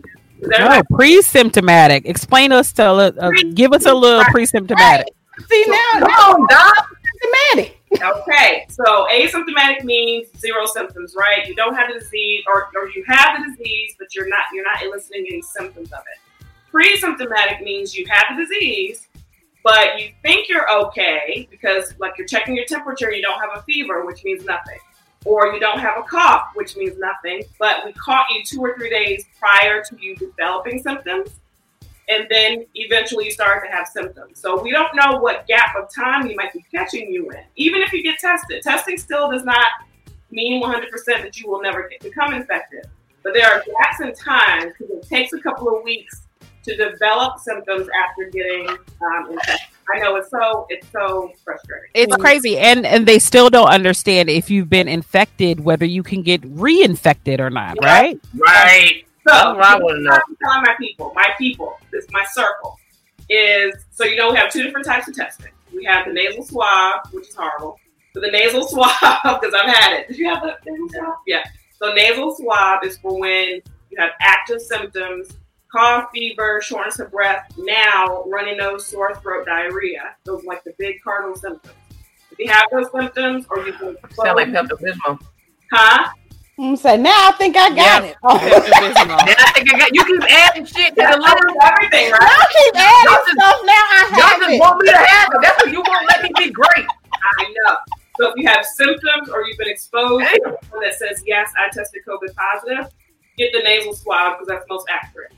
No, 0.47 0.81
pre-symptomatic. 0.95 2.05
Explain 2.05 2.51
us 2.51 2.71
to 2.73 2.83
uh, 2.83 3.31
give 3.53 3.73
us 3.73 3.85
a 3.85 3.93
little 3.93 4.23
pre-symptomatic. 4.25 5.07
Right. 5.39 5.49
See 5.49 5.65
now, 5.67 5.99
no, 5.99 6.45
not 6.49 6.85
symptomatic. 7.21 7.79
Okay, 8.01 8.65
so 8.69 9.07
asymptomatic 9.11 9.83
means 9.83 10.27
zero 10.39 10.65
symptoms, 10.65 11.15
right? 11.17 11.47
You 11.47 11.55
don't 11.55 11.75
have 11.75 11.93
the 11.93 11.99
disease, 11.99 12.43
or, 12.47 12.69
or 12.75 12.89
you 12.89 13.03
have 13.07 13.39
the 13.39 13.51
disease, 13.51 13.95
but 13.99 14.13
you're 14.15 14.27
not 14.27 14.45
you're 14.53 14.65
not 14.65 14.83
eliciting 14.83 15.25
any 15.29 15.41
symptoms 15.41 15.91
of 15.91 15.99
it. 15.99 16.45
Pre-symptomatic 16.71 17.61
means 17.61 17.95
you 17.95 18.05
have 18.09 18.35
the 18.35 18.43
disease, 18.43 19.07
but 19.63 19.99
you 19.99 20.09
think 20.23 20.49
you're 20.49 20.71
okay 20.71 21.47
because 21.51 21.93
like 21.99 22.13
you're 22.17 22.27
checking 22.27 22.55
your 22.55 22.65
temperature, 22.65 23.11
you 23.11 23.21
don't 23.21 23.39
have 23.39 23.51
a 23.55 23.61
fever, 23.63 24.05
which 24.05 24.23
means 24.23 24.43
nothing 24.45 24.79
or 25.25 25.53
you 25.53 25.59
don't 25.59 25.79
have 25.79 25.97
a 25.97 26.03
cough, 26.03 26.49
which 26.55 26.75
means 26.75 26.97
nothing, 26.97 27.43
but 27.59 27.85
we 27.85 27.93
caught 27.93 28.25
you 28.31 28.43
two 28.43 28.59
or 28.59 28.75
three 28.77 28.89
days 28.89 29.25
prior 29.39 29.83
to 29.83 29.97
you 29.99 30.15
developing 30.15 30.81
symptoms, 30.81 31.29
and 32.09 32.27
then 32.29 32.65
eventually 32.75 33.25
you 33.25 33.31
start 33.31 33.63
to 33.63 33.71
have 33.71 33.87
symptoms. 33.87 34.39
So 34.39 34.61
we 34.61 34.71
don't 34.71 34.93
know 34.95 35.19
what 35.19 35.47
gap 35.47 35.75
of 35.75 35.93
time 35.93 36.27
you 36.27 36.35
might 36.35 36.53
be 36.53 36.63
catching 36.73 37.11
you 37.11 37.29
in, 37.31 37.43
even 37.55 37.81
if 37.81 37.93
you 37.93 38.03
get 38.03 38.19
tested. 38.19 38.61
Testing 38.61 38.97
still 38.97 39.31
does 39.31 39.43
not 39.43 39.67
mean 40.31 40.61
100% 40.61 40.89
that 41.05 41.39
you 41.39 41.49
will 41.49 41.61
never 41.61 41.87
get, 41.87 42.01
become 42.01 42.33
infected, 42.33 42.85
but 43.23 43.33
there 43.33 43.49
are 43.49 43.63
gaps 43.63 44.01
in 44.01 44.13
time 44.13 44.69
because 44.69 44.89
it 44.89 45.07
takes 45.07 45.31
a 45.33 45.39
couple 45.39 45.69
of 45.69 45.83
weeks 45.83 46.23
to 46.63 46.75
develop 46.75 47.39
symptoms 47.39 47.87
after 48.07 48.29
getting 48.29 48.67
um, 48.69 49.31
infected. 49.31 49.72
I 49.89 49.99
know 49.99 50.15
it's 50.15 50.29
so 50.29 50.65
it's 50.69 50.87
so 50.91 51.31
frustrating. 51.43 51.89
It's 51.93 52.13
mm-hmm. 52.13 52.21
crazy, 52.21 52.57
and 52.57 52.85
and 52.85 53.05
they 53.05 53.19
still 53.19 53.49
don't 53.49 53.67
understand 53.67 54.29
if 54.29 54.49
you've 54.49 54.69
been 54.69 54.87
infected 54.87 55.59
whether 55.59 55.85
you 55.85 56.03
can 56.03 56.21
get 56.21 56.41
reinfected 56.41 57.39
or 57.39 57.49
not. 57.49 57.77
Yeah. 57.81 57.87
Right? 57.87 58.19
Right. 58.35 59.05
So 59.27 59.33
I 59.33 59.77
want 59.77 59.97
to 59.97 60.03
know. 60.03 60.11
I'm 60.11 60.37
telling 60.43 60.63
my 60.63 60.75
people, 60.79 61.11
my 61.15 61.29
people, 61.37 61.77
this 61.91 62.05
my 62.11 62.25
circle 62.31 62.79
is 63.29 63.73
so 63.91 64.03
you 64.03 64.15
know 64.15 64.31
we 64.31 64.37
have 64.37 64.51
two 64.51 64.63
different 64.63 64.85
types 64.85 65.07
of 65.07 65.15
testing. 65.15 65.51
We 65.73 65.85
have 65.85 66.05
the 66.05 66.13
nasal 66.13 66.43
swab, 66.43 67.07
which 67.11 67.29
is 67.29 67.35
horrible. 67.35 67.79
So 68.13 68.21
the 68.21 68.31
nasal 68.31 68.67
swab, 68.67 68.91
because 69.23 69.53
I've 69.53 69.69
had 69.69 69.99
it. 69.99 70.07
Did 70.07 70.17
you 70.17 70.29
have 70.29 70.43
the 70.43 70.55
nasal 70.65 70.89
swab? 70.89 71.15
Yeah. 71.27 71.43
So 71.79 71.93
nasal 71.93 72.35
swab 72.35 72.83
is 72.85 72.97
for 72.97 73.19
when 73.19 73.61
you 73.89 73.97
have 73.97 74.11
active 74.19 74.61
symptoms 74.61 75.29
cough, 75.73 76.09
fever, 76.13 76.61
shortness 76.61 76.99
of 76.99 77.11
breath, 77.11 77.51
now 77.57 78.23
runny 78.27 78.55
nose, 78.55 78.85
sore 78.85 79.15
throat, 79.15 79.45
diarrhea. 79.47 80.15
Those 80.23 80.43
are 80.43 80.47
like 80.47 80.63
the 80.63 80.73
big 80.77 81.01
cardinal 81.03 81.35
symptoms. 81.35 81.73
If 82.31 82.39
you 82.39 82.49
have 82.49 82.65
those 82.71 82.91
symptoms 82.91 83.45
or 83.49 83.65
you 83.65 83.73
can 83.73 83.97
sound 84.11 84.35
like 84.37 84.47
Pepto 84.49 84.79
Bismol. 84.79 85.19
Huh? 85.71 86.09
I'm 86.59 86.75
saying 86.75 87.01
now 87.01 87.29
I 87.29 87.31
think 87.31 87.57
I 87.57 87.73
got 87.73 88.03
it. 88.03 88.15
Oh. 88.23 88.37
now 88.37 89.17
I 89.17 89.51
think 89.55 89.73
I 89.73 89.79
got 89.79 89.95
you 89.95 90.05
keep 90.05 90.21
adding 90.31 90.65
shit 90.65 90.95
to 90.95 91.01
the 91.01 91.17
list. 91.17 91.43
Everything, 91.63 92.11
right? 92.11 92.21
I 92.21 92.45
keep 92.53 92.75
adding 92.77 93.09
y'all 93.09 93.25
stuff 93.25 93.61
now. 93.65 93.73
I 93.73 94.07
have 94.09 94.39
y'all 94.39 94.49
just 94.49 94.61
want 94.61 94.81
me 94.81 94.89
to 94.89 94.97
have 94.97 95.29
it. 95.33 95.39
That's 95.41 95.63
what 95.63 95.71
you 95.71 95.81
won't 95.81 96.07
let 96.07 96.23
me 96.23 96.29
be 96.37 96.51
great. 96.51 96.85
I 97.13 97.53
know. 97.57 97.77
So 98.19 98.29
if 98.29 98.35
you 98.37 98.47
have 98.47 98.63
symptoms 98.63 99.29
or 99.29 99.43
you've 99.45 99.57
been 99.57 99.69
exposed 99.69 100.25
hey. 100.25 100.37
that 100.43 100.93
says 100.95 101.23
yes, 101.25 101.51
I 101.57 101.69
tested 101.71 102.01
COVID 102.07 102.35
positive, 102.35 102.93
get 103.37 103.51
the 103.51 103.63
nasal 103.63 103.93
swab 103.93 104.37
because 104.37 104.47
that's 104.47 104.65
most 104.69 104.85
accurate. 104.89 105.33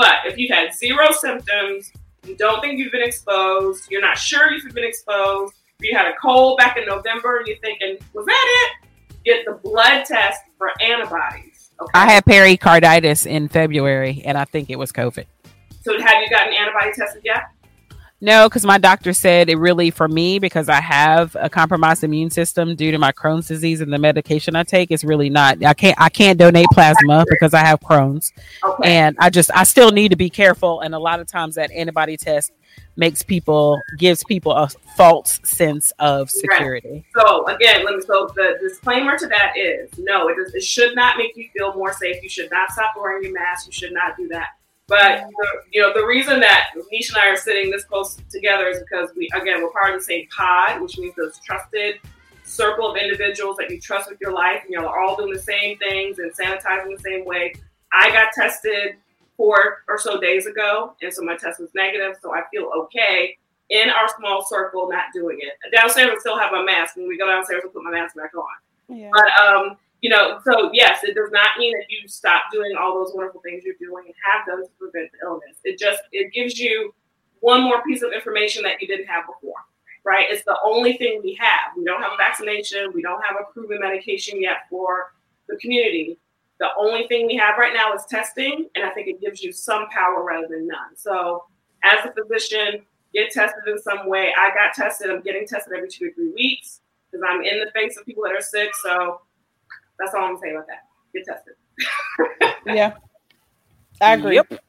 But 0.00 0.20
if 0.24 0.38
you've 0.38 0.50
had 0.50 0.72
zero 0.72 1.08
symptoms, 1.12 1.92
you 2.26 2.34
don't 2.34 2.62
think 2.62 2.78
you've 2.78 2.90
been 2.90 3.02
exposed, 3.02 3.90
you're 3.90 4.00
not 4.00 4.16
sure 4.16 4.50
if 4.50 4.64
you've 4.64 4.72
been 4.72 4.82
exposed, 4.82 5.52
you 5.82 5.94
had 5.94 6.06
a 6.06 6.14
cold 6.16 6.56
back 6.56 6.78
in 6.78 6.86
November 6.86 7.36
and 7.36 7.46
you're 7.46 7.58
thinking, 7.58 7.98
was 8.14 8.24
that 8.24 8.70
it? 8.82 8.88
Get 9.26 9.44
the 9.44 9.60
blood 9.62 10.06
test 10.06 10.40
for 10.56 10.70
antibodies. 10.80 11.68
Okay? 11.78 11.90
I 11.92 12.10
had 12.10 12.24
pericarditis 12.24 13.26
in 13.26 13.48
February 13.48 14.22
and 14.24 14.38
I 14.38 14.46
think 14.46 14.70
it 14.70 14.76
was 14.76 14.90
COVID. 14.90 15.26
So 15.82 16.00
have 16.00 16.22
you 16.22 16.30
gotten 16.30 16.54
antibody 16.54 16.92
tested 16.94 17.20
yet? 17.22 17.50
No, 18.22 18.48
because 18.48 18.66
my 18.66 18.76
doctor 18.76 19.14
said 19.14 19.48
it 19.48 19.56
really 19.56 19.90
for 19.90 20.06
me 20.06 20.38
because 20.38 20.68
I 20.68 20.80
have 20.80 21.34
a 21.40 21.48
compromised 21.48 22.04
immune 22.04 22.30
system 22.30 22.76
due 22.76 22.90
to 22.90 22.98
my 22.98 23.12
Crohn's 23.12 23.48
disease 23.48 23.80
and 23.80 23.90
the 23.90 23.98
medication 23.98 24.54
I 24.56 24.62
take 24.62 24.90
is 24.90 25.04
really 25.04 25.30
not. 25.30 25.64
I 25.64 25.72
can't. 25.72 25.98
I 25.98 26.10
can't 26.10 26.38
donate 26.38 26.66
plasma 26.70 27.24
because 27.28 27.54
I 27.54 27.60
have 27.60 27.80
Crohn's, 27.80 28.32
okay. 28.62 28.94
and 28.94 29.16
I 29.18 29.30
just 29.30 29.50
I 29.54 29.64
still 29.64 29.90
need 29.90 30.10
to 30.10 30.16
be 30.16 30.28
careful. 30.28 30.80
And 30.80 30.94
a 30.94 30.98
lot 30.98 31.20
of 31.20 31.28
times 31.28 31.54
that 31.54 31.70
antibody 31.70 32.18
test 32.18 32.52
makes 32.94 33.22
people 33.22 33.80
gives 33.98 34.22
people 34.24 34.52
a 34.52 34.68
false 34.96 35.40
sense 35.44 35.90
of 35.98 36.28
security. 36.30 37.06
Right. 37.16 37.24
So 37.24 37.46
again, 37.46 37.86
let 37.86 37.96
me. 37.96 38.02
So 38.02 38.30
the 38.34 38.58
disclaimer 38.60 39.16
to 39.16 39.26
that 39.28 39.54
is 39.56 39.90
no. 39.98 40.28
It, 40.28 40.36
does, 40.36 40.54
it 40.54 40.62
should 40.62 40.94
not 40.94 41.16
make 41.16 41.34
you 41.36 41.48
feel 41.56 41.74
more 41.74 41.94
safe. 41.94 42.22
You 42.22 42.28
should 42.28 42.50
not 42.50 42.70
stop 42.70 42.92
wearing 43.00 43.22
your 43.22 43.32
mask. 43.32 43.66
You 43.66 43.72
should 43.72 43.94
not 43.94 44.18
do 44.18 44.28
that 44.28 44.48
but 44.90 45.22
the, 45.30 45.48
you 45.72 45.80
know, 45.80 45.92
the 45.94 46.04
reason 46.04 46.40
that 46.40 46.70
Nisha 46.92 47.10
and 47.10 47.18
I 47.18 47.28
are 47.28 47.36
sitting 47.36 47.70
this 47.70 47.84
close 47.84 48.18
together 48.28 48.66
is 48.66 48.80
because 48.80 49.10
we, 49.16 49.28
again, 49.34 49.62
we're 49.62 49.70
part 49.70 49.94
of 49.94 50.00
the 50.00 50.04
same 50.04 50.26
pod, 50.36 50.82
which 50.82 50.98
means 50.98 51.14
those 51.16 51.38
trusted 51.38 52.00
circle 52.44 52.90
of 52.90 52.96
individuals 52.96 53.56
that 53.58 53.70
you 53.70 53.80
trust 53.80 54.10
with 54.10 54.20
your 54.20 54.32
life, 54.32 54.62
and 54.64 54.70
you're 54.72 54.86
all 54.86 55.16
doing 55.16 55.32
the 55.32 55.38
same 55.38 55.78
things 55.78 56.18
and 56.18 56.32
sanitizing 56.32 56.94
the 56.94 57.02
same 57.02 57.24
way. 57.24 57.54
I 57.92 58.10
got 58.10 58.32
tested 58.34 58.96
four 59.36 59.84
or 59.88 59.96
so 59.96 60.20
days 60.20 60.46
ago, 60.46 60.94
and 61.00 61.12
so 61.12 61.22
my 61.22 61.36
test 61.36 61.60
was 61.60 61.70
negative, 61.74 62.16
so 62.20 62.34
I 62.34 62.42
feel 62.50 62.70
okay 62.74 63.38
in 63.70 63.88
our 63.88 64.08
small 64.18 64.44
circle 64.44 64.88
not 64.90 65.04
doing 65.14 65.38
it. 65.40 65.52
Downstairs, 65.74 66.10
I 66.12 66.18
still 66.18 66.36
have 66.36 66.50
my 66.50 66.62
mask. 66.62 66.96
When 66.96 67.06
we 67.06 67.16
go 67.16 67.26
downstairs, 67.26 67.62
I 67.64 67.68
put 67.68 67.84
my 67.84 67.92
mask 67.92 68.16
back 68.16 68.32
on. 68.34 68.96
Yeah. 68.96 69.10
But 69.12 69.46
um, 69.46 69.76
you 70.00 70.08
know, 70.08 70.40
so 70.44 70.70
yes, 70.72 71.04
it 71.04 71.14
does 71.14 71.30
not 71.30 71.58
mean 71.58 71.76
that 71.78 71.86
you 71.88 72.08
stop 72.08 72.44
doing 72.52 72.72
all 72.78 72.94
those 72.94 73.14
wonderful 73.14 73.42
things 73.42 73.64
you're 73.64 73.74
doing 73.78 74.04
and 74.06 74.14
have 74.24 74.46
done 74.46 74.62
to 74.62 74.70
prevent 74.78 75.10
the 75.12 75.26
illness. 75.26 75.58
It 75.64 75.78
just 75.78 76.02
it 76.12 76.32
gives 76.32 76.58
you 76.58 76.94
one 77.40 77.62
more 77.62 77.82
piece 77.82 78.02
of 78.02 78.12
information 78.12 78.62
that 78.62 78.80
you 78.80 78.88
didn't 78.88 79.06
have 79.06 79.24
before, 79.26 79.56
right? 80.04 80.26
It's 80.30 80.44
the 80.44 80.58
only 80.64 80.96
thing 80.96 81.20
we 81.22 81.34
have. 81.40 81.76
We 81.76 81.84
don't 81.84 82.02
have 82.02 82.12
a 82.12 82.16
vaccination. 82.16 82.92
We 82.94 83.02
don't 83.02 83.22
have 83.22 83.36
a 83.40 83.52
proven 83.52 83.78
medication 83.80 84.40
yet 84.40 84.68
for 84.68 85.12
the 85.48 85.56
community. 85.56 86.18
The 86.60 86.68
only 86.78 87.06
thing 87.06 87.26
we 87.26 87.36
have 87.36 87.58
right 87.58 87.72
now 87.74 87.94
is 87.94 88.04
testing, 88.04 88.68
and 88.74 88.84
I 88.84 88.90
think 88.90 89.08
it 89.08 89.20
gives 89.20 89.42
you 89.42 89.52
some 89.52 89.88
power 89.88 90.22
rather 90.22 90.46
than 90.48 90.66
none. 90.66 90.96
So, 90.96 91.44
as 91.82 92.04
a 92.04 92.12
physician, 92.12 92.82
get 93.14 93.30
tested 93.30 93.62
in 93.66 93.78
some 93.78 94.08
way. 94.08 94.32
I 94.36 94.50
got 94.54 94.74
tested. 94.74 95.10
I'm 95.10 95.22
getting 95.22 95.46
tested 95.46 95.72
every 95.74 95.88
two 95.88 96.08
to 96.08 96.14
three 96.14 96.32
weeks 96.32 96.80
because 97.10 97.24
I'm 97.28 97.42
in 97.42 97.60
the 97.60 97.70
face 97.74 97.96
of 97.96 98.04
people 98.04 98.22
that 98.24 98.32
are 98.32 98.42
sick. 98.42 98.70
So, 98.82 99.22
that's 100.00 100.14
all 100.14 100.22
I'm 100.22 100.34
gonna 100.34 100.38
saying 100.42 100.56
about 100.56 100.66
that. 100.66 100.84
Get 101.14 101.24
tested. 101.26 101.54
Yeah, 102.74 102.92
I 104.00 104.14
agree. 104.14 104.34
Yep. 104.36 104.60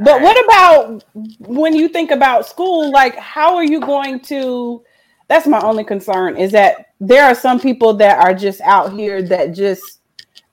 But 0.00 0.22
what 0.22 0.44
about 0.44 1.04
when 1.38 1.74
you 1.74 1.88
think 1.88 2.10
about 2.10 2.46
school? 2.46 2.90
Like, 2.90 3.16
how 3.16 3.56
are 3.56 3.64
you 3.64 3.80
going 3.80 4.20
to? 4.22 4.82
That's 5.28 5.46
my 5.46 5.60
only 5.60 5.84
concern 5.84 6.36
is 6.36 6.52
that 6.52 6.86
there 7.00 7.24
are 7.24 7.34
some 7.34 7.60
people 7.60 7.94
that 7.94 8.18
are 8.18 8.34
just 8.34 8.60
out 8.62 8.92
here 8.92 9.22
that 9.22 9.54
just. 9.54 10.00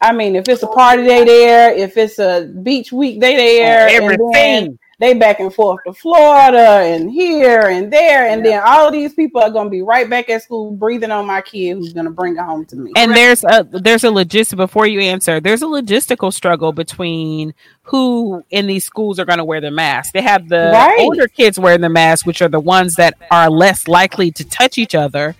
I 0.01 0.11
mean, 0.11 0.35
if 0.35 0.47
it's 0.49 0.61
a 0.61 0.67
party, 0.67 1.03
day 1.03 1.23
there. 1.23 1.73
If 1.73 1.97
it's 1.97 2.19
a 2.19 2.51
beach 2.63 2.91
week, 2.91 3.19
they 3.19 3.35
there. 3.35 3.87
and 3.87 3.89
then 3.89 4.03
Everything. 4.03 4.79
They 4.99 5.13
back 5.13 5.39
and 5.39 5.53
forth 5.53 5.81
to 5.85 5.93
Florida 5.93 6.57
and 6.57 7.11
here 7.11 7.61
and 7.61 7.91
there, 7.91 8.27
and 8.29 8.45
then 8.45 8.61
all 8.65 8.87
of 8.87 8.93
these 8.93 9.13
people 9.13 9.41
are 9.41 9.49
going 9.49 9.65
to 9.67 9.69
be 9.71 9.81
right 9.81 10.09
back 10.09 10.29
at 10.29 10.43
school 10.43 10.71
breathing 10.71 11.11
on 11.11 11.25
my 11.25 11.41
kid 11.41 11.75
who's 11.75 11.93
going 11.93 12.05
to 12.05 12.11
bring 12.11 12.35
it 12.37 12.39
home 12.39 12.65
to 12.65 12.75
me. 12.75 12.93
And 12.95 13.11
there's 13.11 13.43
a 13.43 13.67
there's 13.69 14.03
a 14.03 14.07
logistic 14.07 14.55
before 14.57 14.87
you 14.87 15.01
answer. 15.01 15.39
There's 15.39 15.61
a 15.61 15.65
logistical 15.65 16.31
struggle 16.33 16.71
between 16.71 17.53
who 17.83 18.43
in 18.51 18.67
these 18.67 18.85
schools 18.85 19.19
are 19.19 19.25
going 19.25 19.37
to 19.39 19.45
wear 19.45 19.61
the 19.61 19.71
mask. 19.71 20.13
They 20.13 20.21
have 20.21 20.47
the 20.47 20.71
Right. 20.73 20.97
older 21.01 21.27
kids 21.27 21.59
wearing 21.59 21.81
the 21.81 21.89
mask, 21.89 22.25
which 22.25 22.41
are 22.41 22.47
the 22.49 22.59
ones 22.59 22.95
that 22.95 23.15
are 23.31 23.49
less 23.49 23.87
likely 23.87 24.31
to 24.31 24.43
touch 24.45 24.77
each 24.77 24.95
other, 24.95 25.35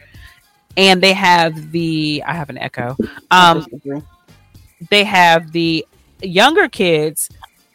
and 0.76 1.02
they 1.02 1.14
have 1.14 1.72
the 1.72 2.24
I 2.28 2.34
have 2.34 2.50
an 2.50 2.58
echo. 2.58 2.98
Um, 3.32 3.66
they 4.90 5.06
have 5.06 5.52
the 5.54 5.86
younger 6.22 6.68
kids 6.68 7.30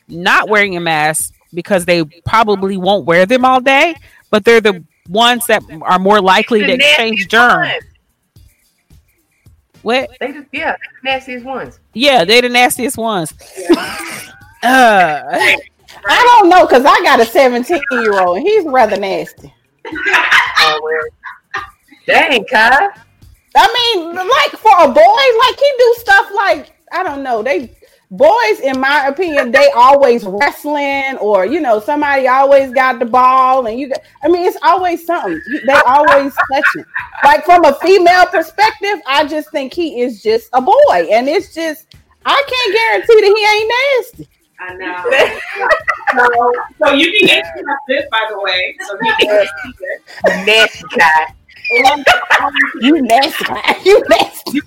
not 0.09 0.49
wearing 0.49 0.77
a 0.77 0.81
mask 0.81 1.35
because 1.55 1.85
they 1.85 2.05
probably 2.25 2.77
won't 2.77 3.07
wear 3.07 3.27
them 3.27 3.45
all 3.45 3.61
day, 3.61 3.95
but 4.31 4.45
they're 4.45 4.61
the 4.61 4.85
ones 5.09 5.47
that 5.47 5.63
are 5.83 5.99
more 5.99 6.21
likely 6.21 6.61
to 6.61 6.67
The 6.67 6.75
exchange 6.75 7.29
germs. 7.29 7.73
What? 9.83 10.11
They 10.21 10.33
just 10.33 10.49
yeah, 10.53 10.77
the 11.03 11.11
nastiest 11.11 11.45
ones. 11.45 11.81
Yeah, 11.95 12.25
they're 12.25 12.43
the 12.43 12.49
nastiest 12.49 12.97
ones. 12.97 13.33
Uh, 14.63 15.23
I 16.07 16.39
don't 16.39 16.51
know 16.51 16.67
because 16.67 16.85
I 16.85 17.01
got 17.03 17.19
a 17.19 17.25
17 17.25 17.81
year 17.93 18.21
old 18.21 18.37
and 18.37 18.47
he's 18.47 18.67
rather 18.67 18.99
nasty. 18.99 19.55
Oh. 19.87 21.09
Dang, 22.07 22.45
Kai. 22.45 22.89
I 23.57 23.95
mean, 23.97 24.15
like 24.15 24.51
for 24.61 24.85
a 24.85 24.89
boy, 24.89 25.01
like 25.01 25.59
he 25.59 25.73
do 25.79 25.95
stuff 25.99 26.31
like 26.35 26.73
I 26.93 27.03
don't 27.03 27.23
know. 27.23 27.43
They 27.43 27.75
boys, 28.11 28.61
in 28.61 28.81
my 28.81 29.07
opinion, 29.07 29.53
they 29.53 29.71
always 29.71 30.25
wrestling 30.25 31.17
or 31.21 31.47
you 31.47 31.61
know 31.61 31.81
somebody 31.81 32.27
always 32.29 32.73
got 32.73 32.99
the 32.99 33.07
ball 33.07 33.67
and 33.67 33.79
you. 33.79 33.89
Got, 33.89 34.03
I 34.23 34.29
mean, 34.29 34.47
it's 34.47 34.59
always 34.63 35.05
something. 35.07 35.41
They 35.67 35.73
always 35.87 36.35
touching. 36.53 36.85
Like 37.25 37.45
from 37.45 37.65
a 37.65 37.75
female 37.75 38.27
perspective, 38.27 39.01
I 39.07 39.27
just 39.27 39.51
think 39.51 39.73
he 39.73 40.01
is 40.03 40.23
just 40.23 40.49
a 40.53 40.61
boy, 40.61 41.09
and 41.11 41.29
it's 41.29 41.55
just 41.55 41.87
I 42.27 42.43
can't 42.49 42.75
guarantee 42.75 43.21
that 43.21 43.35
he 43.37 43.45
ain't 43.57 43.73
nasty. 44.19 44.29
I 44.63 44.75
know. 44.75 44.95
so, 46.19 46.87
so 46.87 46.95
you 46.95 47.11
can 47.19 47.27
get 47.29 47.45
this, 47.89 48.05
by 48.11 48.27
the 48.31 48.39
way. 48.41 48.77
So 48.87 48.99
he 49.03 49.27
can 49.27 49.47
get 50.27 50.47
Nasty 50.47 50.85
Kai. 50.99 51.35
And 51.73 51.87
um, 51.87 52.53
You 52.81 53.01
nasty, 53.03 53.45
you 53.85 54.03
nasty. 54.11 54.61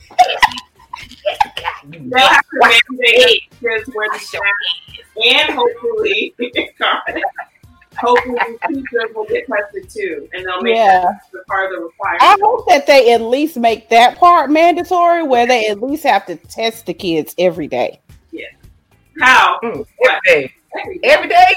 They'll 1.86 2.20
have 2.20 2.42
to 2.42 2.60
mandate 2.60 3.44
kids 3.60 3.90
wear 3.96 4.08
the 4.14 4.20
strap, 4.20 4.44
and 5.24 5.54
hopefully, 5.54 6.34
hopefully 7.98 8.40
teachers 8.68 9.16
will 9.16 9.26
get 9.26 9.48
tested 9.48 9.90
too, 9.90 10.30
and 10.34 10.46
they'll 10.46 10.62
make 10.62 10.76
Yeah. 10.76 11.14
the 11.32 11.44
part 11.48 11.74
of 11.74 11.82
the 11.82 11.90
I 12.22 12.38
hope 12.42 12.68
that 12.68 12.88
they 12.88 13.14
at 13.14 13.22
least 13.22 13.58
make 13.58 13.90
that 13.90 14.18
part 14.18 14.50
mandatory, 14.50 15.24
where 15.24 15.46
they 15.46 15.68
at 15.68 15.82
least 15.82 16.04
have 16.04 16.26
to 16.28 16.36
test 16.36 16.86
the 16.86 16.94
kids 16.94 17.36
every 17.38 17.68
day. 17.68 18.00
Yeah. 18.32 18.48
How? 19.20 19.60
Mm, 19.64 19.86
every 20.06 20.20
day. 20.26 20.54
Every 21.04 21.30
day? 21.30 21.54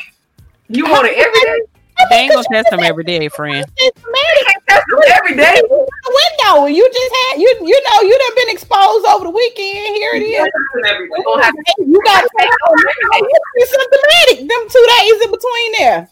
You 0.69 0.85
want 0.85 1.07
it 1.07 1.17
every 1.17 1.41
day? 1.41 1.61
They 2.11 2.17
ain't 2.17 2.33
gonna 2.33 2.47
test 2.53 2.71
them 2.71 2.81
every 2.81 3.05
day, 3.05 3.29
friend. 3.29 3.65
It's 3.77 4.03
man, 4.05 4.57
That's 4.69 4.85
every 5.19 5.37
day. 5.37 5.61
the 5.69 5.69
window. 5.79 6.67
You 6.67 6.89
just 6.93 7.15
had 7.29 7.41
you 7.41 7.49
you 7.63 7.83
know 7.91 8.01
you 8.03 8.19
done 8.19 8.35
been 8.47 8.55
exposed 8.55 9.07
over 9.07 9.25
the 9.25 9.31
weekend. 9.31 9.97
Here 9.97 10.15
it 10.15 10.23
is. 10.23 10.47
Every 10.87 11.09
day. 11.09 11.13
We 11.17 11.25
gonna 11.25 11.43
have 11.45 11.55
to 11.55 11.63
Hey, 11.69 11.85
You 11.85 12.03
got 12.05 12.23
to 12.23 13.41
be 13.57 13.65
symptomatic. 13.67 14.49
Them 14.49 14.69
two 14.69 14.87
days 14.99 15.25
in 15.25 15.31
between 15.31 15.73
there. 15.79 16.09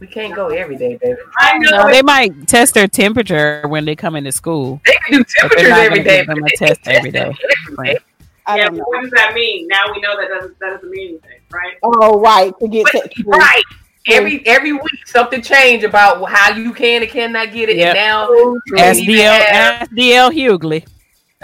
We 0.00 0.06
can't 0.08 0.34
go 0.34 0.48
every 0.48 0.76
day, 0.76 0.96
baby. 0.96 1.18
I 1.38 1.58
know. 1.58 1.84
No, 1.84 1.90
they 1.90 2.02
might 2.02 2.48
test 2.48 2.74
their 2.74 2.88
temperature 2.88 3.62
when 3.68 3.84
they 3.84 3.94
come 3.94 4.16
into 4.16 4.32
school. 4.32 4.80
They 4.84 4.94
can 5.06 5.18
do 5.18 5.24
But 5.42 5.56
they're 5.56 5.68
temperatures 5.68 5.68
not 5.70 5.88
gonna 5.90 6.02
give 6.02 6.26
them 6.26 6.38
a 6.38 6.40
they 6.48 6.56
test 6.66 6.82
can't 6.82 6.96
every 6.98 7.10
day. 7.12 7.20
every 7.72 7.86
day. 7.94 7.98
I 8.44 8.56
yeah, 8.56 8.64
don't 8.64 8.78
know. 8.78 8.84
what 8.88 9.02
does 9.02 9.10
that 9.12 9.34
mean? 9.34 9.68
Now 9.68 9.84
we 9.94 10.00
know 10.00 10.16
that 10.20 10.28
doesn't 10.28 10.58
that 10.58 10.70
doesn't 10.74 10.90
mean 10.90 11.10
anything, 11.10 11.40
right? 11.52 11.74
Oh 11.84 12.18
right, 12.20 12.52
to 12.58 12.66
get 12.68 12.84
But- 12.92 12.92
tested. 13.04 13.24
right. 13.26 13.62
Every 14.08 14.44
every 14.46 14.72
week 14.72 15.06
something 15.06 15.40
change 15.42 15.84
about 15.84 16.28
how 16.28 16.54
you 16.56 16.72
can 16.72 17.02
and 17.02 17.10
cannot 17.10 17.52
get 17.52 17.68
it. 17.68 17.76
Yep. 17.76 17.96
And 17.96 17.96
now 17.96 18.28
Ask 18.78 19.00
you 19.00 19.10
DL, 19.16 19.32
have- 19.32 19.82
ask 19.82 19.90
Hughley. 19.92 20.84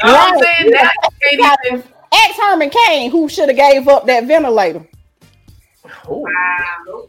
You 0.03 0.05
know 0.05 0.13
what 0.13 0.33
I'm 0.35 0.43
saying? 0.43 0.71
Now 0.73 0.91
you 1.33 1.39
can't 1.39 1.59
even 1.67 1.83
Ex 2.13 2.39
Herman 2.39 2.71
Cain, 2.71 3.11
who 3.11 3.29
should 3.29 3.49
have 3.49 3.57
gave 3.57 3.87
up 3.87 4.07
that 4.07 4.25
ventilator. 4.25 4.87
Ooh, 6.09 6.25
Wow. 6.25 7.09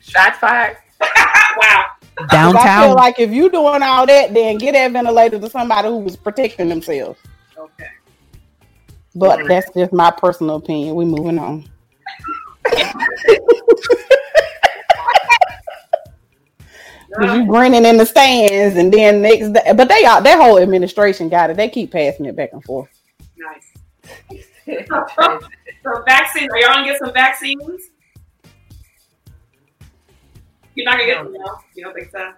shots 0.00 0.38
fired. 0.38 0.76
wow. 1.00 1.84
'Cause 2.16 2.56
I 2.56 2.82
feel 2.84 2.94
like 2.96 3.20
if 3.20 3.30
you're 3.30 3.48
doing 3.48 3.82
all 3.82 4.04
that, 4.06 4.34
then 4.34 4.58
get 4.58 4.72
that 4.72 4.90
ventilator 4.90 5.38
to 5.38 5.48
somebody 5.48 5.86
who 5.88 5.98
was 5.98 6.16
protecting 6.16 6.68
themselves. 6.68 7.20
Okay. 7.56 7.86
But 9.14 9.46
that's 9.46 9.70
just 9.76 9.92
my 9.92 10.10
personal 10.10 10.56
opinion. 10.56 10.96
We 10.96 11.04
moving 11.04 11.38
on. 11.38 11.64
you 17.22 17.46
grinning 17.46 17.84
in 17.84 17.96
the 17.96 18.06
stands, 18.06 18.76
and 18.76 18.92
then 18.92 19.22
next 19.22 19.50
day, 19.52 19.72
but 19.74 19.88
they 19.88 20.04
all 20.04 20.20
their 20.22 20.36
whole 20.36 20.58
administration 20.58 21.28
got 21.28 21.50
it. 21.50 21.56
They 21.56 21.68
keep 21.68 21.90
passing 21.92 22.26
it 22.26 22.36
back 22.36 22.50
and 22.52 22.62
forth. 22.64 22.88
Nice. 23.36 24.46
So 25.84 26.02
vaccine. 26.06 26.50
Are 26.50 26.58
y'all 26.58 26.74
gonna 26.74 26.84
get 26.86 26.98
some 26.98 27.12
vaccines? 27.14 27.90
You're 30.74 30.84
not 30.84 30.98
gonna 30.98 31.06
get 31.06 31.22
them 31.24 31.32
now. 31.32 31.60
You 31.74 31.84
don't 31.84 31.94
think 31.94 32.10
so? 32.10 32.32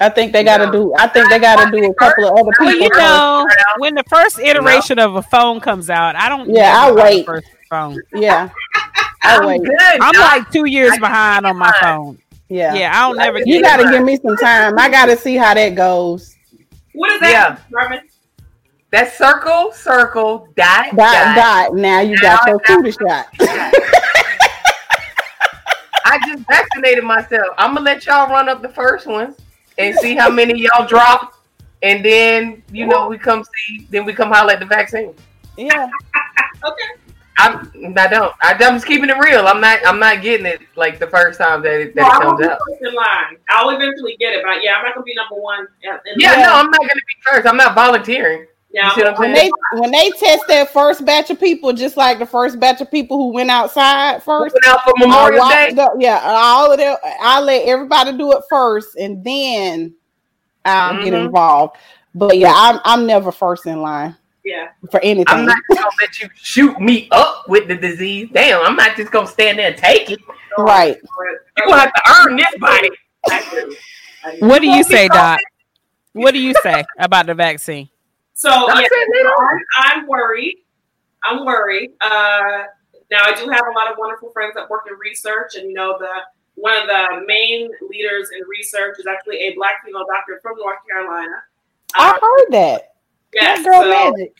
I 0.00 0.08
think 0.08 0.32
they 0.32 0.44
got 0.44 0.58
to 0.58 0.66
No. 0.66 0.72
do. 0.72 0.94
I 0.96 1.06
think 1.08 1.28
they 1.28 1.38
got 1.38 1.64
to 1.64 1.70
do 1.70 1.90
a 1.90 1.94
couple 1.94 2.24
of 2.26 2.32
other 2.32 2.50
Well, 2.60 2.70
people. 2.72 2.82
you 2.82 2.88
know, 2.96 3.46
when 3.78 3.94
the 3.94 4.04
first 4.08 4.38
iteration 4.38 4.98
of 4.98 5.16
a 5.16 5.22
phone 5.22 5.58
comes 5.60 5.90
out, 5.90 6.14
I 6.16 6.28
don't. 6.28 6.48
Yeah, 6.52 6.72
I'll 6.76 6.94
buy 6.94 7.10
the 7.10 7.16
wait. 7.16 7.26
First 7.26 7.46
phone. 7.68 8.00
Yeah, 8.14 8.48
I 9.22 9.36
I'm 9.38 9.46
wait. 9.46 9.62
good. 9.62 10.00
I'm 10.00 10.12
dog. 10.12 10.22
like 10.22 10.50
two 10.50 10.66
years 10.66 10.92
I- 10.92 10.98
behind 10.98 11.46
on 11.46 11.56
my 11.56 11.72
phone. 11.80 12.18
Yeah, 12.48 12.74
Yeah, 12.74 12.92
I 12.94 13.08
don't 13.08 13.16
never. 13.18 13.38
You 13.40 13.60
get 13.60 13.62
got 13.62 13.76
to 13.78 13.88
it. 13.88 13.92
give 13.92 14.04
me 14.04 14.16
some 14.16 14.36
time. 14.36 14.78
I 14.78 14.88
got 14.88 15.06
to 15.06 15.16
see 15.16 15.36
how 15.36 15.54
that 15.54 15.74
goes. 15.74 16.34
What 16.94 17.10
is 17.12 17.20
that, 17.20 17.30
Yeah. 17.30 17.58
Norman? 17.70 18.00
That's 18.90 19.18
circle, 19.18 19.70
circle, 19.72 20.48
dot, 20.56 20.86
Dot 20.86 20.96
dot. 20.96 21.36
dot. 21.36 21.74
Now 21.74 22.00
you 22.00 22.16
got 22.20 22.46
your 22.48 22.56
I 22.56 22.58
got- 22.58 22.64
cootie 22.66 22.92
shot. 22.92 23.26
I 26.04 26.18
just 26.26 26.44
vaccinated 26.48 27.04
myself. 27.04 27.48
I'm 27.58 27.74
gonna 27.74 27.84
let 27.84 28.06
y'all 28.06 28.30
run 28.30 28.48
up 28.48 28.62
the 28.62 28.68
first 28.70 29.06
ones 29.06 29.36
and 29.76 29.94
see 29.96 30.14
how 30.16 30.30
many 30.30 30.58
y'all 30.58 30.86
drop, 30.86 31.34
and 31.82 32.02
then 32.02 32.62
you 32.72 32.86
know 32.86 33.08
we 33.08 33.18
come 33.18 33.44
see. 33.44 33.86
Then 33.90 34.06
we 34.06 34.14
come 34.14 34.30
holler 34.32 34.54
at 34.54 34.60
the 34.60 34.66
vaccine. 34.66 35.12
Yeah, 35.58 35.90
Okay. 36.64 36.84
I'm. 37.38 37.70
I 37.96 38.06
don't. 38.08 38.32
I, 38.42 38.52
I'm 38.54 38.74
just 38.74 38.86
keeping 38.86 39.08
it 39.08 39.16
real. 39.18 39.46
I'm 39.46 39.60
not. 39.60 39.78
I'm 39.86 39.98
not 40.00 40.22
getting 40.22 40.46
it 40.46 40.60
like 40.76 40.98
the 40.98 41.06
first 41.06 41.38
time 41.38 41.62
that 41.62 41.80
it, 41.80 41.94
that 41.94 42.02
Well, 42.02 42.10
it 42.10 42.14
I'm 42.14 42.20
comes 42.22 42.40
gonna 42.40 42.52
out. 42.52 42.58
be 42.66 42.72
first 42.74 42.88
in 42.90 42.94
line. 42.94 43.36
I'll 43.48 43.70
eventually 43.70 44.16
get 44.18 44.32
it, 44.34 44.42
but 44.44 44.62
yeah, 44.62 44.74
I'm 44.76 44.84
not 44.84 44.94
gonna 44.94 45.04
be 45.04 45.14
number 45.14 45.36
one. 45.36 45.66
in- 45.82 45.90
in 45.90 46.18
Yeah, 46.20 46.32
line. 46.32 46.40
no, 46.42 46.52
I'm 46.54 46.70
not 46.70 46.80
gonna 46.80 46.94
be 46.94 47.30
first. 47.30 47.46
I'm 47.46 47.56
not 47.56 47.74
volunteering. 47.74 48.46
Yeah, 48.70 48.92
You 48.96 49.04
I'm 49.06 49.14
when 49.18 49.34
saying? 49.34 49.50
they 49.72 49.78
when 49.80 49.90
they 49.92 50.10
test 50.10 50.44
that 50.48 50.70
first 50.72 51.02
batch 51.06 51.30
of 51.30 51.40
people, 51.40 51.72
just 51.72 51.96
like 51.96 52.18
the 52.18 52.26
first 52.26 52.60
batch 52.60 52.82
of 52.82 52.90
people 52.90 53.16
who 53.16 53.32
went 53.32 53.50
outside 53.50 54.22
first. 54.22 54.54
Moving 54.54 54.70
out 54.70 54.80
for 54.84 54.92
Memorial 54.98 55.48
Day. 55.48 55.72
the- 55.72 55.96
yeah, 55.98 56.20
all 56.22 56.70
of 56.70 56.78
them. 56.78 56.96
I 57.22 57.40
let 57.40 57.66
everybody 57.66 58.18
do 58.18 58.32
it 58.32 58.42
first, 58.50 58.96
and 58.96 59.24
then 59.24 59.94
I'll 60.66 61.02
get 61.02 61.14
Mhm. 61.14 61.26
involved. 61.26 61.76
But 62.14 62.36
yeah, 62.36 62.52
I'm 62.54 62.78
I'm 62.84 63.06
never 63.06 63.32
first 63.32 63.64
in 63.64 63.80
line 63.80 64.14
yeah. 64.48 64.68
for 64.90 64.98
anything. 65.00 65.26
I'm 65.28 65.44
not 65.44 65.58
gonna 65.68 65.86
let 66.00 66.20
you 66.20 66.28
shoot 66.34 66.80
me 66.80 67.08
up 67.10 67.48
with 67.48 67.68
the 67.68 67.76
disease. 67.76 68.28
Damn, 68.32 68.64
I'm 68.64 68.76
not 68.76 68.96
just 68.96 69.12
gonna 69.12 69.26
stand 69.26 69.58
there 69.58 69.68
and 69.68 69.76
take 69.76 70.10
it. 70.10 70.18
right. 70.58 70.96
You're 71.56 71.66
gonna 71.66 71.80
have 71.82 71.92
to 71.92 72.02
earn 72.20 72.36
this 72.36 72.54
body. 72.58 72.90
I 73.30 73.48
do. 73.50 73.76
What 74.46 74.60
do 74.62 74.68
you 74.68 74.82
say, 74.82 75.08
Doc? 75.08 75.38
What 76.12 76.32
do 76.32 76.40
you 76.40 76.54
say 76.62 76.82
about 76.98 77.26
the 77.26 77.34
vaccine? 77.34 77.88
So 78.34 78.48
yeah, 78.50 78.74
said 78.74 78.88
they 79.12 79.22
don't. 79.22 79.40
I'm, 79.40 80.00
I'm 80.00 80.06
worried. 80.06 80.56
I'm 81.24 81.44
worried. 81.44 81.90
Uh, 82.00 82.64
now 83.10 83.22
I 83.24 83.34
do 83.34 83.48
have 83.50 83.62
a 83.68 83.72
lot 83.78 83.90
of 83.90 83.98
wonderful 83.98 84.30
friends 84.30 84.54
that 84.54 84.68
work 84.70 84.84
in 84.90 84.96
research, 84.98 85.54
and 85.56 85.68
you 85.68 85.74
know 85.74 85.96
the 85.98 86.08
one 86.54 86.76
of 86.76 86.86
the 86.88 87.24
main 87.26 87.68
leaders 87.88 88.28
in 88.36 88.46
research 88.48 88.98
is 88.98 89.06
actually 89.06 89.38
a 89.38 89.54
black 89.54 89.84
female 89.84 90.04
doctor 90.12 90.40
from 90.42 90.56
North 90.58 90.78
Carolina. 90.90 91.42
I 91.94 92.10
Um, 92.10 92.18
heard 92.20 92.52
that. 92.52 92.87
Yes, 93.34 93.64
girl 93.64 93.82
so- 93.82 93.88
magic. 93.88 94.34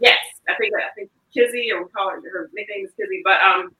Yes, 0.00 0.18
I 0.48 0.54
think 0.54 0.74
I 0.74 0.94
think 0.94 1.10
Kizzy, 1.34 1.72
or 1.72 1.82
we 1.84 1.90
call 1.90 2.10
her 2.10 2.20
her 2.20 2.50
nickname 2.54 2.86
is 2.86 2.92
Kizzy, 2.92 3.20
but 3.24 3.40
um, 3.40 3.74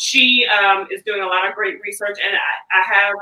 she 0.00 0.46
um 0.46 0.86
is 0.90 1.02
doing 1.04 1.22
a 1.22 1.26
lot 1.26 1.48
of 1.48 1.54
great 1.54 1.80
research, 1.82 2.18
and 2.22 2.34
I, 2.36 2.78
I 2.80 2.94
have 2.94 3.14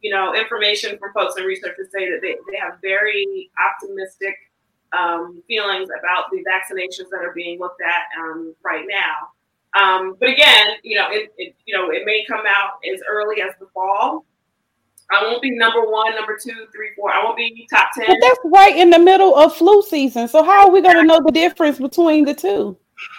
you 0.00 0.10
know 0.10 0.34
information 0.34 0.98
from 0.98 1.12
folks 1.12 1.38
in 1.38 1.44
research 1.44 1.76
to 1.76 1.84
say 1.86 2.10
that 2.10 2.20
they, 2.20 2.36
they 2.50 2.58
have 2.58 2.78
very 2.82 3.50
optimistic 3.58 4.34
um, 4.92 5.42
feelings 5.48 5.88
about 5.98 6.30
the 6.30 6.44
vaccinations 6.44 7.08
that 7.10 7.20
are 7.20 7.32
being 7.34 7.58
looked 7.58 7.80
at 7.80 8.20
um, 8.20 8.54
right 8.64 8.84
now. 8.88 9.30
Um, 9.80 10.16
but 10.20 10.28
again, 10.28 10.76
you 10.82 10.96
know, 10.96 11.06
it, 11.10 11.32
it 11.36 11.54
you 11.64 11.76
know 11.76 11.90
it 11.90 12.04
may 12.04 12.24
come 12.28 12.44
out 12.46 12.78
as 12.92 13.00
early 13.08 13.40
as 13.40 13.52
the 13.58 13.66
fall. 13.74 14.24
I 15.10 15.22
won't 15.22 15.42
be 15.42 15.50
number 15.50 15.82
one, 15.88 16.14
number 16.14 16.38
two, 16.42 16.66
three, 16.74 16.90
four. 16.96 17.12
I 17.12 17.22
won't 17.22 17.36
be 17.36 17.66
top 17.70 17.90
ten. 17.96 18.06
But 18.06 18.16
that's 18.20 18.38
right 18.46 18.76
in 18.76 18.90
the 18.90 18.98
middle 18.98 19.34
of 19.36 19.54
flu 19.54 19.82
season. 19.82 20.28
So 20.28 20.42
how 20.42 20.66
are 20.66 20.70
we 20.70 20.80
going 20.80 20.96
to 20.96 21.04
know 21.04 21.20
the 21.24 21.30
difference 21.32 21.78
between 21.78 22.24
the 22.24 22.34
two? 22.34 22.76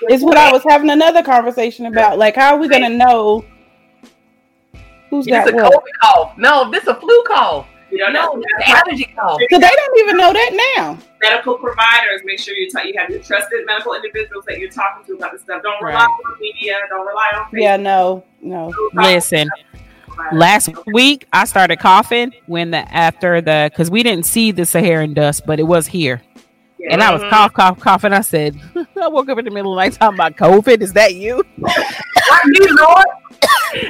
Is 0.10 0.24
what 0.24 0.38
I 0.38 0.52
was 0.52 0.64
having 0.68 0.90
another 0.90 1.22
conversation 1.22 1.86
about. 1.86 2.18
Like, 2.18 2.36
how 2.36 2.56
are 2.56 2.60
we 2.60 2.68
going 2.68 2.82
to 2.84 2.90
know 2.98 3.45
who's 5.10 5.26
This 5.26 5.32
got 5.34 5.49
a 5.52 5.56
what? 5.56 5.74
COVID 5.74 5.91
cough. 6.02 6.38
No, 6.38 6.72
this 6.72 6.84
is 6.84 6.90
a 6.90 6.95
flu 6.95 7.24
call. 7.28 7.68
You 7.91 7.99
don't 7.99 8.14
No, 8.14 8.34
know. 8.34 8.36
this 8.38 8.45
is 8.45 8.70
an 8.70 8.76
allergy 8.78 9.03
cough. 9.16 9.40
So 9.52 9.60
they 9.60 9.70
don't 9.70 9.99
even 9.99 10.18
know 10.18 10.34
that 10.34 10.74
now. 10.78 10.98
medical 11.22 11.57
providers, 11.57 12.22
make 12.24 12.40
sure 12.40 12.56
you, 12.56 12.70
t- 12.70 12.88
you 12.90 12.94
have 12.99 13.10
your 13.10 13.20
trusted 13.22 13.66
medical 13.66 13.94
individuals 13.94 14.44
that 14.48 14.60
you're 14.60 14.70
talking 14.72 15.06
to 15.06 15.14
about 15.14 15.34
this 15.34 15.41
stuff. 15.41 15.62
Don't 15.62 15.82
rely 15.84 15.99
Right. 15.99 16.07
on 16.07 16.40
media. 16.40 16.80
Don't 16.90 17.06
rely 17.06 17.32
on 17.36 17.45
Facebook. 17.45 17.62
Yeah, 17.62 17.78
no, 17.78 18.24
no. 18.41 18.74
Listen, 18.94 19.48
last 20.34 20.70
week 20.88 21.26
I 21.34 21.46
started 21.46 21.80
coughing 21.80 22.34
when 22.48 22.72
the 22.72 22.78
after 22.94 23.42
the 23.42 23.70
because 23.72 23.90
we 23.92 24.04
didn't 24.04 24.26
see 24.26 24.52
the 24.52 24.66
Saharan 24.66 25.14
dust, 25.14 25.46
but 25.46 25.60
it 25.60 25.64
was 25.64 25.88
here, 25.88 26.22
Yeah. 26.80 26.94
and 26.94 27.04
I 27.04 27.14
was 27.14 27.22
cough, 27.30 27.54
cough, 27.54 27.80
coughing. 27.80 28.14
I 28.14 28.22
said, 28.22 28.56
I 29.02 29.08
woke 29.08 29.30
up 29.30 29.38
in 29.40 29.46
the 29.46 29.52
middle 29.52 29.74
of 29.74 29.78
the 29.78 29.84
night 29.90 29.94
talking 30.00 30.16
about 30.18 30.36
COVID. 30.38 30.82
Is 30.82 30.94
that 30.94 31.16
you? 31.16 31.44
Not 31.58 32.46
me, 32.46 32.68
Lord. 32.72 33.06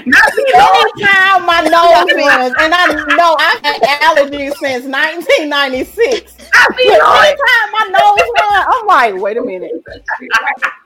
Not 0.05 0.33
me, 0.35 0.45
Lord. 0.53 0.91
Anytime 0.97 1.45
my 1.45 1.61
nose 1.61 2.25
runs, 2.25 2.55
and 2.59 2.73
I 2.73 3.15
know 3.15 3.35
I've 3.39 3.61
had 3.63 3.81
allergies 4.01 4.53
since 4.57 4.85
1996. 4.85 6.37
Not 6.53 6.75
me, 6.75 6.85
But 6.89 6.99
Lord. 7.01 7.25
anytime 7.25 7.71
my 7.71 7.85
nose 7.91 8.29
runs, 8.41 8.65
I'm 8.69 8.85
like, 8.87 9.21
wait 9.21 9.37
a 9.37 9.43
minute. 9.43 9.71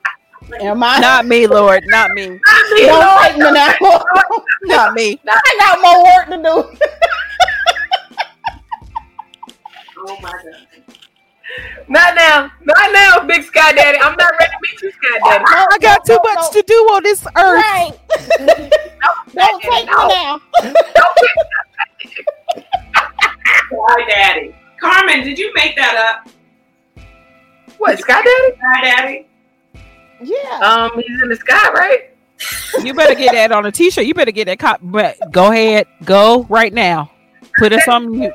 Am 0.60 0.82
I? 0.82 0.98
Not 0.98 1.26
me, 1.26 1.46
Lord. 1.46 1.84
Not 1.86 2.12
me. 2.12 2.26
Not 2.28 2.70
me, 2.72 2.86
Don't 2.86 3.00
Lord. 3.00 3.22
take 3.22 3.36
me 3.38 3.50
now. 3.52 3.74
Not 4.64 4.94
me. 4.94 5.20
I 5.28 5.56
got 5.58 5.80
more 5.82 6.04
work 6.04 6.26
to 6.28 6.42
do. 6.42 6.86
Oh 10.02 10.16
my 10.22 10.30
god. 10.30 10.94
Not 11.88 12.14
now. 12.14 12.50
Not 12.64 12.92
now, 12.92 13.20
Big 13.26 13.42
Sky 13.42 13.72
Daddy. 13.72 13.98
I'm 13.98 14.16
not 14.16 14.32
ready 14.40 14.50
to 14.50 14.58
meet 14.62 14.80
you, 14.82 14.90
Sky 14.92 15.18
Daddy. 15.22 15.44
I 15.46 15.78
got 15.78 16.06
too 16.06 16.18
much 16.24 16.50
to 16.52 16.62
do 16.66 16.74
on 16.74 17.02
this 17.02 17.22
earth. 17.36 17.36
Right. 17.36 17.92
Don't 19.34 19.62
take 19.62 19.86
me 19.86 19.92
No. 19.92 20.08
now. 20.08 20.40
Why, 23.70 24.04
daddy? 24.08 24.54
Carmen, 24.80 25.22
did 25.22 25.38
you 25.38 25.52
make 25.54 25.76
that 25.76 25.96
up? 26.24 27.04
What, 27.76 27.98
Sky 27.98 28.22
Daddy? 28.22 28.58
Hi, 28.62 28.80
daddy. 28.82 29.26
Yeah. 30.22 30.58
Um, 30.58 30.90
he's 30.96 31.22
in 31.22 31.28
the 31.28 31.36
sky, 31.36 31.72
right? 31.72 32.06
You 32.82 32.94
better 32.94 33.14
get 33.14 33.32
that 33.34 33.52
on 33.52 33.66
a 33.66 33.72
t-shirt. 33.72 34.06
You 34.06 34.14
better 34.14 34.30
get 34.30 34.46
that 34.46 34.58
cop. 34.58 34.80
But 34.82 35.18
go 35.30 35.50
ahead, 35.50 35.86
go 36.04 36.44
right 36.48 36.72
now. 36.72 37.10
Put 37.58 37.72
us 37.72 37.86
on 37.86 38.10
mute. 38.10 38.32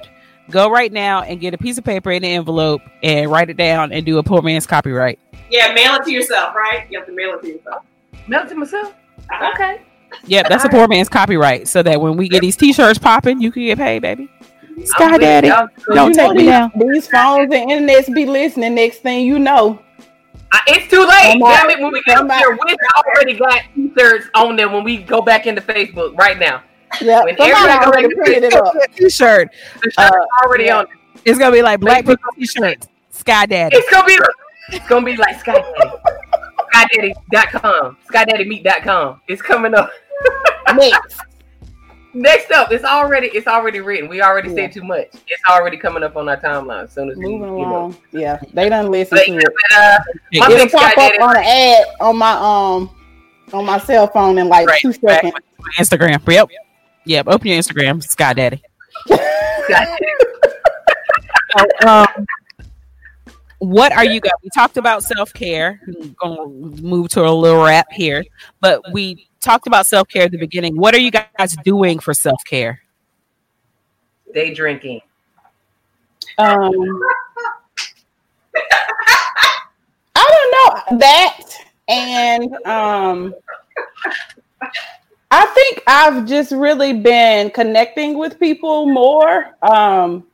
Go 0.51 0.69
right 0.69 0.91
now 0.91 1.23
and 1.23 1.39
get 1.39 1.55
a 1.55 1.57
piece 1.57 1.79
of 1.79 1.83
paper 1.83 2.11
in 2.11 2.23
an 2.23 2.29
envelope 2.29 2.81
and 3.01 3.31
write 3.31 3.49
it 3.49 3.57
down 3.57 3.91
and 3.91 4.05
do 4.05 4.19
a 4.19 4.23
poor 4.23 4.43
man's 4.43 4.67
copyright. 4.67 5.17
Yeah, 5.49 5.73
mail 5.73 5.95
it 5.95 6.03
to 6.03 6.11
yourself, 6.11 6.53
right? 6.53 6.85
You 6.91 6.99
have 6.99 7.07
to 7.07 7.15
mail 7.15 7.33
it 7.35 7.41
to 7.41 7.47
yourself. 7.47 7.83
Melt 8.27 8.49
to 8.49 8.55
myself. 8.55 8.93
Uh-huh. 9.31 9.51
Okay. 9.55 9.81
Yep, 10.27 10.49
that's 10.49 10.65
a 10.65 10.69
poor 10.69 10.87
man's 10.87 11.09
copyright. 11.09 11.67
So 11.67 11.81
that 11.81 11.99
when 11.99 12.15
we 12.15 12.29
get 12.29 12.41
these 12.41 12.55
t-shirts 12.55 12.99
popping, 12.99 13.41
you 13.41 13.51
can 13.51 13.63
get 13.63 13.77
paid, 13.79 14.01
baby. 14.03 14.29
Sky 14.83 15.05
I'm 15.05 15.19
Daddy. 15.19 15.47
y'all. 15.47 15.67
Don't 15.93 16.09
you 16.09 16.15
take 16.15 16.31
me 16.33 16.37
these, 16.39 16.49
down. 16.49 16.71
these 16.75 17.07
phones 17.07 17.53
and 17.53 17.71
internets 17.71 18.13
be 18.13 18.25
listening. 18.25 18.75
Next 18.75 18.99
thing 18.99 19.25
you 19.25 19.39
know, 19.39 19.79
it's 20.67 20.89
too 20.89 21.05
late. 21.05 21.31
Somebody- 21.31 21.55
Damn 21.57 21.69
it. 21.71 21.79
When 21.81 21.91
we 21.93 22.01
get 22.03 22.17
somebody- 22.17 22.39
here, 22.39 22.51
we 22.65 22.75
already 22.97 23.33
got 23.37 23.61
t-shirts 23.75 24.27
on 24.35 24.55
them 24.55 24.73
when 24.73 24.83
we 24.83 24.97
go 24.97 25.21
back 25.21 25.45
into 25.47 25.61
Facebook 25.61 26.17
right 26.17 26.37
now. 26.39 26.61
yeah, 27.01 27.23
When 27.23 27.35
everybody 27.39 27.85
already 27.85 28.15
printed 28.15 28.43
it 28.45 28.53
up. 28.53 28.73
T-shirt. 28.95 29.49
The 29.83 29.91
shirt's 29.91 29.97
Uh, 29.97 30.11
already 30.43 30.65
yeah. 30.65 30.77
on. 30.79 30.87
It's 31.25 31.37
gonna 31.39 31.51
be 31.51 31.61
like 31.61 31.79
black 31.79 32.05
people 32.05 32.17
t-shirts. 32.37 32.87
Sky 33.09 33.45
Daddy. 33.45 33.75
It's 33.77 33.89
gonna 33.89 34.05
be 34.05 34.17
it's 34.71 34.87
gonna 34.87 35.05
be 35.05 35.15
like 35.17 35.39
Sky 35.39 35.53
Daddy. 36.73 37.13
SkyDaddy.com. 37.31 37.97
SkyDaddyMeet.com. 38.11 39.21
It's 39.27 39.41
coming 39.41 39.73
up. 39.73 39.89
Next, 40.75 41.21
Next 42.15 42.49
up, 42.51 42.71
it's 42.71 42.85
already 42.85 43.27
it's 43.27 43.45
already 43.45 43.81
written. 43.81 44.07
We 44.07 44.21
already 44.21 44.47
Yeah. 44.49 44.55
said 44.55 44.71
too 44.71 44.83
much. 44.83 45.07
It's 45.27 45.41
already 45.49 45.75
coming 45.75 46.01
up 46.01 46.15
on 46.15 46.29
our 46.29 46.37
timeline 46.37 46.85
as 46.85 46.93
soon 46.93 47.09
as 47.09 47.17
we 47.17 47.25
moving 47.25 47.57
you 47.59 47.65
know. 47.65 47.71
along. 47.71 47.97
Yeah, 48.13 48.39
they 48.53 48.69
done 48.69 48.89
listen 48.89 49.17
But, 49.17 49.25
to 49.25 49.37
it. 49.37 49.43
but, 49.43 49.77
uh, 49.77 49.97
my 50.33 50.51
It'll 50.55 50.69
pop 50.69 50.97
up 50.97 51.11
on 51.19 51.35
an 51.35 51.43
ad 51.43 51.85
on 51.99 52.17
my 52.17 52.31
um 52.31 52.89
on 53.51 53.65
my 53.65 53.79
cell 53.79 54.07
phone 54.07 54.37
in 54.37 54.47
like 54.47 54.65
Right, 54.65 54.79
two 54.79 54.89
right. 55.03 55.21
seconds. 55.23 55.33
Instagram. 55.77 56.21
Yep. 56.25 56.49
Yep. 57.05 57.27
Open 57.27 57.47
your 57.47 57.59
Instagram, 57.61 58.01
Sky 58.01 58.31
Daddy. 58.33 58.63
Sky- 59.07 59.97
um, 61.85 62.07
what 63.59 63.91
are 63.93 64.05
you 64.05 64.19
guys? 64.19 64.31
We 64.43 64.49
talked 64.55 64.77
about 64.77 65.03
self 65.03 65.33
care. 65.33 65.79
Going 66.21 66.75
to 66.77 66.81
move 66.81 67.09
to 67.09 67.25
a 67.25 67.29
little 67.31 67.63
wrap 67.63 67.91
here, 67.91 68.23
but 68.61 68.81
we 68.93 69.27
talked 69.45 69.67
about 69.67 69.85
self 69.87 70.09
care 70.09 70.23
at 70.23 70.31
the 70.31 70.37
beginning. 70.37 70.75
What 70.75 70.93
are 70.93 70.99
you 70.99 71.11
guys 71.11 71.55
doing 71.63 71.99
for 71.99 72.13
self 72.13 72.43
care? 72.45 72.81
Day 74.33 74.53
drinking. 74.53 74.99
Um, 76.37 76.73
I 80.15 80.25
don't 80.33 80.51
know 80.91 80.99
that, 80.99 81.39
and 81.87 82.53
um, 82.65 83.33
I 85.31 85.45
think 85.45 85.83
I've 85.87 86.25
just 86.25 86.51
really 86.51 86.93
been 86.93 87.51
connecting 87.51 88.17
with 88.17 88.37
people 88.39 88.87
more. 88.87 89.55
Um, 89.61 90.25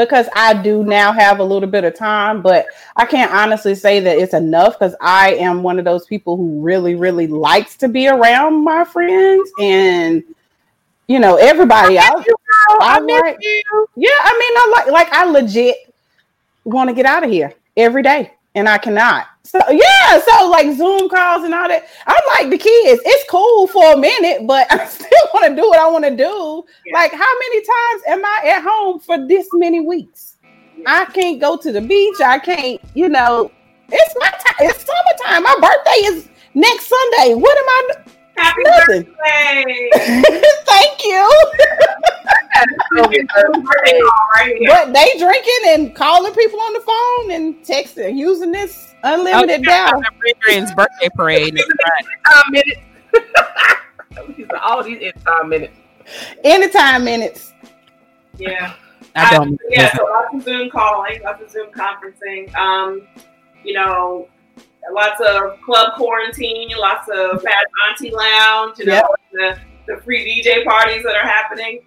because 0.00 0.28
I 0.34 0.54
do 0.54 0.82
now 0.82 1.12
have 1.12 1.40
a 1.40 1.44
little 1.44 1.68
bit 1.68 1.84
of 1.84 1.94
time, 1.94 2.40
but 2.40 2.66
I 2.96 3.04
can't 3.04 3.30
honestly 3.32 3.74
say 3.74 4.00
that 4.00 4.16
it's 4.16 4.32
enough 4.32 4.78
because 4.78 4.96
I 5.00 5.34
am 5.34 5.62
one 5.62 5.78
of 5.78 5.84
those 5.84 6.06
people 6.06 6.36
who 6.38 6.60
really, 6.60 6.94
really 6.94 7.26
likes 7.26 7.76
to 7.78 7.88
be 7.88 8.08
around 8.08 8.64
my 8.64 8.84
friends 8.84 9.50
and 9.60 10.24
you 11.06 11.18
know 11.18 11.36
everybody. 11.36 11.98
I, 11.98 12.08
I 12.80 12.98
like, 12.98 13.36
you. 13.40 13.86
yeah, 13.96 14.08
I 14.08 14.38
mean, 14.38 14.56
I 14.56 14.72
like, 14.76 14.86
like, 14.92 15.12
I 15.12 15.24
legit 15.24 15.76
want 16.64 16.88
to 16.88 16.94
get 16.94 17.04
out 17.04 17.22
of 17.22 17.30
here 17.30 17.52
every 17.76 18.02
day, 18.02 18.32
and 18.54 18.68
I 18.68 18.78
cannot. 18.78 19.26
So 19.44 19.58
yeah, 19.70 20.20
so 20.20 20.48
like 20.48 20.76
Zoom 20.76 21.08
calls 21.08 21.44
and 21.44 21.54
all 21.54 21.68
that. 21.68 21.86
I'm 22.06 22.22
like 22.38 22.50
the 22.50 22.58
kids. 22.58 23.00
It's 23.04 23.30
cool 23.30 23.66
for 23.66 23.94
a 23.94 23.96
minute, 23.96 24.46
but 24.46 24.66
I 24.72 24.86
still 24.86 25.08
want 25.34 25.48
to 25.48 25.60
do 25.60 25.68
what 25.68 25.78
I 25.78 25.88
want 25.88 26.04
to 26.04 26.16
do. 26.16 26.64
Yeah. 26.86 26.94
Like, 26.94 27.12
how 27.12 27.18
many 27.18 27.60
times 27.60 28.02
am 28.08 28.24
I 28.24 28.42
at 28.56 28.62
home 28.62 29.00
for 29.00 29.26
this 29.26 29.48
many 29.52 29.80
weeks? 29.80 30.36
I 30.86 31.04
can't 31.06 31.40
go 31.40 31.56
to 31.56 31.72
the 31.72 31.80
beach. 31.80 32.20
I 32.24 32.38
can't, 32.38 32.80
you 32.94 33.08
know. 33.08 33.50
It's 33.92 34.14
my 34.18 34.30
time. 34.30 34.68
It's 34.68 34.84
summertime. 34.84 35.42
My 35.42 35.56
birthday 35.60 36.06
is 36.06 36.28
next 36.54 36.86
Sunday. 36.86 37.34
What 37.34 37.58
am 37.58 37.64
I? 37.68 37.88
Happy 38.36 38.62
Nothing. 38.62 39.02
birthday! 39.04 39.90
Thank 40.64 41.04
you. 41.04 41.42
Birthday 42.92 44.00
call 44.00 44.26
right 44.36 44.56
here. 44.58 44.68
But 44.70 44.92
they 44.92 45.18
drinking 45.18 45.60
and 45.68 45.94
calling 45.94 46.32
people 46.34 46.60
on 46.60 46.72
the 46.72 46.80
phone 46.80 47.30
and 47.32 47.54
texting, 47.64 48.16
using 48.16 48.50
this 48.52 48.94
unlimited 49.02 49.62
data. 49.62 50.00
Friend's 50.44 50.74
birthday 50.74 51.08
parade. 51.14 51.54
next 51.54 51.70
minutes. 52.50 52.80
These 54.36 54.46
are 54.50 54.58
all 54.58 54.82
these 54.82 55.00
in 55.00 55.12
five 55.24 55.46
minutes. 55.48 55.76
Anytime 56.44 57.04
minutes. 57.04 57.52
Yeah. 58.38 58.74
I 59.14 59.36
don't. 59.36 59.58
yeah, 59.70 59.94
so 59.96 60.04
lots 60.04 60.34
of 60.34 60.42
Zoom 60.42 60.70
calling, 60.70 61.20
lots 61.22 61.42
of 61.42 61.50
Zoom 61.50 61.70
conferencing. 61.72 62.54
Um, 62.54 63.02
you 63.64 63.72
know, 63.74 64.28
lots 64.92 65.20
of 65.20 65.60
club 65.62 65.94
quarantine, 65.96 66.70
lots 66.78 67.08
of 67.08 67.42
fat 67.42 67.66
auntie 67.88 68.10
lounge, 68.10 68.78
you 68.78 68.86
know, 68.86 68.94
Yep. 69.32 69.58
the, 69.86 69.94
the 69.94 70.02
free 70.02 70.24
DJ 70.44 70.64
parties 70.64 71.02
that 71.02 71.16
are 71.16 71.26
happening. 71.26 71.80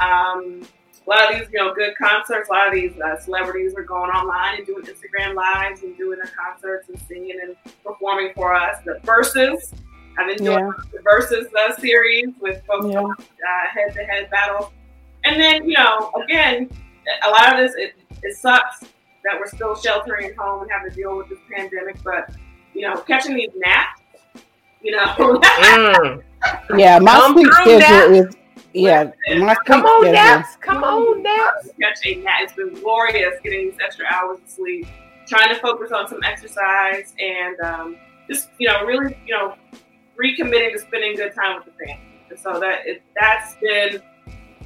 Um, 0.00 0.62
a 1.06 1.10
lot 1.10 1.32
of 1.32 1.38
these, 1.40 1.48
you 1.52 1.58
know, 1.58 1.74
good 1.74 1.96
concerts. 1.96 2.48
A 2.48 2.52
lot 2.52 2.68
of 2.68 2.74
these 2.74 2.92
uh, 3.00 3.18
celebrities 3.20 3.74
are 3.76 3.82
going 3.82 4.10
online 4.10 4.58
and 4.58 4.66
doing 4.66 4.84
Instagram 4.84 5.34
lives 5.34 5.82
and 5.82 5.96
doing 5.96 6.18
their 6.18 6.30
concerts 6.36 6.88
and 6.88 6.98
singing 7.08 7.36
and 7.42 7.56
performing 7.84 8.32
for 8.34 8.54
us. 8.54 8.78
The 8.84 9.00
Verzuz, 9.04 9.72
I've 10.18 10.28
enjoyed 10.28 10.60
Yeah. 10.60 10.70
the 10.92 10.98
Verzuz 10.98 11.46
uh, 11.54 11.74
series 11.80 12.28
with 12.40 12.64
folks 12.66 12.86
Yeah. 12.88 13.00
uh, 13.02 13.14
head-to-head 13.72 14.30
battles. 14.30 14.70
And 15.24 15.40
then, 15.40 15.68
you 15.68 15.76
know, 15.76 16.12
again, 16.22 16.70
a 17.26 17.30
lot 17.30 17.52
of 17.54 17.58
this 17.60 17.74
it, 17.76 17.94
it 18.22 18.36
sucks 18.36 18.80
that 19.24 19.38
we're 19.38 19.48
still 19.48 19.74
sheltering 19.74 20.30
at 20.30 20.36
home 20.36 20.62
and 20.62 20.70
having 20.70 20.90
to 20.90 20.96
deal 20.96 21.16
with 21.16 21.28
this 21.28 21.38
pandemic. 21.54 21.96
But 22.04 22.30
you 22.74 22.82
know, 22.82 22.96
catching 23.00 23.34
these 23.34 23.50
naps, 23.56 24.00
you 24.80 24.92
know, 24.92 25.04
Mm. 25.42 26.22
Yeah, 26.78 26.98
my 27.00 27.12
Come 27.12 27.34
sleep 27.34 27.52
schedule 27.52 28.14
is 28.14 28.34
yeah. 28.72 29.10
My 29.38 29.54
Come 29.66 29.84
on, 29.84 30.02
schedule. 30.02 30.12
Naps. 30.12 30.56
Come 30.56 30.84
on, 30.84 31.22
Naps. 31.22 31.70
catch 31.80 31.98
a 32.06 32.14
nap. 32.16 32.38
It's 32.42 32.52
been 32.54 32.74
glorious 32.74 33.34
getting 33.42 33.70
these 33.70 33.78
extra 33.84 34.06
hours 34.06 34.38
of 34.42 34.48
sleep, 34.48 34.86
trying 35.26 35.48
to 35.54 35.60
focus 35.60 35.92
on 35.92 36.08
some 36.08 36.20
exercise, 36.24 37.14
and 37.18 37.60
um, 37.60 37.96
just 38.28 38.48
you 38.58 38.68
know, 38.68 38.84
really, 38.84 39.16
you 39.26 39.34
know, 39.34 39.54
recommitting 40.16 40.72
to 40.72 40.78
spending 40.78 41.16
good 41.16 41.34
time 41.34 41.56
with 41.56 41.64
the 41.64 41.72
family. 41.72 42.00
And 42.30 42.38
so 42.38 42.60
that 42.60 42.86
it, 42.86 43.02
that's 43.20 43.56
been, 43.56 44.00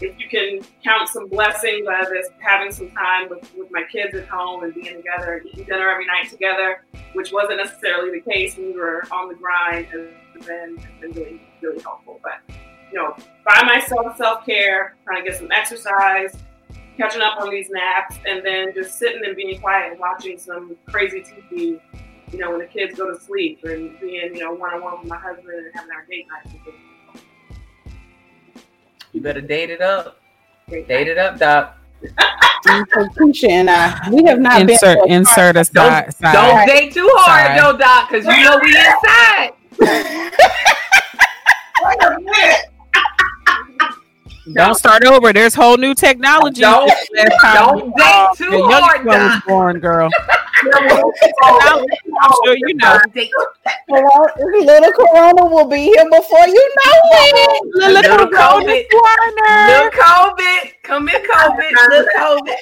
if 0.00 0.18
you 0.18 0.28
can 0.28 0.60
count 0.82 1.08
some 1.08 1.28
blessings 1.28 1.86
out 1.88 2.02
of 2.02 2.08
this, 2.10 2.28
having 2.40 2.72
some 2.72 2.90
time 2.90 3.28
with, 3.30 3.50
with 3.56 3.70
my 3.70 3.84
kids 3.90 4.14
at 4.14 4.28
home 4.28 4.64
and 4.64 4.74
being 4.74 4.96
together 4.96 5.38
and 5.38 5.46
eating 5.46 5.64
dinner 5.64 5.88
every 5.88 6.06
night 6.06 6.28
together, 6.28 6.84
which 7.14 7.32
wasn't 7.32 7.56
necessarily 7.56 8.18
the 8.18 8.30
case 8.30 8.56
when 8.56 8.66
we 8.66 8.72
were 8.72 9.04
on 9.10 9.28
the 9.28 9.34
grind, 9.34 9.86
has 9.86 10.46
been, 10.46 10.76
has 10.76 11.00
been 11.00 11.12
really, 11.12 11.40
really 11.62 11.80
helpful. 11.80 12.20
But 12.22 12.54
you 12.94 13.00
know, 13.00 13.16
by 13.44 13.62
myself, 13.64 14.16
self 14.16 14.46
care, 14.46 14.94
trying 15.04 15.24
to 15.24 15.28
get 15.28 15.36
some 15.36 15.50
exercise, 15.50 16.36
catching 16.96 17.20
up 17.22 17.40
on 17.40 17.50
these 17.50 17.68
naps, 17.68 18.16
and 18.24 18.46
then 18.46 18.72
just 18.72 18.98
sitting 18.98 19.24
and 19.24 19.34
being 19.34 19.60
quiet 19.60 19.90
and 19.90 20.00
watching 20.00 20.38
some 20.38 20.76
crazy 20.86 21.22
TV. 21.22 21.80
You 22.32 22.38
know, 22.38 22.50
when 22.50 22.60
the 22.60 22.66
kids 22.66 22.96
go 22.96 23.12
to 23.12 23.20
sleep 23.20 23.60
and 23.64 23.98
being, 24.00 24.34
you 24.34 24.40
know, 24.42 24.54
one 24.54 24.74
on 24.74 24.82
one 24.82 25.00
with 25.00 25.08
my 25.08 25.16
husband 25.18 25.48
and 25.48 25.74
having 25.74 25.90
our 25.90 26.06
date 26.06 26.26
night. 26.28 26.46
You 29.12 29.20
better 29.20 29.40
date 29.40 29.70
it 29.70 29.80
up. 29.80 30.20
Date 30.68 31.08
it 31.08 31.18
up, 31.18 31.38
Doc. 31.38 31.76
And 32.66 32.86
so 32.92 33.04
Keisha 33.08 33.48
and 33.50 33.70
I, 33.70 34.08
we 34.10 34.24
have 34.24 34.40
not 34.40 34.62
insert 34.62 34.98
been 35.04 35.12
insert 35.12 35.56
a 35.56 35.64
Don't, 35.64 35.74
side. 35.74 36.14
side. 36.14 36.32
don't 36.32 36.66
date 36.66 36.92
too 36.94 37.08
hard, 37.12 37.46
Sorry. 37.46 37.60
though, 37.60 37.76
Doc, 37.78 38.08
because 38.10 38.24
you 38.24 38.42
know 38.42 38.58
we 38.62 38.76
inside. 38.76 39.50
Don't 44.52 44.74
start 44.74 45.04
over. 45.04 45.32
There's 45.32 45.54
whole 45.54 45.76
new 45.78 45.94
technology. 45.94 46.60
Don't- 46.60 46.90
don't 47.54 47.96
date 47.96 48.28
too 48.36 48.50
the 48.50 48.62
hard, 48.62 49.04
was 49.06 49.42
born, 49.46 49.78
girl. 49.80 50.10
I'm 51.42 52.32
sure 52.44 52.56
you 52.56 52.74
know. 52.74 52.98
Don't 52.98 53.14
date 53.14 53.30
Corona, 53.88 54.32
little 54.60 54.92
Corona 54.92 55.44
will 55.46 55.68
be 55.68 55.84
here 55.84 56.04
before 56.10 56.46
you 56.46 56.74
know 56.84 57.00
it. 57.12 57.62
Little 57.74 57.92
Little 58.12 58.26
COVID. 58.28 58.84
Little 59.68 59.90
COVID. 59.90 60.72
Come 60.82 61.08
here, 61.08 61.20
COVID. 61.20 61.70
Little 61.88 62.06
COVID. 62.16 62.56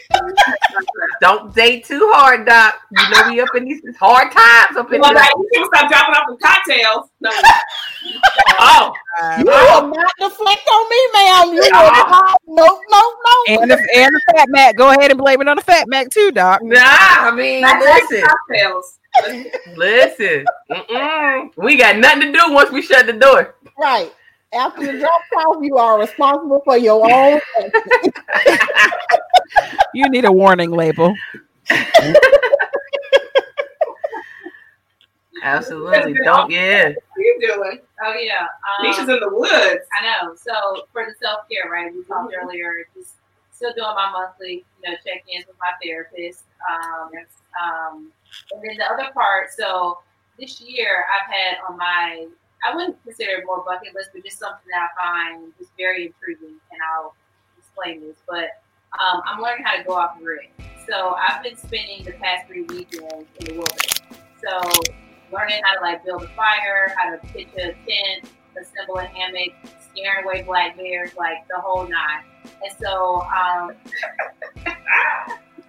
Don't 1.20 1.54
date 1.54 1.84
too 1.84 2.10
hard, 2.14 2.46
Doc. 2.46 2.74
You 2.90 3.10
know 3.10 3.30
we 3.30 3.40
up 3.40 3.48
in 3.56 3.64
these 3.64 3.80
hard 3.98 4.32
times 4.32 4.76
up 4.76 4.92
in 4.92 5.00
Well, 5.00 5.10
here. 5.10 5.18
like, 5.18 5.30
you 5.36 5.48
can 5.54 5.66
stop 5.74 5.88
dropping 5.90 6.14
off 6.14 6.26
the 6.28 6.36
cocktails. 6.44 7.08
No, 7.22 7.30
Oh, 8.58 8.92
You 9.38 9.44
oh. 9.48 9.82
will 9.82 9.88
not 9.96 10.12
deflect 10.18 10.68
on 10.68 10.90
me, 10.90 10.98
ma'am. 11.14 11.48
You 11.54 11.60
will 11.60 11.70
not. 11.70 12.36
No, 12.46 12.64
no, 12.90 13.00
no. 13.00 13.60
And 13.62 13.70
the, 13.70 13.74
and 13.96 14.14
the 14.14 14.20
fat 14.34 14.48
Mac. 14.48 14.76
Go 14.76 14.90
ahead 14.90 15.10
and 15.10 15.18
blame 15.18 15.40
it 15.40 15.48
on 15.48 15.56
the 15.56 15.62
fat 15.62 15.86
Mac 15.88 16.08
too, 16.10 16.30
Doc. 16.32 16.60
nah. 16.62 16.80
I 16.80 17.30
mean, 17.34 17.60
not 17.62 17.80
listen, 17.80 18.22
cocktails. 18.22 18.98
listen. 19.76 20.44
Mm-mm. 20.70 21.50
We 21.56 21.76
got 21.76 21.96
nothing 21.96 22.32
to 22.32 22.32
do 22.32 22.52
once 22.52 22.70
we 22.70 22.82
shut 22.82 23.06
the 23.06 23.12
door. 23.14 23.54
Right. 23.78 24.12
After 24.54 24.84
the 24.92 24.98
drop 24.98 25.46
off, 25.46 25.62
you 25.62 25.76
are 25.78 25.98
responsible 25.98 26.60
for 26.64 26.76
your 26.76 27.08
own. 27.10 27.40
You 29.94 30.08
need 30.08 30.24
a 30.24 30.32
warning 30.32 30.70
label. 30.70 31.14
Absolutely. 35.42 36.14
Don't. 36.24 36.50
Yeah. 36.50 36.88
What 36.88 37.18
are 37.18 37.20
you 37.20 37.38
doing? 37.40 37.80
Oh 38.04 38.14
yeah. 38.14 38.46
Um, 38.46 38.86
Nisha's 38.86 39.08
in 39.08 39.20
the 39.20 39.28
woods. 39.30 39.84
I 39.92 40.22
know. 40.22 40.34
So 40.36 40.86
for 40.92 41.04
the 41.04 41.14
self 41.20 41.48
care, 41.50 41.70
right? 41.70 41.92
We 41.92 42.04
talked 42.04 42.32
earlier. 42.40 42.86
Just 42.94 43.14
still 43.50 43.72
doing 43.74 43.94
my 43.94 44.10
monthly, 44.10 44.64
you 44.82 44.90
know, 44.90 44.96
check 45.04 45.24
ins 45.32 45.46
with 45.46 45.56
my 45.60 45.72
therapist. 45.82 46.44
Um, 46.70 47.10
um, 47.62 48.12
and 48.52 48.62
then 48.62 48.76
the 48.78 48.84
other 48.84 49.12
part. 49.12 49.48
So 49.56 49.98
this 50.38 50.60
year, 50.60 51.04
I've 51.12 51.32
had 51.32 51.58
on 51.68 51.76
my. 51.76 52.26
I 52.64 52.76
wouldn't 52.76 53.02
consider 53.02 53.38
it 53.38 53.44
more 53.44 53.64
bucket 53.64 53.92
list, 53.92 54.10
but 54.14 54.24
just 54.24 54.38
something 54.38 54.70
that 54.70 54.90
I 54.96 55.30
find 55.30 55.52
just 55.58 55.72
very 55.76 56.06
intriguing, 56.06 56.54
and 56.70 56.80
I'll 56.94 57.16
explain 57.58 58.00
this. 58.00 58.16
But 58.28 58.62
um, 59.02 59.20
I'm 59.26 59.42
learning 59.42 59.64
how 59.64 59.76
to 59.76 59.82
go 59.82 59.94
off 59.94 60.16
the 60.16 60.24
grid. 60.24 60.46
So 60.88 61.16
I've 61.18 61.42
been 61.42 61.56
spending 61.56 62.04
the 62.04 62.12
past 62.12 62.46
three 62.46 62.62
weekends 62.62 63.26
in 63.40 63.46
the 63.46 63.52
wilderness. 63.54 64.00
So 64.44 64.60
learning 65.32 65.60
how 65.64 65.74
to 65.78 65.80
like 65.80 66.04
build 66.04 66.22
a 66.22 66.28
fire, 66.28 66.94
how 66.96 67.10
to 67.10 67.18
pitch 67.28 67.48
a 67.56 67.72
tent, 67.72 68.30
assemble 68.60 68.98
a 68.98 69.04
hammock, 69.06 69.52
scaring 69.90 70.24
away 70.24 70.42
black 70.42 70.76
bears, 70.76 71.10
like 71.18 71.46
the 71.48 71.56
whole 71.60 71.84
nine. 71.88 72.22
And 72.64 72.72
so, 72.80 73.22
um, 73.22 73.72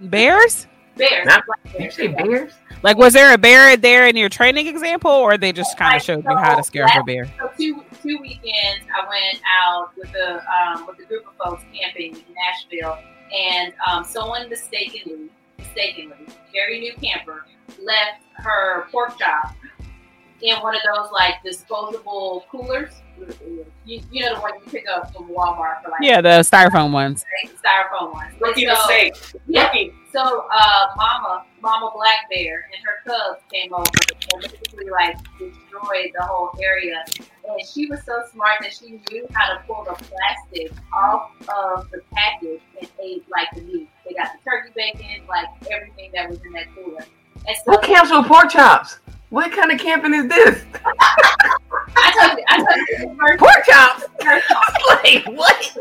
Bears? 0.02 0.68
bears, 0.98 1.26
Not- 1.26 1.44
black 1.46 1.60
You 1.74 1.80
bears. 1.80 1.96
say 1.96 2.08
bears? 2.08 2.54
Like, 2.84 2.98
was 2.98 3.14
there 3.14 3.34
a 3.34 3.38
bear 3.38 3.78
there 3.78 4.08
in 4.08 4.18
your 4.18 4.28
training 4.30 4.68
example, 4.68 5.10
or 5.10 5.38
they 5.38 5.54
just 5.54 5.78
kind 5.78 5.96
of 5.96 6.02
showed 6.04 6.24
you 6.26 6.36
how 6.36 6.56
to 6.56 6.64
scare 6.64 6.86
a 6.94 7.04
bear? 7.04 7.26
So 7.40 7.50
two 7.58 7.82
two 8.02 8.18
weekends, 8.22 8.86
I 8.94 9.08
went 9.08 9.42
out 9.64 9.92
with 9.98 10.14
a 10.16 10.44
um, 10.54 10.86
with 10.86 11.00
a 11.00 11.06
group 11.06 11.26
of 11.28 11.34
folks 11.38 11.64
camping 11.74 12.14
in 12.16 12.24
Nashville, 12.36 12.98
and 13.34 13.74
um, 13.88 14.04
someone 14.04 14.50
mistakenly, 14.50 15.30
mistakenly, 15.58 16.18
very 16.52 16.82
new 16.82 16.94
camper, 17.02 17.46
left 17.82 18.24
her 18.36 18.88
pork 18.92 19.18
chop 19.18 19.56
in 20.42 20.56
one 20.58 20.76
of 20.76 20.82
those 20.96 21.12
like 21.12 21.36
disposable 21.44 22.46
coolers. 22.52 22.92
You, 23.86 24.02
you 24.12 24.22
know 24.22 24.36
the 24.36 24.42
one 24.42 24.52
you 24.56 24.72
pick 24.72 24.86
up 24.90 25.14
from 25.14 25.30
Walmart 25.30 25.84
for 25.84 25.90
like 25.92 26.00
Yeah, 26.02 26.20
the 26.20 26.40
styrofoam 26.40 26.92
ones. 26.92 27.24
styrofoam 27.46 28.12
ones. 28.14 28.34
Rookie 28.42 28.66
And 28.66 28.78
so- 28.78 28.88
mistake. 28.88 29.16
Yeah. 29.48 29.66
Rookie. 29.68 29.94
So, 30.12 30.46
uh, 30.52 30.86
Mama, 30.96 31.44
Mama 31.62 31.90
Black 31.96 32.30
Bear 32.30 32.70
and 32.72 32.86
her 32.86 32.98
cubs 33.04 33.42
came 33.52 33.74
over 33.74 33.84
and 34.34 34.42
basically 34.44 34.90
like 34.92 35.18
destroyed 35.40 36.12
the 36.16 36.24
whole 36.24 36.52
area. 36.62 37.04
And 37.50 37.68
she 37.68 37.88
was 37.88 38.00
so 38.06 38.22
smart 38.32 38.60
that 38.62 38.74
she 38.74 39.00
knew 39.12 39.28
how 39.34 39.54
to 39.54 39.60
pull 39.66 39.84
the 39.84 39.94
plastic 39.94 40.72
off 40.94 41.32
of 41.50 41.90
the 41.90 42.02
package 42.14 42.62
and 42.80 42.88
ate 43.02 43.26
like 43.30 43.48
the 43.56 43.62
meat. 43.62 43.90
They 44.08 44.14
got 44.14 44.34
the 44.34 44.50
turkey 44.50 44.72
bacon, 44.76 45.26
like 45.28 45.48
everything 45.72 46.12
that 46.14 46.30
was 46.30 46.40
in 46.46 46.52
that 46.54 46.68
cooler. 46.76 47.06
So 47.66 47.78
camps 47.78 48.12
with 48.12 48.26
pork 48.26 48.50
chops? 48.50 49.00
What 49.30 49.52
kind 49.52 49.72
of 49.72 49.80
camping 49.80 50.14
is 50.14 50.28
this? 50.28 50.64
I 51.96 52.12
told 52.20 52.38
you, 52.38 52.46
I 52.50 52.58
told 52.58 52.78
you 52.88 53.18
first, 53.20 53.40
Pork 53.40 53.66
chops? 53.66 54.04
like 55.04 55.26
what? 55.26 55.78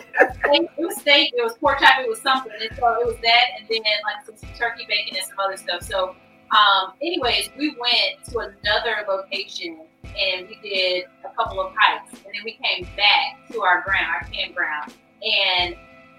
it 0.54 0.70
was 0.78 0.96
steak, 0.96 1.32
it 1.36 1.42
was 1.42 1.54
pork 1.58 1.78
chop, 1.78 2.00
it 2.00 2.08
was 2.08 2.20
something. 2.20 2.52
And 2.60 2.70
so 2.78 2.94
it 2.94 3.06
was 3.06 3.16
that, 3.22 3.44
and 3.58 3.68
then 3.68 3.82
like 4.04 4.24
some, 4.24 4.36
some 4.36 4.50
turkey 4.56 4.86
bacon 4.88 5.16
and 5.16 5.26
some 5.26 5.38
other 5.38 5.56
stuff. 5.56 5.82
So, 5.82 6.16
um, 6.56 6.94
anyways, 7.02 7.50
we 7.58 7.76
went 7.78 8.24
to 8.30 8.38
another 8.38 9.04
location 9.06 9.80
and 10.04 10.48
we 10.48 10.58
did 10.62 11.04
a 11.24 11.34
couple 11.34 11.60
of 11.60 11.72
hikes, 11.76 12.12
and 12.12 12.34
then 12.34 12.42
we 12.44 12.58
came 12.62 12.88
back 12.96 13.48
to 13.50 13.62
our 13.62 13.82
ground, 13.82 14.06
our 14.14 14.28
campground, 14.30 14.94
and 15.22 15.76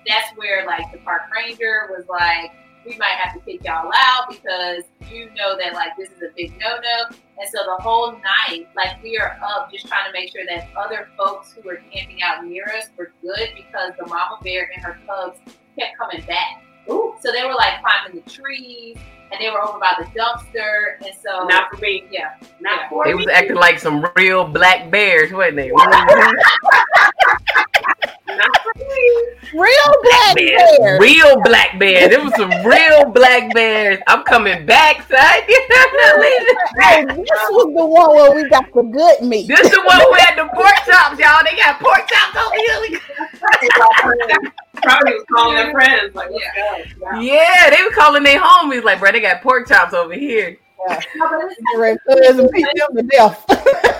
that's 0.07 0.29
where 0.35 0.65
like 0.65 0.91
the 0.91 0.99
park 0.99 1.23
ranger 1.35 1.89
was 1.95 2.05
like, 2.07 2.51
we 2.85 2.97
might 2.97 3.17
have 3.21 3.33
to 3.33 3.39
kick 3.41 3.63
y'all 3.63 3.89
out 3.95 4.29
because 4.29 4.83
you 5.11 5.29
know 5.35 5.57
that 5.57 5.73
like 5.73 5.95
this 5.97 6.09
is 6.09 6.21
a 6.21 6.33
big 6.35 6.51
no 6.59 6.77
no. 6.77 7.15
And 7.39 7.49
so 7.49 7.59
the 7.65 7.81
whole 7.83 8.11
night, 8.11 8.67
like 8.75 9.01
we 9.01 9.17
are 9.17 9.37
up 9.43 9.71
just 9.71 9.87
trying 9.87 10.05
to 10.05 10.11
make 10.13 10.31
sure 10.31 10.43
that 10.47 10.67
other 10.77 11.07
folks 11.17 11.53
who 11.53 11.67
were 11.67 11.79
camping 11.91 12.21
out 12.21 12.45
near 12.45 12.65
us 12.77 12.87
were 12.97 13.11
good 13.21 13.49
because 13.55 13.91
the 13.99 14.05
mama 14.07 14.37
bear 14.43 14.69
and 14.73 14.83
her 14.83 14.97
cubs 15.07 15.39
kept 15.77 15.97
coming 15.97 16.23
back. 16.25 16.63
Ooh, 16.89 17.15
So 17.21 17.31
they 17.31 17.43
were 17.43 17.55
like 17.55 17.81
climbing 17.81 18.21
the 18.23 18.29
trees 18.29 18.97
and 19.31 19.41
they 19.41 19.49
were 19.49 19.61
over 19.61 19.79
by 19.79 19.95
the 19.97 20.05
dumpster. 20.19 20.97
And 21.03 21.15
so 21.23 21.45
not 21.47 21.71
for 21.71 21.77
me. 21.81 22.03
yeah, 22.11 22.35
Not 22.59 22.81
Yeah. 22.81 22.89
for 22.89 23.03
They 23.05 23.13
me. 23.13 23.25
was 23.25 23.27
acting 23.33 23.55
like 23.55 23.79
some 23.79 24.05
real 24.15 24.43
black 24.45 24.91
bears, 24.91 25.31
wasn't 25.31 25.55
they? 25.57 25.71
Not 28.37 28.61
for 28.63 28.73
me. 28.77 29.25
Real 29.53 29.93
black 30.03 30.35
Bears. 30.35 30.77
bear. 30.79 30.99
Real 30.99 31.41
black 31.43 31.79
bears. 31.79 32.11
It 32.11 32.23
was 32.23 32.33
some 32.35 32.51
real 32.65 33.05
black 33.11 33.53
bears. 33.53 33.99
I'm 34.07 34.23
coming 34.23 34.65
back, 34.65 35.07
son. 35.07 35.19
Hey, 36.79 37.05
this 37.05 37.17
was 37.51 37.73
the 37.75 37.85
one 37.85 38.15
where 38.15 38.31
we 38.35 38.49
got 38.49 38.65
the 38.73 38.81
good 38.81 39.21
meat. 39.21 39.47
this 39.47 39.59
is 39.61 39.69
the 39.71 39.81
one 39.85 39.99
who 40.01 40.13
had 40.13 40.35
the 40.37 40.49
pork 40.55 40.73
chops, 40.85 41.19
y'all. 41.19 41.43
They 41.43 41.55
got 41.55 41.79
pork 41.79 42.07
chops 42.07 42.35
over 42.35 42.55
here. 42.55 42.99
Probably 44.81 45.13
was 45.13 45.25
calling 45.31 45.55
their 45.55 45.71
friends 45.71 46.15
like, 46.15 46.29
let's. 46.31 47.23
Yeah, 47.23 47.69
they 47.69 47.83
were 47.83 47.91
calling 47.91 48.23
their 48.23 48.39
homies 48.39 48.83
like, 48.83 48.99
bro, 48.99 49.11
they 49.11 49.21
got 49.21 49.41
pork 49.41 49.67
chops 49.67 49.93
over 49.93 50.13
here. 50.13 50.57
Yeah. 50.89 50.99
No, 51.15 51.29
but 51.29 51.39
it's- 51.45 51.57
Get 51.71 51.79
ready 51.79 51.97
for 52.05 52.11
us 52.23 52.37
and 52.39 52.49
beat 52.51 52.67
them 52.75 52.95
to 52.97 53.03
death. 53.03 53.45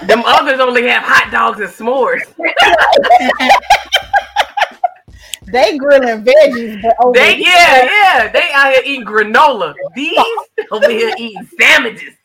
Them 0.08 0.24
others 0.26 0.60
only 0.60 0.88
have 0.88 1.04
hot 1.04 1.32
dogs 1.32 1.60
and 1.62 1.70
s'mores. 1.70 2.22
they 5.54 5.78
grilling 5.78 6.26
veggies, 6.26 6.82
but 6.82 6.96
over 7.04 7.14
They 7.18 7.38
yeah, 7.38 7.86
yeah. 7.86 8.32
They 8.32 8.50
out 8.54 8.74
here 8.74 8.82
eating 8.86 9.06
granola. 9.06 9.74
These 9.96 10.18
over 10.72 10.90
here 10.90 11.14
eating 11.18 11.48
sandwiches. 11.58 12.16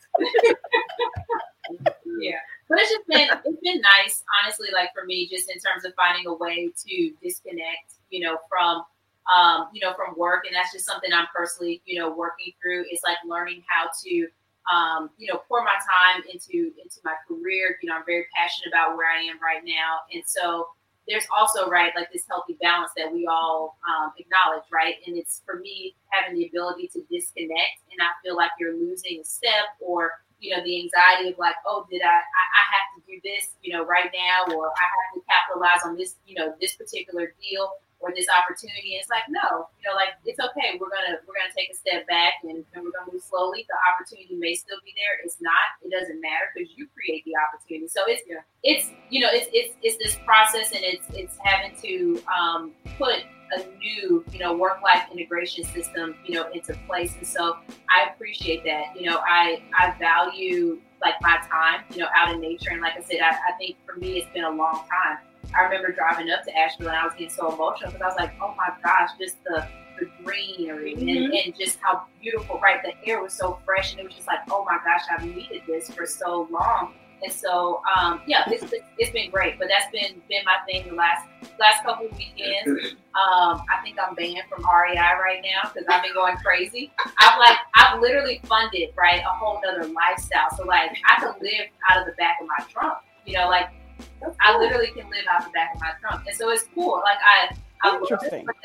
yeah 2.19 2.39
but 2.69 2.79
it's 2.79 2.91
just 2.91 3.07
been 3.07 3.27
it's 3.45 3.61
been 3.61 3.81
nice 3.81 4.23
honestly 4.41 4.69
like 4.73 4.93
for 4.93 5.05
me 5.05 5.27
just 5.27 5.49
in 5.49 5.57
terms 5.59 5.83
of 5.83 5.93
finding 5.95 6.27
a 6.27 6.33
way 6.33 6.71
to 6.87 7.11
disconnect 7.21 7.97
you 8.09 8.21
know 8.21 8.37
from 8.47 8.83
um 9.33 9.67
you 9.73 9.81
know 9.81 9.93
from 9.93 10.17
work 10.17 10.45
and 10.45 10.55
that's 10.55 10.71
just 10.71 10.85
something 10.85 11.11
i'm 11.11 11.27
personally 11.35 11.81
you 11.85 11.99
know 11.99 12.09
working 12.11 12.53
through 12.61 12.85
is 12.91 13.01
like 13.03 13.17
learning 13.27 13.63
how 13.67 13.89
to 14.03 14.27
um 14.71 15.09
you 15.17 15.31
know 15.31 15.41
pour 15.47 15.63
my 15.63 15.75
time 15.81 16.21
into 16.31 16.71
into 16.77 16.99
my 17.03 17.15
career 17.27 17.77
you 17.81 17.89
know 17.89 17.95
i'm 17.95 18.05
very 18.05 18.25
passionate 18.35 18.69
about 18.69 18.95
where 18.95 19.09
i 19.09 19.21
am 19.21 19.39
right 19.41 19.63
now 19.65 19.99
and 20.13 20.23
so 20.25 20.67
there's 21.09 21.25
also 21.35 21.67
right 21.67 21.91
like 21.95 22.11
this 22.13 22.25
healthy 22.29 22.55
balance 22.61 22.91
that 22.95 23.11
we 23.11 23.27
all 23.27 23.77
um, 23.89 24.11
acknowledge 24.17 24.63
right? 24.71 24.95
And 25.07 25.17
it's 25.17 25.41
for 25.45 25.59
me 25.59 25.95
having 26.09 26.37
the 26.37 26.45
ability 26.47 26.87
to 26.93 27.01
disconnect 27.09 27.83
and 27.91 27.99
i 28.01 28.09
feel 28.23 28.35
like 28.35 28.51
you're 28.59 28.75
losing 28.75 29.19
a 29.21 29.25
step 29.25 29.75
or 29.79 30.13
you 30.39 30.55
know, 30.55 30.63
the 30.63 30.81
anxiety 30.81 31.31
of 31.31 31.37
like, 31.37 31.55
oh, 31.67 31.85
did 31.91 32.01
I, 32.01 32.07
I, 32.07 32.13
I 32.15 32.63
have 32.71 32.87
to 32.95 32.99
do 33.11 33.19
this, 33.23 33.51
you 33.61 33.73
know, 33.73 33.85
right 33.85 34.09
now, 34.13 34.55
or 34.55 34.67
I 34.67 34.85
have 34.87 35.13
to 35.15 35.21
capitalize 35.27 35.81
on 35.83 35.97
this, 35.97 36.15
you 36.25 36.35
know, 36.35 36.55
this 36.61 36.75
particular 36.75 37.33
deal 37.41 37.71
or 37.99 38.11
this 38.15 38.27
opportunity. 38.31 38.95
It's 38.95 39.09
like, 39.09 39.27
no, 39.27 39.67
you 39.79 39.83
know, 39.87 39.95
like 39.95 40.15
it's 40.23 40.39
okay. 40.39 40.79
We're 40.79 40.91
gonna 40.91 41.19
we're 41.27 41.35
gonna 41.35 41.55
take 41.55 41.71
a 41.71 41.77
step 41.77 42.07
back 42.07 42.39
and, 42.43 42.63
and 42.73 42.79
we're 42.83 42.95
gonna 42.95 43.11
move 43.11 43.23
slowly. 43.23 43.67
The 43.67 43.77
opportunity 43.91 44.35
may 44.35 44.55
still 44.55 44.79
be 44.83 44.95
there. 44.95 45.19
It's 45.23 45.37
not. 45.39 45.77
It 45.83 45.91
doesn't 45.91 46.19
matter 46.19 46.51
because 46.55 46.71
you 46.75 46.87
create 46.95 47.23
the 47.25 47.35
opportunity. 47.35 47.87
So 47.87 48.07
it's 48.07 48.23
it's 48.63 48.91
you 49.09 49.19
know 49.19 49.29
it's 49.31 49.47
it's 49.51 49.75
it's 49.83 49.97
this 49.99 50.15
process 50.25 50.71
and 50.71 50.83
it's 50.83 51.05
it's 51.11 51.35
having 51.43 51.75
to 51.83 52.21
um, 52.31 52.71
put 52.97 53.23
a 53.51 53.65
new, 53.77 54.23
you 54.31 54.39
know, 54.39 54.55
work 54.55 54.81
life 54.83 55.03
integration 55.11 55.63
system, 55.65 56.15
you 56.25 56.35
know, 56.35 56.49
into 56.51 56.77
place. 56.87 57.15
And 57.17 57.25
so 57.25 57.57
I 57.89 58.09
appreciate 58.13 58.63
that. 58.65 58.95
You 58.95 59.09
know, 59.09 59.21
I 59.27 59.63
I 59.77 59.95
value 59.97 60.79
like 61.01 61.15
my 61.21 61.37
time, 61.49 61.83
you 61.91 61.97
know, 61.97 62.07
out 62.15 62.33
in 62.33 62.41
nature. 62.41 62.71
And 62.71 62.81
like 62.81 62.93
I 62.97 63.01
said, 63.01 63.19
I, 63.21 63.31
I 63.31 63.57
think 63.57 63.77
for 63.85 63.99
me 63.99 64.19
it's 64.19 64.31
been 64.33 64.43
a 64.43 64.51
long 64.51 64.83
time. 64.87 65.17
I 65.57 65.63
remember 65.63 65.91
driving 65.91 66.29
up 66.31 66.43
to 66.45 66.57
Asheville 66.57 66.87
and 66.89 66.97
I 66.97 67.03
was 67.05 67.13
getting 67.13 67.29
so 67.29 67.53
emotional 67.53 67.91
because 67.91 68.01
I 68.01 68.05
was 68.07 68.15
like, 68.17 68.33
oh 68.41 68.53
my 68.57 68.69
gosh, 68.83 69.09
just 69.19 69.43
the 69.43 69.67
the 69.99 70.05
greenery 70.23 70.95
Mhm. 70.95 71.25
and, 71.25 71.33
and 71.33 71.57
just 71.59 71.77
how 71.81 72.03
beautiful, 72.21 72.57
right? 72.61 72.81
The 72.81 72.93
air 73.09 73.21
was 73.21 73.33
so 73.33 73.59
fresh 73.65 73.91
and 73.91 73.99
it 73.99 74.05
was 74.05 74.15
just 74.15 74.27
like, 74.27 74.39
oh 74.49 74.63
my 74.63 74.77
gosh, 74.85 75.01
I've 75.11 75.25
needed 75.25 75.63
this 75.67 75.89
for 75.89 76.05
so 76.05 76.47
long. 76.49 76.93
And 77.21 77.33
so, 77.33 77.81
um, 77.97 78.21
yeah, 78.25 78.43
it's, 78.49 78.63
it's, 78.71 78.85
it's 78.97 79.11
been 79.11 79.29
great, 79.29 79.59
but 79.59 79.67
that's 79.67 79.91
been 79.91 80.21
been 80.29 80.41
my 80.45 80.55
thing 80.65 80.87
the 80.87 80.95
last 80.95 81.27
last 81.59 81.83
couple 81.83 82.05
of 82.07 82.17
weekends. 82.17 82.95
Um, 83.19 83.63
I 83.67 83.83
think 83.83 83.97
I'm 83.99 84.15
banned 84.15 84.43
from 84.47 84.63
REI 84.63 84.95
right 84.95 85.41
now 85.43 85.69
because 85.69 85.85
I've 85.89 86.01
been 86.03 86.13
going 86.13 86.37
crazy. 86.37 86.89
I've 87.19 87.37
like 87.37 87.57
I've 87.75 87.99
literally 87.99 88.39
funded 88.45 88.89
right 88.95 89.19
a 89.19 89.29
whole 89.33 89.59
other 89.67 89.85
lifestyle. 89.89 90.47
So 90.55 90.63
like 90.63 90.91
I 91.09 91.19
can 91.19 91.33
live 91.41 91.67
out 91.89 91.99
of 91.99 92.05
the 92.05 92.13
back 92.13 92.37
of 92.39 92.47
my 92.47 92.63
trunk. 92.69 92.99
You 93.25 93.33
know, 93.39 93.49
like 93.49 93.67
I 94.41 94.57
literally 94.57 94.87
can 94.87 95.09
live 95.09 95.25
out 95.29 95.43
the 95.45 95.51
back 95.51 95.75
of 95.75 95.81
my 95.81 95.91
trunk, 96.01 96.25
and 96.27 96.35
so 96.35 96.49
it's 96.49 96.65
cool. 96.75 97.01
Like 97.03 97.17
I, 97.23 97.55
I 97.83 97.91
love 97.93 98.01
it, 98.01 98.11
Interesting. 98.11 98.45
but 98.45 98.55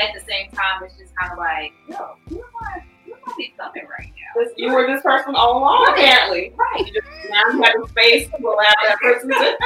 at 0.00 0.14
the 0.14 0.20
same 0.20 0.50
time, 0.50 0.82
it's 0.84 0.96
just 0.96 1.14
kind 1.16 1.32
of 1.32 1.38
like, 1.38 1.72
yo, 1.88 2.16
who 2.28 2.36
am 2.36 2.42
I? 2.62 2.82
Who 3.04 3.12
am 3.14 3.20
I 3.60 3.80
right 3.98 4.08
now? 4.08 4.42
This- 4.42 4.52
You 4.56 4.72
were 4.72 4.86
this 4.86 5.02
person 5.02 5.34
all 5.34 5.58
along, 5.58 5.84
Right. 5.86 5.98
apparently. 5.98 6.52
Right. 6.56 6.86
You 6.86 6.92
just, 6.94 7.06
now 7.30 7.42
you 7.52 7.62
have 7.62 7.74
the 7.82 7.88
space 7.88 8.28
to 8.30 8.36
allow 8.46 8.56
that 8.56 8.98
person 9.02 9.28
to, 9.28 9.56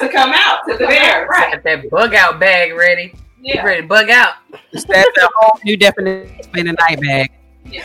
to 0.06 0.08
come 0.12 0.32
out 0.34 0.60
to 0.68 0.72
the 0.76 0.86
bear. 0.86 1.26
Right. 1.26 1.52
Got 1.52 1.62
that 1.64 1.90
bug 1.90 2.14
out 2.14 2.40
bag 2.40 2.74
ready. 2.74 3.14
Yeah. 3.40 3.64
Ready 3.64 3.82
to 3.82 3.86
bug 3.88 4.10
out. 4.10 4.34
That's 4.72 4.84
a 4.88 5.28
whole 5.36 5.58
new 5.64 5.76
definition 5.76 6.38
of 6.40 6.56
in 6.56 6.68
a 6.68 6.72
night 6.72 7.00
bag. 7.00 7.30
Yeah. 7.64 7.84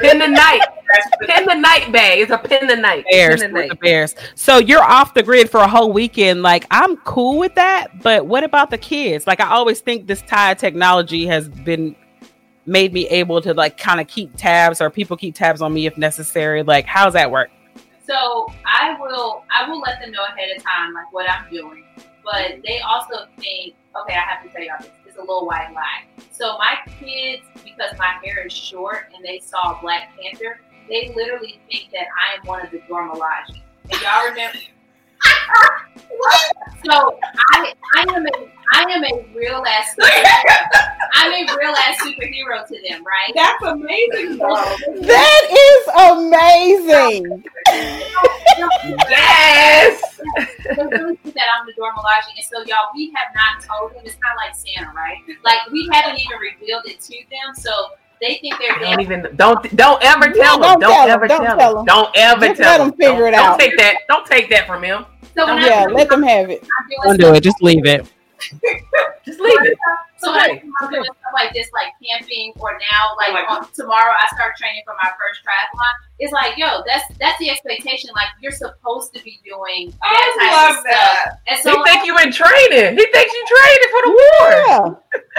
Pin 0.00 0.18
the 0.18 0.28
night. 0.28 0.60
Pin 1.22 1.46
the 1.46 1.54
night 1.54 1.90
bag. 1.92 2.20
It's 2.20 2.30
a 2.30 2.38
pin 2.38 2.66
the 2.66 2.76
night. 2.76 3.04
Bears, 3.10 3.40
Pin 3.40 3.52
the 3.52 3.60
with 3.60 3.68
the. 3.70 3.74
Bears. 3.76 4.14
So 4.34 4.58
you're 4.58 4.82
off 4.82 5.14
the 5.14 5.22
grid 5.22 5.50
for 5.50 5.60
a 5.60 5.68
whole 5.68 5.92
weekend. 5.92 6.42
Like 6.42 6.66
I'm 6.70 6.96
cool 6.98 7.38
with 7.38 7.54
that, 7.54 8.02
but 8.02 8.26
what 8.26 8.44
about 8.44 8.70
the 8.70 8.78
kids? 8.78 9.26
Like 9.26 9.40
I 9.40 9.50
always 9.50 9.80
think 9.80 10.06
this 10.06 10.22
tie 10.22 10.54
technology 10.54 11.26
has 11.26 11.48
been 11.48 11.96
made 12.66 12.92
me 12.92 13.08
able 13.08 13.40
to 13.42 13.54
like 13.54 13.76
kind 13.76 14.00
of 14.00 14.06
keep 14.06 14.36
tabs 14.36 14.80
or 14.80 14.88
people 14.88 15.16
keep 15.16 15.34
tabs 15.34 15.62
on 15.62 15.72
me 15.72 15.86
if 15.86 15.96
necessary. 15.96 16.62
Like 16.62 16.86
how's 16.86 17.14
that 17.14 17.30
work? 17.30 17.50
So 18.06 18.52
I 18.66 18.96
will 19.00 19.44
I 19.50 19.68
will 19.68 19.80
let 19.80 20.00
them 20.00 20.12
know 20.12 20.24
ahead 20.24 20.56
of 20.56 20.62
time 20.62 20.92
like 20.92 21.12
what 21.12 21.28
I'm 21.28 21.50
doing. 21.50 21.84
But 22.24 22.62
they 22.64 22.80
also 22.80 23.26
think, 23.38 23.74
okay, 24.00 24.14
I 24.14 24.20
have 24.20 24.42
to 24.44 24.48
tell 24.50 24.62
y'all 24.62 24.76
this. 24.80 24.90
A 25.22 25.24
little 25.24 25.46
white 25.46 25.72
lie. 25.72 26.24
So 26.32 26.58
my 26.58 26.74
kids, 26.98 27.42
because 27.62 27.96
my 27.96 28.14
hair 28.24 28.44
is 28.44 28.52
short 28.52 29.12
and 29.14 29.24
they 29.24 29.38
saw 29.38 29.80
Black 29.80 30.10
Panther, 30.20 30.60
they 30.88 31.12
literally 31.14 31.60
think 31.70 31.92
that 31.92 32.06
I 32.18 32.40
am 32.40 32.44
one 32.44 32.64
of 32.66 32.72
the 32.72 32.80
Dora 32.88 33.08
Milaje. 33.08 33.60
And 33.90 34.00
y'all 34.00 34.24
remember 34.28 34.58
So 36.84 37.18
I 37.54 37.72
I 37.96 38.04
am 38.14 38.26
a 38.26 38.30
I 38.74 38.82
am 38.90 39.04
a 39.04 39.24
real 39.34 39.62
ass 39.66 39.94
I'm 41.14 41.32
a 41.32 41.56
real 41.56 41.74
ass 41.74 41.96
superhero 42.02 42.66
to 42.66 42.76
them, 42.88 43.04
right? 43.04 43.32
That's 43.34 43.62
amazing, 43.64 44.38
though. 44.38 44.76
That 45.02 45.42
is 45.52 45.82
amazing. 46.10 47.44
Yes. 49.08 50.20
they 50.76 50.82
really 50.84 51.16
think 51.16 51.34
that 51.34 51.46
I'm 51.58 51.66
the 51.66 51.72
Dora 51.76 51.92
Milaje, 51.92 52.34
and 52.36 52.44
so 52.44 52.62
y'all, 52.66 52.88
we 52.94 53.12
have 53.16 53.34
not 53.34 53.62
told 53.64 53.92
them. 53.94 54.02
It's 54.04 54.14
kind 54.16 54.32
of 54.34 54.38
like 54.44 54.54
Santa, 54.54 54.92
right? 54.94 55.18
Like 55.44 55.58
we 55.70 55.88
haven't 55.92 56.18
even 56.20 56.38
revealed 56.38 56.82
it 56.86 57.00
to 57.00 57.16
them, 57.30 57.54
so 57.54 57.70
they 58.20 58.38
think 58.40 58.54
they're 58.58 58.78
Don't 58.78 58.80
damn. 58.82 59.00
even 59.00 59.36
don't 59.36 59.76
don't 59.76 60.02
ever 60.02 60.30
tell 60.32 60.58
don't 60.58 60.74
him. 60.74 60.80
Don't, 60.80 60.90
tell 60.90 61.04
him, 61.04 61.10
ever 61.10 61.28
don't 61.28 61.44
tell, 61.44 61.58
tell 61.58 61.72
him. 61.72 61.78
him. 61.80 61.84
Don't 61.86 62.10
ever 62.16 62.46
Just 62.48 62.60
tell 62.60 62.70
let 62.70 62.80
him. 62.80 62.86
him 62.88 62.92
figure 62.94 63.12
don't, 63.18 63.28
it 63.28 63.36
don't 63.36 63.46
out. 63.50 63.58
take 63.60 63.76
that. 63.78 63.96
Don't 64.08 64.26
take 64.26 64.50
that 64.50 64.66
from 64.66 64.82
him. 64.82 65.04
So 65.34 65.46
when 65.46 65.58
Yeah, 65.62 65.86
I'm, 65.88 65.94
let 65.94 66.08
them 66.08 66.22
have 66.22 66.50
it. 66.50 66.62
I'm 66.62 67.16
Don't 67.18 67.20
do 67.20 67.34
it. 67.34 67.42
Just 67.42 67.62
leave 67.62 67.86
it. 67.86 68.06
Just 69.24 69.38
leave 69.40 69.62
it. 69.62 69.78
So 70.18 70.30
when 70.30 70.62
I'm 70.80 70.90
doing 70.90 71.02
stuff 71.04 71.34
like 71.34 71.52
this, 71.52 71.66
like 71.72 71.90
camping, 71.98 72.52
or 72.58 72.78
now, 72.78 73.10
oh 73.10 73.16
like 73.18 73.46
Oh 73.48 73.54
on, 73.58 73.72
tomorrow, 73.74 74.12
I 74.14 74.26
start 74.34 74.54
training 74.56 74.82
for 74.84 74.94
my 74.94 75.10
first 75.18 75.42
triathlon. 75.42 75.92
It's 76.18 76.32
like, 76.32 76.54
yo, 76.58 76.82
that's 76.86 77.02
that's 77.18 77.38
the 77.38 77.50
expectation. 77.50 78.10
Like 78.14 78.28
you're 78.40 78.54
supposed 78.54 79.14
to 79.14 79.22
be 79.22 79.40
doing 79.44 79.90
that 80.02 80.06
I 80.06 80.38
type 80.38 80.52
love 80.54 80.76
of 80.78 80.84
that. 80.84 81.22
stuff. 81.22 81.38
And 81.46 81.56
He 81.58 81.62
so, 81.62 81.82
think 81.82 82.06
you 82.06 82.14
in 82.18 82.30
training. 82.30 82.98
He 82.98 83.06
thinks 83.10 83.30
you 83.34 83.44
training 83.50 83.90
for 83.90 84.02
the 84.06 84.12
war. 84.14 84.46
Yeah. 84.62 84.82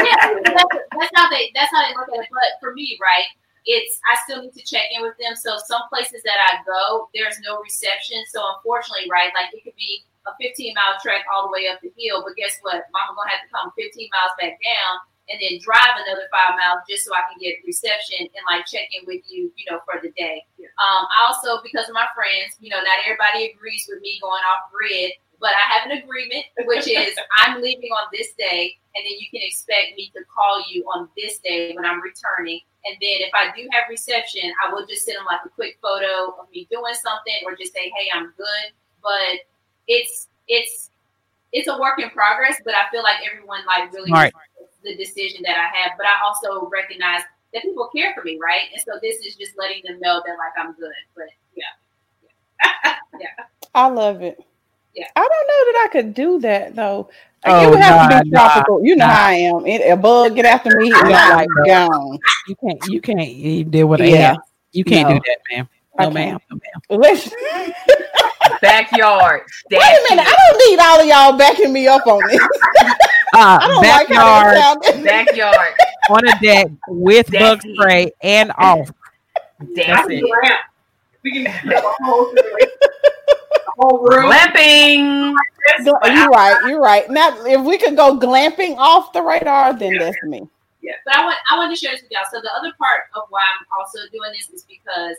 yeah, 0.03 0.25
that's, 0.51 0.75
that's 0.99 1.11
how 1.15 1.29
they 1.29 1.51
that's 1.55 1.71
how 1.71 1.79
they 1.87 1.95
look 1.95 2.07
at 2.11 2.23
it. 2.23 2.29
But 2.31 2.59
for 2.59 2.73
me, 2.73 2.99
right, 2.99 3.27
it's 3.65 3.99
I 4.07 4.17
still 4.23 4.43
need 4.43 4.53
to 4.53 4.65
check 4.65 4.91
in 4.91 5.01
with 5.01 5.15
them. 5.19 5.35
So 5.35 5.57
some 5.67 5.87
places 5.89 6.21
that 6.23 6.39
I 6.51 6.63
go, 6.67 7.09
there's 7.15 7.39
no 7.39 7.59
reception. 7.61 8.23
So 8.27 8.43
unfortunately, 8.55 9.07
right, 9.09 9.31
like 9.35 9.53
it 9.55 9.63
could 9.63 9.77
be 9.77 10.03
a 10.27 10.31
15 10.39 10.73
mile 10.75 10.99
trek 11.03 11.27
all 11.31 11.47
the 11.47 11.53
way 11.53 11.67
up 11.67 11.79
the 11.83 11.91
hill, 11.95 12.23
but 12.23 12.35
guess 12.35 12.59
what? 12.63 12.87
Mama 12.91 13.15
gonna 13.15 13.31
have 13.31 13.43
to 13.43 13.51
come 13.51 13.71
15 13.75 14.09
miles 14.11 14.35
back 14.39 14.55
down 14.63 15.03
and 15.31 15.39
then 15.39 15.59
drive 15.63 15.95
another 16.03 16.27
five 16.31 16.59
miles 16.59 16.83
just 16.83 17.07
so 17.07 17.15
I 17.15 17.23
can 17.31 17.39
get 17.39 17.63
reception 17.63 18.27
and 18.27 18.43
like 18.47 18.67
check 18.67 18.91
in 18.91 19.07
with 19.07 19.23
you, 19.27 19.51
you 19.55 19.65
know, 19.71 19.79
for 19.87 19.99
the 20.03 20.11
day. 20.19 20.43
Um, 20.83 21.07
also 21.23 21.63
because 21.63 21.87
of 21.87 21.95
my 21.95 22.07
friends, 22.11 22.59
you 22.59 22.67
know, 22.67 22.79
not 22.83 23.03
everybody 23.07 23.51
agrees 23.51 23.87
with 23.87 24.03
me 24.03 24.19
going 24.19 24.43
off 24.51 24.67
grid, 24.71 25.15
but 25.39 25.51
I 25.55 25.63
have 25.75 25.91
an 25.91 26.03
agreement, 26.03 26.43
which 26.67 26.87
is 26.87 27.15
I'm 27.39 27.61
leaving 27.61 27.91
on 27.91 28.07
this 28.11 28.33
day, 28.35 28.75
and 28.95 29.01
then 29.03 29.15
you 29.19 29.27
can 29.31 29.43
expect 29.43 29.95
me 29.95 30.11
to 30.15 30.23
call 30.27 30.63
you 30.67 30.83
on 30.95 31.07
this 31.15 31.39
day 31.39 31.73
when 31.75 31.85
I'm 31.85 32.01
returning. 32.01 32.59
And 32.85 32.95
then 32.99 33.23
if 33.23 33.31
I 33.33 33.55
do 33.55 33.67
have 33.71 33.83
reception, 33.89 34.51
I 34.63 34.73
will 34.73 34.85
just 34.85 35.05
send 35.05 35.17
them 35.17 35.25
like 35.25 35.39
a 35.45 35.49
quick 35.49 35.79
photo 35.81 36.35
of 36.39 36.49
me 36.51 36.67
doing 36.69 36.93
something, 36.93 37.39
or 37.45 37.55
just 37.55 37.73
say, 37.73 37.91
"Hey, 37.95 38.09
I'm 38.13 38.33
good." 38.37 38.65
But 39.01 39.47
it's 39.87 40.27
it's 40.47 40.89
it's 41.53 41.67
a 41.67 41.77
work 41.79 41.99
in 41.99 42.09
progress, 42.09 42.61
but 42.65 42.73
I 42.73 42.89
feel 42.91 43.03
like 43.03 43.17
everyone 43.25 43.65
like 43.65 43.93
really 43.93 44.09
Smart. 44.09 44.33
respects 44.33 44.77
the 44.83 44.95
decision 44.97 45.43
that 45.43 45.57
I 45.57 45.75
have. 45.77 45.91
But 45.97 46.07
I 46.07 46.19
also 46.25 46.67
recognize 46.69 47.21
that 47.53 47.63
people 47.63 47.89
care 47.95 48.13
for 48.15 48.23
me, 48.23 48.39
right? 48.41 48.63
And 48.73 48.81
so 48.81 48.99
this 49.01 49.23
is 49.25 49.35
just 49.35 49.53
letting 49.57 49.81
them 49.85 49.99
know 49.99 50.21
that 50.25 50.35
like 50.37 50.53
I'm 50.57 50.73
good. 50.73 50.91
But 51.15 51.27
yeah. 51.55 52.93
yeah, 53.19 53.45
I 53.75 53.87
love 53.87 54.21
it. 54.21 54.43
Yeah. 54.95 55.07
I 55.15 55.21
don't 55.21 55.29
know 55.29 55.71
that 55.71 55.85
I 55.85 55.89
could 55.91 56.13
do 56.13 56.39
that 56.39 56.75
though. 56.75 57.09
Like, 57.45 57.53
Oh, 57.53 57.67
it 57.67 57.69
would 57.71 57.79
have 57.79 58.09
to 58.09 58.23
be 58.23 58.29
tropical. 58.31 58.85
you 58.85 58.95
know 58.95 59.05
nah. 59.05 59.13
how 59.13 59.25
I 59.27 59.33
am. 59.33 59.65
It, 59.65 59.81
a 59.91 59.97
bug 59.97 60.35
get 60.35 60.45
after 60.45 60.77
me, 60.77 60.87
and 60.87 60.95
I'm 61.13 61.37
like 61.37 61.47
gone. 61.67 62.19
You 62.47 62.55
can't. 62.55 62.85
You 62.87 63.01
can't. 63.01 63.29
You 63.29 63.63
deal 63.65 63.87
with 63.87 64.01
it. 64.01 64.09
Yeah. 64.09 64.15
Yeah. 64.15 64.35
You 64.71 64.83
can't 64.85 65.09
No. 65.09 65.15
do 65.15 65.21
that, 65.27 65.37
man. 65.51 65.67
I 65.99 66.03
No, 66.05 66.11
can't. 66.11 66.13
ma'am. 66.13 66.39
No, 66.49 66.57
ma'am. 66.57 67.01
Let's, 67.01 67.29
Backyard. 68.61 69.41
wait 69.71 69.79
a 69.81 70.05
minute. 70.09 70.25
I 70.27 70.35
don't 70.35 70.69
need 70.69 70.79
all 70.79 70.99
of 70.99 71.05
y'all 71.05 71.37
backing 71.37 71.71
me 71.73 71.87
up 71.87 72.05
on 72.07 72.21
this. 72.29 72.41
Uh, 72.41 72.87
I 73.35 73.67
don't 73.67 73.75
like 73.77 74.07
backyard 74.07 74.55
that. 74.57 75.01
Backyard. 75.03 75.73
on 76.09 76.27
a 76.27 76.39
deck 76.41 76.67
with 76.87 77.31
bug 77.31 77.61
spray 77.61 78.11
and 78.21 78.51
off. 78.57 78.89
I 79.61 79.65
That's 79.75 80.07
it. 80.09 80.23
We 81.23 81.31
can 81.31 81.45
have 81.45 81.83
a 81.83 81.91
whole 82.03 82.33
Glamping. 83.77 85.33
Oh, 85.87 85.99
You're 86.03 86.29
right. 86.29 86.59
You're 86.67 86.81
right. 86.81 87.09
Now, 87.09 87.35
if 87.45 87.61
we 87.61 87.77
could 87.77 87.95
go 87.95 88.17
glamping 88.17 88.75
off 88.77 89.13
the 89.13 89.21
radar, 89.21 89.77
then 89.77 89.97
that's 89.97 90.21
me. 90.23 90.47
But 91.05 91.15
I 91.15 91.25
want 91.25 91.37
I 91.49 91.57
want 91.57 91.75
to 91.75 91.79
share 91.79 91.93
this 91.93 92.01
with 92.01 92.11
y'all. 92.11 92.27
So 92.31 92.41
the 92.41 92.51
other 92.55 92.71
part 92.77 93.03
of 93.15 93.23
why 93.29 93.41
I'm 93.41 93.65
also 93.77 93.99
doing 94.11 94.31
this 94.31 94.49
is 94.49 94.63
because 94.63 95.17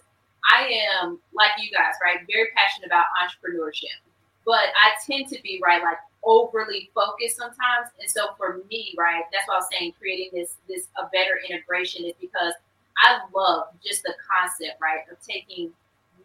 I 0.50 0.68
am 1.00 1.18
like 1.32 1.52
you 1.58 1.70
guys, 1.70 1.94
right? 2.04 2.18
Very 2.30 2.48
passionate 2.56 2.86
about 2.86 3.06
entrepreneurship, 3.20 3.96
but 4.44 4.72
I 4.76 4.92
tend 5.04 5.28
to 5.28 5.40
be 5.42 5.60
right, 5.64 5.82
like 5.82 5.98
overly 6.22 6.90
focused 6.94 7.36
sometimes. 7.36 7.92
And 8.00 8.10
so 8.10 8.34
for 8.36 8.60
me, 8.70 8.94
right, 8.98 9.24
that's 9.32 9.48
why 9.48 9.54
I 9.54 9.58
was 9.58 9.68
saying 9.72 9.94
creating 9.98 10.30
this 10.32 10.56
this 10.68 10.88
a 11.00 11.06
better 11.12 11.40
integration 11.48 12.04
is 12.04 12.14
because 12.20 12.54
I 12.98 13.20
love 13.34 13.68
just 13.84 14.02
the 14.02 14.14
concept, 14.20 14.80
right, 14.80 15.04
of 15.10 15.20
taking 15.20 15.72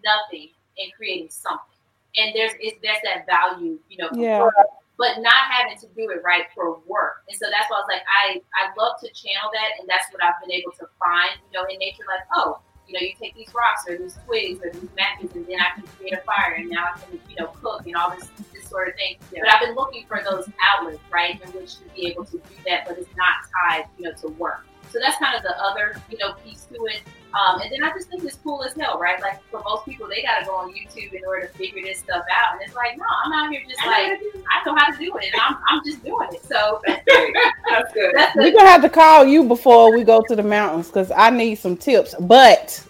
nothing 0.03 0.49
and 0.77 0.93
creating 0.93 1.29
something. 1.29 1.78
And 2.17 2.33
there's 2.35 2.53
it's 2.59 2.77
there's 2.81 2.97
that 3.03 3.25
value, 3.25 3.79
you 3.89 3.97
know, 3.97 4.09
for 4.09 4.19
Yeah. 4.19 4.49
but 4.97 5.21
not 5.21 5.49
having 5.49 5.77
to 5.77 5.87
do 5.95 6.09
it 6.09 6.21
right 6.23 6.45
for 6.55 6.79
work. 6.87 7.23
And 7.29 7.37
so 7.37 7.45
that's 7.51 7.69
why 7.69 7.77
I 7.77 7.79
was 7.79 7.89
like, 7.89 8.03
I 8.07 8.41
I 8.57 8.73
love 8.77 8.99
to 9.01 9.07
channel 9.13 9.49
that, 9.53 9.79
and 9.79 9.87
that's 9.87 10.11
what 10.11 10.23
I've 10.23 10.39
been 10.41 10.51
able 10.51 10.71
to 10.73 10.87
find, 10.97 11.31
you 11.51 11.53
know, 11.59 11.65
in 11.69 11.77
nature. 11.79 12.03
Like, 12.07 12.25
oh, 12.35 12.59
you 12.87 12.93
know, 12.93 13.05
you 13.05 13.13
take 13.21 13.35
these 13.35 13.53
rocks 13.53 13.85
or 13.87 13.97
these 13.97 14.17
twigs 14.25 14.59
or 14.65 14.71
these 14.71 14.89
matches, 14.97 15.29
and 15.35 15.45
then 15.45 15.59
I 15.61 15.75
can 15.75 15.85
create 15.97 16.13
a 16.13 16.21
fire, 16.25 16.55
and 16.57 16.69
now 16.69 16.89
I 16.95 16.99
can, 16.99 17.19
you 17.29 17.35
know, 17.37 17.47
cook 17.61 17.85
and 17.85 17.95
all 17.95 18.09
this 18.15 18.27
this 18.51 18.67
sort 18.67 18.87
of 18.89 18.95
thing. 18.95 19.17
But 19.31 19.47
I've 19.53 19.61
been 19.61 19.75
looking 19.75 20.05
for 20.07 20.21
those 20.23 20.49
outlets, 20.59 20.99
right, 21.11 21.39
in 21.39 21.49
which 21.53 21.77
to 21.77 21.83
be 21.95 22.07
able 22.07 22.25
to 22.25 22.37
do 22.37 22.55
that, 22.65 22.87
but 22.87 22.97
it's 22.97 23.15
not 23.15 23.45
tied, 23.53 23.85
you 23.97 24.05
know, 24.05 24.13
to 24.21 24.27
work. 24.29 24.65
So 24.91 24.97
that's 24.99 25.17
kind 25.17 25.37
of 25.37 25.43
the 25.43 25.55
other, 25.61 26.01
you 26.09 26.17
know, 26.17 26.33
piece 26.43 26.65
to 26.65 26.83
it. 26.85 27.03
Um, 27.33 27.61
and 27.61 27.71
then 27.71 27.83
I 27.83 27.89
just 27.93 28.09
think 28.09 28.23
it's 28.23 28.37
cool 28.37 28.63
as 28.63 28.73
hell, 28.73 28.97
right? 28.97 29.21
Like 29.21 29.41
for 29.51 29.61
most 29.63 29.85
people, 29.85 30.07
they 30.07 30.23
got 30.23 30.39
to 30.39 30.45
go 30.45 30.55
on 30.55 30.73
YouTube 30.73 31.13
in 31.13 31.21
order 31.27 31.47
to 31.47 31.53
figure 31.53 31.83
this 31.83 31.99
stuff 31.99 32.23
out. 32.31 32.53
And 32.53 32.61
it's 32.65 32.75
like, 32.75 32.97
no, 32.97 33.05
I'm 33.23 33.33
out 33.33 33.51
here 33.51 33.61
just 33.67 33.85
like, 33.85 34.19
I 34.49 34.65
know 34.65 34.75
how 34.75 34.91
to 34.91 34.97
do 34.97 35.15
it, 35.17 35.31
and 35.31 35.41
I'm, 35.41 35.57
I'm 35.69 35.83
just 35.85 36.03
doing 36.03 36.29
it. 36.31 36.43
So 36.43 36.81
That's 36.85 37.93
good. 37.93 38.13
that's 38.15 38.35
We're 38.35 38.51
gonna 38.51 38.69
have 38.69 38.81
to 38.81 38.89
call 38.89 39.25
you 39.25 39.43
before 39.43 39.95
we 39.95 40.03
go 40.03 40.21
to 40.27 40.35
the 40.35 40.43
mountains 40.43 40.87
because 40.87 41.11
I 41.15 41.29
need 41.29 41.55
some 41.55 41.77
tips. 41.77 42.15
But 42.19 42.83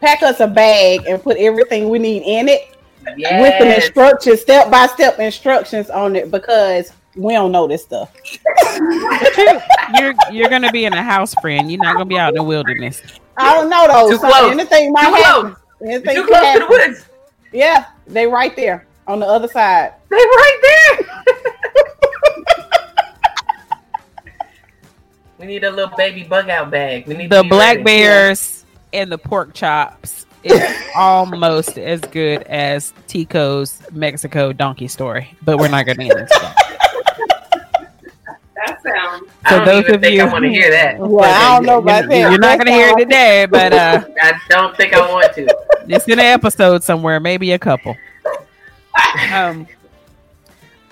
pack 0.00 0.22
us 0.22 0.40
a 0.40 0.46
bag 0.46 1.06
and 1.08 1.22
put 1.22 1.38
everything 1.38 1.88
we 1.88 1.98
need 1.98 2.22
in 2.22 2.48
it 2.48 2.76
with 3.16 3.58
the 3.58 3.76
instructions, 3.76 4.40
step 4.40 4.70
by 4.70 4.86
step 4.86 5.18
instructions 5.18 5.88
on 5.90 6.16
it 6.16 6.30
because 6.30 6.92
we 7.14 7.32
don't 7.32 7.52
know 7.52 7.66
this 7.66 7.82
stuff. 7.82 8.12
You're 9.98 10.14
you're 10.32 10.48
gonna 10.48 10.72
be 10.72 10.84
in 10.84 10.92
a 10.92 11.02
house, 11.02 11.32
friend. 11.40 11.70
You're 11.70 11.80
not 11.80 11.94
gonna 11.94 12.04
be 12.04 12.18
out 12.18 12.30
in 12.30 12.34
the 12.34 12.42
wilderness. 12.42 13.00
I 13.38 13.54
don't 13.54 13.68
know 13.70 13.86
though. 13.86 14.10
Too 14.10 14.16
So 14.18 14.28
close. 14.28 14.50
Anything 14.52 14.92
might 14.92 15.08
Too 15.08 15.14
happen. 15.22 15.42
close. 15.54 15.56
Anything 15.82 16.14
Too 16.16 16.26
can 16.26 16.28
close 16.28 16.52
to 16.54 16.58
the 16.60 16.66
woods. 16.68 17.06
Yeah, 17.52 17.86
they 18.06 18.26
right 18.26 18.54
there 18.56 18.86
on 19.06 19.20
the 19.20 19.26
other 19.26 19.48
side. 19.48 19.92
They 20.10 20.16
right 20.16 20.58
there. 20.96 21.34
we 25.38 25.46
need 25.46 25.64
a 25.64 25.70
little 25.70 25.94
baby 25.96 26.22
bug 26.22 26.48
out 26.48 26.70
bag. 26.70 27.06
We 27.06 27.14
need 27.16 27.30
The 27.30 27.42
black 27.44 27.76
ready. 27.78 27.84
bears 27.84 28.64
and 28.92 29.10
the 29.12 29.18
pork 29.18 29.52
chops 29.54 30.26
It's 30.42 30.88
almost 30.96 31.78
as 31.78 32.00
good 32.00 32.42
as 32.44 32.92
Tico's 33.06 33.80
Mexico 33.92 34.52
donkey 34.52 34.88
story, 34.88 35.36
but 35.42 35.58
we're 35.58 35.68
not 35.68 35.84
gonna 35.86 36.04
get 36.04 36.16
into 36.18 36.26
that. 36.40 36.65
That 39.20 39.28
sounds. 39.28 39.30
I 39.44 39.50
So 39.50 39.56
don't 39.56 39.64
those 39.66 39.82
even 39.84 39.94
of 39.96 40.00
think 40.00 40.14
you- 40.16 40.22
I 40.22 40.32
want 40.32 40.44
to 40.44 40.50
hear 40.50 40.70
that. 40.70 40.98
Well, 40.98 41.24
I 41.24 41.56
don't 41.56 41.66
know 41.66 41.78
about 41.78 42.08
that. 42.08 42.18
You're 42.30 42.38
not 42.38 42.58
gonna 42.58 42.72
hear 42.72 42.88
it 42.90 42.98
today, 42.98 43.46
but 43.50 43.72
uh, 43.72 44.04
I 44.22 44.32
don't 44.48 44.76
think 44.76 44.94
I 44.94 45.12
want 45.12 45.32
to. 45.34 45.56
it's 45.88 46.06
in 46.06 46.14
an 46.14 46.20
episode 46.20 46.82
somewhere, 46.82 47.20
maybe 47.20 47.52
a 47.52 47.58
couple. 47.58 47.96
Um, 49.32 49.66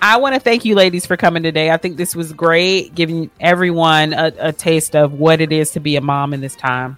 I 0.01 0.17
want 0.17 0.35
to 0.35 0.39
thank 0.39 0.65
you, 0.65 0.75
ladies, 0.75 1.05
for 1.05 1.17
coming 1.17 1.41
today. 1.41 1.71
I 1.71 1.77
think 1.77 1.97
this 1.97 2.15
was 2.15 2.31
great, 2.33 2.93
giving 2.93 3.31
everyone 3.39 4.13
a, 4.13 4.31
a 4.37 4.53
taste 4.53 4.95
of 4.95 5.13
what 5.13 5.41
it 5.41 5.51
is 5.51 5.71
to 5.71 5.79
be 5.79 5.95
a 5.95 6.01
mom 6.01 6.33
in 6.33 6.41
this 6.41 6.55
time. 6.55 6.97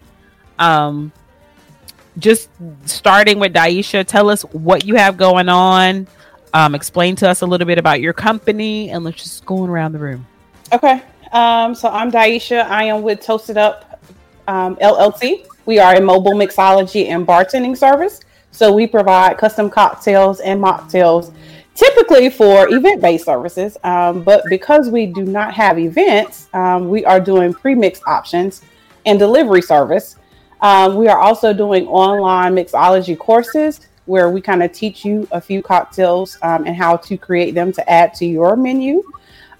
Um, 0.59 1.11
just 2.17 2.49
starting 2.85 3.39
with 3.39 3.53
Daisha, 3.53 4.05
tell 4.05 4.29
us 4.29 4.41
what 4.43 4.83
you 4.85 4.95
have 4.95 5.15
going 5.17 5.47
on. 5.47 6.07
Um, 6.53 6.75
explain 6.75 7.15
to 7.17 7.29
us 7.29 7.41
a 7.41 7.45
little 7.45 7.67
bit 7.67 7.77
about 7.77 8.01
your 8.01 8.13
company, 8.13 8.89
and 8.89 9.03
let's 9.03 9.21
just 9.23 9.45
go 9.45 9.63
around 9.63 9.91
the 9.93 9.99
room. 9.99 10.25
Okay. 10.73 11.01
Um, 11.31 11.75
so 11.75 11.89
I'm 11.89 12.11
Daisha. 12.11 12.65
I 12.65 12.85
am 12.85 13.01
with 13.01 13.21
Toast 13.21 13.49
It 13.49 13.57
Up 13.57 13.99
um, 14.47 14.75
LLC. 14.77 15.45
We 15.65 15.79
are 15.79 15.95
a 15.95 16.01
mobile 16.01 16.33
mixology 16.33 17.07
and 17.07 17.27
bartending 17.27 17.75
service. 17.75 18.21
So 18.51 18.71
we 18.71 18.87
provide 18.87 19.37
custom 19.37 19.69
cocktails 19.69 20.39
and 20.39 20.61
mocktails, 20.61 21.33
typically 21.75 22.29
for 22.29 22.73
event-based 22.73 23.25
services. 23.25 23.77
Um, 23.83 24.23
but 24.23 24.43
because 24.49 24.89
we 24.89 25.07
do 25.07 25.23
not 25.23 25.53
have 25.53 25.77
events, 25.77 26.47
um, 26.53 26.87
we 26.87 27.03
are 27.03 27.19
doing 27.19 27.53
pre-mix 27.53 28.01
options 28.07 28.61
and 29.05 29.19
delivery 29.19 29.61
service. 29.61 30.15
Um, 30.61 30.95
we 30.95 31.07
are 31.07 31.19
also 31.19 31.53
doing 31.53 31.87
online 31.87 32.55
mixology 32.55 33.17
courses 33.17 33.81
where 34.05 34.29
we 34.29 34.39
kind 34.39 34.63
of 34.63 34.71
teach 34.71 35.03
you 35.03 35.27
a 35.31 35.41
few 35.41 35.61
cocktails 35.61 36.37
um, 36.41 36.65
and 36.65 36.75
how 36.75 36.95
to 36.95 37.17
create 37.17 37.53
them 37.53 37.73
to 37.73 37.89
add 37.89 38.13
to 38.15 38.25
your 38.25 38.55
menu. 38.55 39.03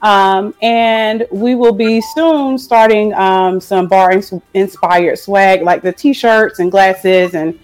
Um, 0.02 0.53
and 0.61 1.26
we 1.32 1.56
will 1.56 1.74
be 1.74 2.02
soon 2.14 2.57
starting 2.57 3.14
um, 3.15 3.60
some 3.60 3.88
bar 3.88 4.11
ins- 4.11 4.34
inspired 4.53 5.18
swag 5.18 5.64
like 5.64 5.82
the 5.82 5.91
t 5.91 6.14
shirts 6.14 6.60
and 6.60 6.72
glasses 6.72 7.34
and 7.34 7.60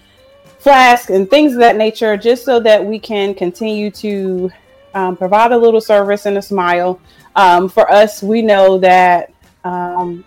flasks 0.58 1.10
and 1.10 1.30
things 1.30 1.52
of 1.52 1.60
that 1.60 1.76
nature, 1.76 2.16
just 2.16 2.44
so 2.44 2.58
that 2.60 2.84
we 2.84 2.98
can 2.98 3.34
continue 3.34 3.90
to 3.90 4.50
um, 4.94 5.16
provide 5.16 5.52
a 5.52 5.56
little 5.56 5.80
service 5.80 6.26
and 6.26 6.38
a 6.38 6.42
smile. 6.42 7.00
Um, 7.36 7.68
for 7.68 7.90
us, 7.90 8.22
we 8.22 8.42
know 8.42 8.78
that 8.78 9.32
um, 9.64 10.24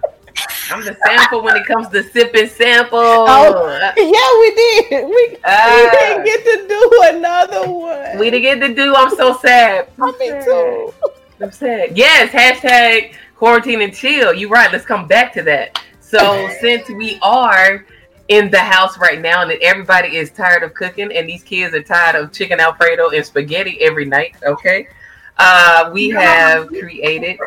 I'm 0.71 0.83
the 0.83 0.97
sample 1.07 1.43
when 1.43 1.57
it 1.57 1.67
comes 1.67 1.89
to 1.91 2.03
sipping 2.03 2.49
sample. 2.49 2.99
Oh. 2.99 3.93
Yeah, 3.99 4.41
we 4.41 4.55
did. 4.55 5.05
We, 5.05 5.11
we 5.11 5.37
Ah. 5.45 5.91
didn't 5.93 6.25
get 6.25 6.43
to 6.43 6.67
do 6.67 7.03
another 7.17 7.71
one. 7.71 8.19
we 8.19 8.31
didn't 8.31 8.43
get 8.61 8.67
to 8.67 8.75
do. 8.75 8.95
I'm 8.95 9.15
so 9.15 9.37
sad. 9.37 9.89
I 10.01 10.13
mean, 10.19 10.43
too. 10.43 10.95
I'm 11.43 11.53
sad. 11.53 11.95
Yes, 11.99 12.31
hashtag 12.31 13.13
quarantine 13.37 13.83
and 13.83 13.95
chill. 13.95 14.33
You're 14.33 14.49
right. 14.49 14.73
Let's 14.73 14.87
come 14.87 15.07
back 15.07 15.35
to 15.35 15.43
that. 15.43 15.83
So 16.01 16.49
since 16.63 16.89
we 16.89 17.19
are 17.21 17.85
in 18.29 18.51
the 18.51 18.59
house 18.61 18.97
right 18.97 19.21
now 19.21 19.43
and 19.43 19.51
that 19.51 19.61
everybody 19.61 20.17
is 20.17 20.31
tired 20.31 20.63
of 20.63 20.73
cooking 20.73 21.13
and 21.15 21.29
these 21.29 21.43
kids 21.43 21.75
are 21.75 21.83
tired 21.83 22.17
of 22.17 22.33
chicken 22.33 22.59
alfredo 22.59 23.11
and 23.11 23.25
spaghetti 23.27 23.79
every 23.83 24.07
night, 24.07 24.35
okay? 24.47 24.89
Uh, 25.37 25.91
we 25.93 26.11
have 26.11 26.69
created 26.69 27.39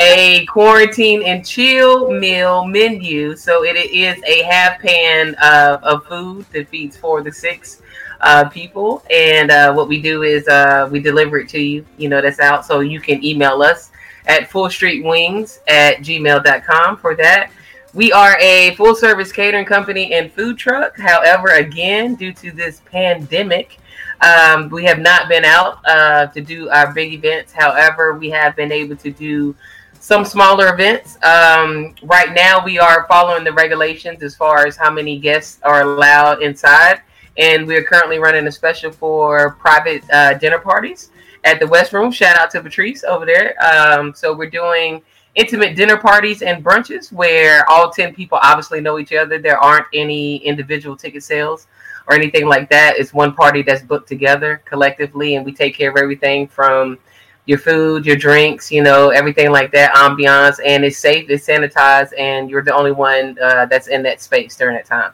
a 0.00 0.44
quarantine 0.46 1.22
and 1.22 1.46
chill 1.46 2.10
meal 2.10 2.64
menu. 2.64 3.36
So 3.36 3.64
it 3.64 3.76
is 3.76 4.20
a 4.24 4.42
half 4.42 4.80
pan 4.80 5.34
of, 5.36 5.82
of 5.84 6.06
food 6.06 6.44
that 6.52 6.68
feeds 6.68 6.96
four 6.96 7.22
to 7.22 7.32
six 7.32 7.82
uh, 8.20 8.48
people. 8.48 9.04
And 9.10 9.50
uh, 9.50 9.72
what 9.72 9.88
we 9.88 10.00
do 10.00 10.22
is 10.22 10.46
uh, 10.48 10.88
we 10.90 11.00
deliver 11.00 11.38
it 11.38 11.48
to 11.50 11.60
you. 11.60 11.86
You 11.98 12.08
know, 12.08 12.20
that's 12.20 12.40
out. 12.40 12.66
So 12.66 12.80
you 12.80 13.00
can 13.00 13.24
email 13.24 13.62
us 13.62 13.90
at 14.26 14.50
fullstreetwings 14.50 15.58
at 15.68 15.98
gmail.com 15.98 16.96
for 16.96 17.14
that. 17.16 17.50
We 17.92 18.12
are 18.12 18.38
a 18.38 18.74
full 18.76 18.94
service 18.94 19.32
catering 19.32 19.64
company 19.64 20.14
and 20.14 20.32
food 20.32 20.58
truck. 20.58 20.96
However, 20.96 21.48
again, 21.48 22.14
due 22.14 22.32
to 22.34 22.52
this 22.52 22.82
pandemic, 22.84 23.78
um, 24.22 24.68
we 24.68 24.84
have 24.84 24.98
not 24.98 25.28
been 25.28 25.44
out 25.44 25.80
uh, 25.86 26.26
to 26.26 26.40
do 26.40 26.68
our 26.70 26.92
big 26.92 27.12
events. 27.12 27.52
However, 27.52 28.14
we 28.14 28.30
have 28.30 28.54
been 28.56 28.72
able 28.72 28.96
to 28.96 29.10
do 29.10 29.54
some 29.98 30.24
smaller 30.24 30.72
events. 30.72 31.16
Um, 31.24 31.94
right 32.02 32.32
now, 32.34 32.64
we 32.64 32.78
are 32.78 33.06
following 33.08 33.44
the 33.44 33.52
regulations 33.52 34.22
as 34.22 34.34
far 34.34 34.66
as 34.66 34.76
how 34.76 34.90
many 34.90 35.18
guests 35.18 35.60
are 35.62 35.82
allowed 35.82 36.42
inside, 36.42 37.00
and 37.36 37.66
we 37.66 37.76
are 37.76 37.82
currently 37.82 38.18
running 38.18 38.46
a 38.46 38.52
special 38.52 38.90
for 38.90 39.52
private 39.52 40.02
uh, 40.10 40.34
dinner 40.34 40.58
parties 40.58 41.10
at 41.44 41.58
the 41.60 41.66
West 41.66 41.92
Room. 41.92 42.10
Shout 42.10 42.36
out 42.36 42.50
to 42.50 42.62
Patrice 42.62 43.04
over 43.04 43.24
there. 43.24 43.54
Um, 43.64 44.14
so 44.14 44.34
we're 44.34 44.50
doing 44.50 45.02
intimate 45.34 45.76
dinner 45.76 45.96
parties 45.96 46.42
and 46.42 46.64
brunches 46.64 47.12
where 47.12 47.68
all 47.70 47.90
10 47.90 48.14
people 48.14 48.38
obviously 48.42 48.80
know 48.80 48.98
each 48.98 49.12
other. 49.12 49.38
There 49.38 49.58
aren't 49.58 49.86
any 49.94 50.36
individual 50.38 50.96
ticket 50.96 51.22
sales 51.22 51.68
or 52.10 52.14
anything 52.14 52.46
like 52.46 52.68
that. 52.68 52.98
It's 52.98 53.14
one 53.14 53.32
party 53.32 53.62
that's 53.62 53.82
booked 53.82 54.08
together 54.08 54.60
collectively, 54.64 55.36
and 55.36 55.46
we 55.46 55.52
take 55.52 55.76
care 55.76 55.90
of 55.90 55.96
everything 55.96 56.48
from 56.48 56.98
your 57.46 57.58
food, 57.58 58.04
your 58.04 58.16
drinks, 58.16 58.70
you 58.70 58.82
know, 58.82 59.10
everything 59.10 59.52
like 59.52 59.70
that, 59.72 59.94
ambiance, 59.94 60.58
and 60.66 60.84
it's 60.84 60.98
safe, 60.98 61.30
it's 61.30 61.46
sanitized, 61.46 62.12
and 62.18 62.50
you're 62.50 62.62
the 62.64 62.74
only 62.74 62.90
one 62.90 63.38
uh, 63.40 63.64
that's 63.66 63.86
in 63.86 64.02
that 64.02 64.20
space 64.20 64.56
during 64.56 64.76
that 64.76 64.86
time. 64.86 65.12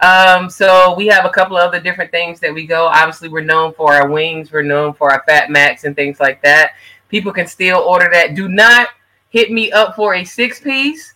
Um, 0.00 0.50
so 0.50 0.94
we 0.94 1.06
have 1.06 1.24
a 1.24 1.30
couple 1.30 1.56
of 1.56 1.62
other 1.62 1.80
different 1.80 2.10
things 2.10 2.40
that 2.40 2.52
we 2.52 2.66
go. 2.66 2.86
Obviously, 2.86 3.30
we're 3.30 3.40
known 3.40 3.72
for 3.72 3.94
our 3.94 4.10
wings, 4.10 4.52
we're 4.52 4.62
known 4.62 4.92
for 4.92 5.10
our 5.10 5.22
fat 5.26 5.50
max 5.50 5.84
and 5.84 5.96
things 5.96 6.20
like 6.20 6.42
that. 6.42 6.72
People 7.08 7.32
can 7.32 7.46
still 7.46 7.78
order 7.78 8.10
that. 8.12 8.34
Do 8.34 8.48
not 8.48 8.88
hit 9.30 9.50
me 9.50 9.72
up 9.72 9.96
for 9.96 10.16
a 10.16 10.24
six 10.24 10.60
piece. 10.60 11.14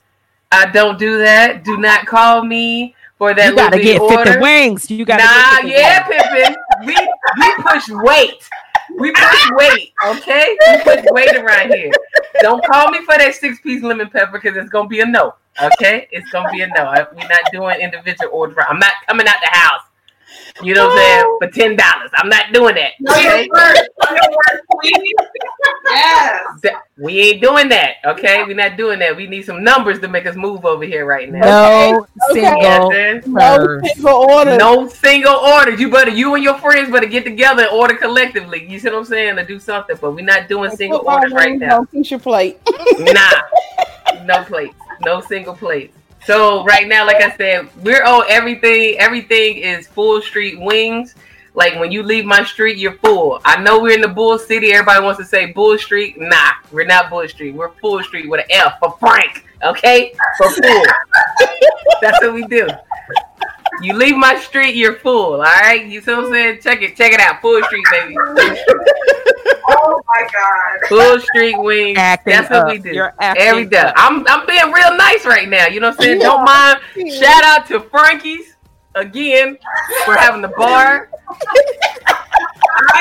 I 0.51 0.71
don't 0.71 0.99
do 0.99 1.19
that. 1.19 1.65
Do 1.65 1.77
not 1.77 2.07
call 2.07 2.43
me 2.43 2.95
for 3.19 3.35
that. 3.35 3.51
You 3.51 3.57
gotta 3.57 3.83
get 3.83 4.01
order. 4.01 4.25
50 4.25 4.41
wings. 4.41 4.91
You 4.91 5.05
gotta 5.05 5.25
Nah, 5.25 5.69
yeah, 5.69 6.07
Pippin. 6.07 6.57
We 6.87 6.97
we 7.39 7.55
push 7.63 7.89
weight. 7.91 8.49
We 8.97 9.13
push 9.13 9.51
weight, 9.53 9.93
okay? 10.07 10.57
We 10.67 10.83
push 10.83 11.05
weight 11.11 11.37
around 11.37 11.75
here. 11.75 11.93
Don't 12.41 12.65
call 12.65 12.91
me 12.91 13.01
for 13.05 13.19
that 13.19 13.35
six 13.35 13.61
piece 13.61 13.83
lemon 13.83 14.09
pepper 14.09 14.33
because 14.33 14.57
it's 14.57 14.71
gonna 14.71 14.89
be 14.89 15.01
a 15.01 15.07
no. 15.07 15.35
Okay, 15.61 16.09
it's 16.11 16.31
gonna 16.31 16.51
be 16.51 16.63
a 16.63 16.69
no. 16.69 16.93
We're 17.15 17.29
not 17.29 17.41
doing 17.53 17.81
individual 17.81 18.31
order. 18.33 18.63
I'm 18.63 18.79
not 18.79 18.93
coming 19.07 19.27
out 19.27 19.37
the 19.45 19.59
house. 19.59 19.83
You 20.63 20.75
know 20.75 20.87
what 20.89 20.93
I'm 20.93 20.99
saying? 20.99 21.39
For 21.41 21.51
ten 21.51 21.77
dollars, 21.77 22.11
I'm 22.15 22.29
not 22.29 22.53
doing 22.53 22.75
that. 22.75 22.93
Know 23.01 23.15
your 23.17 23.33
Okay, 23.33 23.49
worth. 23.49 23.77
Know 24.03 24.17
your 24.17 24.31
worth, 24.31 24.61
please. 24.83 25.15
Yes. 25.91 26.45
We 26.99 27.19
ain't 27.21 27.41
doing 27.43 27.69
that. 27.71 27.95
Okay, 28.05 28.43
we're 28.45 28.55
not 28.55 28.77
doing 28.77 28.99
that. 28.99 29.17
We 29.17 29.27
need 29.27 29.43
some 29.45 29.65
numbers 29.65 30.01
to 30.01 30.09
make 30.09 30.27
us 30.27 30.37
move 30.37 30.65
over 30.67 30.85
here 30.85 31.07
right 31.07 31.31
now. 31.31 31.41
No 31.41 31.67
Okay. 31.67 32.07
single 32.33 32.61
Yes. 32.61 33.27
No 33.27 33.81
single 33.83 34.15
order. 34.15 34.57
No 34.59 34.89
single 34.89 35.35
orders. 35.35 35.81
You 35.81 35.91
better, 35.91 36.11
you 36.11 36.35
and 36.35 36.45
your 36.45 36.59
friends 36.59 36.91
better 36.91 37.07
get 37.07 37.25
together 37.25 37.63
and 37.63 37.73
order 37.73 37.95
collectively. 37.97 38.67
You 38.69 38.79
see 38.79 38.89
what 38.89 38.99
I'm 38.99 39.05
saying? 39.07 39.37
To 39.37 39.47
do 39.47 39.59
something, 39.59 39.97
but 40.01 40.13
we're 40.15 40.25
not 40.25 40.49
doing 40.49 40.71
single 40.73 41.01
Put 41.01 41.09
orders 41.09 41.33
right 41.33 41.59
now. 41.59 41.79
On 41.79 41.87
Keisha 41.87 42.21
plate. 42.23 42.59
Nah, 42.99 44.25
no 44.25 44.45
plates, 44.45 44.75
no 45.03 45.21
single 45.23 45.55
plates. 45.55 45.97
So 46.25 46.65
right 46.65 46.87
now, 46.87 47.07
like 47.07 47.23
I 47.23 47.37
said, 47.37 47.69
we're 47.83 48.05
on 48.05 48.25
everything. 48.29 48.99
Everything 48.99 49.59
is 49.59 49.87
full 49.87 50.21
street 50.21 50.61
wings. 50.61 51.15
Like 51.55 51.79
when 51.81 51.91
you 51.91 52.03
leave 52.03 52.25
my 52.25 52.45
street, 52.45 52.79
you're 52.79 52.99
full. 52.99 53.41
I 53.45 53.61
know 53.61 53.81
we're 53.81 53.95
in 53.95 54.01
the 54.01 54.09
Bull 54.09 54.39
City. 54.39 54.73
Everybody 54.73 55.05
wants 55.05 55.19
to 55.19 55.25
say 55.25 55.47
Bull 55.47 55.77
Street. 55.79 56.17
Nah, 56.19 56.53
we're 56.71 56.87
not 56.87 57.11
Bull 57.11 57.27
Street. 57.29 57.55
We're 57.55 57.71
Full 57.81 58.03
Street 58.05 58.29
with 58.29 58.41
an 58.41 58.47
F 58.51 58.79
for 58.79 58.97
Frank. 59.01 59.45
Okay, 59.65 60.15
for 60.37 60.51
full. 60.51 60.85
That's 62.01 62.21
what 62.21 62.33
we 62.33 62.45
do. 62.47 62.69
You 63.83 63.95
leave 63.95 64.17
my 64.17 64.39
street, 64.39 64.75
you're 64.75 64.97
full. 64.97 65.35
All 65.35 65.39
right. 65.43 65.85
You 65.87 66.01
see 66.01 66.13
what 66.15 66.25
I'm 66.27 66.31
saying? 66.33 66.61
Check 66.63 66.83
it. 66.83 66.97
Check 66.97 67.13
it 67.13 67.21
out. 67.21 67.41
Full 67.41 67.63
Street, 67.65 67.85
baby. 67.91 68.17
Oh 69.71 70.01
my 70.09 70.27
God. 70.33 70.89
Full 70.89 71.21
Street 71.21 71.57
wings. 71.59 71.99
Acting 71.99 72.33
That's 72.33 72.51
what 72.51 72.61
up. 72.61 72.69
we 72.69 72.79
do. 72.79 72.91
You're 72.91 73.15
Every 73.21 73.67
day. 73.67 73.79
up. 73.79 73.95
I'm 73.97 74.27
I'm 74.27 74.47
being 74.47 74.73
real 74.73 74.97
nice 74.97 75.27
right 75.27 75.49
now. 75.49 75.67
You 75.67 75.81
know 75.81 75.91
what 75.91 76.01
I'm 76.01 76.05
saying? 76.05 76.19
Don't 76.21 76.45
mind. 76.45 76.81
Shout 77.13 77.45
out 77.45 77.67
to 77.69 77.81
Frankie's 77.81 78.57
again 78.95 79.59
for 80.07 80.15
having 80.15 80.41
the 80.43 80.49
bar 80.49 81.11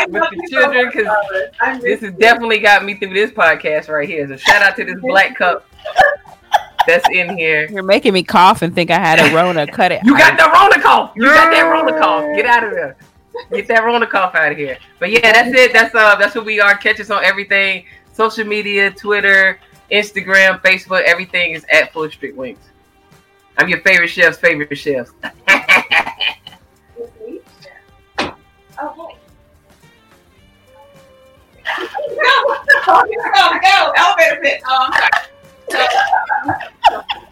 with 0.09 0.29
the 0.29 0.47
children 0.51 0.87
because 0.91 1.07
Robert. 1.07 1.81
This 1.81 2.01
has 2.01 2.11
you. 2.13 2.19
definitely 2.19 2.59
got 2.59 2.83
me 2.83 2.95
through 2.95 3.13
this 3.13 3.31
podcast 3.31 3.87
right 3.89 4.07
here. 4.07 4.27
So 4.27 4.35
shout 4.35 4.61
out 4.61 4.75
to 4.75 4.85
this 4.85 4.99
black 5.01 5.35
cup 5.37 5.65
that's 6.87 7.07
in 7.11 7.37
here. 7.37 7.69
You're 7.69 7.83
making 7.83 8.13
me 8.13 8.23
cough 8.23 8.61
and 8.61 8.73
think 8.73 8.89
I 8.89 8.97
had 8.97 9.19
a 9.19 9.35
Rona. 9.35 9.67
Cut 9.71 9.91
it. 9.91 10.01
You 10.03 10.17
got 10.17 10.37
the 10.37 10.49
Rona 10.51 10.81
cough. 10.81 11.11
You 11.15 11.25
got 11.25 11.51
that 11.51 11.61
Rona 11.63 11.97
cough. 11.99 12.35
Get 12.35 12.45
out 12.45 12.63
of 12.63 12.71
there. 12.71 12.97
Get 13.51 13.67
that 13.67 13.83
Rona 13.83 14.07
cough 14.07 14.33
out 14.33 14.51
of 14.51 14.57
here. 14.57 14.77
But 14.99 15.11
yeah, 15.11 15.31
that's 15.31 15.55
it. 15.55 15.73
That's 15.73 15.93
uh 15.93 16.15
that's 16.15 16.33
what 16.33 16.45
we 16.45 16.59
are. 16.59 16.75
Catch 16.75 16.99
us 16.99 17.11
on 17.11 17.23
everything. 17.23 17.85
Social 18.13 18.45
media, 18.45 18.89
Twitter, 18.89 19.59
Instagram, 19.91 20.59
Facebook, 20.61 21.03
everything 21.03 21.51
is 21.51 21.65
at 21.71 21.93
Full 21.93 22.09
Street 22.09 22.35
Wings. 22.35 22.57
I'm 23.57 23.69
your 23.69 23.81
favorite 23.81 24.07
chef's 24.07 24.37
favorite 24.37 24.75
chef. 24.75 25.09
Oh, 28.79 29.09
hey. 31.65 31.85
Go, 32.15 33.05
go, 33.33 33.59
go. 33.59 33.91
Elevator 33.97 34.39
pitch. 34.41 34.61
Oh, 34.67 34.87
I'm 34.87 34.93
sorry. 34.93 35.36
So, 35.69 35.77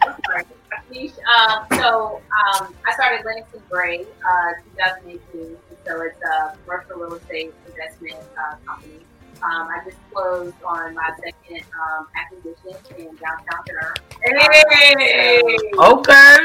I'm 0.02 0.14
sorry. 0.26 0.44
Niche, 0.90 1.12
um, 1.26 1.66
so 1.78 2.20
um, 2.30 2.74
I 2.86 2.92
started 2.94 3.24
Livingston 3.24 3.62
Gray, 3.70 4.02
uh, 4.28 4.52
2018. 4.76 5.56
So 5.84 6.00
it's 6.02 6.20
a 6.22 6.56
commercial 6.64 6.96
real 6.96 7.14
estate 7.14 7.52
investment 7.66 8.16
uh, 8.38 8.56
company. 8.66 9.00
Um, 9.42 9.68
I 9.68 9.80
just 9.84 9.96
closed 10.12 10.54
on 10.64 10.94
my 10.94 11.10
second 11.22 11.64
um, 11.80 12.06
acquisition 12.16 12.76
in 12.98 13.14
downtown 13.16 13.64
Kenner. 13.66 13.94
Hey. 14.22 15.42
Okay. 15.78 16.36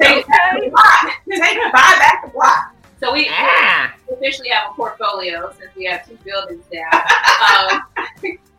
Take 0.00 0.26
back 0.26 0.54
the 0.60 0.68
block. 0.70 1.12
Take 1.30 1.58
buy 1.72 1.96
back 1.98 2.24
the 2.24 2.30
block. 2.32 2.74
So 3.00 3.12
we 3.12 3.28
Ah. 3.30 3.94
officially 4.10 4.48
have 4.48 4.70
a 4.72 4.74
portfolio 4.74 5.52
since 5.58 5.70
we 5.76 5.84
have 5.84 6.06
two 6.08 6.16
buildings 6.24 6.64
now. 6.72 7.82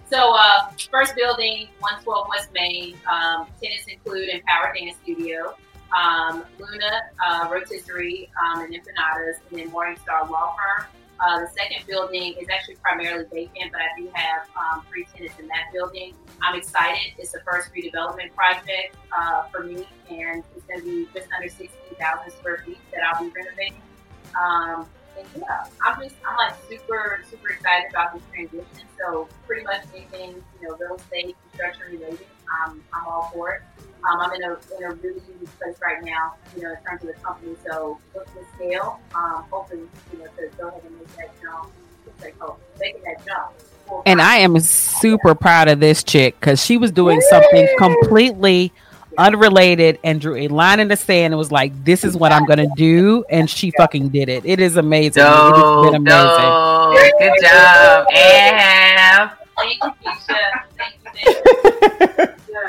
So, 0.10 0.34
uh, 0.36 0.72
first 0.92 1.16
building, 1.16 1.68
112 1.80 2.28
West 2.30 2.50
Main. 2.54 2.96
Um, 3.12 3.48
tenants 3.62 3.86
include 3.88 4.30
Empower 4.30 4.74
Dance 4.78 4.98
Studio, 5.04 5.56
um, 5.96 6.44
Luna 6.60 7.02
uh, 7.26 7.48
Rotisserie, 7.52 8.30
um, 8.44 8.62
and 8.62 8.74
Empanadas, 8.74 9.40
and 9.50 9.60
then 9.60 9.72
Morningstar 9.72 10.30
Law 10.30 10.56
Firm. 10.56 10.88
Uh, 11.20 11.42
the 11.42 11.48
second 11.48 11.86
building 11.86 12.34
is 12.40 12.48
actually 12.50 12.76
primarily 12.76 13.26
vacant, 13.32 13.72
but 13.74 13.82
I 13.82 14.00
do 14.00 14.10
have 14.14 14.48
um, 14.56 14.86
three 14.90 15.06
tenants 15.14 15.38
in 15.38 15.48
that 15.48 15.66
building. 15.74 16.14
I'm 16.42 16.58
excited. 16.58 17.14
It's 17.18 17.34
the 17.34 17.42
first 17.42 17.72
redevelopment 17.74 18.34
project 18.34 18.96
uh, 19.16 19.44
for 19.52 19.64
me, 19.64 19.86
and 20.10 20.44
it's 20.56 20.66
going 20.66 20.80
to 20.80 20.86
be 20.86 21.08
just 21.14 21.28
under 21.36 21.50
16,000 21.50 22.32
square 22.32 22.64
feet 22.66 22.78
that 22.94 23.02
I'll 23.04 23.22
be 23.22 23.32
renovating. 23.36 23.82
Um, 24.40 24.88
and 25.20 25.44
yeah, 25.44 25.66
I'm 25.86 26.02
just 26.02 26.16
I'm 26.28 26.36
like 26.38 26.56
super 26.68 27.22
super 27.30 27.50
excited 27.50 27.92
about 27.92 28.14
this 28.14 28.24
transition. 28.34 28.88
So 29.00 29.28
pretty 29.46 29.64
much 29.64 29.84
anything 29.96 30.42
you 30.62 30.68
know 30.68 30.76
real 30.78 30.96
estate 30.96 31.36
construction 31.50 31.84
related, 31.92 32.26
um, 32.66 32.84
I'm 32.94 33.08
all 33.08 33.30
for 33.34 33.52
it. 33.52 33.62
Um, 34.10 34.20
I'm 34.20 34.34
in 34.34 34.44
a 34.44 34.58
in 34.78 34.84
a 34.84 34.94
really 34.96 35.22
unique 35.28 35.60
place 35.60 35.76
right 35.82 36.04
now, 36.04 36.36
you 36.56 36.64
know, 36.64 36.72
in 36.72 36.78
terms 36.78 37.02
of 37.04 37.08
the 37.08 37.14
company. 37.22 37.56
So 37.68 38.00
looking 38.16 38.34
to 38.34 38.46
scale, 38.56 39.00
um, 39.16 39.46
hoping 39.50 39.90
you 40.14 40.20
know 40.20 40.26
to 40.26 40.50
go 40.58 40.68
ahead 40.70 40.82
and 40.86 40.98
make 40.98 41.16
that 41.18 41.42
jump. 41.42 41.72
It's 42.08 42.24
like 42.24 42.36
oh, 42.42 42.58
making 42.80 43.04
that 43.04 43.26
jump. 43.26 43.52
And. 44.06 44.22
I 44.22 44.38
am 44.38 44.60
super 44.60 45.34
proud 45.34 45.68
of 45.68 45.80
this 45.80 46.04
chick 46.04 46.40
because 46.40 46.64
she 46.64 46.78
was 46.78 46.92
doing 46.92 47.20
something 47.22 47.68
completely 47.80 48.72
unrelated 49.18 50.00
and 50.04 50.22
drew 50.22 50.36
a 50.36 50.48
line 50.48 50.80
in 50.80 50.88
the 50.88 50.96
sand 50.96 51.34
and 51.34 51.38
was 51.38 51.52
like, 51.52 51.72
"This 51.84 52.04
is 52.04 52.16
what 52.16 52.32
I'm 52.32 52.46
gonna 52.46 52.68
do," 52.76 53.26
and 53.30 53.50
she 53.50 53.72
fucking 53.72 54.10
did 54.10 54.30
it. 54.30 54.46
It 54.46 54.60
is 54.60 54.78
amazing. 54.78 55.24
it 55.24 55.26
has 55.26 55.86
been 55.86 55.96
amazing. 55.96 56.06
dope. 56.06 57.20
Good 57.20 57.34
job. 57.42 58.08
And 58.14 59.32
Thank 59.60 59.84
you, 59.84 59.92
Keisha. 60.04 60.38
Thank 60.78 60.96
you, 61.04 61.12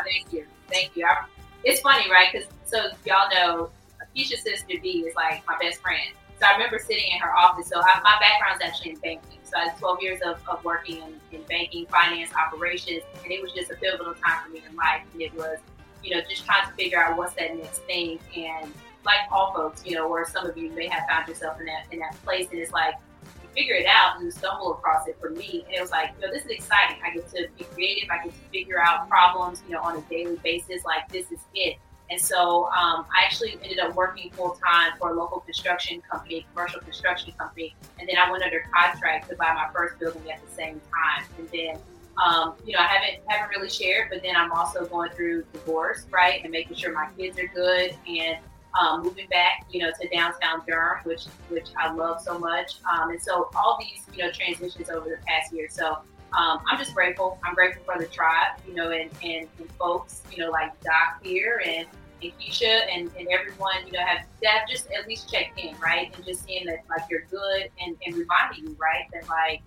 thank 0.04 0.32
you. 0.32 0.44
Thank 0.70 0.96
you. 0.96 1.04
I, 1.04 1.24
it's 1.64 1.80
funny, 1.80 2.08
right? 2.10 2.28
Because 2.32 2.48
so 2.64 2.90
y'all 3.04 3.28
know, 3.32 3.70
Keisha's 4.16 4.42
sister 4.42 4.74
B 4.80 5.04
is 5.06 5.14
like 5.16 5.42
my 5.46 5.56
best 5.60 5.80
friend. 5.80 6.14
So 6.40 6.46
I 6.46 6.52
remember 6.52 6.78
sitting 6.78 7.12
in 7.12 7.18
her 7.20 7.36
office. 7.36 7.68
So 7.68 7.80
I, 7.80 8.00
my 8.02 8.16
background 8.20 8.60
is 8.60 8.68
actually 8.68 8.92
in 8.92 8.98
banking. 8.98 9.38
So 9.42 9.58
I 9.58 9.68
had 9.68 9.78
12 9.78 9.98
years 10.00 10.20
of, 10.24 10.40
of 10.48 10.64
working 10.64 10.98
in, 10.98 11.20
in 11.32 11.42
banking, 11.48 11.86
finance, 11.86 12.30
operations, 12.34 13.02
and 13.22 13.32
it 13.32 13.42
was 13.42 13.52
just 13.52 13.70
a 13.70 13.74
pivotal 13.74 14.14
time 14.14 14.44
for 14.44 14.50
me 14.50 14.62
in 14.68 14.74
life. 14.76 15.02
And 15.12 15.22
it 15.22 15.34
was, 15.34 15.58
you 16.02 16.14
know, 16.14 16.20
just 16.28 16.44
trying 16.44 16.66
to 16.66 16.72
figure 16.74 17.02
out 17.02 17.16
what's 17.16 17.34
that 17.34 17.56
next 17.56 17.78
thing. 17.82 18.18
And 18.36 18.72
like 19.04 19.20
all 19.30 19.52
folks, 19.54 19.84
you 19.84 19.94
know, 19.94 20.08
or 20.08 20.26
some 20.26 20.46
of 20.46 20.56
you 20.56 20.70
may 20.70 20.86
have 20.88 21.08
found 21.08 21.28
yourself 21.28 21.58
in 21.60 21.66
that 21.66 21.86
in 21.90 21.98
that 22.00 22.16
place, 22.24 22.48
and 22.50 22.60
it's 22.60 22.72
like 22.72 22.94
you 23.42 23.48
figure 23.54 23.74
it 23.74 23.86
out 23.86 24.16
and 24.16 24.24
you 24.24 24.30
stumble 24.30 24.72
across 24.72 25.06
it 25.08 25.16
for 25.20 25.30
me. 25.30 25.64
And 25.66 25.74
it 25.74 25.80
was 25.80 25.90
like, 25.90 26.10
you 26.20 26.26
know, 26.26 26.32
this 26.32 26.44
is 26.44 26.50
exciting. 26.50 26.96
I 27.04 27.14
get 27.14 27.28
to 27.30 27.48
be 27.56 27.64
creative. 27.64 28.10
I 28.10 28.24
get 28.24 28.32
to 28.32 28.50
figure 28.50 28.80
out 28.80 29.08
problems, 29.08 29.62
you 29.66 29.74
know, 29.74 29.80
on 29.80 29.96
a 29.96 30.00
daily 30.02 30.36
basis. 30.42 30.84
Like 30.84 31.08
this 31.10 31.30
is 31.32 31.40
it. 31.54 31.78
And 32.10 32.20
so 32.20 32.64
um, 32.66 33.06
I 33.16 33.22
actually 33.24 33.56
ended 33.62 33.78
up 33.78 33.94
working 33.94 34.32
full 34.32 34.58
time 34.66 34.92
for 34.98 35.10
a 35.10 35.14
local 35.14 35.40
construction 35.40 36.02
company, 36.10 36.44
commercial 36.52 36.80
construction 36.80 37.32
company. 37.38 37.76
And 38.00 38.08
then 38.08 38.16
I 38.16 38.28
went 38.30 38.42
under 38.42 38.64
contract 38.74 39.30
to 39.30 39.36
buy 39.36 39.52
my 39.54 39.68
first 39.72 39.98
building 40.00 40.28
at 40.30 40.44
the 40.44 40.52
same 40.52 40.80
time. 40.90 41.28
And 41.38 41.48
then 41.52 41.78
um, 42.24 42.54
you 42.66 42.72
know, 42.74 42.80
I 42.80 42.86
haven't 42.86 43.22
haven't 43.26 43.50
really 43.56 43.70
shared, 43.70 44.08
but 44.10 44.22
then 44.22 44.36
I'm 44.36 44.52
also 44.52 44.84
going 44.86 45.10
through 45.12 45.44
divorce, 45.52 46.06
right, 46.10 46.42
and 46.42 46.52
making 46.52 46.76
sure 46.76 46.92
my 46.92 47.08
kids 47.16 47.38
are 47.38 47.48
good 47.54 47.96
and 48.06 48.38
um, 48.78 49.02
moving 49.02 49.26
back, 49.28 49.66
you 49.70 49.80
know, 49.80 49.90
to 50.00 50.08
downtown 50.08 50.62
Durham, 50.66 51.00
which 51.04 51.24
which 51.48 51.68
I 51.78 51.92
love 51.92 52.20
so 52.20 52.38
much. 52.38 52.74
Um, 52.92 53.10
and 53.10 53.20
so 53.20 53.50
all 53.56 53.78
these, 53.80 54.04
you 54.14 54.24
know, 54.24 54.30
transitions 54.30 54.90
over 54.90 55.08
the 55.08 55.18
past 55.26 55.52
year. 55.52 55.68
So 55.70 55.98
um, 56.38 56.60
I'm 56.68 56.78
just 56.78 56.94
grateful. 56.94 57.38
I'm 57.44 57.54
grateful 57.54 57.82
for 57.84 57.98
the 57.98 58.06
tribe, 58.06 58.60
you 58.66 58.74
know, 58.74 58.90
and, 58.90 59.10
and, 59.24 59.48
and 59.58 59.72
folks, 59.78 60.22
you 60.30 60.38
know, 60.44 60.50
like 60.50 60.78
Doc 60.80 61.22
here 61.22 61.60
and, 61.66 61.86
and 62.22 62.32
Keisha 62.38 62.82
and, 62.92 63.10
and 63.18 63.26
everyone, 63.32 63.74
you 63.86 63.92
know, 63.92 64.04
have 64.04 64.24
that 64.42 64.66
just 64.70 64.88
at 64.92 65.08
least 65.08 65.32
checked 65.32 65.58
in, 65.58 65.74
right? 65.80 66.14
And 66.14 66.24
just 66.24 66.44
seeing 66.44 66.66
that 66.66 66.84
like 66.88 67.02
you're 67.10 67.24
good 67.30 67.70
and, 67.84 67.96
and 68.06 68.14
reminding 68.14 68.64
you, 68.64 68.76
right, 68.78 69.06
that 69.12 69.28
like, 69.28 69.62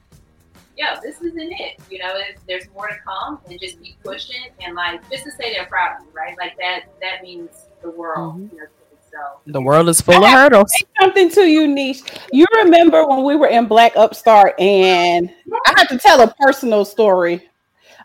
yo, 0.77 0.85
this 1.01 1.21
isn't 1.21 1.51
it. 1.51 1.79
You 1.89 1.99
know, 1.99 2.19
there's 2.47 2.69
more 2.73 2.87
to 2.87 2.95
come 3.05 3.39
and 3.49 3.59
just 3.59 3.81
keep 3.81 4.01
pushing 4.03 4.49
and 4.61 4.75
like 4.75 5.07
just 5.09 5.23
to 5.25 5.31
say 5.31 5.53
they're 5.53 5.65
proud 5.65 5.99
of 5.99 6.05
you, 6.05 6.11
right? 6.13 6.35
Like 6.37 6.57
that 6.57 6.85
that 7.01 7.21
means 7.21 7.67
the 7.81 7.91
world, 7.91 8.35
mm-hmm. 8.35 8.55
you 8.55 8.61
know, 8.61 8.67
so 9.13 9.39
the 9.45 9.61
world 9.61 9.89
is 9.89 10.01
full 10.01 10.23
of 10.23 10.31
hurdles. 10.31 10.73
Something 10.99 11.29
to 11.31 11.41
you, 11.41 11.67
Niche. 11.67 12.01
You 12.31 12.47
remember 12.63 13.05
when 13.05 13.23
we 13.23 13.35
were 13.35 13.47
in 13.47 13.67
Black 13.67 13.95
Upstart, 13.95 14.59
and 14.59 15.29
I 15.51 15.73
had 15.77 15.87
to 15.89 15.99
tell 15.99 16.21
a 16.21 16.33
personal 16.39 16.83
story. 16.83 17.47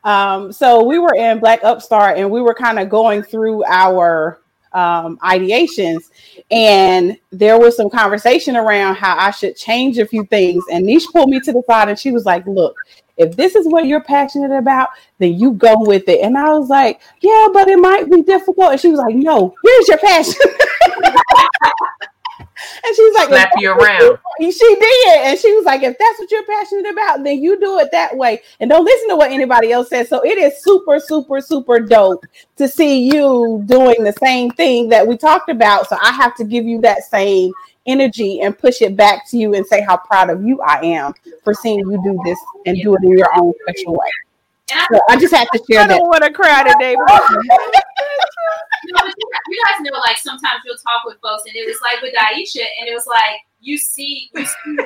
Um, 0.05 0.53
so 0.53 0.85
we 0.85 0.99
were 0.99 1.15
in 1.15 1.41
Black 1.41 1.65
Upstart, 1.65 2.19
and 2.19 2.31
we 2.31 2.43
were 2.43 2.53
kind 2.53 2.79
of 2.79 2.91
going 2.91 3.23
through 3.23 3.65
our 3.65 4.43
um, 4.79 5.19
ideations, 5.19 6.11
and 6.51 7.17
there 7.31 7.59
was 7.59 7.77
some 7.77 7.91
conversation 7.91 8.57
around 8.57 8.95
how 8.95 9.17
I 9.19 9.31
should 9.31 9.57
change 9.57 9.99
a 9.99 10.07
few 10.07 10.25
things. 10.27 10.63
And 10.71 10.85
Niche 10.87 11.07
pulled 11.13 11.31
me 11.31 11.41
to 11.41 11.53
the 11.53 11.63
side, 11.69 11.89
and 11.89 11.99
she 11.99 12.11
was 12.11 12.25
like, 12.25 12.47
"Look, 12.47 12.77
if 13.19 13.37
this 13.37 13.55
is 13.57 13.67
what 13.67 13.87
you're 13.87 14.03
passionate 14.03 14.57
about, 14.57 14.89
then 15.19 15.35
you 15.35 15.53
go 15.53 15.75
with 15.79 16.09
it. 16.09 16.21
And 16.21 16.39
I 16.39 16.51
was 16.51 16.69
like, 16.69 17.01
yeah, 17.21 17.49
but 17.53 17.69
it 17.69 17.79
might 17.79 18.09
be 18.09 18.23
difficult. 18.23 18.73
And 18.73 18.81
she 18.81 18.89
was 18.89 19.01
like, 19.01 19.15
no, 19.15 19.55
here's 19.65 19.89
your 19.89 19.99
passion. 19.99 20.35
and 22.39 22.97
she's 22.97 23.15
like, 23.15 23.29
slap 23.29 23.51
you 23.59 23.73
around. 23.73 24.19
She 24.41 24.51
did, 24.51 25.21
and 25.21 25.39
she 25.39 25.53
was 25.55 25.65
like, 25.65 25.83
if 25.83 25.97
that's 25.99 26.19
what 26.19 26.31
you're 26.31 26.47
passionate 26.47 26.91
about, 26.93 27.25
then 27.25 27.43
you 27.43 27.59
do 27.61 27.79
it 27.79 27.91
that 27.93 28.17
way, 28.17 28.43
and 28.61 28.71
don't 28.71 28.85
listen 28.85 29.09
to 29.09 29.17
what 29.17 29.31
anybody 29.31 29.73
else 29.73 29.89
says. 29.89 30.09
So 30.09 30.25
it 30.25 30.39
is 30.39 30.63
super, 30.63 31.01
super, 31.01 31.41
super 31.41 31.81
dope 31.81 32.25
to 32.57 32.69
see 32.69 33.11
you 33.13 33.63
doing 33.67 34.05
the 34.05 34.15
same 34.21 34.51
thing 34.51 34.89
that 34.91 35.07
we 35.07 35.17
talked 35.17 35.51
about. 35.51 35.89
So 35.89 35.97
I 36.03 36.13
have 36.13 36.35
to 36.37 36.45
give 36.45 36.65
you 36.65 36.81
that 36.83 37.05
same 37.05 37.53
energy 37.87 38.41
and 38.43 38.57
push 38.57 38.83
it 38.83 38.97
back 38.97 39.29
to 39.31 39.39
you 39.39 39.55
and 39.55 39.67
say 39.67 39.83
how 39.83 39.97
proud 39.97 40.31
of 40.31 40.45
you 40.45 40.61
I 40.61 40.81
am 40.83 41.15
for 41.43 41.55
seeing 41.55 41.81
you 41.81 42.01
do 42.05 42.21
this 42.25 42.39
and 42.67 42.81
do 42.83 42.95
it 42.95 43.03
in 43.03 43.17
your 43.17 43.29
own 43.37 43.53
special 43.63 43.95
way. 43.95 44.11
So 44.93 45.01
I 45.09 45.17
just 45.17 45.35
had 45.35 45.49
to 45.53 45.59
share 45.69 45.87
that. 45.87 45.91
I 45.91 45.99
don't 45.99 46.09
want 46.09 46.23
to 46.25 46.31
cry 46.31 46.63
today. 46.63 46.95
you, 48.85 48.93
know, 48.93 49.05
you 49.05 49.59
guys 49.67 49.81
know, 49.81 49.99
like 50.01 50.19
sometimes 50.19 50.63
you'll 50.65 50.79
talk 50.79 51.03
with 51.05 51.19
folks, 51.21 51.45
and 51.47 51.57
it 51.57 51.67
was 51.67 51.79
like 51.83 52.03
with 52.03 52.15
Daisha, 52.15 52.65
and 52.81 52.89
it 52.89 52.95
was 52.95 53.07
like 53.07 53.43
you 53.61 53.79
see, 53.79 54.31
you 54.35 54.45
see 54.45 54.77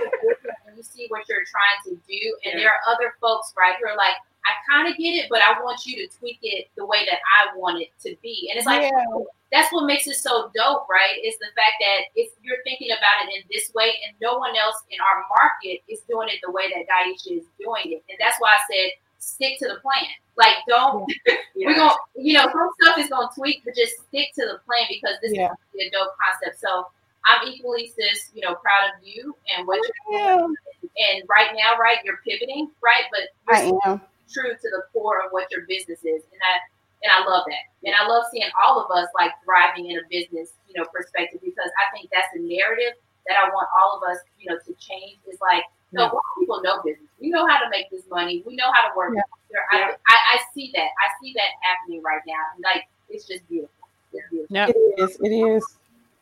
and 0.66 0.77
you 0.77 0.82
see 0.82 1.06
what 1.09 1.28
you're 1.28 1.44
trying 1.48 1.81
to 1.85 2.01
do, 2.09 2.23
and 2.44 2.59
there 2.59 2.69
are 2.69 2.82
other 2.89 3.14
folks, 3.20 3.52
right, 3.56 3.74
who 3.81 3.89
are 3.89 3.97
like, 3.97 4.16
I 4.43 4.52
kind 4.66 4.90
of 4.90 4.98
get 4.98 5.14
it, 5.14 5.27
but 5.31 5.39
I 5.39 5.55
want 5.62 5.86
you 5.86 6.02
to 6.02 6.19
tweak 6.19 6.39
it 6.43 6.66
the 6.77 6.85
way 6.85 7.06
that 7.06 7.23
I 7.23 7.56
want 7.56 7.81
it 7.81 7.94
to 8.02 8.16
be. 8.23 8.51
And 8.51 8.59
it's 8.59 8.66
like, 8.66 8.82
yeah. 8.82 9.23
that's 9.52 9.73
what 9.73 9.86
makes 9.86 10.06
it 10.09 10.16
so 10.16 10.51
dope, 10.55 10.89
right? 10.90 11.14
Is 11.23 11.39
the 11.39 11.47
fact 11.55 11.78
that 11.78 12.10
if 12.16 12.35
you're 12.43 12.59
thinking 12.64 12.90
about 12.90 13.23
it 13.23 13.31
in 13.39 13.43
this 13.51 13.70
way 13.74 13.94
and 14.02 14.16
no 14.20 14.39
one 14.39 14.56
else 14.59 14.82
in 14.90 14.98
our 14.98 15.23
market 15.31 15.86
is 15.86 16.02
doing 16.10 16.28
it 16.28 16.43
the 16.43 16.51
way 16.51 16.66
that 16.74 16.90
Daisha 16.90 17.39
is 17.39 17.47
doing 17.55 17.94
it. 17.94 18.02
And 18.10 18.19
that's 18.19 18.40
why 18.40 18.51
I 18.51 18.60
said, 18.66 18.90
stick 19.22 19.58
to 19.60 19.68
the 19.68 19.80
plan. 19.80 20.10
Like, 20.36 20.56
don't, 20.66 21.10
yeah. 21.26 21.34
we're 21.66 21.74
to, 21.74 21.94
you 22.16 22.34
know, 22.34 22.44
some 22.50 22.70
stuff 22.80 22.98
is 22.98 23.08
going 23.08 23.28
to 23.28 23.34
tweak, 23.34 23.62
but 23.64 23.74
just 23.74 23.94
stick 24.08 24.34
to 24.34 24.42
the 24.42 24.58
plan 24.66 24.86
because 24.88 25.16
this 25.22 25.32
yeah. 25.32 25.52
is 25.74 25.86
a 25.86 25.90
dope 25.90 26.14
concept. 26.18 26.60
So 26.60 26.86
I'm 27.24 27.46
equally, 27.48 27.92
sis, 27.94 28.30
you 28.34 28.42
know, 28.42 28.54
proud 28.54 28.90
of 28.90 29.06
you 29.06 29.36
and 29.56 29.66
what 29.66 29.80
you're 30.10 30.38
doing. 30.38 30.54
And 30.82 31.22
right 31.28 31.54
now, 31.54 31.78
right, 31.78 31.98
you're 32.04 32.20
pivoting, 32.26 32.70
right? 32.82 33.04
But 33.12 33.54
I 33.54 33.72
am 33.86 34.00
true 34.30 34.50
to 34.50 34.68
the 34.70 34.82
core 34.92 35.22
of 35.24 35.30
what 35.30 35.50
your 35.50 35.62
business 35.68 36.00
is. 36.00 36.22
And 36.32 36.42
I 36.42 36.58
and 37.02 37.10
I 37.10 37.26
love 37.26 37.44
that. 37.48 37.66
And 37.84 37.94
I 37.94 38.06
love 38.06 38.24
seeing 38.30 38.48
all 38.62 38.78
of 38.78 38.90
us 38.90 39.08
like 39.18 39.32
thriving 39.44 39.90
in 39.90 39.98
a 39.98 40.06
business, 40.08 40.54
you 40.68 40.78
know, 40.78 40.86
perspective 40.94 41.40
because 41.42 41.70
I 41.82 41.90
think 41.94 42.10
that's 42.12 42.30
the 42.32 42.40
narrative 42.40 42.94
that 43.26 43.36
I 43.42 43.50
want 43.50 43.68
all 43.74 43.98
of 43.98 44.02
us, 44.06 44.18
you 44.38 44.50
know, 44.50 44.58
to 44.58 44.72
change. 44.78 45.18
Is 45.26 45.40
like, 45.40 45.64
no, 45.93 46.05
yeah. 46.05 46.10
people 46.39 46.62
know 46.62 46.81
business. 46.85 47.09
We 47.20 47.31
know 47.31 47.47
how 47.47 47.59
to 47.59 47.69
make 47.70 47.90
this 47.90 48.02
money. 48.10 48.43
We 48.47 48.56
know 48.56 48.70
how 48.73 48.89
to 48.89 48.97
work. 48.97 49.14
Yeah. 49.14 49.23
I, 49.70 49.93
I, 50.09 50.09
I 50.09 50.40
see 50.55 50.73
that. 50.74 50.81
I 50.81 51.10
see 51.20 51.35
that 51.35 51.43
happening 51.60 52.02
right 52.02 52.23
now. 52.27 52.35
Like, 52.64 52.89
it's 53.09 53.27
just 53.27 53.47
beautiful. 53.48 53.70
It's 54.12 54.28
beautiful. 54.31 54.55
Yeah. 54.55 54.69
It 54.69 54.77
is. 54.98 55.19
It 55.23 55.28
is. 55.28 55.64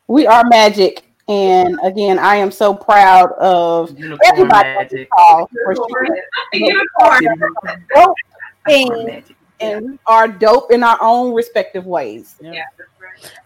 We 0.07 0.27
are 0.27 0.43
magic. 0.45 1.03
And 1.27 1.79
again, 1.83 2.19
I 2.19 2.35
am 2.35 2.51
so 2.51 2.73
proud 2.73 3.31
of 3.33 3.97
Unicorn 3.97 4.19
everybody 4.25 5.07
for 5.15 5.47
sharing 5.89 6.21
and 9.61 9.91
we 9.91 9.99
are 10.07 10.27
dope 10.27 10.71
in 10.71 10.83
our 10.83 10.97
own 11.01 11.33
respective 11.33 11.85
ways. 11.85 12.35
Yeah. 12.41 12.63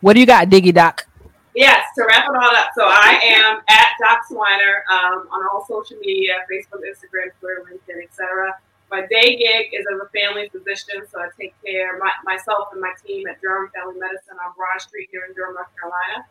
What 0.01 0.13
do 0.13 0.19
you 0.19 0.25
got, 0.25 0.49
Diggy 0.49 0.73
Doc? 0.73 1.05
Yes, 1.55 1.87
to 1.95 2.03
wrap 2.05 2.27
it 2.27 2.35
all 2.35 2.55
up. 2.55 2.71
So 2.75 2.83
I 2.83 3.19
am 3.23 3.61
at 3.69 3.87
Doc 3.99 4.27
Swiner 4.29 4.83
um, 4.91 5.27
on 5.31 5.47
all 5.47 5.65
social 5.65 5.97
media, 5.97 6.43
Facebook, 6.51 6.83
Instagram, 6.83 7.31
Twitter, 7.39 7.63
LinkedIn, 7.63 8.03
etc. 8.03 8.53
My 8.91 9.07
day 9.07 9.35
gig 9.35 9.73
is 9.73 9.85
as 9.87 9.99
a 9.99 10.09
family 10.11 10.49
physician, 10.49 11.07
so 11.09 11.19
I 11.19 11.29
take 11.39 11.55
care 11.63 11.97
my, 11.97 12.11
myself 12.23 12.69
and 12.73 12.81
my 12.81 12.91
team 13.05 13.25
at 13.27 13.41
Durham 13.41 13.71
Family 13.73 13.99
Medicine 13.99 14.35
on 14.43 14.53
Broad 14.55 14.81
Street 14.81 15.09
here 15.11 15.23
in 15.27 15.33
Durham, 15.33 15.55
North 15.55 15.71
Carolina 15.79 16.25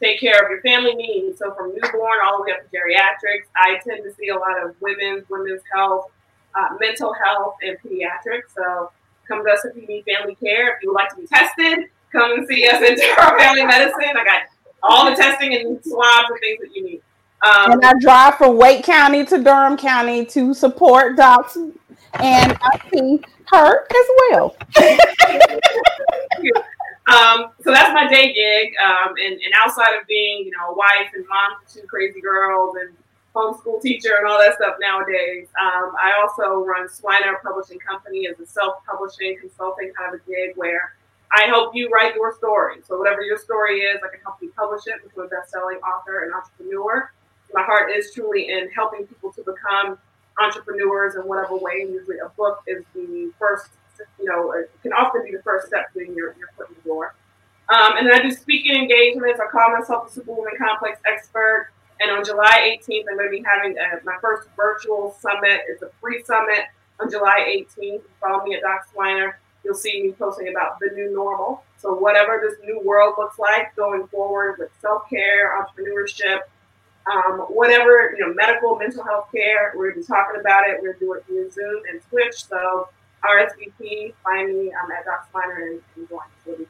take 0.00 0.20
care 0.20 0.42
of 0.42 0.50
your 0.50 0.60
family 0.62 0.94
needs. 0.94 1.38
So 1.38 1.54
from 1.54 1.72
newborn 1.74 2.18
all 2.24 2.38
the 2.38 2.44
way 2.44 2.52
up 2.52 2.70
to 2.70 2.76
geriatrics, 2.76 3.46
I 3.56 3.78
tend 3.84 4.04
to 4.04 4.14
see 4.14 4.28
a 4.28 4.36
lot 4.36 4.62
of 4.62 4.74
women's, 4.80 5.28
women's 5.28 5.62
health, 5.74 6.10
uh, 6.54 6.76
mental 6.80 7.14
health, 7.14 7.56
and 7.62 7.76
pediatrics. 7.78 8.54
So 8.56 8.90
come 9.26 9.44
to 9.44 9.50
us 9.50 9.64
if 9.64 9.76
you 9.76 9.86
need 9.86 10.04
family 10.04 10.34
care. 10.36 10.76
If 10.76 10.82
you 10.82 10.90
would 10.90 10.94
like 10.94 11.10
to 11.10 11.16
be 11.16 11.26
tested, 11.26 11.90
come 12.12 12.32
and 12.32 12.46
see 12.46 12.66
us 12.68 12.82
in 12.82 12.96
Durham 12.96 13.38
family 13.38 13.66
medicine. 13.66 14.16
I 14.16 14.24
got 14.24 14.42
all 14.82 15.10
the 15.10 15.16
testing 15.16 15.54
and 15.54 15.82
swabs 15.84 16.30
and 16.30 16.40
things 16.40 16.60
that 16.60 16.74
you 16.74 16.84
need. 16.84 17.02
Um, 17.46 17.72
and 17.72 17.84
I 17.84 17.92
drive 18.00 18.36
from 18.36 18.56
Wake 18.56 18.84
County 18.84 19.24
to 19.26 19.42
Durham 19.42 19.76
County 19.76 20.24
to 20.26 20.52
support 20.54 21.16
docs, 21.16 21.56
and 21.56 22.58
I 22.60 22.80
see 22.92 23.20
her 23.46 23.86
as 23.86 24.06
well. 24.30 24.56
Um, 27.08 27.52
so 27.64 27.72
that's 27.72 27.94
my 27.94 28.06
day 28.06 28.34
gig. 28.34 28.74
Um, 28.84 29.14
and, 29.16 29.32
and 29.32 29.52
outside 29.62 29.96
of 29.98 30.06
being, 30.06 30.44
you 30.44 30.50
know, 30.50 30.72
a 30.72 30.76
wife 30.76 31.10
and 31.14 31.26
mom 31.26 31.52
to 31.66 31.80
two 31.80 31.86
crazy 31.86 32.20
girls 32.20 32.76
and 32.78 32.94
homeschool 33.34 33.80
teacher 33.80 34.16
and 34.18 34.28
all 34.28 34.38
that 34.38 34.56
stuff 34.56 34.74
nowadays, 34.80 35.48
um, 35.58 35.92
I 35.98 36.20
also 36.20 36.64
run 36.64 36.86
Swiner 36.88 37.40
Publishing 37.42 37.78
Company 37.78 38.28
as 38.28 38.38
a 38.40 38.46
self-publishing 38.46 39.38
consulting 39.40 39.92
kind 39.96 40.14
of 40.14 40.20
a 40.20 40.30
gig 40.30 40.56
where 40.56 40.96
I 41.32 41.46
help 41.46 41.74
you 41.74 41.90
write 41.90 42.14
your 42.14 42.34
story. 42.34 42.76
So 42.86 42.98
whatever 42.98 43.22
your 43.22 43.38
story 43.38 43.80
is, 43.80 44.00
I 44.02 44.08
can 44.08 44.20
help 44.22 44.36
you 44.40 44.52
publish 44.56 44.82
it 44.86 44.94
into 45.04 45.20
a 45.20 45.28
best-selling 45.28 45.76
author 45.78 46.24
and 46.24 46.32
entrepreneur. 46.32 47.12
My 47.52 47.62
heart 47.62 47.90
is 47.92 48.12
truly 48.14 48.48
in 48.48 48.70
helping 48.74 49.06
people 49.06 49.32
to 49.32 49.42
become 49.42 49.98
entrepreneurs 50.40 51.16
in 51.16 51.22
whatever 51.22 51.56
way. 51.56 51.86
Usually, 51.88 52.18
a 52.18 52.28
book 52.30 52.62
is 52.66 52.84
the 52.94 53.32
first 53.38 53.70
you 54.18 54.26
know, 54.26 54.52
it 54.52 54.70
can 54.82 54.92
often 54.92 55.24
be 55.24 55.32
the 55.32 55.42
first 55.42 55.66
step 55.66 55.92
to 55.94 56.00
your, 56.00 56.34
your 56.38 56.48
foot 56.56 56.68
in 56.68 56.76
the 56.76 56.82
door. 56.82 57.14
Um, 57.68 57.98
and 57.98 58.06
then 58.06 58.14
I 58.14 58.22
do 58.22 58.30
speaking 58.30 58.74
engagements. 58.74 59.40
I 59.40 59.50
call 59.50 59.76
myself 59.76 60.08
the 60.08 60.14
Superwoman 60.14 60.54
Complex 60.58 61.00
expert. 61.06 61.70
And 62.00 62.10
on 62.12 62.24
July 62.24 62.78
18th, 62.78 63.04
I'm 63.10 63.16
going 63.16 63.26
to 63.26 63.30
be 63.30 63.44
having 63.44 63.76
a, 63.76 64.04
my 64.04 64.16
first 64.20 64.48
virtual 64.56 65.16
summit. 65.20 65.62
It's 65.68 65.82
a 65.82 65.90
free 66.00 66.22
summit 66.24 66.66
on 67.00 67.10
July 67.10 67.64
18th. 67.78 68.02
Follow 68.20 68.44
me 68.44 68.54
at 68.54 68.62
Doc 68.62 68.86
Swiner. 68.94 69.34
You'll 69.68 69.76
see 69.76 70.02
me 70.02 70.12
posting 70.12 70.48
about 70.48 70.78
the 70.80 70.88
new 70.94 71.12
normal. 71.12 71.62
So 71.76 71.92
whatever 71.92 72.42
this 72.42 72.58
new 72.64 72.80
world 72.82 73.16
looks 73.18 73.38
like 73.38 73.76
going 73.76 74.06
forward 74.06 74.56
with 74.58 74.70
self-care, 74.80 75.62
entrepreneurship, 75.62 76.38
um, 77.06 77.40
whatever, 77.50 78.14
you 78.16 78.26
know, 78.26 78.32
medical, 78.32 78.76
mental 78.76 79.04
health 79.04 79.28
care, 79.30 79.74
we're 79.76 79.90
going 79.90 80.02
to 80.02 80.08
be 80.08 80.14
talking 80.14 80.40
about 80.40 80.66
it. 80.66 80.80
We're 80.80 80.94
doing 80.94 81.20
it 81.20 81.26
via 81.30 81.50
Zoom 81.50 81.82
and 81.92 82.00
Twitch. 82.08 82.46
So 82.46 82.88
RSVP, 83.22 84.14
find 84.24 84.56
me 84.56 84.72
I'm 84.72 84.90
at 84.90 85.04
Doc 85.04 85.28
Swiner 85.34 85.72
and, 85.72 85.82
and 85.96 86.08
join. 86.08 86.66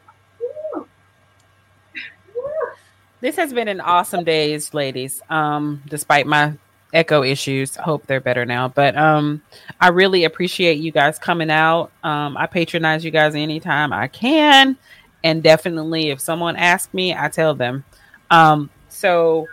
This 3.20 3.36
has 3.36 3.52
been 3.52 3.68
an 3.68 3.80
awesome 3.80 4.24
days, 4.24 4.74
ladies. 4.74 5.22
Um, 5.30 5.84
despite 5.86 6.26
my 6.26 6.54
echo 6.92 7.22
issues, 7.22 7.76
hope 7.76 8.06
they're 8.06 8.20
better 8.20 8.44
now. 8.44 8.68
But 8.68 8.96
um, 8.96 9.42
I 9.80 9.88
really 9.88 10.24
appreciate 10.24 10.78
you 10.78 10.90
guys 10.92 11.18
coming 11.18 11.50
out. 11.50 11.90
Um, 12.02 12.36
I 12.36 12.46
patronize 12.46 13.04
you 13.04 13.10
guys 13.10 13.34
anytime 13.34 13.92
I 13.92 14.08
can, 14.08 14.76
and 15.22 15.42
definitely 15.42 16.10
if 16.10 16.20
someone 16.20 16.56
asks 16.56 16.92
me, 16.94 17.14
I 17.14 17.28
tell 17.28 17.54
them. 17.54 17.84
Um, 18.30 18.70
so 18.88 19.46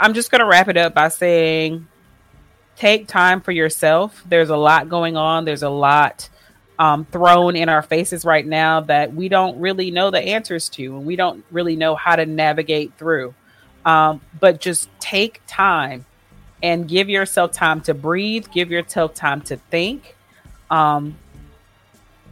I'm 0.00 0.14
just 0.14 0.30
gonna 0.30 0.46
wrap 0.46 0.68
it 0.68 0.76
up 0.76 0.94
by 0.94 1.08
saying 1.08 1.86
take 2.76 3.06
time 3.06 3.40
for 3.40 3.52
yourself. 3.52 4.24
There's 4.26 4.48
a 4.48 4.56
lot 4.56 4.88
going 4.88 5.16
on. 5.16 5.44
There's 5.44 5.62
a 5.62 5.68
lot 5.68 6.30
um, 6.78 7.04
thrown 7.04 7.56
in 7.56 7.68
our 7.68 7.82
faces 7.82 8.24
right 8.24 8.46
now 8.46 8.80
that 8.80 9.12
we 9.14 9.28
don't 9.28 9.60
really 9.60 9.90
know 9.90 10.10
the 10.10 10.18
answers 10.18 10.70
to, 10.70 10.96
and 10.96 11.04
we 11.04 11.14
don't 11.14 11.44
really 11.50 11.76
know 11.76 11.94
how 11.94 12.16
to 12.16 12.24
navigate 12.24 12.94
through. 12.96 13.34
Um, 13.84 14.20
but 14.38 14.60
just 14.60 14.88
take 15.00 15.40
time 15.46 16.04
and 16.62 16.86
give 16.86 17.08
yourself 17.08 17.52
time 17.52 17.80
to 17.82 17.94
breathe. 17.94 18.46
Give 18.52 18.70
yourself 18.70 19.14
time 19.14 19.40
to 19.42 19.56
think. 19.56 20.16
Um, 20.70 21.16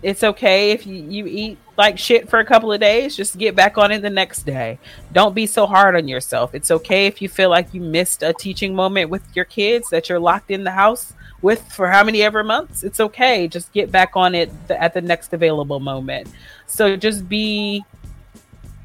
it's 0.02 0.22
okay 0.22 0.70
if 0.70 0.86
you, 0.86 0.94
you 0.94 1.26
eat 1.26 1.58
like 1.76 1.98
shit 1.98 2.28
for 2.28 2.40
a 2.40 2.44
couple 2.44 2.72
of 2.72 2.80
days, 2.80 3.16
just 3.16 3.38
get 3.38 3.54
back 3.54 3.78
on 3.78 3.92
it 3.92 4.02
the 4.02 4.10
next 4.10 4.44
day. 4.44 4.78
Don't 5.12 5.34
be 5.34 5.46
so 5.46 5.64
hard 5.64 5.94
on 5.96 6.08
yourself. 6.08 6.54
It's 6.54 6.70
okay 6.70 7.06
if 7.06 7.22
you 7.22 7.28
feel 7.28 7.50
like 7.50 7.72
you 7.72 7.80
missed 7.80 8.22
a 8.22 8.32
teaching 8.32 8.74
moment 8.74 9.10
with 9.10 9.22
your 9.34 9.44
kids 9.44 9.88
that 9.90 10.08
you're 10.08 10.18
locked 10.18 10.50
in 10.50 10.64
the 10.64 10.72
house 10.72 11.14
with 11.40 11.62
for 11.72 11.88
how 11.88 12.02
many 12.02 12.22
ever 12.22 12.42
months. 12.42 12.82
It's 12.82 12.98
okay. 12.98 13.46
Just 13.46 13.72
get 13.72 13.92
back 13.92 14.16
on 14.16 14.34
it 14.34 14.50
th- 14.66 14.78
at 14.78 14.92
the 14.92 15.00
next 15.00 15.32
available 15.32 15.78
moment. 15.78 16.28
So 16.66 16.96
just 16.96 17.28
be 17.28 17.84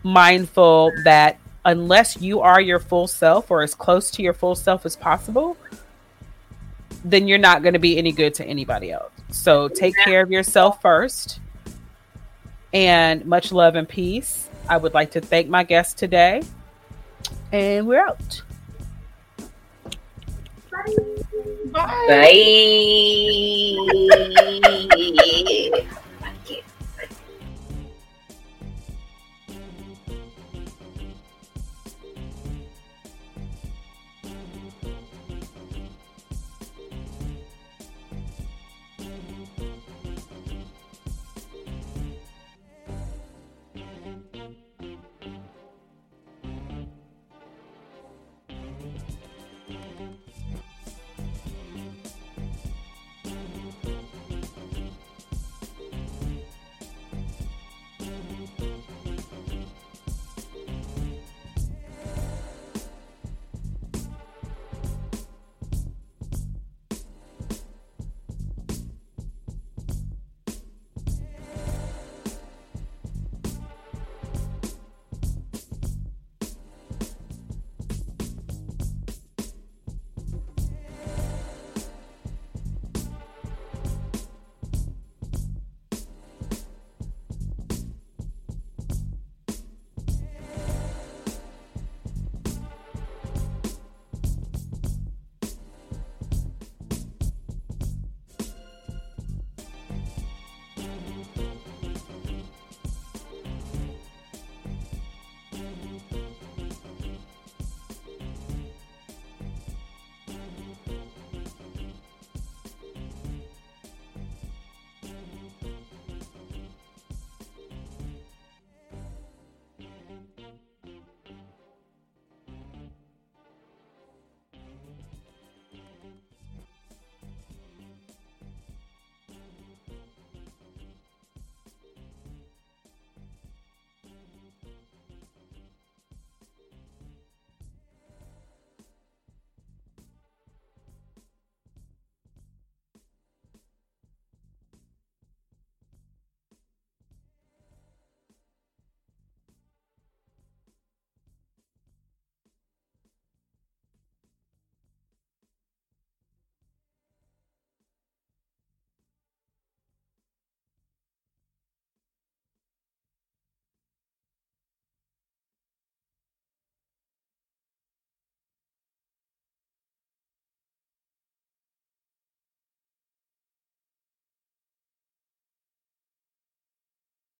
mindful 0.03 0.91
that 1.03 1.38
unless 1.65 2.22
you 2.22 2.41
are 2.41 2.60
your 2.60 2.80
full 2.80 3.07
self 3.07 3.49
or 3.49 3.61
as 3.61 3.73
close 3.76 4.11
to 4.11 4.22
your 4.22 4.34
full 4.34 4.56
self 4.56 4.85
as 4.85 4.95
possible, 4.95 5.57
then 7.03 7.27
you're 7.27 7.38
not 7.38 7.61
going 7.61 7.73
to 7.73 7.80
be 7.80 7.98
any 7.98 8.11
good 8.11 8.34
to 8.35 8.45
anybody 8.45 8.91
else. 8.91 9.11
So 9.30 9.68
take 9.68 9.95
care 10.03 10.22
of 10.22 10.31
yourself 10.31 10.81
first. 10.81 11.40
And 12.73 13.26
much 13.26 13.52
love 13.52 13.76
and 13.76 13.88
peace. 13.88 14.49
I 14.68 14.77
would 14.77 14.94
like 14.94 15.11
to 15.11 15.22
thank 15.22 15.48
my 15.48 15.64
guest 15.64 15.98
today. 15.98 16.41
And 17.52 17.88
we're 17.88 17.99
out. 17.99 18.41
Bye. 21.72 21.98
Bye. 22.07 22.30